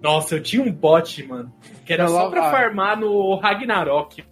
Nossa, 0.03 0.35
eu 0.35 0.43
tinha 0.43 0.62
um 0.62 0.70
bot, 0.70 1.27
mano, 1.27 1.51
que 1.87 1.93
era 1.95 2.05
Eu 2.05 2.09
só 2.09 2.24
lá- 2.24 2.31
pra 2.31 2.51
farmar 2.51 2.99
no 3.01 3.37
Ragnarok. 3.37 4.23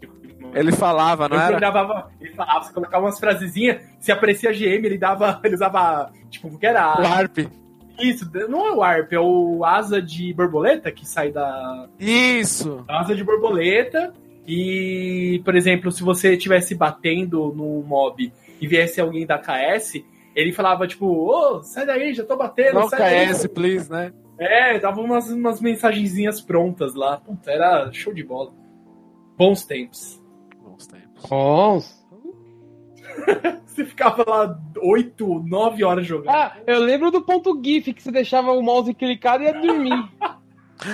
mano. 0.40 0.52
Ele 0.54 0.72
falava, 0.72 1.28
não 1.28 1.36
Eu 1.36 1.42
era? 1.42 1.56
gravava, 1.58 2.10
ele 2.20 2.34
falava, 2.34 2.64
você 2.64 2.72
colocava 2.74 3.04
umas 3.06 3.18
frasezinhas, 3.20 3.80
se 4.00 4.10
aparecia 4.12 4.52
GM, 4.52 4.84
ele 4.84 4.98
dava, 4.98 5.40
ele 5.44 5.54
usava, 5.54 6.10
tipo, 6.28 6.58
que 6.58 6.66
era 6.66 7.00
O 7.00 7.06
Harp. 7.06 7.38
Isso, 8.00 8.30
não 8.48 8.66
é 8.66 8.72
o 8.72 8.82
ARP, 8.82 9.12
é 9.12 9.20
o 9.20 9.64
asa 9.64 10.00
de 10.00 10.32
borboleta 10.32 10.90
que 10.90 11.06
sai 11.06 11.30
da 11.30 11.88
Isso! 11.98 12.84
asa 12.88 13.14
de 13.14 13.22
borboleta. 13.24 14.12
E, 14.46 15.40
por 15.44 15.54
exemplo, 15.54 15.92
se 15.92 16.02
você 16.02 16.32
estivesse 16.32 16.74
batendo 16.74 17.52
no 17.54 17.82
mob 17.82 18.32
e 18.60 18.66
viesse 18.66 19.00
alguém 19.00 19.24
da 19.24 19.38
KS, 19.38 20.02
ele 20.34 20.52
falava, 20.52 20.86
tipo, 20.88 21.06
ô, 21.06 21.62
sai 21.62 21.86
daí, 21.86 22.12
já 22.14 22.24
tô 22.24 22.36
batendo, 22.36 22.74
Não 22.74 22.88
sai 22.88 22.98
daí. 22.98 23.28
KS, 23.28 23.46
please, 23.48 23.90
né? 23.90 24.12
É, 24.38 24.78
dava 24.78 25.00
umas, 25.00 25.28
umas 25.28 25.60
mensagenzinhas 25.60 26.40
prontas 26.40 26.94
lá. 26.94 27.18
Puta, 27.18 27.50
era 27.50 27.92
show 27.92 28.12
de 28.12 28.24
bola. 28.24 28.52
Bons 29.36 29.64
tempos. 29.64 30.20
Bons 30.62 30.86
tempos. 30.86 31.30
Nossa. 31.30 31.99
Você 33.66 33.84
ficava 33.84 34.24
lá 34.28 34.58
8, 34.82 35.44
9 35.46 35.84
horas 35.84 36.06
jogando. 36.06 36.34
Ah, 36.34 36.56
eu 36.66 36.80
lembro 36.80 37.10
do 37.10 37.22
ponto 37.22 37.58
GIF 37.62 37.92
que 37.94 38.02
você 38.02 38.10
deixava 38.10 38.52
o 38.52 38.62
mouse 38.62 38.92
clicado 38.92 39.42
e 39.42 39.46
ia 39.46 39.52
dormir. 39.52 40.08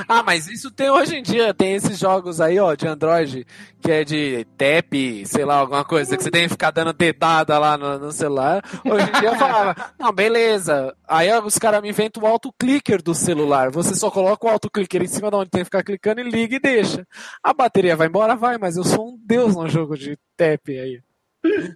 Ah, 0.08 0.22
mas 0.22 0.48
isso 0.48 0.70
tem 0.70 0.90
hoje 0.90 1.16
em 1.16 1.22
dia, 1.22 1.54
tem 1.54 1.74
esses 1.74 1.98
jogos 1.98 2.40
aí, 2.40 2.58
ó, 2.58 2.74
de 2.74 2.88
Android, 2.88 3.46
que 3.80 3.92
é 3.92 4.04
de 4.04 4.44
tap, 4.56 4.92
sei 5.24 5.44
lá, 5.44 5.56
alguma 5.58 5.84
coisa, 5.84 6.16
que 6.16 6.22
você 6.22 6.30
tem 6.30 6.44
que 6.44 6.48
ficar 6.50 6.72
dando 6.72 6.92
dedada 6.92 7.56
lá 7.58 7.78
no, 7.78 7.98
no 7.98 8.12
celular. 8.12 8.64
Hoje 8.84 9.08
em 9.08 9.20
dia 9.20 9.28
eu 9.30 9.36
falava, 9.36 9.76
não, 9.98 10.12
beleza. 10.12 10.94
Aí 11.06 11.32
os 11.38 11.56
caras 11.56 11.80
me 11.82 11.90
inventam 11.90 12.22
o 12.22 12.26
autoclicker 12.26 13.02
do 13.02 13.14
celular. 13.14 13.70
Você 13.70 13.94
só 13.94 14.10
coloca 14.10 14.46
o 14.46 14.50
autoclicker 14.50 15.02
em 15.02 15.06
cima 15.06 15.30
de 15.30 15.36
onde 15.36 15.50
tem 15.50 15.60
que 15.60 15.66
ficar 15.66 15.84
clicando 15.84 16.20
e 16.20 16.24
liga 16.24 16.56
e 16.56 16.60
deixa. 16.60 17.06
A 17.42 17.54
bateria 17.54 17.96
vai 17.96 18.08
embora? 18.08 18.34
Vai, 18.34 18.58
mas 18.58 18.76
eu 18.76 18.84
sou 18.84 19.10
um 19.10 19.18
deus 19.24 19.54
no 19.54 19.68
jogo 19.68 19.96
de 19.96 20.18
tap 20.36 20.68
aí. 20.68 21.00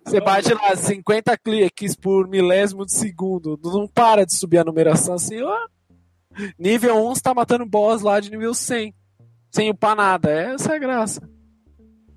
Você 0.05 0.21
bate 0.21 0.53
lá 0.55 0.75
50 0.77 1.37
cliques 1.39 1.95
por 1.97 2.29
milésimo 2.29 2.85
de 2.87 2.93
segundo, 2.93 3.59
não 3.63 3.87
para 3.89 4.25
de 4.27 4.35
subir 4.35 4.59
a 4.59 4.65
numeração 4.65 5.15
assim, 5.15 5.41
ó. 5.43 5.57
Nível 6.59 6.97
1 7.09 7.15
você 7.15 7.21
tá 7.23 7.35
matando 7.35 7.67
boss 7.67 8.03
lá 8.03 8.21
de 8.21 8.31
nível 8.31 8.55
100. 8.55 8.95
Sem 9.51 9.71
upar 9.71 9.97
nada. 9.97 10.31
Essa 10.31 10.73
é 10.73 10.77
a 10.77 10.79
graça. 10.79 11.21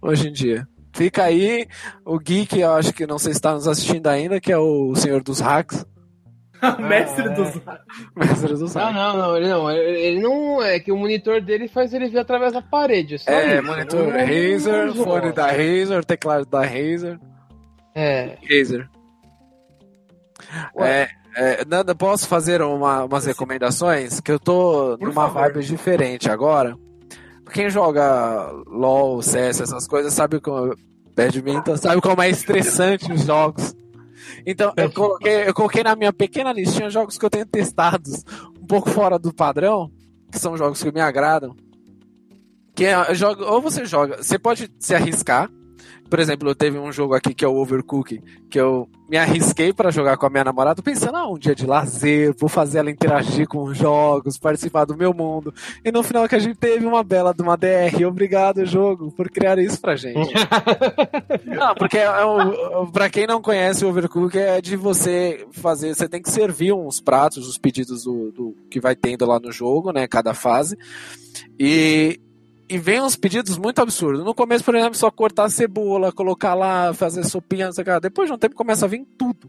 Hoje 0.01 0.30
em 0.30 0.31
dia. 0.31 0.67
Fica 0.95 1.23
aí 1.23 1.67
o 2.05 2.19
Geek, 2.19 2.59
eu 2.59 2.71
acho 2.73 2.93
que 2.93 3.07
não 3.07 3.17
sei 3.17 3.34
se 3.34 3.39
está 3.39 3.53
nos 3.53 3.67
assistindo 3.67 4.05
ainda, 4.07 4.39
que 4.39 4.51
é 4.51 4.57
o 4.57 4.93
senhor 4.95 5.23
dos 5.23 5.39
hacks. 5.39 5.84
Mestre 6.80 7.25
é. 7.25 7.30
dos. 7.30 7.49
Mestre 8.15 8.49
dos 8.55 8.75
Não, 8.75 8.81
hacks. 8.84 8.95
não, 8.95 9.17
não, 9.17 9.35
ele 9.38 9.49
não. 9.49 9.71
Ele 9.71 10.21
não. 10.21 10.61
É 10.61 10.80
que 10.80 10.91
o 10.91 10.97
monitor 10.97 11.41
dele 11.41 11.67
faz 11.67 11.91
ele 11.93 12.07
ver 12.09 12.19
através 12.19 12.53
da 12.53 12.61
parede. 12.61 13.17
Só 13.17 13.31
É, 13.31 13.55
isso. 13.55 13.63
monitor 13.65 13.99
Não- 14.03 14.11
Razer, 14.11 14.85
não- 14.95 15.03
fone 15.03 15.31
da 15.34 15.47
Razer, 15.47 16.05
teclado 16.05 16.45
da 16.45 16.61
Razer. 16.61 17.19
É. 17.95 18.37
Razer. 18.49 18.89
É, 20.77 21.09
é, 21.35 21.65
Nanda, 21.65 21.95
posso 21.95 22.27
fazer 22.27 22.61
uma- 22.61 23.05
umas 23.05 23.25
recomendações? 23.25 24.19
Que 24.19 24.31
eu 24.31 24.39
tô 24.39 24.97
Por 24.97 25.07
numa 25.09 25.27
favor. 25.29 25.41
vibe 25.53 25.65
diferente 25.65 26.29
agora. 26.29 26.75
Quem 27.51 27.69
joga 27.69 28.51
LOL, 28.67 29.21
CS, 29.21 29.61
essas 29.61 29.87
coisas, 29.87 30.13
sabe 30.13 30.39
como. 30.39 30.75
Badminton, 31.15 31.77
sabe 31.77 32.01
como 32.01 32.21
é 32.23 32.29
estressante 32.29 33.11
os 33.11 33.21
jogos. 33.23 33.75
Então, 34.47 34.73
eu 34.75 34.91
coloquei, 34.91 35.47
eu 35.47 35.53
coloquei 35.53 35.83
na 35.83 35.95
minha 35.95 36.11
pequena 36.11 36.51
listinha 36.51 36.89
jogos 36.89 37.19
que 37.19 37.25
eu 37.25 37.29
tenho 37.29 37.45
testados 37.45 38.23
um 38.59 38.65
pouco 38.65 38.89
fora 38.89 39.19
do 39.19 39.31
padrão, 39.31 39.91
que 40.31 40.39
são 40.39 40.57
jogos 40.57 40.81
que 40.81 40.91
me 40.91 40.99
agradam. 41.01 41.55
Que 42.75 42.85
é, 42.85 43.13
jogo, 43.13 43.43
ou 43.43 43.61
você 43.61 43.85
joga, 43.85 44.23
você 44.23 44.39
pode 44.39 44.71
se 44.79 44.95
arriscar. 44.95 45.47
Por 46.10 46.19
exemplo, 46.19 46.49
eu 46.49 46.55
teve 46.55 46.77
um 46.77 46.91
jogo 46.91 47.14
aqui 47.14 47.34
que 47.34 47.43
é 47.43 47.47
o 47.47 47.55
Overcooked, 47.55 48.22
que 48.49 48.60
eu 48.60 48.88
me 49.10 49.18
arrisquei 49.18 49.73
pra 49.73 49.91
jogar 49.91 50.18
com 50.18 50.26
a 50.26 50.30
minha 50.30 50.43
namorada, 50.43 50.81
pensando, 50.81 51.18
ah, 51.18 51.27
um 51.30 51.38
dia 51.38 51.53
de 51.53 51.65
lazer, 51.65 52.34
vou 52.38 52.49
fazer 52.49 52.80
ela 52.80 52.89
interagir 52.89 53.47
com 53.47 53.64
os 53.64 53.77
jogos, 53.77 54.38
participar 54.38 54.85
do 54.85 54.97
meu 54.97 55.14
mundo. 55.14 55.53
E 55.84 55.91
no 55.91 56.03
final 56.03 56.27
que 56.27 56.35
a 56.35 56.39
gente 56.39 56.57
teve 56.57 56.85
uma 56.85 57.03
bela 57.03 57.34
de 57.34 57.41
uma 57.41 57.57
DR. 57.57 58.05
Obrigado, 58.07 58.65
jogo, 58.65 59.11
por 59.11 59.30
criar 59.30 59.60
isso 59.60 59.80
pra 59.80 59.95
gente. 59.95 60.34
não, 61.45 61.76
porque 61.76 61.97
é 61.97 62.26
um, 62.26 62.89
pra 62.91 63.10
quem 63.10 63.27
não 63.27 63.41
conhece 63.41 63.85
o 63.85 63.89
Overcooked, 63.89 64.38
é 64.38 64.61
de 64.61 64.76
você 64.76 65.45
fazer, 65.51 65.93
você 65.93 66.07
tem 66.07 66.22
que 66.22 66.31
servir 66.31 66.73
uns 66.73 66.99
pratos, 66.99 67.47
os 67.47 67.57
pedidos 67.57 68.03
do, 68.03 68.31
do 68.31 68.55
que 68.69 68.80
vai 68.80 68.95
tendo 68.95 69.26
lá 69.26 69.39
no 69.39 69.51
jogo, 69.51 69.91
né, 69.91 70.07
cada 70.07 70.34
fase. 70.34 70.77
E 71.60 72.19
e 72.73 72.77
vem 72.79 72.99
uns 72.99 73.15
pedidos 73.15 73.55
muito 73.55 73.79
absurdos. 73.83 74.25
No 74.25 74.33
começo, 74.33 74.63
por 74.63 74.73
exemplo, 74.73 74.95
só 74.95 75.11
cortar 75.11 75.47
cebola, 75.47 76.11
colocar 76.11 76.55
lá, 76.55 76.91
fazer 76.91 77.23
sopinha, 77.23 77.67
não 77.67 77.71
sei 77.71 77.83
o 77.83 77.85
que. 77.85 77.99
Depois 77.99 78.27
de 78.27 78.33
um 78.33 78.37
tempo 78.37 78.55
começa 78.55 78.85
a 78.85 78.89
vir 78.89 79.05
tudo. 79.15 79.47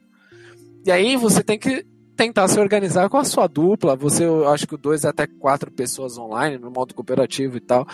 E 0.84 0.92
aí 0.92 1.16
você 1.16 1.42
tem 1.42 1.58
que 1.58 1.86
tentar 2.14 2.46
se 2.48 2.60
organizar 2.60 3.08
com 3.08 3.16
a 3.16 3.24
sua 3.24 3.46
dupla. 3.46 3.96
Você, 3.96 4.26
eu 4.26 4.46
acho 4.50 4.66
que 4.66 4.76
dois 4.76 5.06
até 5.06 5.26
quatro 5.26 5.72
pessoas 5.72 6.18
online, 6.18 6.58
no 6.58 6.70
modo 6.70 6.94
cooperativo 6.94 7.56
e 7.56 7.60
tal. 7.60 7.88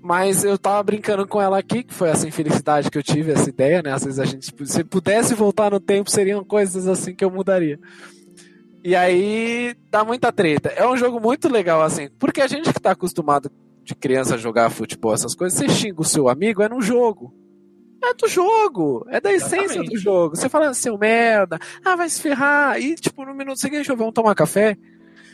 Mas 0.00 0.44
eu 0.44 0.56
tava 0.56 0.80
brincando 0.84 1.26
com 1.26 1.42
ela 1.42 1.58
aqui, 1.58 1.82
que 1.82 1.92
foi 1.92 2.10
essa 2.10 2.28
infelicidade 2.28 2.88
que 2.88 2.96
eu 2.96 3.02
tive, 3.02 3.32
essa 3.32 3.50
ideia, 3.50 3.82
né? 3.82 3.92
Às 3.92 4.04
vezes 4.04 4.20
a 4.20 4.24
gente, 4.24 4.54
se 4.64 4.84
pudesse 4.84 5.34
voltar 5.34 5.72
no 5.72 5.80
tempo, 5.80 6.08
seriam 6.08 6.44
coisas 6.44 6.86
assim 6.86 7.16
que 7.16 7.24
eu 7.24 7.32
mudaria. 7.32 7.80
E 8.84 8.94
aí 8.94 9.74
dá 9.90 10.04
muita 10.04 10.30
treta. 10.30 10.68
É 10.68 10.86
um 10.86 10.96
jogo 10.96 11.18
muito 11.18 11.48
legal, 11.48 11.82
assim, 11.82 12.08
porque 12.16 12.40
a 12.40 12.46
gente 12.46 12.72
que 12.72 12.78
tá 12.78 12.92
acostumado 12.92 13.50
de 13.86 13.94
criança 13.94 14.36
jogar 14.36 14.68
futebol, 14.68 15.14
essas 15.14 15.34
coisas, 15.34 15.56
você 15.56 15.68
xinga 15.68 16.00
o 16.00 16.04
seu 16.04 16.28
amigo, 16.28 16.60
é 16.62 16.68
no 16.68 16.80
jogo. 16.82 17.32
É 18.04 18.12
do 18.14 18.28
jogo, 18.28 19.06
é 19.08 19.20
da 19.20 19.32
essência 19.32 19.64
Exatamente. 19.64 19.90
do 19.92 19.98
jogo. 19.98 20.36
Você 20.36 20.48
fala, 20.48 20.74
seu 20.74 20.98
merda, 20.98 21.58
ah, 21.84 21.96
vai 21.96 22.08
se 22.08 22.20
ferrar. 22.20 22.78
E, 22.80 22.94
tipo, 22.96 23.24
no 23.24 23.32
minuto 23.34 23.58
seguinte, 23.60 23.90
vamos 23.92 24.12
tomar 24.12 24.34
café. 24.34 24.76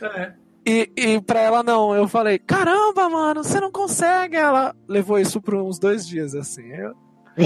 É. 0.01 0.33
E, 0.65 0.89
e 0.95 1.21
pra 1.21 1.41
ela 1.41 1.61
não, 1.61 1.93
eu 1.95 2.07
falei, 2.07 2.39
caramba, 2.39 3.09
mano, 3.09 3.43
você 3.43 3.59
não 3.59 3.71
consegue. 3.71 4.37
Ela 4.37 4.73
levou 4.87 5.19
isso 5.19 5.41
por 5.41 5.55
uns 5.55 5.77
dois 5.77 6.07
dias, 6.07 6.33
assim. 6.35 6.67
Eu- 6.71 6.93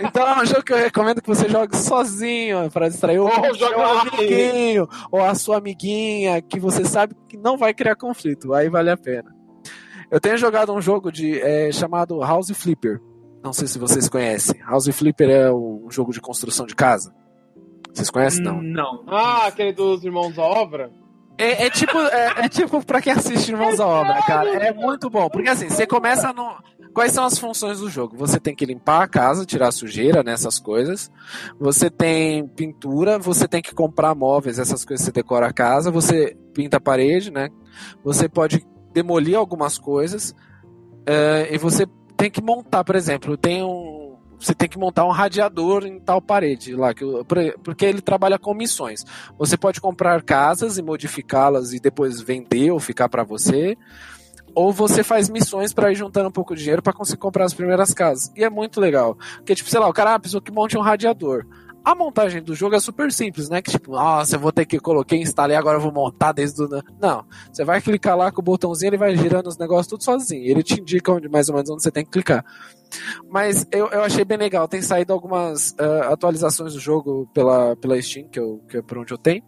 Então 0.00 0.26
é 0.28 0.42
um 0.42 0.46
jogo 0.46 0.62
que 0.62 0.72
eu 0.72 0.76
recomendo 0.76 1.20
que 1.22 1.28
você 1.28 1.48
jogue 1.48 1.76
sozinho, 1.76 2.70
pra 2.70 2.88
distrair 2.88 3.18
o 3.18 3.24
Ou 3.24 3.54
joga 3.54 3.56
seu 3.56 3.84
amiguinho, 3.84 4.88
ou 5.10 5.22
a 5.24 5.34
sua 5.34 5.56
amiguinha, 5.56 6.40
que 6.42 6.60
você 6.60 6.84
sabe 6.84 7.14
que 7.28 7.36
não 7.36 7.56
vai 7.56 7.72
criar 7.74 7.96
conflito, 7.96 8.52
aí 8.52 8.68
vale 8.68 8.90
a 8.90 8.96
pena. 8.96 9.34
Eu 10.10 10.20
tenho 10.20 10.38
jogado 10.38 10.72
um 10.72 10.80
jogo 10.80 11.12
de, 11.12 11.40
é, 11.40 11.70
chamado 11.72 12.20
House 12.20 12.50
Flipper. 12.50 13.00
Não 13.42 13.52
sei 13.52 13.66
se 13.66 13.78
vocês 13.78 14.08
conhecem. 14.08 14.60
House 14.62 14.88
Flipper 14.88 15.30
é 15.30 15.52
um 15.52 15.88
jogo 15.90 16.12
de 16.12 16.20
construção 16.20 16.66
de 16.66 16.74
casa. 16.74 17.14
Vocês 17.92 18.10
conhecem? 18.10 18.42
Não. 18.42 18.62
Não. 18.62 19.04
ah, 19.06 19.46
aquele 19.46 19.72
dos 19.72 20.04
irmãos 20.04 20.38
à 20.38 20.42
obra? 20.42 20.90
É, 21.38 21.66
é 21.66 21.70
tipo, 21.70 21.96
é, 21.96 22.44
é 22.44 22.48
tipo 22.48 22.84
pra 22.84 23.00
quem 23.00 23.12
assiste 23.12 23.52
Irmãos 23.52 23.78
à 23.78 23.86
Obra, 23.86 24.20
cara. 24.22 24.50
É 24.56 24.72
muito 24.72 25.08
bom. 25.08 25.28
Porque 25.30 25.48
assim, 25.48 25.68
você 25.68 25.86
começa 25.86 26.32
no. 26.32 26.56
Quais 26.92 27.12
são 27.12 27.24
as 27.24 27.38
funções 27.38 27.78
do 27.78 27.88
jogo? 27.88 28.16
Você 28.16 28.40
tem 28.40 28.56
que 28.56 28.66
limpar 28.66 29.02
a 29.02 29.08
casa, 29.08 29.46
tirar 29.46 29.68
a 29.68 29.72
sujeira 29.72 30.24
nessas 30.24 30.58
coisas. 30.58 31.12
Você 31.60 31.88
tem 31.88 32.44
pintura, 32.48 33.20
você 33.20 33.46
tem 33.46 33.62
que 33.62 33.72
comprar 33.72 34.16
móveis, 34.16 34.58
essas 34.58 34.84
coisas 34.84 35.06
você 35.06 35.12
decora 35.12 35.46
a 35.46 35.52
casa, 35.52 35.92
você 35.92 36.36
pinta 36.52 36.78
a 36.78 36.80
parede, 36.80 37.30
né? 37.30 37.50
Você 38.02 38.28
pode 38.28 38.66
demolir 38.92 39.36
algumas 39.36 39.78
coisas. 39.78 40.34
eh, 41.06 41.54
e 41.54 41.58
você 41.58 41.86
tem 42.16 42.30
que 42.30 42.42
montar, 42.42 42.84
por 42.84 42.96
exemplo, 42.96 43.36
tem 43.36 43.62
um. 43.62 44.16
você 44.38 44.52
tem 44.52 44.68
que 44.68 44.78
montar 44.78 45.04
um 45.04 45.10
radiador 45.10 45.86
em 45.86 46.00
tal 46.00 46.20
parede 46.20 46.74
lá, 46.74 46.92
que, 46.92 47.04
porque 47.62 47.86
ele 47.86 48.02
trabalha 48.02 48.38
com 48.38 48.52
missões. 48.52 49.04
Você 49.38 49.56
pode 49.56 49.80
comprar 49.80 50.22
casas 50.22 50.78
e 50.78 50.82
modificá-las 50.82 51.72
e 51.72 51.80
depois 51.80 52.20
vender 52.20 52.72
ou 52.72 52.80
ficar 52.80 53.08
para 53.08 53.22
você. 53.22 53.76
Ou 54.54 54.72
você 54.72 55.04
faz 55.04 55.28
missões 55.28 55.72
para 55.72 55.92
ir 55.92 55.94
juntando 55.94 56.28
um 56.28 56.32
pouco 56.32 56.56
de 56.56 56.62
dinheiro 56.62 56.82
para 56.82 56.92
conseguir 56.92 57.20
comprar 57.20 57.44
as 57.44 57.54
primeiras 57.54 57.94
casas. 57.94 58.32
E 58.34 58.42
é 58.42 58.50
muito 58.50 58.80
legal. 58.80 59.16
Porque, 59.36 59.54
tipo, 59.54 59.70
sei 59.70 59.78
lá, 59.78 59.88
o 59.88 59.92
cara, 59.92 60.14
ah, 60.14 60.18
precisou 60.18 60.40
que 60.40 60.50
monte 60.50 60.76
um 60.76 60.80
radiador. 60.80 61.46
A 61.88 61.94
montagem 61.94 62.42
do 62.42 62.54
jogo 62.54 62.76
é 62.76 62.80
super 62.80 63.10
simples, 63.10 63.48
né? 63.48 63.62
Que 63.62 63.70
tipo, 63.70 63.92
nossa, 63.92 64.36
eu 64.36 64.40
vou 64.40 64.52
ter 64.52 64.66
que 64.66 64.78
coloquei, 64.78 65.22
instalei, 65.22 65.56
agora 65.56 65.78
eu 65.78 65.80
vou 65.80 65.90
montar 65.90 66.32
desde 66.32 66.62
o. 66.62 66.68
Não. 67.00 67.24
Você 67.50 67.64
vai 67.64 67.80
clicar 67.80 68.14
lá 68.14 68.30
com 68.30 68.42
o 68.42 68.44
botãozinho, 68.44 68.90
ele 68.90 68.98
vai 68.98 69.16
girando 69.16 69.46
os 69.46 69.56
negócios 69.56 69.86
tudo 69.86 70.04
sozinho. 70.04 70.44
Ele 70.44 70.62
te 70.62 70.78
indica 70.78 71.10
onde, 71.10 71.30
mais 71.30 71.48
ou 71.48 71.54
menos 71.54 71.70
onde 71.70 71.82
você 71.82 71.90
tem 71.90 72.04
que 72.04 72.10
clicar. 72.10 72.44
Mas 73.30 73.66
eu, 73.72 73.86
eu 73.88 74.02
achei 74.02 74.22
bem 74.22 74.36
legal. 74.36 74.68
Tem 74.68 74.82
saído 74.82 75.14
algumas 75.14 75.70
uh, 75.80 76.12
atualizações 76.12 76.74
do 76.74 76.78
jogo 76.78 77.26
pela, 77.32 77.74
pela 77.76 78.02
Steam, 78.02 78.28
que, 78.28 78.38
eu, 78.38 78.62
que 78.68 78.76
é 78.76 78.82
por 78.82 78.98
onde 78.98 79.14
eu 79.14 79.18
tenho. 79.18 79.42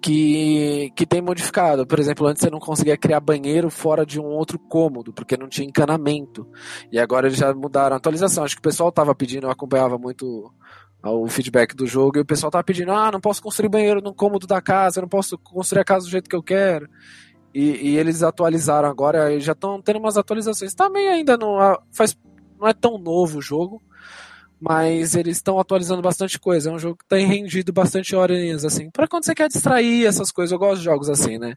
Que, 0.00 0.92
que 0.94 1.04
tem 1.04 1.20
modificado. 1.20 1.84
Por 1.84 1.98
exemplo, 1.98 2.28
antes 2.28 2.42
você 2.42 2.48
não 2.48 2.60
conseguia 2.60 2.96
criar 2.96 3.18
banheiro 3.18 3.68
fora 3.70 4.06
de 4.06 4.20
um 4.20 4.26
outro 4.26 4.56
cômodo, 4.56 5.12
porque 5.12 5.36
não 5.36 5.48
tinha 5.48 5.66
encanamento. 5.66 6.46
E 6.92 6.98
agora 7.00 7.26
eles 7.26 7.40
já 7.40 7.52
mudaram 7.52 7.94
a 7.94 7.96
atualização. 7.96 8.44
Acho 8.44 8.54
que 8.54 8.60
o 8.60 8.62
pessoal 8.62 8.90
estava 8.90 9.12
pedindo, 9.16 9.48
eu 9.48 9.50
acompanhava 9.50 9.98
muito 9.98 10.54
o 11.02 11.26
feedback 11.28 11.74
do 11.74 11.86
jogo 11.86 12.18
e 12.18 12.20
o 12.20 12.24
pessoal 12.24 12.50
tava 12.50 12.64
pedindo, 12.64 12.92
ah, 12.92 13.10
não 13.12 13.20
posso 13.20 13.42
construir 13.42 13.68
banheiro 13.68 14.00
no 14.00 14.14
cômodo 14.14 14.46
da 14.46 14.60
casa, 14.60 15.00
não 15.00 15.08
posso 15.08 15.38
construir 15.38 15.80
a 15.80 15.84
casa 15.84 16.06
do 16.06 16.10
jeito 16.10 16.28
que 16.28 16.36
eu 16.36 16.42
quero. 16.42 16.88
E, 17.54 17.90
e 17.90 17.96
eles 17.96 18.22
atualizaram 18.22 18.88
agora 18.88 19.32
e 19.32 19.40
já 19.40 19.52
estão 19.52 19.80
tendo 19.80 19.98
umas 19.98 20.16
atualizações. 20.16 20.74
Também 20.74 21.08
ainda 21.08 21.36
não, 21.36 21.56
faz, 21.92 22.16
não 22.58 22.68
é 22.68 22.74
tão 22.74 22.98
novo 22.98 23.38
o 23.38 23.42
jogo, 23.42 23.82
mas 24.60 25.14
eles 25.14 25.36
estão 25.36 25.58
atualizando 25.58 26.02
bastante 26.02 26.38
coisa. 26.38 26.70
É 26.70 26.72
um 26.72 26.78
jogo 26.78 26.96
que 26.98 27.06
tem 27.08 27.26
rendido 27.26 27.72
bastante 27.72 28.14
horas, 28.14 28.64
assim, 28.64 28.90
para 28.90 29.08
quando 29.08 29.24
você 29.24 29.34
quer 29.34 29.48
distrair 29.48 30.04
essas 30.04 30.30
coisas. 30.30 30.52
Eu 30.52 30.58
gosto 30.58 30.78
de 30.78 30.84
jogos 30.84 31.08
assim, 31.08 31.38
né? 31.38 31.54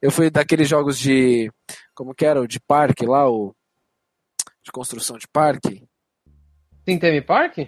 Eu 0.00 0.10
fui 0.10 0.30
daqueles 0.30 0.68
jogos 0.68 0.98
de. 0.98 1.52
Como 1.94 2.14
que 2.14 2.24
era? 2.24 2.40
O 2.40 2.48
de 2.48 2.58
parque 2.58 3.04
lá, 3.04 3.28
o. 3.30 3.54
De 4.62 4.72
construção 4.72 5.18
de 5.18 5.28
parque. 5.28 5.86
Tem 6.84 6.98
Theme 6.98 7.20
Park? 7.20 7.58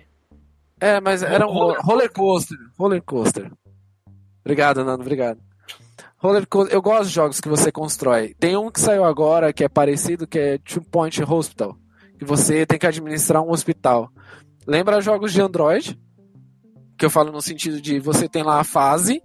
É, 0.83 1.01
mas 1.01 1.23
era 1.23 1.47
um 1.47 1.53
roller 1.53 2.11
coaster. 2.13 2.59
Roller 2.77 3.01
coaster. 3.01 3.53
Obrigado, 4.45 4.85
Nando, 4.85 5.03
obrigado. 5.03 5.39
Roller 6.17 6.45
coaster, 6.45 6.75
eu 6.75 6.83
gosto 6.83 7.07
de 7.07 7.15
jogos 7.15 7.41
que 7.41 7.49
você 7.49 7.71
constrói. 7.71 8.35
Tem 8.35 8.57
um 8.57 8.69
que 8.69 8.81
saiu 8.81 9.05
agora 9.05 9.53
que 9.53 9.63
é 9.63 9.69
parecido, 9.69 10.27
que 10.27 10.41
é 10.41 10.59
Two 10.59 10.83
Point 10.83 11.23
Hospital. 11.23 11.77
Que 12.19 12.25
você 12.25 12.67
tem 12.67 12.81
que 12.81 12.87
administrar 12.87 13.41
um 13.45 13.53
hospital. 13.53 14.11
Lembra 14.67 15.01
jogos 15.01 15.33
de 15.33 15.41
Android? 15.41 15.97
Que 17.03 17.07
eu 17.07 17.11
falo 17.11 17.33
no 17.33 17.43
sentido 17.43 17.81
de 17.83 17.99
você 17.99 18.29
tem 18.29 18.45
lá 18.45 18.61
a 18.61 18.63
fase 18.65 19.21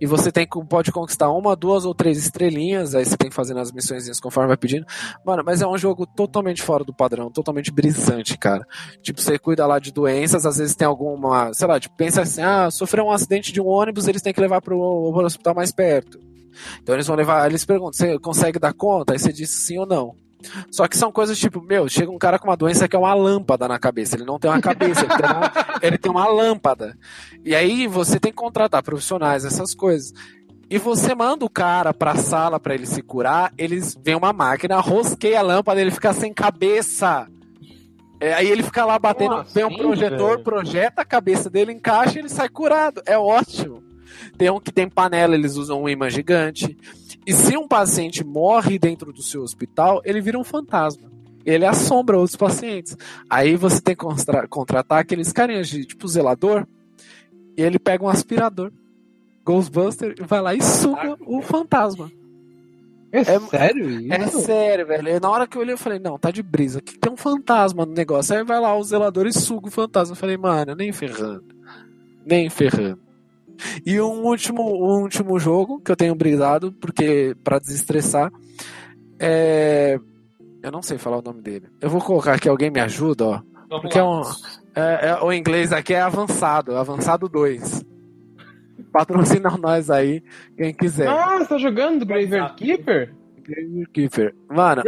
e 0.00 0.04
você 0.04 0.32
tem 0.32 0.48
pode 0.68 0.90
conquistar 0.90 1.30
uma, 1.30 1.54
duas 1.54 1.84
ou 1.84 1.94
três 1.94 2.18
estrelinhas, 2.18 2.92
aí 2.92 3.04
você 3.04 3.16
tem 3.16 3.28
que 3.28 3.36
fazer 3.36 3.56
as 3.56 3.70
missões 3.70 4.18
conforme 4.18 4.48
vai 4.48 4.56
pedindo. 4.56 4.84
Mano, 5.24 5.44
mas 5.46 5.62
é 5.62 5.66
um 5.68 5.78
jogo 5.78 6.04
totalmente 6.04 6.60
fora 6.60 6.82
do 6.82 6.92
padrão, 6.92 7.30
totalmente 7.30 7.70
brisante, 7.70 8.36
cara. 8.36 8.66
Tipo, 9.00 9.20
você 9.20 9.38
cuida 9.38 9.64
lá 9.64 9.78
de 9.78 9.92
doenças, 9.92 10.44
às 10.44 10.56
vezes 10.56 10.74
tem 10.74 10.88
alguma, 10.88 11.54
sei 11.54 11.68
lá, 11.68 11.78
tipo, 11.78 11.94
pensa 11.94 12.22
assim, 12.22 12.42
ah, 12.42 12.68
sofreu 12.68 13.04
um 13.04 13.12
acidente 13.12 13.52
de 13.52 13.60
um 13.60 13.68
ônibus, 13.68 14.08
eles 14.08 14.22
têm 14.22 14.34
que 14.34 14.40
levar 14.40 14.60
pro, 14.60 15.12
pro 15.12 15.24
hospital 15.24 15.54
mais 15.54 15.70
perto. 15.70 16.18
Então 16.82 16.96
eles 16.96 17.06
vão 17.06 17.14
levar, 17.14 17.48
eles 17.48 17.64
perguntam, 17.64 17.92
você 17.92 18.18
consegue 18.18 18.58
dar 18.58 18.72
conta? 18.72 19.12
Aí 19.12 19.20
você 19.20 19.32
diz 19.32 19.50
sim 19.50 19.78
ou 19.78 19.86
não. 19.86 20.16
Só 20.70 20.86
que 20.88 20.96
são 20.96 21.12
coisas 21.12 21.38
tipo, 21.38 21.60
meu, 21.62 21.88
chega 21.88 22.10
um 22.10 22.18
cara 22.18 22.38
com 22.38 22.48
uma 22.48 22.56
doença 22.56 22.88
que 22.88 22.96
é 22.96 22.98
uma 22.98 23.14
lâmpada 23.14 23.68
na 23.68 23.78
cabeça. 23.78 24.16
Ele 24.16 24.24
não 24.24 24.38
tem 24.38 24.50
uma 24.50 24.60
cabeça, 24.60 25.04
ele, 25.04 25.16
tem 25.16 25.26
uma, 25.26 25.52
ele 25.82 25.98
tem 25.98 26.10
uma 26.10 26.26
lâmpada. 26.28 26.96
E 27.44 27.54
aí 27.54 27.86
você 27.86 28.18
tem 28.18 28.32
que 28.32 28.36
contratar 28.36 28.82
profissionais, 28.82 29.44
essas 29.44 29.74
coisas. 29.74 30.12
E 30.68 30.78
você 30.78 31.14
manda 31.14 31.44
o 31.44 31.50
cara 31.50 31.92
pra 31.92 32.14
sala 32.14 32.60
para 32.60 32.74
ele 32.74 32.86
se 32.86 33.02
curar, 33.02 33.52
eles 33.58 33.98
vem 34.04 34.14
uma 34.14 34.32
máquina, 34.32 34.78
rosqueia 34.78 35.40
a 35.40 35.42
lâmpada, 35.42 35.80
ele 35.80 35.90
fica 35.90 36.12
sem 36.12 36.32
cabeça. 36.32 37.26
É, 38.20 38.34
aí 38.34 38.48
ele 38.48 38.62
fica 38.62 38.84
lá 38.84 38.98
batendo, 38.98 39.36
Nossa, 39.36 39.52
vem 39.52 39.64
um 39.64 39.76
projetor, 39.76 40.32
velho. 40.32 40.44
projeta 40.44 41.02
a 41.02 41.04
cabeça 41.04 41.48
dele, 41.50 41.72
encaixa 41.72 42.16
e 42.16 42.18
ele 42.20 42.28
sai 42.28 42.48
curado. 42.48 43.02
É 43.06 43.18
ótimo. 43.18 43.82
Tem 44.36 44.50
um 44.50 44.60
que 44.60 44.70
tem 44.70 44.88
panela, 44.88 45.34
eles 45.34 45.56
usam 45.56 45.82
um 45.82 45.88
imã 45.88 46.08
gigante. 46.10 46.76
E 47.26 47.32
se 47.32 47.56
um 47.56 47.68
paciente 47.68 48.24
morre 48.24 48.78
dentro 48.78 49.12
do 49.12 49.22
seu 49.22 49.42
hospital, 49.42 50.00
ele 50.04 50.20
vira 50.20 50.38
um 50.38 50.44
fantasma. 50.44 51.10
Ele 51.44 51.64
assombra 51.64 52.18
outros 52.18 52.36
pacientes. 52.36 52.96
Aí 53.28 53.56
você 53.56 53.80
tem 53.80 53.96
que 53.96 54.04
contratar 54.48 54.98
aqueles 54.98 55.32
carinhas 55.32 55.68
de 55.68 55.84
tipo 55.84 56.06
zelador. 56.08 56.66
E 57.56 57.62
ele 57.62 57.78
pega 57.78 58.04
um 58.04 58.08
aspirador. 58.08 58.72
Ghostbuster 59.44 60.14
e 60.18 60.22
vai 60.22 60.40
lá 60.40 60.54
e 60.54 60.62
suga 60.62 61.16
o 61.26 61.40
fantasma. 61.40 62.10
É, 63.12 63.20
é 63.20 63.40
sério 63.40 63.90
isso? 63.90 64.12
É 64.12 64.28
sério, 64.28 64.86
velho. 64.86 65.20
Na 65.20 65.30
hora 65.30 65.46
que 65.46 65.56
eu 65.56 65.62
olhei, 65.62 65.74
eu 65.74 65.78
falei, 65.78 65.98
não, 65.98 66.18
tá 66.18 66.30
de 66.30 66.42
brisa. 66.42 66.78
Aqui 66.78 66.96
tem 66.96 67.12
um 67.12 67.16
fantasma 67.16 67.84
no 67.84 67.92
negócio. 67.92 68.36
Aí 68.36 68.44
vai 68.44 68.60
lá 68.60 68.76
o 68.76 68.84
zelador 68.84 69.26
e 69.26 69.32
suga 69.32 69.68
o 69.68 69.70
fantasma. 69.70 70.12
Eu 70.12 70.18
falei, 70.18 70.36
mano, 70.36 70.74
nem 70.74 70.92
ferrando. 70.92 71.44
Nem 72.24 72.48
ferrando. 72.48 73.00
E 73.84 74.00
um 74.00 74.24
último, 74.26 74.62
um 74.62 75.02
último 75.02 75.38
jogo 75.38 75.80
que 75.80 75.90
eu 75.90 75.96
tenho 75.96 76.14
brisado, 76.14 76.72
porque 76.72 77.34
para 77.42 77.58
desestressar, 77.58 78.30
é. 79.18 79.98
Eu 80.62 80.70
não 80.70 80.82
sei 80.82 80.98
falar 80.98 81.18
o 81.18 81.22
nome 81.22 81.40
dele. 81.40 81.68
Eu 81.80 81.88
vou 81.88 82.02
colocar 82.02 82.34
aqui, 82.34 82.48
alguém 82.48 82.70
me 82.70 82.80
ajuda, 82.80 83.24
ó. 83.24 83.42
Vamos 83.68 83.82
porque 83.82 83.98
é 83.98 84.04
um, 84.04 84.22
é, 84.74 85.08
é, 85.08 85.22
o 85.22 85.32
inglês 85.32 85.72
aqui 85.72 85.94
é 85.94 86.00
avançado, 86.00 86.76
avançado 86.76 87.28
2. 87.28 87.84
Patrocina 88.92 89.50
nós 89.56 89.90
aí, 89.90 90.22
quem 90.56 90.74
quiser. 90.74 91.08
Ah, 91.08 91.38
você 91.38 91.48
tá 91.48 91.58
jogando 91.58 92.04
Graveyard 92.04 92.54
Keeper? 92.54 93.14
Graveyard 93.42 93.90
Keeper. 93.92 94.34
Mano, 94.48 94.82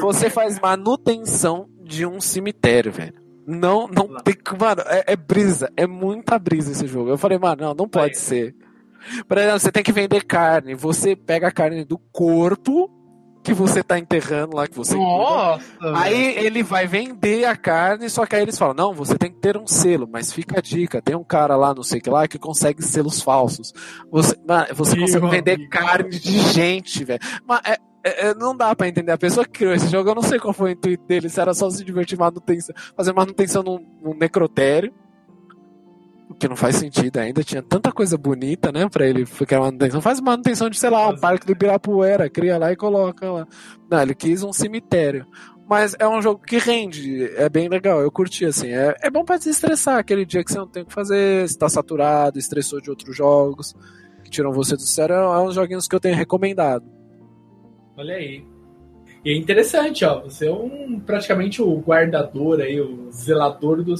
você 0.00 0.30
faz 0.30 0.58
manutenção 0.60 1.68
de 1.82 2.06
um 2.06 2.20
cemitério, 2.20 2.92
velho. 2.92 3.21
Não, 3.46 3.88
não 3.88 4.16
tem. 4.22 4.36
Mano, 4.58 4.82
é, 4.86 5.12
é, 5.12 5.16
brisa. 5.16 5.70
É 5.76 5.86
muita 5.86 6.38
brisa 6.38 6.72
esse 6.72 6.86
jogo. 6.86 7.10
Eu 7.10 7.18
falei, 7.18 7.38
mano, 7.38 7.62
não, 7.62 7.74
não 7.74 7.88
pode 7.88 8.16
é. 8.16 8.18
ser. 8.18 8.54
Por 9.26 9.36
exemplo, 9.36 9.60
você 9.60 9.72
tem 9.72 9.82
que 9.82 9.92
vender 9.92 10.24
carne. 10.24 10.74
Você 10.74 11.16
pega 11.16 11.48
a 11.48 11.52
carne 11.52 11.84
do 11.84 11.98
corpo 12.12 12.90
que 13.42 13.52
você 13.52 13.82
tá 13.82 13.98
enterrando 13.98 14.56
lá, 14.56 14.68
que 14.68 14.76
você. 14.76 14.94
Nossa! 14.94 15.64
Aí 15.96 16.36
ele 16.38 16.62
vai 16.62 16.86
vender 16.86 17.44
a 17.44 17.56
carne, 17.56 18.08
só 18.08 18.24
que 18.24 18.36
aí 18.36 18.42
eles 18.42 18.56
falam: 18.56 18.74
não, 18.74 18.94
você 18.94 19.18
tem 19.18 19.30
que 19.30 19.40
ter 19.40 19.56
um 19.56 19.66
selo, 19.66 20.08
mas 20.10 20.32
fica 20.32 20.58
a 20.58 20.62
dica: 20.62 21.02
tem 21.02 21.16
um 21.16 21.24
cara 21.24 21.56
lá, 21.56 21.74
não 21.74 21.82
sei 21.82 21.98
o 21.98 22.02
que 22.02 22.10
lá, 22.10 22.28
que 22.28 22.38
consegue 22.38 22.82
selos 22.82 23.20
falsos. 23.20 23.72
Você, 24.10 24.36
mano, 24.46 24.66
você 24.74 24.96
consegue 24.96 25.28
vender 25.28 25.68
carne 25.68 26.10
de 26.10 26.38
gente, 26.52 27.04
velho. 27.04 27.20
Mas 27.46 27.60
é, 27.64 27.76
é, 28.04 28.28
é, 28.28 28.34
não 28.34 28.56
dá 28.56 28.74
para 28.74 28.88
entender. 28.88 29.12
A 29.12 29.18
pessoa 29.18 29.46
que 29.46 29.52
criou 29.52 29.72
esse 29.72 29.88
jogo, 29.88 30.10
eu 30.10 30.14
não 30.14 30.22
sei 30.22 30.38
qual 30.38 30.52
foi 30.52 30.70
o 30.70 30.72
intuito 30.72 31.04
dele. 31.06 31.28
Se 31.28 31.40
era 31.40 31.54
só 31.54 31.70
se 31.70 31.84
divertir 31.84 32.18
manutenção, 32.18 32.74
fazer 32.96 33.12
manutenção 33.12 33.62
num, 33.62 33.84
num 34.02 34.14
necrotério. 34.14 34.92
O 36.28 36.34
que 36.34 36.48
não 36.48 36.56
faz 36.56 36.76
sentido 36.76 37.18
ainda. 37.18 37.44
Tinha 37.44 37.62
tanta 37.62 37.92
coisa 37.92 38.16
bonita, 38.16 38.72
né? 38.72 38.88
Pra 38.88 39.06
ele 39.06 39.24
criar 39.24 39.60
manutenção. 39.60 40.00
Faz 40.00 40.20
manutenção 40.20 40.68
de, 40.68 40.78
sei 40.78 40.90
lá, 40.90 41.08
um 41.08 41.16
parque 41.16 41.46
do 41.46 41.52
Ibirapuera. 41.52 42.28
Cria 42.28 42.58
lá 42.58 42.72
e 42.72 42.76
coloca 42.76 43.30
lá. 43.30 43.46
Não, 43.88 44.02
ele 44.02 44.14
quis 44.14 44.42
um 44.42 44.52
cemitério. 44.52 45.26
Mas 45.68 45.94
é 45.98 46.08
um 46.08 46.20
jogo 46.20 46.42
que 46.44 46.58
rende. 46.58 47.30
É 47.36 47.48
bem 47.48 47.68
legal. 47.68 48.00
Eu 48.00 48.10
curti, 48.10 48.44
assim. 48.44 48.68
É, 48.68 48.96
é 49.00 49.10
bom 49.10 49.24
para 49.24 49.36
desestressar 49.36 49.98
aquele 49.98 50.24
dia 50.24 50.42
que 50.42 50.50
você 50.50 50.58
não 50.58 50.66
tem 50.66 50.82
o 50.82 50.86
que 50.86 50.92
fazer. 50.92 51.46
Você 51.46 51.56
tá 51.56 51.68
saturado, 51.68 52.38
estressou 52.38 52.80
de 52.80 52.90
outros 52.90 53.16
jogos. 53.16 53.74
Que 54.24 54.30
tiram 54.30 54.52
você 54.52 54.74
do 54.74 54.82
sério. 54.82 55.14
É 55.14 55.40
um 55.40 55.52
joguinhos 55.52 55.86
que 55.86 55.94
eu 55.94 56.00
tenho 56.00 56.16
recomendado. 56.16 57.01
Olha 57.96 58.14
aí. 58.14 58.44
E 59.24 59.30
é 59.30 59.36
interessante, 59.36 60.04
ó. 60.04 60.20
Você 60.22 60.46
é 60.46 60.52
um 60.52 61.00
praticamente 61.00 61.62
o 61.62 61.78
guardador 61.78 62.60
aí, 62.60 62.80
o 62.80 63.10
zelador 63.10 63.82
do 63.82 63.94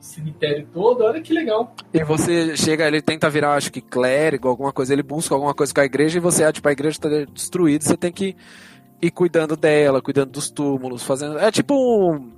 cemitério 0.00 0.66
todo. 0.72 1.02
Olha 1.04 1.20
que 1.20 1.32
legal. 1.32 1.74
E 1.92 2.04
você 2.04 2.56
chega, 2.56 2.86
ele 2.86 3.00
tenta 3.00 3.30
virar, 3.30 3.54
acho 3.54 3.72
que 3.72 3.80
clérigo, 3.80 4.48
alguma 4.48 4.72
coisa, 4.72 4.92
ele 4.92 5.02
busca 5.02 5.34
alguma 5.34 5.54
coisa 5.54 5.72
com 5.72 5.80
a 5.80 5.84
igreja 5.84 6.18
e 6.18 6.20
você, 6.20 6.44
ah, 6.44 6.52
tipo, 6.52 6.68
a 6.68 6.72
igreja 6.72 6.98
está 6.98 7.08
destruída, 7.32 7.84
você 7.84 7.96
tem 7.96 8.12
que 8.12 8.36
ir 9.00 9.10
cuidando 9.10 9.56
dela, 9.56 10.02
cuidando 10.02 10.32
dos 10.32 10.50
túmulos, 10.50 11.02
fazendo. 11.02 11.38
É 11.38 11.50
tipo 11.50 11.74
um. 11.74 12.36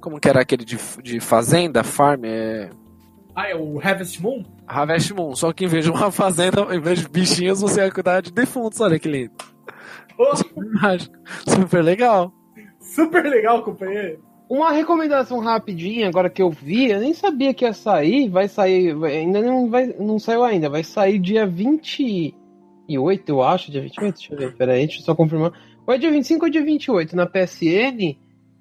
Como 0.00 0.18
que 0.18 0.28
era 0.28 0.40
aquele 0.40 0.64
de, 0.64 0.78
de 1.02 1.20
fazenda, 1.20 1.82
farm? 1.82 2.24
É. 2.24 2.70
Ah, 3.34 3.50
é 3.50 3.54
o 3.54 3.78
Harvest 3.78 4.22
Moon? 4.22 4.42
Harvest 4.66 5.12
Moon, 5.12 5.34
só 5.36 5.52
que 5.52 5.66
em 5.66 5.68
vez 5.68 5.84
de 5.84 5.90
uma 5.90 6.10
fazenda, 6.10 6.62
em 6.74 6.80
vez 6.80 7.00
de 7.00 7.08
bichinhos, 7.08 7.60
você 7.60 7.82
vai 7.82 7.90
cuidar 7.90 8.22
de 8.22 8.32
defuntos, 8.32 8.80
olha 8.80 8.98
que 8.98 9.08
lindo. 9.08 9.55
Super 11.46 11.82
legal. 11.82 12.32
Super 12.80 13.24
legal, 13.24 13.62
companheiro. 13.62 14.24
Uma 14.48 14.70
recomendação 14.70 15.40
rapidinha, 15.40 16.08
agora 16.08 16.30
que 16.30 16.40
eu 16.40 16.50
vi, 16.50 16.90
eu 16.90 17.00
nem 17.00 17.12
sabia 17.12 17.52
que 17.52 17.64
ia 17.64 17.72
sair, 17.72 18.28
vai 18.28 18.46
sair, 18.46 18.94
ainda 19.04 19.42
não, 19.42 19.68
vai, 19.68 19.86
não 19.98 20.20
saiu 20.20 20.44
ainda, 20.44 20.70
vai 20.70 20.84
sair 20.84 21.18
dia 21.18 21.44
28, 21.44 22.36
eu 23.28 23.42
acho, 23.42 23.72
dia 23.72 23.82
28, 23.82 24.14
deixa 24.14 24.32
eu 24.34 24.38
ver, 24.38 24.56
peraí, 24.56 24.86
deixa 24.86 25.00
eu 25.00 25.04
só 25.04 25.16
confirmar. 25.16 25.52
Ou 25.84 25.92
é 25.92 25.98
dia 25.98 26.12
25 26.12 26.44
ou 26.44 26.50
dia 26.50 26.62
28, 26.64 27.16
na 27.16 27.26
PSN, 27.26 28.16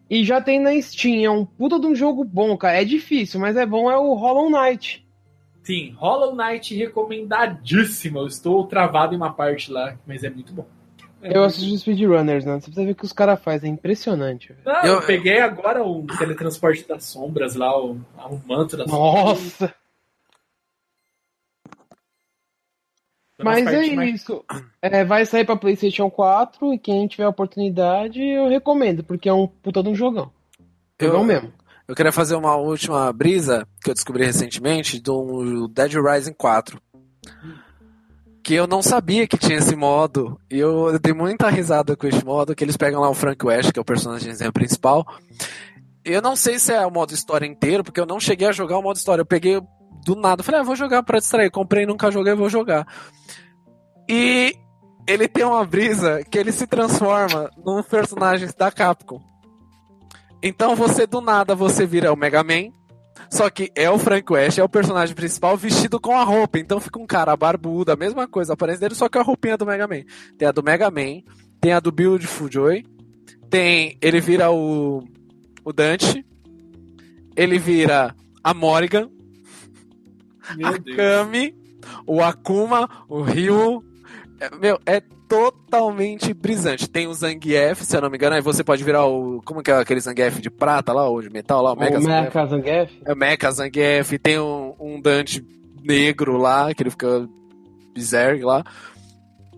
E 0.09 0.23
já 0.23 0.39
tem 0.39 0.59
na 0.59 0.79
Steam, 0.81 1.23
é 1.23 1.29
um 1.29 1.45
puta 1.45 1.79
de 1.79 1.87
um 1.87 1.95
jogo 1.95 2.23
bom, 2.23 2.55
cara. 2.55 2.81
É 2.81 2.85
difícil, 2.85 3.39
mas 3.39 3.55
é 3.57 3.65
bom, 3.65 3.89
é 3.89 3.97
o 3.97 4.13
Hollow 4.13 4.49
Knight. 4.49 5.05
Sim, 5.63 5.95
Hollow 5.97 6.35
Knight 6.35 6.75
recomendadíssimo. 6.75 8.19
Eu 8.19 8.27
estou 8.27 8.67
travado 8.67 9.15
em 9.15 9.17
uma 9.17 9.33
parte 9.33 9.71
lá, 9.71 9.97
mas 10.05 10.23
é 10.23 10.29
muito 10.29 10.53
bom. 10.53 10.67
É 11.27 11.37
eu 11.37 11.43
assisto 11.43 11.73
os 11.73 11.81
speedrunners, 11.81 12.45
né? 12.45 12.53
Você 12.55 12.65
precisa 12.67 12.85
ver 12.85 12.91
o 12.91 12.95
que 12.95 13.05
os 13.05 13.13
caras 13.13 13.41
fazem, 13.41 13.71
é 13.71 13.73
impressionante. 13.73 14.55
Não, 14.65 14.83
Eu- 14.85 14.93
eu... 14.95 15.01
peguei 15.05 15.39
agora 15.39 15.83
o 15.83 16.05
teletransporte 16.05 16.87
das 16.87 17.03
sombras 17.05 17.55
lá, 17.55 17.75
o, 17.77 17.93
o 17.93 18.41
manto 18.47 18.77
das 18.77 18.87
Nossa! 18.87 19.73
Nas 23.37 23.43
Mas 23.63 23.67
é 23.67 23.95
mais- 23.95 24.15
isso. 24.21 24.45
É, 24.81 25.03
vai 25.03 25.25
sair 25.25 25.45
pra 25.45 25.57
PlayStation 25.57 26.09
4 26.09 26.73
e 26.73 26.79
quem 26.79 27.05
tiver 27.07 27.25
a 27.25 27.29
oportunidade, 27.29 28.21
eu 28.21 28.47
recomendo, 28.47 29.03
porque 29.03 29.27
é 29.27 29.33
um 29.33 29.45
puta 29.47 29.83
de 29.83 29.89
um 29.89 29.95
jogão. 29.95 30.31
Jogão 31.01 31.21
Eu- 31.21 31.25
mesmo. 31.25 31.53
Eu 31.87 31.93
queria 31.95 32.11
fazer 32.11 32.33
uma 32.35 32.55
última 32.55 33.13
brisa 33.13 33.67
que 33.83 33.91
eu 33.91 33.93
descobri 33.93 34.25
recentemente 34.25 34.99
do 34.99 35.67
Dead 35.67 35.93
Rising 35.93 36.33
4. 36.33 36.81
Que 38.45 38.53
eu 38.53 38.67
não 38.67 38.83
sabia 38.83 39.27
que 39.27 39.39
tinha 39.39 39.57
esse 39.57 39.75
modo. 39.75 40.39
E 40.51 40.59
eu, 40.59 40.89
eu 40.89 40.99
dei 40.99 41.13
muita 41.13 41.49
risada 41.49 41.95
com 41.95 42.05
esse 42.05 42.23
modo, 42.23 42.53
que 42.53 42.63
eles 42.63 42.77
pegam 42.77 43.01
lá 43.01 43.09
o 43.09 43.15
Frank 43.15 43.43
West, 43.43 43.71
que 43.71 43.79
é 43.79 43.81
o 43.81 43.85
personagem 43.85 44.31
principal. 44.51 45.03
Eu 46.03 46.21
não 46.21 46.35
sei 46.35 46.59
se 46.59 46.71
é 46.71 46.85
o 46.85 46.91
modo 46.91 47.11
história 47.11 47.47
inteiro, 47.47 47.83
porque 47.83 47.99
eu 47.99 48.05
não 48.05 48.19
cheguei 48.19 48.47
a 48.47 48.51
jogar 48.51 48.77
o 48.77 48.83
modo 48.83 48.97
história. 48.97 49.21
Eu 49.21 49.25
peguei 49.25 49.59
do 50.05 50.15
nada, 50.15 50.43
falei, 50.43 50.61
ah, 50.61 50.63
vou 50.63 50.75
jogar 50.75 51.01
pra 51.01 51.17
distrair. 51.17 51.49
Comprei, 51.49 51.87
nunca 51.87 52.11
joguei, 52.11 52.35
vou 52.35 52.47
jogar. 52.47 52.85
E 54.07 54.55
ele 55.07 55.27
tem 55.27 55.43
uma 55.43 55.65
brisa 55.65 56.23
que 56.23 56.37
ele 56.37 56.51
se 56.51 56.67
transforma 56.67 57.49
num 57.65 57.81
personagem 57.81 58.47
da 58.55 58.71
Capcom. 58.71 59.19
Então 60.43 60.75
você 60.75 61.07
do 61.07 61.19
nada 61.19 61.55
você 61.55 61.87
vira 61.87 62.13
o 62.13 62.15
Mega 62.15 62.43
Man, 62.43 62.71
só 63.29 63.49
que 63.49 63.71
é 63.75 63.89
o 63.89 63.97
Frank 63.97 64.31
West, 64.31 64.57
é 64.57 64.63
o 64.63 64.69
personagem 64.69 65.15
principal 65.15 65.57
vestido 65.57 65.99
com 65.99 66.17
a 66.17 66.23
roupa. 66.23 66.59
Então 66.59 66.79
fica 66.79 66.99
um 66.99 67.05
cara 67.05 67.35
barbudo, 67.35 67.91
a 67.91 67.95
mesma 67.95 68.27
coisa, 68.27 68.53
a 68.53 68.55
aparência 68.55 68.81
dele, 68.81 68.95
só 68.95 69.09
que 69.09 69.17
a 69.17 69.21
roupinha 69.21 69.57
do 69.57 69.65
Mega 69.65 69.87
Man. 69.87 70.03
Tem 70.37 70.47
a 70.47 70.51
do 70.51 70.63
Mega 70.63 70.89
Man, 70.89 71.21
tem 71.59 71.73
a 71.73 71.79
do 71.79 71.91
Beautiful 71.91 72.51
Joy, 72.51 72.85
tem 73.49 73.97
ele 74.01 74.19
vira 74.19 74.51
o 74.51 75.03
o 75.63 75.73
Dante, 75.73 76.25
ele 77.35 77.57
vira 77.57 78.15
a 78.43 78.53
Morrigan, 78.53 79.09
Meu 80.55 80.67
a 80.67 80.77
Deus. 80.77 80.95
Kami, 80.95 81.55
o 82.05 82.21
Akuma, 82.21 82.89
o 83.09 83.21
Ryu. 83.21 83.83
É, 84.39 84.55
Meu, 84.55 84.79
é 84.85 85.01
totalmente 85.27 86.33
brisante. 86.33 86.89
Tem 86.89 87.07
o 87.07 87.13
Zangief, 87.13 87.83
se 87.83 87.95
eu 87.95 88.01
não 88.01 88.09
me 88.09 88.17
engano, 88.17 88.35
aí 88.35 88.41
você 88.41 88.63
pode 88.63 88.83
virar 88.83 89.05
o. 89.05 89.41
Como 89.43 89.61
que 89.61 89.71
é 89.71 89.75
aquele 89.75 89.99
Zangief 89.99 90.39
de 90.39 90.49
prata 90.49 90.93
lá, 90.93 91.07
ou 91.07 91.21
de 91.21 91.29
metal 91.29 91.61
lá? 91.61 91.73
O 91.73 91.75
Mega 91.75 91.97
o 91.97 92.01
Zangief. 92.01 92.23
Mecha 92.23 92.45
Zangief. 92.45 93.01
É 93.05 93.13
o 93.13 93.15
Mecha 93.15 93.51
Zangief. 93.51 94.19
Tem 94.19 94.39
um, 94.39 94.73
um 94.79 95.01
Dante 95.01 95.45
negro 95.83 96.37
lá, 96.37 96.73
que 96.73 96.83
ele 96.83 96.89
fica 96.89 97.27
berserk 97.93 98.43
lá. 98.43 98.63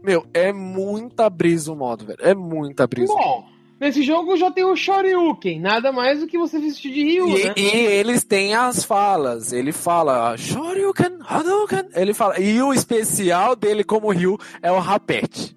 Meu, 0.04 0.26
é 0.34 0.54
muita 0.54 1.30
brisa 1.30 1.72
o 1.72 1.76
modo, 1.76 2.06
velho. 2.06 2.20
É 2.22 2.34
muita 2.34 2.88
brisa. 2.88 3.14
Bom, 3.14 3.46
nesse 3.80 4.02
jogo 4.04 4.36
já 4.38 4.52
tem 4.52 4.64
o 4.66 4.76
Shoryuken, 4.76 5.60
nada 5.60 5.92
mais 5.92 6.20
do 6.20 6.28
que 6.28 6.38
você 6.38 6.60
vestir 6.60 6.94
de 6.94 7.04
Ryu, 7.04 7.28
E, 7.38 7.44
né? 7.46 7.54
e 7.58 7.68
eles 7.68 8.24
têm 8.24 8.54
as 8.56 8.84
falas. 8.84 9.52
Ele 9.54 9.72
fala 9.72 10.36
Shoryuken, 10.38 11.20
Hadouken. 11.28 11.90
Ele 11.96 12.14
fala. 12.14 12.40
E 12.40 12.62
o 12.62 12.74
especial 12.74 13.56
dele 13.56 13.84
como 13.84 14.12
Ryu 14.12 14.38
é 14.62 14.72
o 14.72 14.80
rapete. 14.80 15.56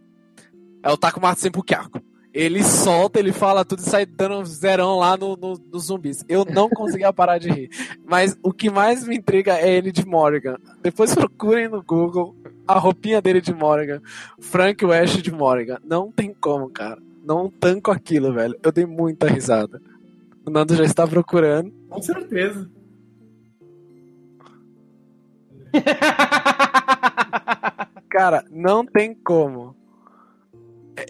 É 0.83 0.91
o 0.91 0.97
Takumatsu 0.97 1.43
Senpukaku. 1.43 2.01
Ele 2.33 2.63
solta, 2.63 3.19
ele 3.19 3.33
fala 3.33 3.65
tudo 3.65 3.81
e 3.81 3.83
sai 3.83 4.07
dando 4.07 4.45
zerão 4.47 4.97
lá 4.99 5.17
no, 5.17 5.37
no- 5.37 5.61
nos 5.73 5.87
zumbis. 5.87 6.25
Eu 6.29 6.45
não 6.45 6.69
conseguia 6.71 7.13
parar 7.13 7.39
de 7.39 7.51
rir. 7.51 7.71
Mas 8.07 8.39
o 8.41 8.53
que 8.53 8.71
mais 8.71 9.05
me 9.05 9.17
intriga 9.17 9.55
é 9.59 9.69
ele 9.77 9.91
de 9.91 10.07
Morrigan. 10.07 10.57
Depois 10.81 11.13
procurem 11.13 11.69
no 11.69 11.83
Google 11.83 12.37
a 12.69 12.79
roupinha 12.79 13.21
dele 13.21 13.41
de 13.41 13.53
Morrigan. 13.53 14.01
Frank 14.39 14.85
West 14.87 15.21
de 15.21 15.33
Morrigan. 15.33 15.79
Não 15.85 16.13
tem 16.13 16.33
como, 16.41 16.71
cara. 16.71 17.03
Não 17.23 17.51
tanco 17.51 17.91
aquilo, 17.91 18.33
velho. 18.33 18.59
Eu 18.63 18.73
dei 18.73 18.87
muita 18.87 19.27
risada. 19.29 19.81
O 20.47 20.51
Nando 20.51 20.75
já 20.75 20.85
está 20.85 21.07
procurando. 21.07 21.71
Com 21.89 22.01
certeza. 22.03 22.71
Cara, 28.09 28.45
não 28.51 28.85
tem 28.85 29.15
como. 29.15 29.75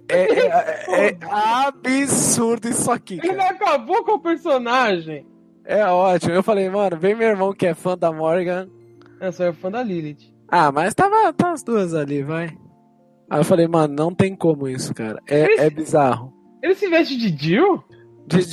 É, 0.09 0.21
é- 0.21 0.85
é- 0.89 1.09
é 1.11 1.19
absurdo 1.31 2.69
isso 2.69 2.91
aqui, 2.91 3.15
Ele 3.15 3.35
cara. 3.35 3.51
acabou 3.51 4.05
com 4.05 4.13
o 4.13 4.21
personagem. 4.21 5.27
É 5.65 5.85
ótimo. 5.87 6.33
Eu 6.35 6.43
falei, 6.43 6.69
mano, 6.69 6.97
vem 6.99 7.15
meu 7.15 7.29
irmão 7.29 7.53
que 7.53 7.67
é 7.67 7.75
fã 7.75 7.97
da 7.97 8.13
Morgan. 8.13 8.69
Eu 9.21 9.33
sou 9.33 9.53
fã 9.53 9.71
da 9.71 9.83
Lilith. 9.83 10.33
Ah, 10.49 10.73
mas 10.73 10.95
tava, 10.95 11.33
tá 11.33 11.53
as 11.53 11.63
duas 11.63 11.95
ali, 11.95 12.23
vai. 12.23 12.57
Aí 13.31 13.39
eu 13.39 13.45
falei, 13.45 13.69
mano, 13.69 13.95
não 13.95 14.13
tem 14.13 14.35
como 14.35 14.69
isso, 14.69 14.93
cara. 14.93 15.23
É, 15.29 15.67
é 15.67 15.71
bizarro. 15.71 16.33
Ele 16.61 16.75
se 16.75 16.89
veste 16.89 17.17
de 17.17 17.29
Jill? 17.29 17.83
De, 18.27 18.45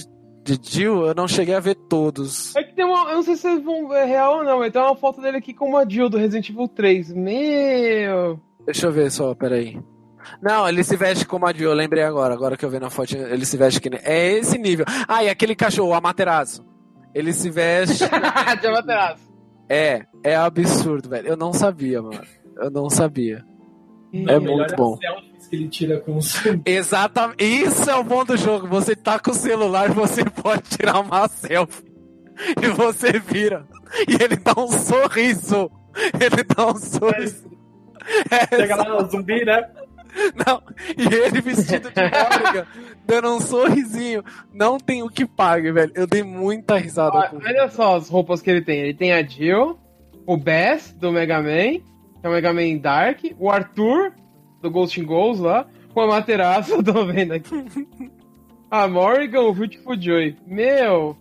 de 0.44 0.60
Jill, 0.62 1.08
eu 1.08 1.16
não 1.16 1.28
cheguei 1.28 1.56
a 1.56 1.60
ver 1.60 1.74
todos. 1.74 2.56
É 2.56 2.64
que 2.64 2.76
tem 2.76 2.86
uma. 2.86 3.10
Eu 3.10 3.16
não 3.16 3.24
sei 3.24 3.36
se 3.36 3.42
vocês 3.42 3.64
vão 3.64 3.90
ver 3.90 4.06
real 4.06 4.38
ou 4.38 4.44
não, 4.44 4.60
mas 4.60 4.72
tem 4.72 4.80
uma 4.80 4.96
foto 4.96 5.20
dele 5.20 5.38
aqui 5.38 5.52
com 5.52 5.70
uma 5.70 5.90
Jill 5.90 6.10
do 6.10 6.18
Resident 6.18 6.50
Evil 6.50 6.68
3. 6.68 7.12
Meu. 7.12 8.40
Deixa 8.66 8.86
eu 8.86 8.92
ver 8.92 9.12
só, 9.12 9.34
peraí. 9.34 9.82
Não, 10.42 10.68
ele 10.70 10.84
se 10.84 10.96
veste 10.96 11.26
como 11.26 11.48
a 11.48 11.54
Jill, 11.54 11.72
eu 11.72 11.76
lembrei 11.76 12.04
agora. 12.04 12.34
Agora 12.34 12.56
que 12.56 12.64
eu 12.64 12.70
vi 12.70 12.80
na 12.80 12.92
foto, 12.92 13.16
ele 13.16 13.46
se 13.46 13.58
veste 13.58 13.82
que. 13.82 13.90
É 14.04 14.34
esse 14.34 14.60
nível. 14.60 14.86
Ah, 15.08 15.24
e 15.24 15.30
aquele 15.30 15.56
cachorro, 15.56 15.90
o 15.90 15.94
Amaterasu. 15.96 16.64
Ele 17.16 17.34
se 17.34 17.50
veste... 17.50 18.04
de 18.62 18.68
Amaterasu. 18.68 19.28
É, 19.68 20.06
é 20.24 20.36
absurdo, 20.36 21.10
velho. 21.10 21.30
Eu 21.30 21.38
não 21.38 21.52
sabia, 21.52 22.02
mano. 22.02 22.22
Eu 22.58 22.70
não 22.70 22.90
sabia. 22.90 23.44
É 24.14 24.38
O 24.38 24.42
muito 24.42 24.76
bom. 24.76 24.94
as 24.94 25.00
selfies 25.00 25.48
que 25.48 25.56
ele 25.56 25.68
tira 25.70 26.00
com 26.00 26.18
os 26.18 26.34
Exatamente. 26.66 27.44
Isso 27.44 27.90
é 27.90 27.96
o 27.96 28.04
bom 28.04 28.24
do 28.26 28.38
jogo. 28.38 28.68
Você 28.68 28.96
tá 28.96 29.20
com 29.20 29.32
o 29.32 29.34
celular, 29.34 29.92
você 29.92 30.24
pode 30.26 30.64
tirar 30.64 31.00
uma 31.00 31.28
selfie. 31.28 31.86
E 32.62 32.68
você 32.68 33.20
vira. 33.20 33.66
E 34.08 34.14
ele 34.24 34.36
dá 34.38 34.54
um 34.58 34.68
sorriso. 34.68 35.72
Ele 36.20 36.44
dá 36.44 36.68
um 36.68 36.76
sorriso. 36.76 37.48
É, 38.30 38.56
Chega 38.56 38.76
lá 38.76 39.02
no 39.02 39.10
zumbi, 39.10 39.44
né? 39.44 39.68
não. 40.46 40.62
E 40.98 41.14
ele 41.14 41.42
vestido 41.42 41.90
de 41.92 42.02
Morgan, 42.02 42.66
dando 43.06 43.36
um 43.36 43.42
sorrisinho. 43.42 44.24
Não 44.54 44.78
tem 44.78 45.04
o 45.04 45.10
que 45.10 45.26
pague, 45.26 45.72
velho. 45.72 45.92
Eu 45.96 46.08
dei 46.08 46.24
muita 46.24 46.78
risada 46.78 47.18
Olha, 47.18 47.30
com 47.30 47.38
olha 47.38 47.70
só 47.70 47.98
as 47.98 48.08
roupas 48.10 48.42
que 48.42 48.50
ele 48.50 48.62
tem. 48.62 48.80
Ele 48.80 48.94
tem 48.94 49.12
a 49.14 49.22
Jill, 49.24 49.78
o 50.26 50.38
Bass 50.38 50.94
do 50.94 51.12
Mega 51.12 51.42
Man, 51.42 51.82
que 52.20 52.28
é 52.28 52.30
o 52.30 52.32
Mega 52.32 52.54
Man 52.54 52.78
Dark, 52.78 53.20
o 53.40 53.50
Arthur 53.50 54.14
do 54.62 54.72
Ghost 54.72 55.00
in 55.00 55.06
Ghosts 55.06 55.40
lá, 55.40 55.68
com 55.94 56.02
a 56.02 56.08
Materaço, 56.08 56.74
eu 56.74 56.84
tô 56.84 57.06
vendo 57.06 57.34
aqui. 57.34 57.66
A 58.70 58.88
Morrigan, 58.88 59.42
o 59.42 59.54
Beautiful 59.54 60.00
Joy. 60.00 60.36
Meu. 60.46 61.18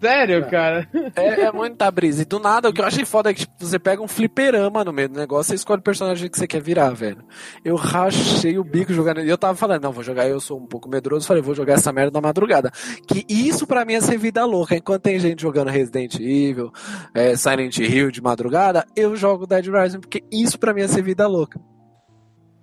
Sério, 0.00 0.48
cara? 0.48 0.88
É, 1.14 1.42
é 1.42 1.52
muita 1.52 1.90
brisa. 1.90 2.22
E 2.22 2.24
do 2.24 2.38
nada, 2.38 2.68
o 2.68 2.72
que 2.72 2.80
eu 2.80 2.86
achei 2.86 3.04
foda 3.04 3.30
é 3.30 3.34
que 3.34 3.40
tipo, 3.40 3.52
você 3.58 3.78
pega 3.78 4.02
um 4.02 4.08
fliperama 4.08 4.82
no 4.82 4.92
meio 4.92 5.08
do 5.08 5.18
negócio 5.18 5.52
e 5.52 5.56
escolhe 5.56 5.80
o 5.80 5.82
personagem 5.82 6.30
que 6.30 6.38
você 6.38 6.46
quer 6.46 6.62
virar, 6.62 6.90
velho. 6.90 7.22
Eu 7.64 7.76
rachei 7.76 8.58
o 8.58 8.64
bico 8.64 8.92
jogando. 8.92 9.20
E 9.20 9.28
eu 9.28 9.36
tava 9.36 9.54
falando, 9.54 9.82
não, 9.82 9.92
vou 9.92 10.02
jogar, 10.02 10.26
eu 10.26 10.40
sou 10.40 10.58
um 10.58 10.66
pouco 10.66 10.88
medroso, 10.88 11.26
falei, 11.26 11.42
vou 11.42 11.54
jogar 11.54 11.74
essa 11.74 11.92
merda 11.92 12.12
na 12.12 12.26
madrugada. 12.26 12.70
Que 13.06 13.26
isso 13.28 13.66
pra 13.66 13.84
mim 13.84 13.94
é 13.94 14.00
ser 14.00 14.16
vida 14.16 14.44
louca. 14.44 14.74
Enquanto 14.74 15.02
tem 15.02 15.18
gente 15.18 15.42
jogando 15.42 15.68
Resident 15.68 16.14
Evil, 16.14 16.72
é, 17.14 17.36
Silent 17.36 17.76
Hill 17.78 18.10
de 18.10 18.22
madrugada, 18.22 18.86
eu 18.96 19.14
jogo 19.14 19.46
Dead 19.46 19.66
Rising, 19.66 20.00
porque 20.00 20.24
isso 20.32 20.58
pra 20.58 20.72
mim 20.72 20.82
é 20.82 20.88
ser 20.88 21.02
vida 21.02 21.26
louca. 21.26 21.60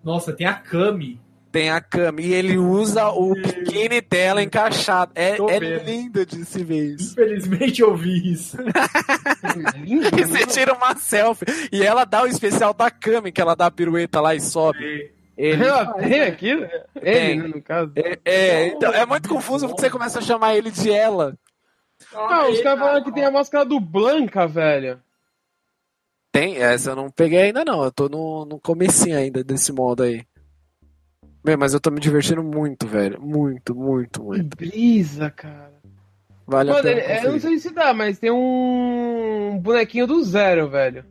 Nossa, 0.04 0.34
tem 0.34 0.48
a 0.48 0.54
Kami. 0.54 1.20
Tem 1.52 1.70
a 1.70 1.80
cama 1.82 2.22
e 2.22 2.34
ele 2.34 2.58
usa 2.58 3.10
o 3.10 3.34
biquíni 3.34 4.02
dela 4.02 4.44
encaixado. 4.44 5.12
É, 5.16 5.36
Tô 5.36 5.50
é 5.50 5.60
vendo. 5.60 5.84
lindo 5.86 6.26
de 6.26 6.46
se 6.46 6.64
ver 6.64 6.96
isso. 6.96 7.14
Infelizmente 7.14 7.82
eu 7.82 7.96
vi 7.96 8.32
isso. 8.34 8.58
Lindo, 9.76 10.08
E 10.20 10.26
você 10.26 10.46
tira 10.46 10.74
uma 10.74 10.96
selfie. 10.96 11.46
E 11.72 11.84
ela 11.84 12.06
dá 12.06 12.24
o 12.24 12.28
especial 12.28 12.74
da 12.74 12.92
Kami, 12.92 13.32
que 13.32 13.42
ela 13.42 13.56
dá 13.56 13.68
a 13.68 13.72
pirueta 13.72 14.20
lá 14.22 14.36
e 14.36 14.42
sobe. 14.42 15.12
Ele. 15.38 15.64
Ela 15.64 15.94
tem 15.94 16.22
aqui? 16.22 16.50
Ele, 16.50 16.70
Tem. 17.02 17.40
né, 17.40 17.48
no 17.48 17.62
caso. 17.62 17.92
É, 17.96 18.20
é, 18.26 18.68
então, 18.68 18.92
é 18.92 19.06
muito 19.06 19.30
confuso 19.30 19.68
porque 19.68 19.82
você 19.82 19.90
começa 19.90 20.20
a 20.20 20.22
chamar 20.22 20.56
ele 20.56 20.72
de 20.72 20.92
ela. 20.92 21.38
Ah, 22.14 22.48
os 22.50 22.60
caras 22.62 22.80
falaram 22.80 23.04
que 23.04 23.12
tem 23.14 23.24
a 23.24 23.32
máscara 23.32 23.64
do 23.64 23.80
Blanca, 23.80 24.48
velho. 24.48 25.00
Tem, 26.32 26.58
essa 26.58 26.92
eu 26.92 26.96
não 26.96 27.10
peguei 27.10 27.40
ainda 27.40 27.64
não. 27.64 27.84
Eu 27.84 27.92
tô 27.92 28.10
no, 28.10 28.46
no 28.46 28.60
comecinho 28.60 29.18
ainda 29.18 29.44
desse 29.44 29.72
modo 29.72 30.04
aí. 30.04 30.26
Meu, 31.48 31.58
mas 31.58 31.74
eu 31.74 31.80
tô 31.80 31.90
me 31.90 32.00
divertindo 32.00 32.44
muito, 32.44 32.86
velho. 32.86 33.22
Muito, 33.22 33.74
muito, 33.74 34.20
Que 34.20 34.26
muito. 34.26 34.58
brisa, 34.58 35.32
cara. 35.32 35.72
Vale 36.46 36.70
a 36.70 36.74
Mano, 36.74 36.84
pena. 36.84 37.00
ele- 37.02 37.12
é, 37.12 37.26
eu 37.26 37.32
não 37.32 37.40
sei 37.40 37.58
se 37.60 37.74
dá, 37.74 37.94
mas 37.94 38.20
tem 38.20 38.32
um 38.32 39.58
bonequinho 39.62 40.06
do 40.08 40.22
zero, 40.24 40.70
velho. 40.70 41.06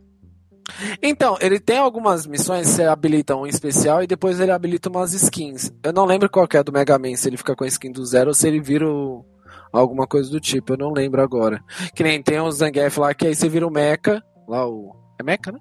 Então, 1.01 1.37
ele 1.39 1.59
tem 1.59 1.77
algumas 1.77 2.27
missões, 2.27 2.67
você 2.67 2.83
habilita 2.83 3.35
um 3.35 3.47
especial 3.47 4.03
e 4.03 4.07
depois 4.07 4.39
ele 4.39 4.51
habilita 4.51 4.89
umas 4.89 5.13
skins. 5.13 5.71
Eu 5.81 5.93
não 5.93 6.05
lembro 6.05 6.29
qual 6.29 6.47
que 6.47 6.57
é 6.57 6.63
do 6.63 6.71
Mega 6.73 6.99
Man, 6.99 7.15
se 7.15 7.27
ele 7.29 7.37
fica 7.37 7.55
com 7.55 7.63
a 7.63 7.67
skin 7.67 7.91
do 7.91 8.05
zero 8.05 8.29
ou 8.29 8.33
se 8.33 8.47
ele 8.47 8.59
vira 8.59 8.87
o... 8.87 9.25
alguma 9.71 10.05
coisa 10.05 10.29
do 10.29 10.39
tipo, 10.39 10.73
eu 10.73 10.77
não 10.77 10.91
lembro 10.91 11.21
agora. 11.21 11.63
Que 11.95 12.03
nem 12.03 12.21
tem 12.21 12.41
um 12.41 12.51
Zangief 12.51 12.97
lá 12.99 13.13
que 13.13 13.27
aí 13.27 13.33
você 13.35 13.47
vira 13.47 13.65
o 13.65 13.71
Mecha, 13.71 14.21
lá 14.47 14.67
o... 14.67 14.93
É 15.19 15.23
Mecha, 15.23 15.51
né? 15.51 15.59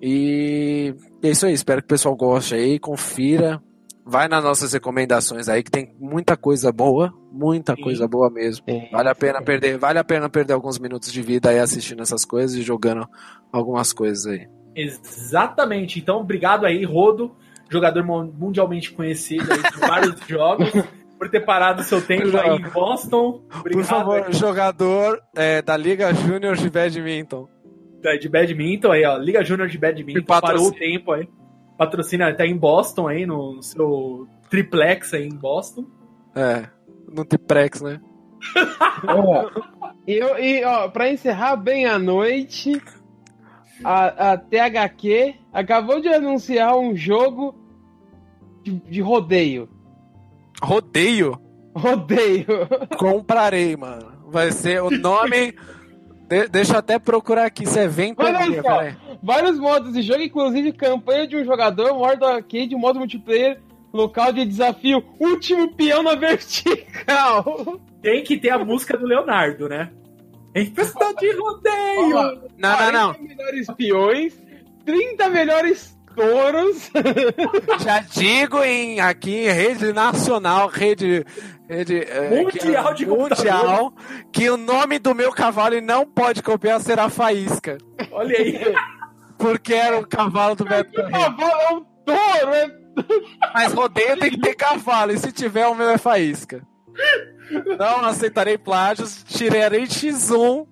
E 0.00 0.94
é 1.20 1.30
isso 1.30 1.44
aí. 1.44 1.52
Espero 1.52 1.82
que 1.82 1.86
o 1.86 1.88
pessoal 1.88 2.14
goste 2.14 2.54
aí, 2.54 2.78
confira. 2.78 3.60
Vai 4.04 4.28
nas 4.28 4.44
nossas 4.44 4.72
recomendações 4.72 5.48
aí, 5.48 5.62
que 5.62 5.70
tem 5.70 5.94
muita 5.98 6.36
coisa 6.36 6.70
boa. 6.70 7.12
Muita 7.32 7.74
Sim. 7.74 7.82
coisa 7.82 8.06
boa 8.06 8.30
mesmo. 8.30 8.64
Vale 8.92 9.08
a 9.08 9.14
pena 9.14 9.42
perder, 9.42 9.78
vale 9.78 9.98
a 9.98 10.04
pena 10.04 10.28
perder 10.28 10.52
alguns 10.52 10.78
minutos 10.78 11.12
de 11.12 11.22
vida 11.22 11.50
aí 11.50 11.58
assistindo 11.58 12.02
essas 12.02 12.24
coisas 12.24 12.56
e 12.56 12.62
jogando 12.62 13.08
algumas 13.52 13.92
coisas 13.92 14.26
aí. 14.26 14.46
Exatamente. 14.76 15.98
Então, 15.98 16.20
obrigado 16.20 16.66
aí, 16.66 16.84
Rodo, 16.84 17.34
jogador 17.68 18.04
mundialmente 18.04 18.92
conhecido 18.92 19.52
aí 19.52 19.62
de 19.62 19.78
vários 19.78 20.20
jogos, 20.28 20.70
por 21.22 21.30
ter 21.30 21.44
parado 21.44 21.84
seu 21.84 22.02
tempo 22.04 22.36
aí 22.36 22.56
em 22.56 22.68
Boston. 22.68 23.42
Obrigado 23.60 23.72
Por 23.72 23.84
favor, 23.84 24.24
aí, 24.24 24.32
jogador 24.32 25.22
é, 25.36 25.62
da 25.62 25.76
Liga 25.76 26.12
Júnior 26.12 26.56
de 26.56 26.68
Badminton. 26.68 27.48
da- 28.02 28.16
de 28.16 28.28
badminton 28.28 28.90
aí, 28.90 29.04
ó. 29.04 29.16
Liga 29.18 29.44
Júnior 29.44 29.68
de 29.68 29.78
Badminton. 29.78 30.24
Parou 30.24 30.66
o 30.66 30.72
tempo 30.72 31.12
aí. 31.12 31.28
Patrocina, 31.78 32.34
tá 32.34 32.44
em 32.44 32.56
Boston 32.56 33.06
aí, 33.06 33.24
no, 33.24 33.54
no 33.54 33.62
seu 33.62 34.26
triplex 34.50 35.14
aí 35.14 35.28
em 35.28 35.36
Boston. 35.36 35.86
É, 36.34 36.64
no 37.08 37.24
Tiprex, 37.24 37.80
né? 37.82 38.00
E 40.04 40.14
eu, 40.18 40.36
e, 40.40 40.64
ó, 40.64 40.88
pra 40.88 41.08
encerrar 41.08 41.54
bem 41.54 41.86
a 41.86 42.00
noite, 42.00 42.82
a, 43.84 44.32
a 44.32 44.36
THQ 44.36 45.36
acabou 45.52 46.00
de 46.00 46.08
anunciar 46.08 46.76
um 46.76 46.96
jogo 46.96 47.54
de, 48.64 48.72
de 48.72 49.00
rodeio. 49.00 49.68
Rodeio. 50.62 51.38
Rodeio. 51.74 52.46
Comprarei, 52.98 53.76
mano. 53.76 54.12
Vai 54.28 54.52
ser 54.52 54.82
o 54.82 54.90
nome. 54.90 55.54
De- 56.28 56.48
deixa 56.48 56.74
eu 56.74 56.78
até 56.78 56.98
procurar 56.98 57.46
aqui 57.46 57.66
se 57.66 57.78
é 57.78 57.88
Ventoria. 57.88 58.38
Olha 58.38 58.62
só. 58.62 59.16
Vários 59.22 59.58
modos 59.58 59.92
de 59.92 60.02
jogo, 60.02 60.22
inclusive 60.22 60.72
campanha 60.72 61.26
de 61.26 61.36
um 61.36 61.44
jogador, 61.44 61.94
modo 61.94 62.24
arcade, 62.24 62.74
modo 62.74 62.98
multiplayer, 62.98 63.60
local 63.92 64.32
de 64.32 64.44
desafio, 64.44 65.04
último 65.20 65.74
peão 65.74 66.02
na 66.02 66.14
vertical. 66.14 67.78
Tem 68.00 68.22
que 68.24 68.36
ter 68.38 68.50
a 68.50 68.58
música 68.64 68.96
do 68.96 69.06
Leonardo, 69.06 69.68
né? 69.68 69.90
Em 70.54 70.66
festa 70.66 71.12
de 71.14 71.32
rodeio! 71.36 72.10
Não, 72.58 72.78
não, 72.78 72.92
não. 72.92 73.14
40 73.14 73.22
melhores 73.22 73.66
peões, 73.76 74.42
30 74.84 75.28
melhores 75.30 75.98
touros. 76.14 76.90
Já 77.84 78.00
digo 78.00 78.62
em 78.62 79.00
aqui 79.00 79.44
em 79.46 79.50
rede 79.50 79.92
nacional, 79.92 80.68
rede, 80.68 81.24
rede 81.68 81.98
é, 82.02 82.30
Mundial 82.30 82.88
que- 82.94 82.94
de 82.94 83.06
mundial, 83.06 83.92
que 84.32 84.50
o 84.50 84.56
nome 84.56 84.98
do 84.98 85.14
meu 85.14 85.32
cavalo 85.32 85.80
não 85.80 86.06
pode 86.06 86.42
copiar 86.42 86.80
será 86.80 87.08
Faísca, 87.08 87.78
Olha 88.10 88.36
aí. 88.38 88.74
porque 89.38 89.74
era 89.74 89.98
o 89.98 90.06
cavalo 90.06 90.54
do 90.54 90.64
Beto 90.64 90.92
Carreiro. 90.92 91.12
cavalo 91.20 91.60
é 91.60 91.72
um 91.74 91.84
touro, 92.04 92.54
é 92.54 92.70
Mas 93.54 93.72
rodeio 93.72 94.18
tem 94.18 94.30
que 94.30 94.40
ter 94.40 94.54
cavalo, 94.54 95.12
e 95.12 95.18
se 95.18 95.32
tiver 95.32 95.66
o 95.66 95.74
meu 95.74 95.88
é 95.90 95.98
Faísca. 95.98 96.62
Não 97.78 98.04
aceitarei 98.04 98.56
plágios, 98.56 99.22
tirarei 99.24 99.82
X1 99.86 100.66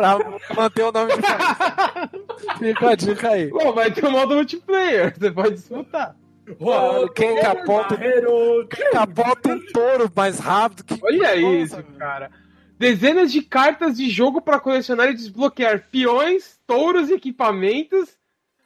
pra 0.00 0.54
manter 0.54 0.82
o 0.82 0.92
nome 0.92 1.12
de. 1.12 2.58
Fica 2.58 2.90
a 2.90 2.94
dica 2.94 3.28
aí. 3.30 3.48
Bom, 3.50 3.72
vai 3.72 3.90
ter 3.90 4.04
o 4.04 4.10
modo 4.10 4.34
multiplayer, 4.34 5.14
você 5.18 5.30
pode 5.30 5.54
disputar. 5.54 6.16
Mano, 6.58 7.08
quem 7.12 7.40
capota, 7.40 7.96
quem 7.96 8.90
capota 8.90 9.52
um 9.52 9.66
touro 9.72 10.10
mais 10.14 10.38
rápido 10.38 10.84
que. 10.84 10.98
Olha 11.02 11.36
Nossa, 11.36 11.56
isso, 11.56 11.76
velho. 11.76 11.98
cara. 11.98 12.30
Dezenas 12.78 13.30
de 13.30 13.42
cartas 13.42 13.96
de 13.96 14.08
jogo 14.08 14.40
para 14.40 14.58
colecionar 14.58 15.10
e 15.10 15.14
desbloquear 15.14 15.86
peões, 15.92 16.58
touros 16.66 17.10
e 17.10 17.14
equipamentos, 17.14 18.08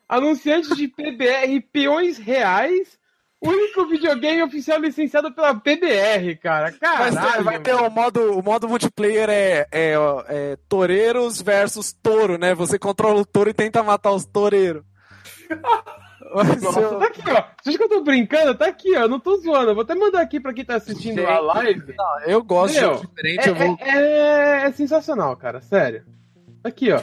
anunciantes 0.08 0.76
de 0.76 0.86
PBR 0.86 1.60
peões 1.72 2.16
reais, 2.16 2.96
único 3.48 3.86
videogame 3.86 4.42
oficial 4.42 4.78
licenciado 4.80 5.32
pela 5.32 5.54
PBR, 5.54 6.36
cara. 6.42 6.74
Mas 6.80 7.14
Caralho, 7.14 7.44
vai 7.44 7.58
ter 7.60 7.74
o 7.74 7.90
modo, 7.90 8.38
o 8.38 8.42
modo 8.42 8.68
multiplayer 8.68 9.28
é, 9.30 9.66
é, 9.72 9.94
é 10.28 10.56
toureiros 10.68 11.40
versus 11.42 11.92
touro, 11.92 12.38
né? 12.38 12.54
Você 12.54 12.78
controla 12.78 13.20
o 13.20 13.26
touro 13.26 13.50
e 13.50 13.54
tenta 13.54 13.82
matar 13.82 14.12
os 14.12 14.24
toureiros. 14.24 14.82
Nossa, 16.62 16.80
o- 16.80 16.98
tá 16.98 17.06
aqui, 17.06 17.20
ó. 17.30 17.44
Você 17.62 17.68
acha 17.68 17.78
que 17.78 17.84
eu 17.84 17.88
tô 17.88 18.00
brincando? 18.02 18.54
Tá 18.56 18.66
aqui, 18.66 18.96
ó. 18.96 19.02
Eu 19.02 19.08
não 19.08 19.20
tô 19.20 19.36
zoando. 19.36 19.70
Eu 19.70 19.74
vou 19.74 19.82
até 19.84 19.94
mandar 19.94 20.20
aqui 20.20 20.40
pra 20.40 20.52
quem 20.52 20.64
tá 20.64 20.74
assistindo 20.76 21.20
Gente. 21.20 21.30
a 21.30 21.38
live. 21.38 21.94
Não, 21.96 22.20
eu 22.26 22.42
gosto 22.42 22.74
de 22.74 22.80
Meu, 22.80 22.94
jogo 22.94 23.06
diferente, 23.06 23.48
eu 23.48 23.54
vou. 23.54 23.76
É, 23.80 23.98
é- 24.62 24.66
é 24.66 24.72
sensacional, 24.72 25.36
cara. 25.36 25.60
Sério. 25.60 26.04
Aqui, 26.64 26.90
ó. 26.90 27.00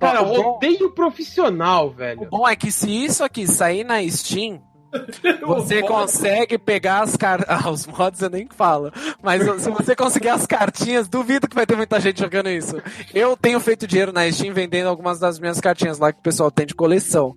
Cara, 0.00 0.22
Ó, 0.22 0.24
o 0.24 0.34
bom- 0.34 0.42
rodeio 0.52 0.90
profissional, 0.90 1.88
O 1.88 1.90
velho. 1.90 2.28
bom 2.30 2.46
é 2.48 2.54
que 2.56 2.70
se 2.72 2.90
isso 3.04 3.22
aqui 3.24 3.46
sair 3.46 3.84
na 3.84 4.06
Steam, 4.08 4.60
você 5.46 5.80
O 5.80 5.86
consegue 5.86 6.56
pegar 6.58 7.02
as 7.02 7.16
cartas. 7.16 7.46
Ah, 7.66 7.68
os 7.70 7.86
mods 7.86 8.20
eu 8.22 8.30
nem 8.30 8.46
falo. 8.54 8.92
Mas 9.22 9.42
se 9.60 9.70
você 9.70 9.96
conseguir 9.96 10.28
as 10.28 10.46
cartinhas, 10.46 11.08
duvido 11.08 11.48
que 11.48 11.54
vai 11.56 11.66
ter 11.66 11.76
muita 11.76 11.98
gente 12.00 12.20
jogando 12.20 12.48
isso. 12.48 12.80
Eu 13.12 13.36
tenho 13.36 13.58
feito 13.60 13.86
dinheiro 13.86 14.12
na 14.12 14.30
Steam 14.30 14.54
vendendo 14.54 14.86
algumas 14.88 15.18
das 15.18 15.38
minhas 15.38 15.60
cartinhas 15.60 15.98
lá 15.98 16.12
que 16.12 16.20
o 16.20 16.22
pessoal 16.22 16.50
tem 16.50 16.64
de 16.66 16.74
coleção. 16.74 17.34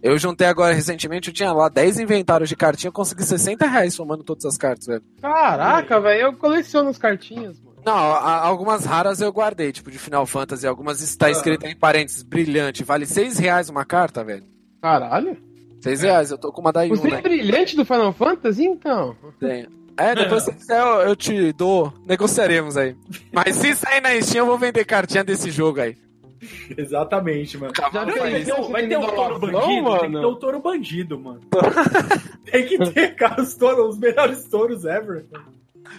Eu 0.00 0.16
juntei 0.16 0.46
agora 0.46 0.72
recentemente, 0.74 1.28
eu 1.28 1.34
tinha 1.34 1.52
lá 1.52 1.68
10 1.68 1.98
inventários 1.98 2.48
de 2.48 2.54
cartinha, 2.54 2.88
eu 2.88 2.92
consegui 2.92 3.24
60 3.24 3.66
reais 3.66 3.94
somando 3.94 4.22
todas 4.22 4.44
as 4.44 4.56
cartas, 4.56 4.86
velho. 4.86 5.02
Caraca, 5.20 6.00
velho. 6.00 6.20
Eu 6.20 6.32
coleciono 6.36 6.88
as 6.88 6.98
cartinhas, 6.98 7.58
mano. 7.58 7.67
Não, 7.84 7.94
algumas 7.94 8.84
raras 8.84 9.20
eu 9.20 9.32
guardei, 9.32 9.72
tipo 9.72 9.90
de 9.90 9.98
Final 9.98 10.26
Fantasy, 10.26 10.66
algumas 10.66 11.00
está 11.00 11.30
escrito 11.30 11.66
em 11.66 11.76
parênteses, 11.76 12.22
brilhante, 12.22 12.84
vale 12.84 13.06
6 13.06 13.38
reais 13.38 13.68
uma 13.68 13.84
carta, 13.84 14.22
velho. 14.24 14.44
Caralho. 14.82 15.36
6 15.80 16.02
reais, 16.02 16.30
eu 16.30 16.38
tô 16.38 16.52
com 16.52 16.60
uma 16.60 16.72
da 16.72 16.86
Você 16.86 17.08
é 17.14 17.20
brilhante 17.22 17.76
do 17.76 17.84
Final 17.84 18.12
Fantasy, 18.12 18.64
então? 18.64 19.16
Tenho. 19.38 19.68
É, 19.96 20.14
depois 20.14 20.44
se 20.44 20.52
quiser 20.52 20.80
eu, 20.80 20.86
eu 21.08 21.16
te 21.16 21.52
dou, 21.52 21.92
negociaremos 22.06 22.76
aí. 22.76 22.94
Mas 23.32 23.56
se 23.56 23.74
sair 23.74 24.00
na 24.00 24.10
Steam, 24.20 24.42
eu 24.44 24.46
vou 24.46 24.56
vender 24.58 24.84
cartinha 24.84 25.24
desse 25.24 25.50
jogo 25.50 25.80
aí. 25.80 25.96
Exatamente, 26.78 27.58
mano. 27.58 27.72
Já 27.76 28.04
Não, 28.04 28.16
vai 28.16 28.44
ter, 28.44 28.54
um- 28.54 28.70
vai 28.70 28.86
ter 28.86 28.96
um 28.96 29.06
touro 29.06 29.38
bandido, 29.40 29.98
tem 29.98 30.10
que 30.12 30.20
ter 30.20 30.26
um 30.26 30.34
touro 30.36 30.60
bandido, 30.60 31.18
mano. 31.18 31.40
tem 32.48 32.66
que 32.66 32.78
ter, 32.92 33.14
cara, 33.16 33.42
os, 33.42 33.54
touros, 33.56 33.94
os 33.94 33.98
melhores 33.98 34.44
touros 34.44 34.84
ever. 34.84 35.26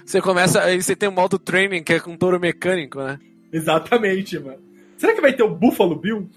Você 0.05 0.21
começa, 0.21 0.61
aí 0.61 0.81
você 0.81 0.95
tem 0.95 1.09
um 1.09 1.13
modo 1.13 1.37
training 1.37 1.83
que 1.83 1.93
é 1.93 1.99
com 1.99 2.17
touro 2.17 2.39
mecânico, 2.39 2.99
né? 2.99 3.19
Exatamente, 3.51 4.39
mano. 4.39 4.59
Será 4.97 5.13
que 5.13 5.21
vai 5.21 5.33
ter 5.33 5.43
o 5.43 5.55
Buffalo 5.55 5.95
Bill? 5.95 6.29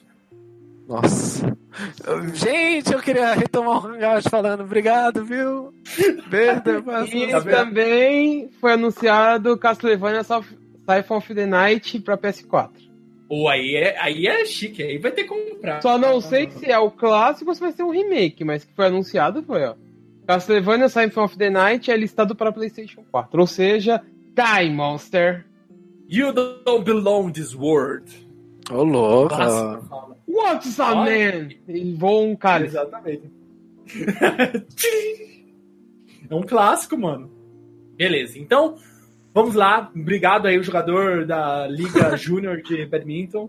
Nossa. 0.88 1.56
Gente, 2.34 2.92
eu 2.92 3.00
queria 3.00 3.32
retomar 3.34 3.84
o 3.84 3.88
Hangout 3.88 4.28
falando 4.28 4.62
obrigado, 4.62 5.24
viu? 5.24 5.72
Beijo, 6.28 6.62
E 7.16 7.28
Tá 7.28 7.40
também 7.40 8.50
foi 8.60 8.72
anunciado 8.72 9.56
Castlevania 9.56 10.22
Siphon 10.22 11.16
of 11.16 11.34
the 11.34 11.46
Night 11.46 11.98
pra 12.00 12.18
PS4. 12.18 12.70
Ou 13.28 13.48
aí 13.48 13.74
é, 13.76 13.98
aí 13.98 14.26
é 14.26 14.44
chique, 14.44 14.82
aí 14.82 14.98
vai 14.98 15.10
ter 15.10 15.22
que 15.22 15.30
comprar. 15.30 15.80
Só 15.80 15.96
não 15.96 16.20
sei 16.20 16.50
se 16.50 16.70
é 16.70 16.78
o 16.78 16.90
clássico 16.90 17.50
ou 17.50 17.54
se 17.54 17.60
vai 17.62 17.72
ser 17.72 17.82
um 17.82 17.90
remake, 17.90 18.44
mas 18.44 18.64
que 18.64 18.74
foi 18.74 18.86
anunciado 18.86 19.42
foi, 19.42 19.64
ó. 19.64 19.74
Castlevania 20.26 20.88
Symphony 20.88 21.24
of 21.24 21.36
the 21.36 21.50
Night 21.50 21.90
é 21.90 21.96
listado 21.96 22.34
para 22.34 22.52
PlayStation 22.52 23.04
4. 23.10 23.40
Ou 23.40 23.46
seja, 23.46 24.02
Die 24.34 24.70
Monster. 24.70 25.46
You 26.08 26.32
don't 26.32 26.84
belong 26.84 27.32
this 27.32 27.54
world. 27.54 28.10
Ô, 28.70 28.84
louco. 28.84 29.34
Clássico, 29.34 29.86
fala. 29.88 30.16
What's 30.28 30.78
up, 30.78 30.94
man? 30.94 31.50
E 31.68 31.94
voa 31.94 32.22
um 32.22 32.36
cara. 32.36 32.64
Exatamente. 32.64 33.30
é 36.30 36.34
um 36.34 36.42
clássico, 36.42 36.96
mano. 36.96 37.30
Beleza, 37.96 38.38
então 38.38 38.76
vamos 39.34 39.54
lá. 39.54 39.90
Obrigado 39.94 40.46
aí, 40.46 40.58
o 40.58 40.62
jogador 40.62 41.26
da 41.26 41.66
Liga 41.66 42.16
Júnior 42.16 42.62
de 42.62 42.86
Badminton. 42.86 43.48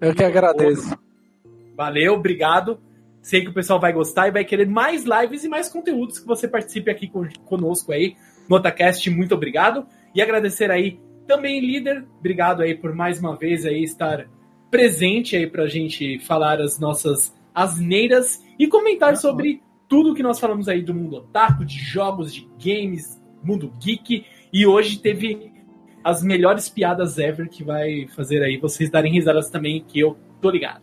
Eu 0.00 0.14
que 0.14 0.24
agradeço. 0.24 0.98
Valeu, 1.76 2.14
obrigado. 2.14 2.80
Sei 3.22 3.42
que 3.42 3.50
o 3.50 3.52
pessoal 3.52 3.78
vai 3.78 3.92
gostar 3.92 4.28
e 4.28 4.30
vai 4.30 4.44
querer 4.44 4.66
mais 4.66 5.04
lives 5.04 5.44
e 5.44 5.48
mais 5.48 5.68
conteúdos 5.68 6.18
que 6.18 6.26
você 6.26 6.48
participe 6.48 6.90
aqui 6.90 7.06
con- 7.06 7.28
conosco 7.44 7.92
aí 7.92 8.16
no 8.48 8.56
Otacast. 8.56 9.08
Muito 9.10 9.34
obrigado. 9.34 9.86
E 10.14 10.22
agradecer 10.22 10.70
aí 10.70 10.98
também, 11.26 11.60
líder. 11.60 12.04
Obrigado 12.18 12.62
aí 12.62 12.74
por 12.74 12.94
mais 12.94 13.20
uma 13.20 13.36
vez 13.36 13.66
aí 13.66 13.82
estar 13.82 14.26
presente 14.70 15.36
aí 15.36 15.46
pra 15.46 15.66
gente 15.66 16.18
falar 16.20 16.60
as 16.60 16.78
nossas 16.78 17.34
asneiras 17.54 18.42
e 18.58 18.66
comentar 18.66 19.16
sobre 19.16 19.62
tudo 19.88 20.14
que 20.14 20.22
nós 20.22 20.38
falamos 20.38 20.68
aí 20.68 20.82
do 20.82 20.94
mundo 20.94 21.16
otaku, 21.16 21.64
de 21.64 21.78
jogos, 21.78 22.32
de 22.32 22.48
games, 22.58 23.20
mundo 23.42 23.72
geek. 23.80 24.24
E 24.52 24.66
hoje 24.66 24.98
teve 24.98 25.52
as 26.02 26.22
melhores 26.22 26.68
piadas 26.68 27.18
ever 27.18 27.48
que 27.48 27.62
vai 27.62 28.06
fazer 28.16 28.42
aí 28.42 28.56
vocês 28.56 28.88
darem 28.88 29.12
risadas 29.12 29.50
também, 29.50 29.84
que 29.86 30.00
eu 30.00 30.16
tô 30.40 30.48
ligado. 30.50 30.82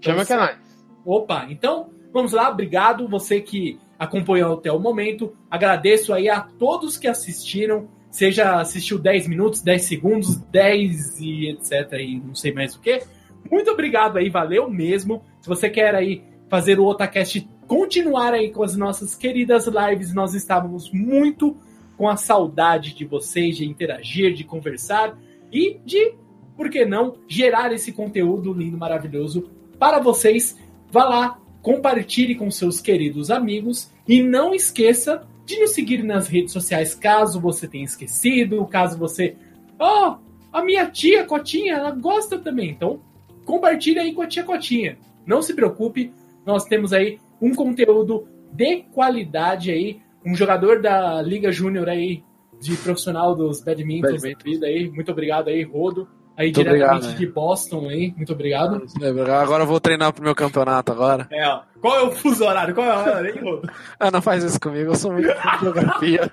Chama 0.00 0.24
que 0.24 0.32
é 0.32 0.36
nóis. 0.36 0.69
Opa, 1.10 1.48
então 1.50 1.90
vamos 2.12 2.30
lá, 2.30 2.48
obrigado 2.48 3.08
você 3.08 3.40
que 3.40 3.80
acompanhou 3.98 4.54
até 4.54 4.70
o 4.70 4.78
momento. 4.78 5.36
Agradeço 5.50 6.14
aí 6.14 6.28
a 6.28 6.40
todos 6.40 6.96
que 6.96 7.08
assistiram, 7.08 7.88
seja 8.12 8.60
assistiu 8.60 8.96
10 8.96 9.26
minutos, 9.26 9.60
10 9.60 9.82
segundos, 9.82 10.36
10 10.36 11.18
e 11.18 11.50
etc. 11.50 11.94
E 11.94 12.20
não 12.24 12.36
sei 12.36 12.52
mais 12.52 12.76
o 12.76 12.80
que. 12.80 13.02
Muito 13.50 13.72
obrigado 13.72 14.18
aí, 14.18 14.30
valeu 14.30 14.70
mesmo. 14.70 15.24
Se 15.40 15.48
você 15.48 15.68
quer 15.68 15.96
aí 15.96 16.22
fazer 16.48 16.78
o 16.78 16.86
Otacast 16.86 17.44
continuar 17.66 18.32
aí 18.32 18.52
com 18.52 18.62
as 18.62 18.76
nossas 18.76 19.16
queridas 19.16 19.66
lives, 19.66 20.14
nós 20.14 20.32
estávamos 20.32 20.92
muito 20.92 21.56
com 21.96 22.08
a 22.08 22.16
saudade 22.16 22.94
de 22.94 23.04
vocês, 23.04 23.56
de 23.56 23.66
interagir, 23.66 24.32
de 24.32 24.44
conversar 24.44 25.18
e 25.50 25.80
de, 25.84 26.14
por 26.56 26.70
que 26.70 26.84
não, 26.84 27.16
gerar 27.26 27.72
esse 27.72 27.90
conteúdo 27.90 28.52
lindo, 28.52 28.78
maravilhoso 28.78 29.50
para 29.76 29.98
vocês. 29.98 30.56
Vá 30.90 31.04
lá, 31.04 31.40
compartilhe 31.62 32.34
com 32.34 32.50
seus 32.50 32.80
queridos 32.80 33.30
amigos 33.30 33.90
e 34.06 34.22
não 34.22 34.54
esqueça 34.54 35.26
de 35.44 35.58
nos 35.58 35.72
seguir 35.72 36.02
nas 36.02 36.28
redes 36.28 36.52
sociais 36.52 36.94
caso 36.94 37.40
você 37.40 37.66
tenha 37.66 37.84
esquecido, 37.84 38.64
caso 38.66 38.98
você. 38.98 39.36
Oh, 39.78 40.16
a 40.52 40.64
minha 40.64 40.86
tia 40.86 41.24
Cotinha, 41.24 41.74
ela 41.74 41.90
gosta 41.90 42.38
também. 42.38 42.70
Então, 42.70 43.00
compartilhe 43.44 43.98
aí 43.98 44.12
com 44.12 44.22
a 44.22 44.26
tia 44.26 44.44
Cotinha. 44.44 44.98
Não 45.26 45.42
se 45.42 45.54
preocupe, 45.54 46.12
nós 46.44 46.64
temos 46.64 46.92
aí 46.92 47.18
um 47.40 47.54
conteúdo 47.54 48.26
de 48.52 48.82
qualidade 48.92 49.70
aí. 49.70 50.00
Um 50.24 50.34
jogador 50.34 50.82
da 50.82 51.22
Liga 51.22 51.50
Júnior 51.50 51.88
aí, 51.88 52.22
de 52.60 52.76
profissional 52.76 53.34
dos 53.34 53.62
badminton, 53.62 54.18
Badminton. 54.20 54.64
aí. 54.64 54.90
Muito 54.90 55.10
obrigado 55.10 55.48
aí, 55.48 55.62
Rodo. 55.62 56.08
Aí 56.36 56.46
Muito 56.46 56.62
diretamente 56.62 57.06
obrigado, 57.06 57.18
de 57.18 57.26
Boston 57.26 57.88
aí. 57.88 58.14
Muito 58.16 58.32
obrigado. 58.32 58.82
Agora 59.42 59.64
eu 59.64 59.66
vou 59.66 59.80
treinar 59.80 60.12
pro 60.12 60.24
meu 60.24 60.34
campeonato 60.34 60.90
agora. 60.90 61.26
É, 61.30 61.46
ó. 61.46 61.62
Qual 61.80 61.96
é 61.96 62.02
o 62.02 62.12
fuso 62.12 62.44
horário? 62.44 62.74
Qual 62.74 62.86
é 62.86 62.96
o 62.96 63.00
horário, 63.00 63.36
hein, 63.36 63.42
Rodo? 63.42 63.70
Ah, 63.98 64.10
não 64.10 64.22
faz 64.22 64.42
isso 64.42 64.58
comigo, 64.58 64.90
eu 64.90 64.94
sou 64.94 65.12
muito 65.12 65.28
de 65.28 65.60
geografia. 65.60 66.32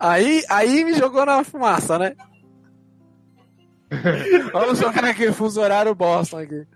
Aí, 0.00 0.42
aí 0.48 0.84
me 0.84 0.94
jogou 0.94 1.26
na 1.26 1.44
fumaça, 1.44 1.98
né? 1.98 2.14
Vamos 4.52 4.78
jogar 4.78 5.04
aqui, 5.04 5.32
fuso 5.32 5.60
horário 5.60 5.94
Boston 5.94 6.38
aqui. 6.38 6.66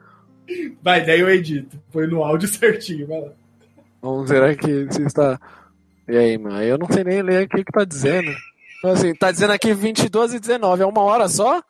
Vai, 0.82 1.04
daí 1.04 1.20
eu 1.20 1.30
edito. 1.30 1.78
Põe 1.92 2.06
no 2.06 2.22
áudio 2.22 2.48
certinho, 2.48 3.06
vai 3.06 3.20
lá. 3.20 3.28
Vamos 4.00 4.28
ver 4.28 4.42
aqui 4.42 4.86
se 4.90 5.02
está. 5.02 5.40
E 6.08 6.16
aí, 6.16 6.36
mano? 6.36 6.62
Eu 6.62 6.78
não 6.78 6.88
sei 6.90 7.04
nem 7.04 7.22
ler 7.22 7.44
o 7.44 7.48
que 7.48 7.64
tá 7.64 7.84
dizendo. 7.84 8.30
Então, 8.78 8.90
assim, 8.90 9.14
tá 9.14 9.30
dizendo 9.30 9.52
aqui 9.52 9.72
22 9.72 10.34
e 10.34 10.40
19. 10.40 10.82
É 10.82 10.86
uma 10.86 11.02
hora 11.02 11.28
só? 11.28 11.62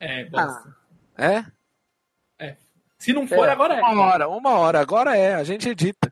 É, 0.00 0.24
Boston. 0.26 0.70
É? 1.18 1.44
Se 2.98 3.12
não 3.12 3.26
for, 3.26 3.46
É, 3.46 3.52
agora 3.52 3.74
é. 3.74 3.80
Uma 3.80 4.04
hora, 4.04 4.28
uma 4.28 4.50
hora. 4.58 4.80
Agora 4.80 5.16
é, 5.16 5.34
a 5.34 5.44
gente 5.44 5.68
edita. 5.68 6.10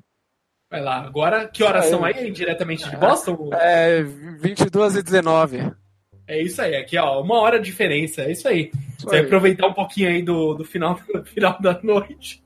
Vai 0.71 0.83
lá. 0.83 1.03
Agora, 1.03 1.49
que 1.49 1.63
horas 1.63 1.87
É, 1.87 1.91
são 1.91 2.05
aí, 2.05 2.31
diretamente 2.31 2.89
de 2.89 2.97
Boston? 2.97 3.51
É 3.53 4.03
22 4.03 4.97
e 4.97 5.03
19. 5.03 5.73
É 6.27 6.43
isso 6.43 6.61
aí. 6.61 6.77
Aqui, 6.77 6.97
ó. 6.99 7.21
Uma 7.21 7.41
hora 7.41 7.59
de 7.59 7.67
diferença. 7.67 8.23
É 8.23 8.33
isso 8.33 8.49
aí. 8.49 8.71
Você 8.99 9.07
vai 9.07 9.19
aí. 9.21 9.25
aproveitar 9.25 9.67
um 9.67 9.73
pouquinho 9.73 10.09
aí 10.09 10.23
do, 10.23 10.55
do 10.55 10.65
final, 10.65 10.95
do 11.13 11.25
final 11.25 11.59
da 11.61 11.81
noite. 11.83 12.43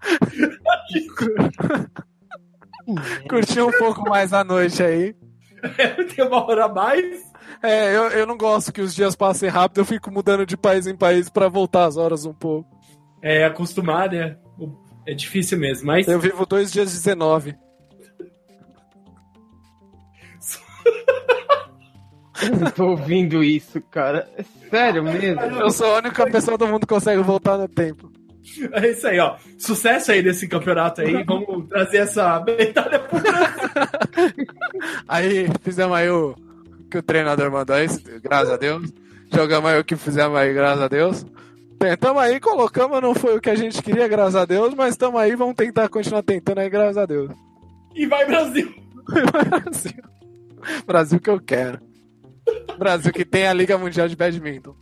Curti 3.28 3.60
um 3.60 3.70
pouco 3.72 4.08
mais 4.08 4.32
a 4.32 4.42
noite 4.42 4.82
aí. 4.82 5.14
Tem 6.14 6.26
uma 6.26 6.44
hora 6.44 6.64
a 6.64 6.68
mais. 6.68 7.29
É, 7.62 7.94
eu, 7.94 8.08
eu 8.08 8.26
não 8.26 8.36
gosto 8.38 8.72
que 8.72 8.80
os 8.80 8.94
dias 8.94 9.14
passem 9.14 9.48
rápido, 9.48 9.78
eu 9.78 9.84
fico 9.84 10.10
mudando 10.10 10.46
de 10.46 10.56
país 10.56 10.86
em 10.86 10.96
país 10.96 11.28
pra 11.28 11.48
voltar 11.48 11.84
as 11.84 11.96
horas 11.96 12.24
um 12.24 12.32
pouco. 12.32 12.68
É, 13.22 13.44
acostumar, 13.44 14.10
né? 14.10 14.36
É 15.06 15.14
difícil 15.14 15.58
mesmo, 15.58 15.86
mas... 15.86 16.08
Eu 16.08 16.18
vivo 16.18 16.46
dois 16.46 16.72
dias 16.72 16.90
19. 16.90 17.54
Eu 22.42 22.56
não 22.56 22.70
tô 22.70 22.86
ouvindo 22.86 23.44
isso, 23.44 23.80
cara. 23.90 24.26
É 24.36 24.44
sério 24.70 25.02
mesmo? 25.02 25.40
Eu 25.42 25.70
sou 25.70 25.94
a 25.94 25.98
única 25.98 26.24
pessoa 26.30 26.56
do 26.56 26.66
mundo 26.66 26.80
que 26.80 26.94
consegue 26.94 27.22
voltar 27.22 27.58
no 27.58 27.68
tempo. 27.68 28.10
É 28.72 28.88
isso 28.88 29.06
aí, 29.06 29.20
ó. 29.20 29.36
Sucesso 29.58 30.10
aí 30.10 30.22
nesse 30.22 30.48
campeonato 30.48 31.02
aí. 31.02 31.22
Vamos 31.24 31.68
trazer 31.68 31.98
essa 31.98 32.40
medalha 32.44 32.98
pro 33.00 33.20
Aí 35.06 35.48
fizemos 35.62 35.96
aí 35.96 36.08
o 36.08 36.34
que 36.90 36.98
o 36.98 37.02
treinador 37.02 37.50
mandou 37.50 37.76
aí, 37.76 37.86
graças 38.22 38.50
a 38.50 38.56
Deus. 38.56 38.92
Jogamos 39.32 39.70
aí 39.70 39.80
o 39.80 39.84
que 39.84 39.96
fizemos 39.96 40.36
aí, 40.36 40.52
graças 40.52 40.82
a 40.82 40.88
Deus. 40.88 41.24
Tentamos 41.78 42.20
aí, 42.20 42.38
colocamos, 42.40 43.00
não 43.00 43.14
foi 43.14 43.36
o 43.36 43.40
que 43.40 43.48
a 43.48 43.54
gente 43.54 43.82
queria, 43.82 44.06
graças 44.06 44.36
a 44.36 44.44
Deus, 44.44 44.74
mas 44.74 44.90
estamos 44.90 45.18
aí, 45.20 45.34
vamos 45.34 45.54
tentar 45.54 45.88
continuar 45.88 46.22
tentando 46.22 46.58
aí, 46.58 46.68
graças 46.68 46.98
a 46.98 47.06
Deus. 47.06 47.30
E 47.94 48.06
vai, 48.06 48.26
Brasil! 48.26 48.74
Brasil. 49.08 50.02
Brasil 50.86 51.20
que 51.20 51.30
eu 51.30 51.40
quero. 51.40 51.80
Brasil 52.78 53.12
que 53.12 53.24
tem 53.24 53.46
a 53.46 53.52
Liga 53.52 53.78
Mundial 53.78 54.08
de 54.08 54.16
Badminton. 54.16 54.74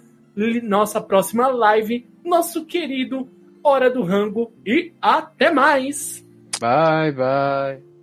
nossa 0.63 1.01
próxima 1.01 1.49
live, 1.49 2.07
nosso 2.23 2.67
querido 2.67 3.27
Hora 3.67 3.91
do 3.91 4.05
Rango 4.05 4.53
e 4.65 4.93
até 5.03 5.51
mais! 5.51 6.25
Bye, 6.61 7.11
bye. 7.11 7.96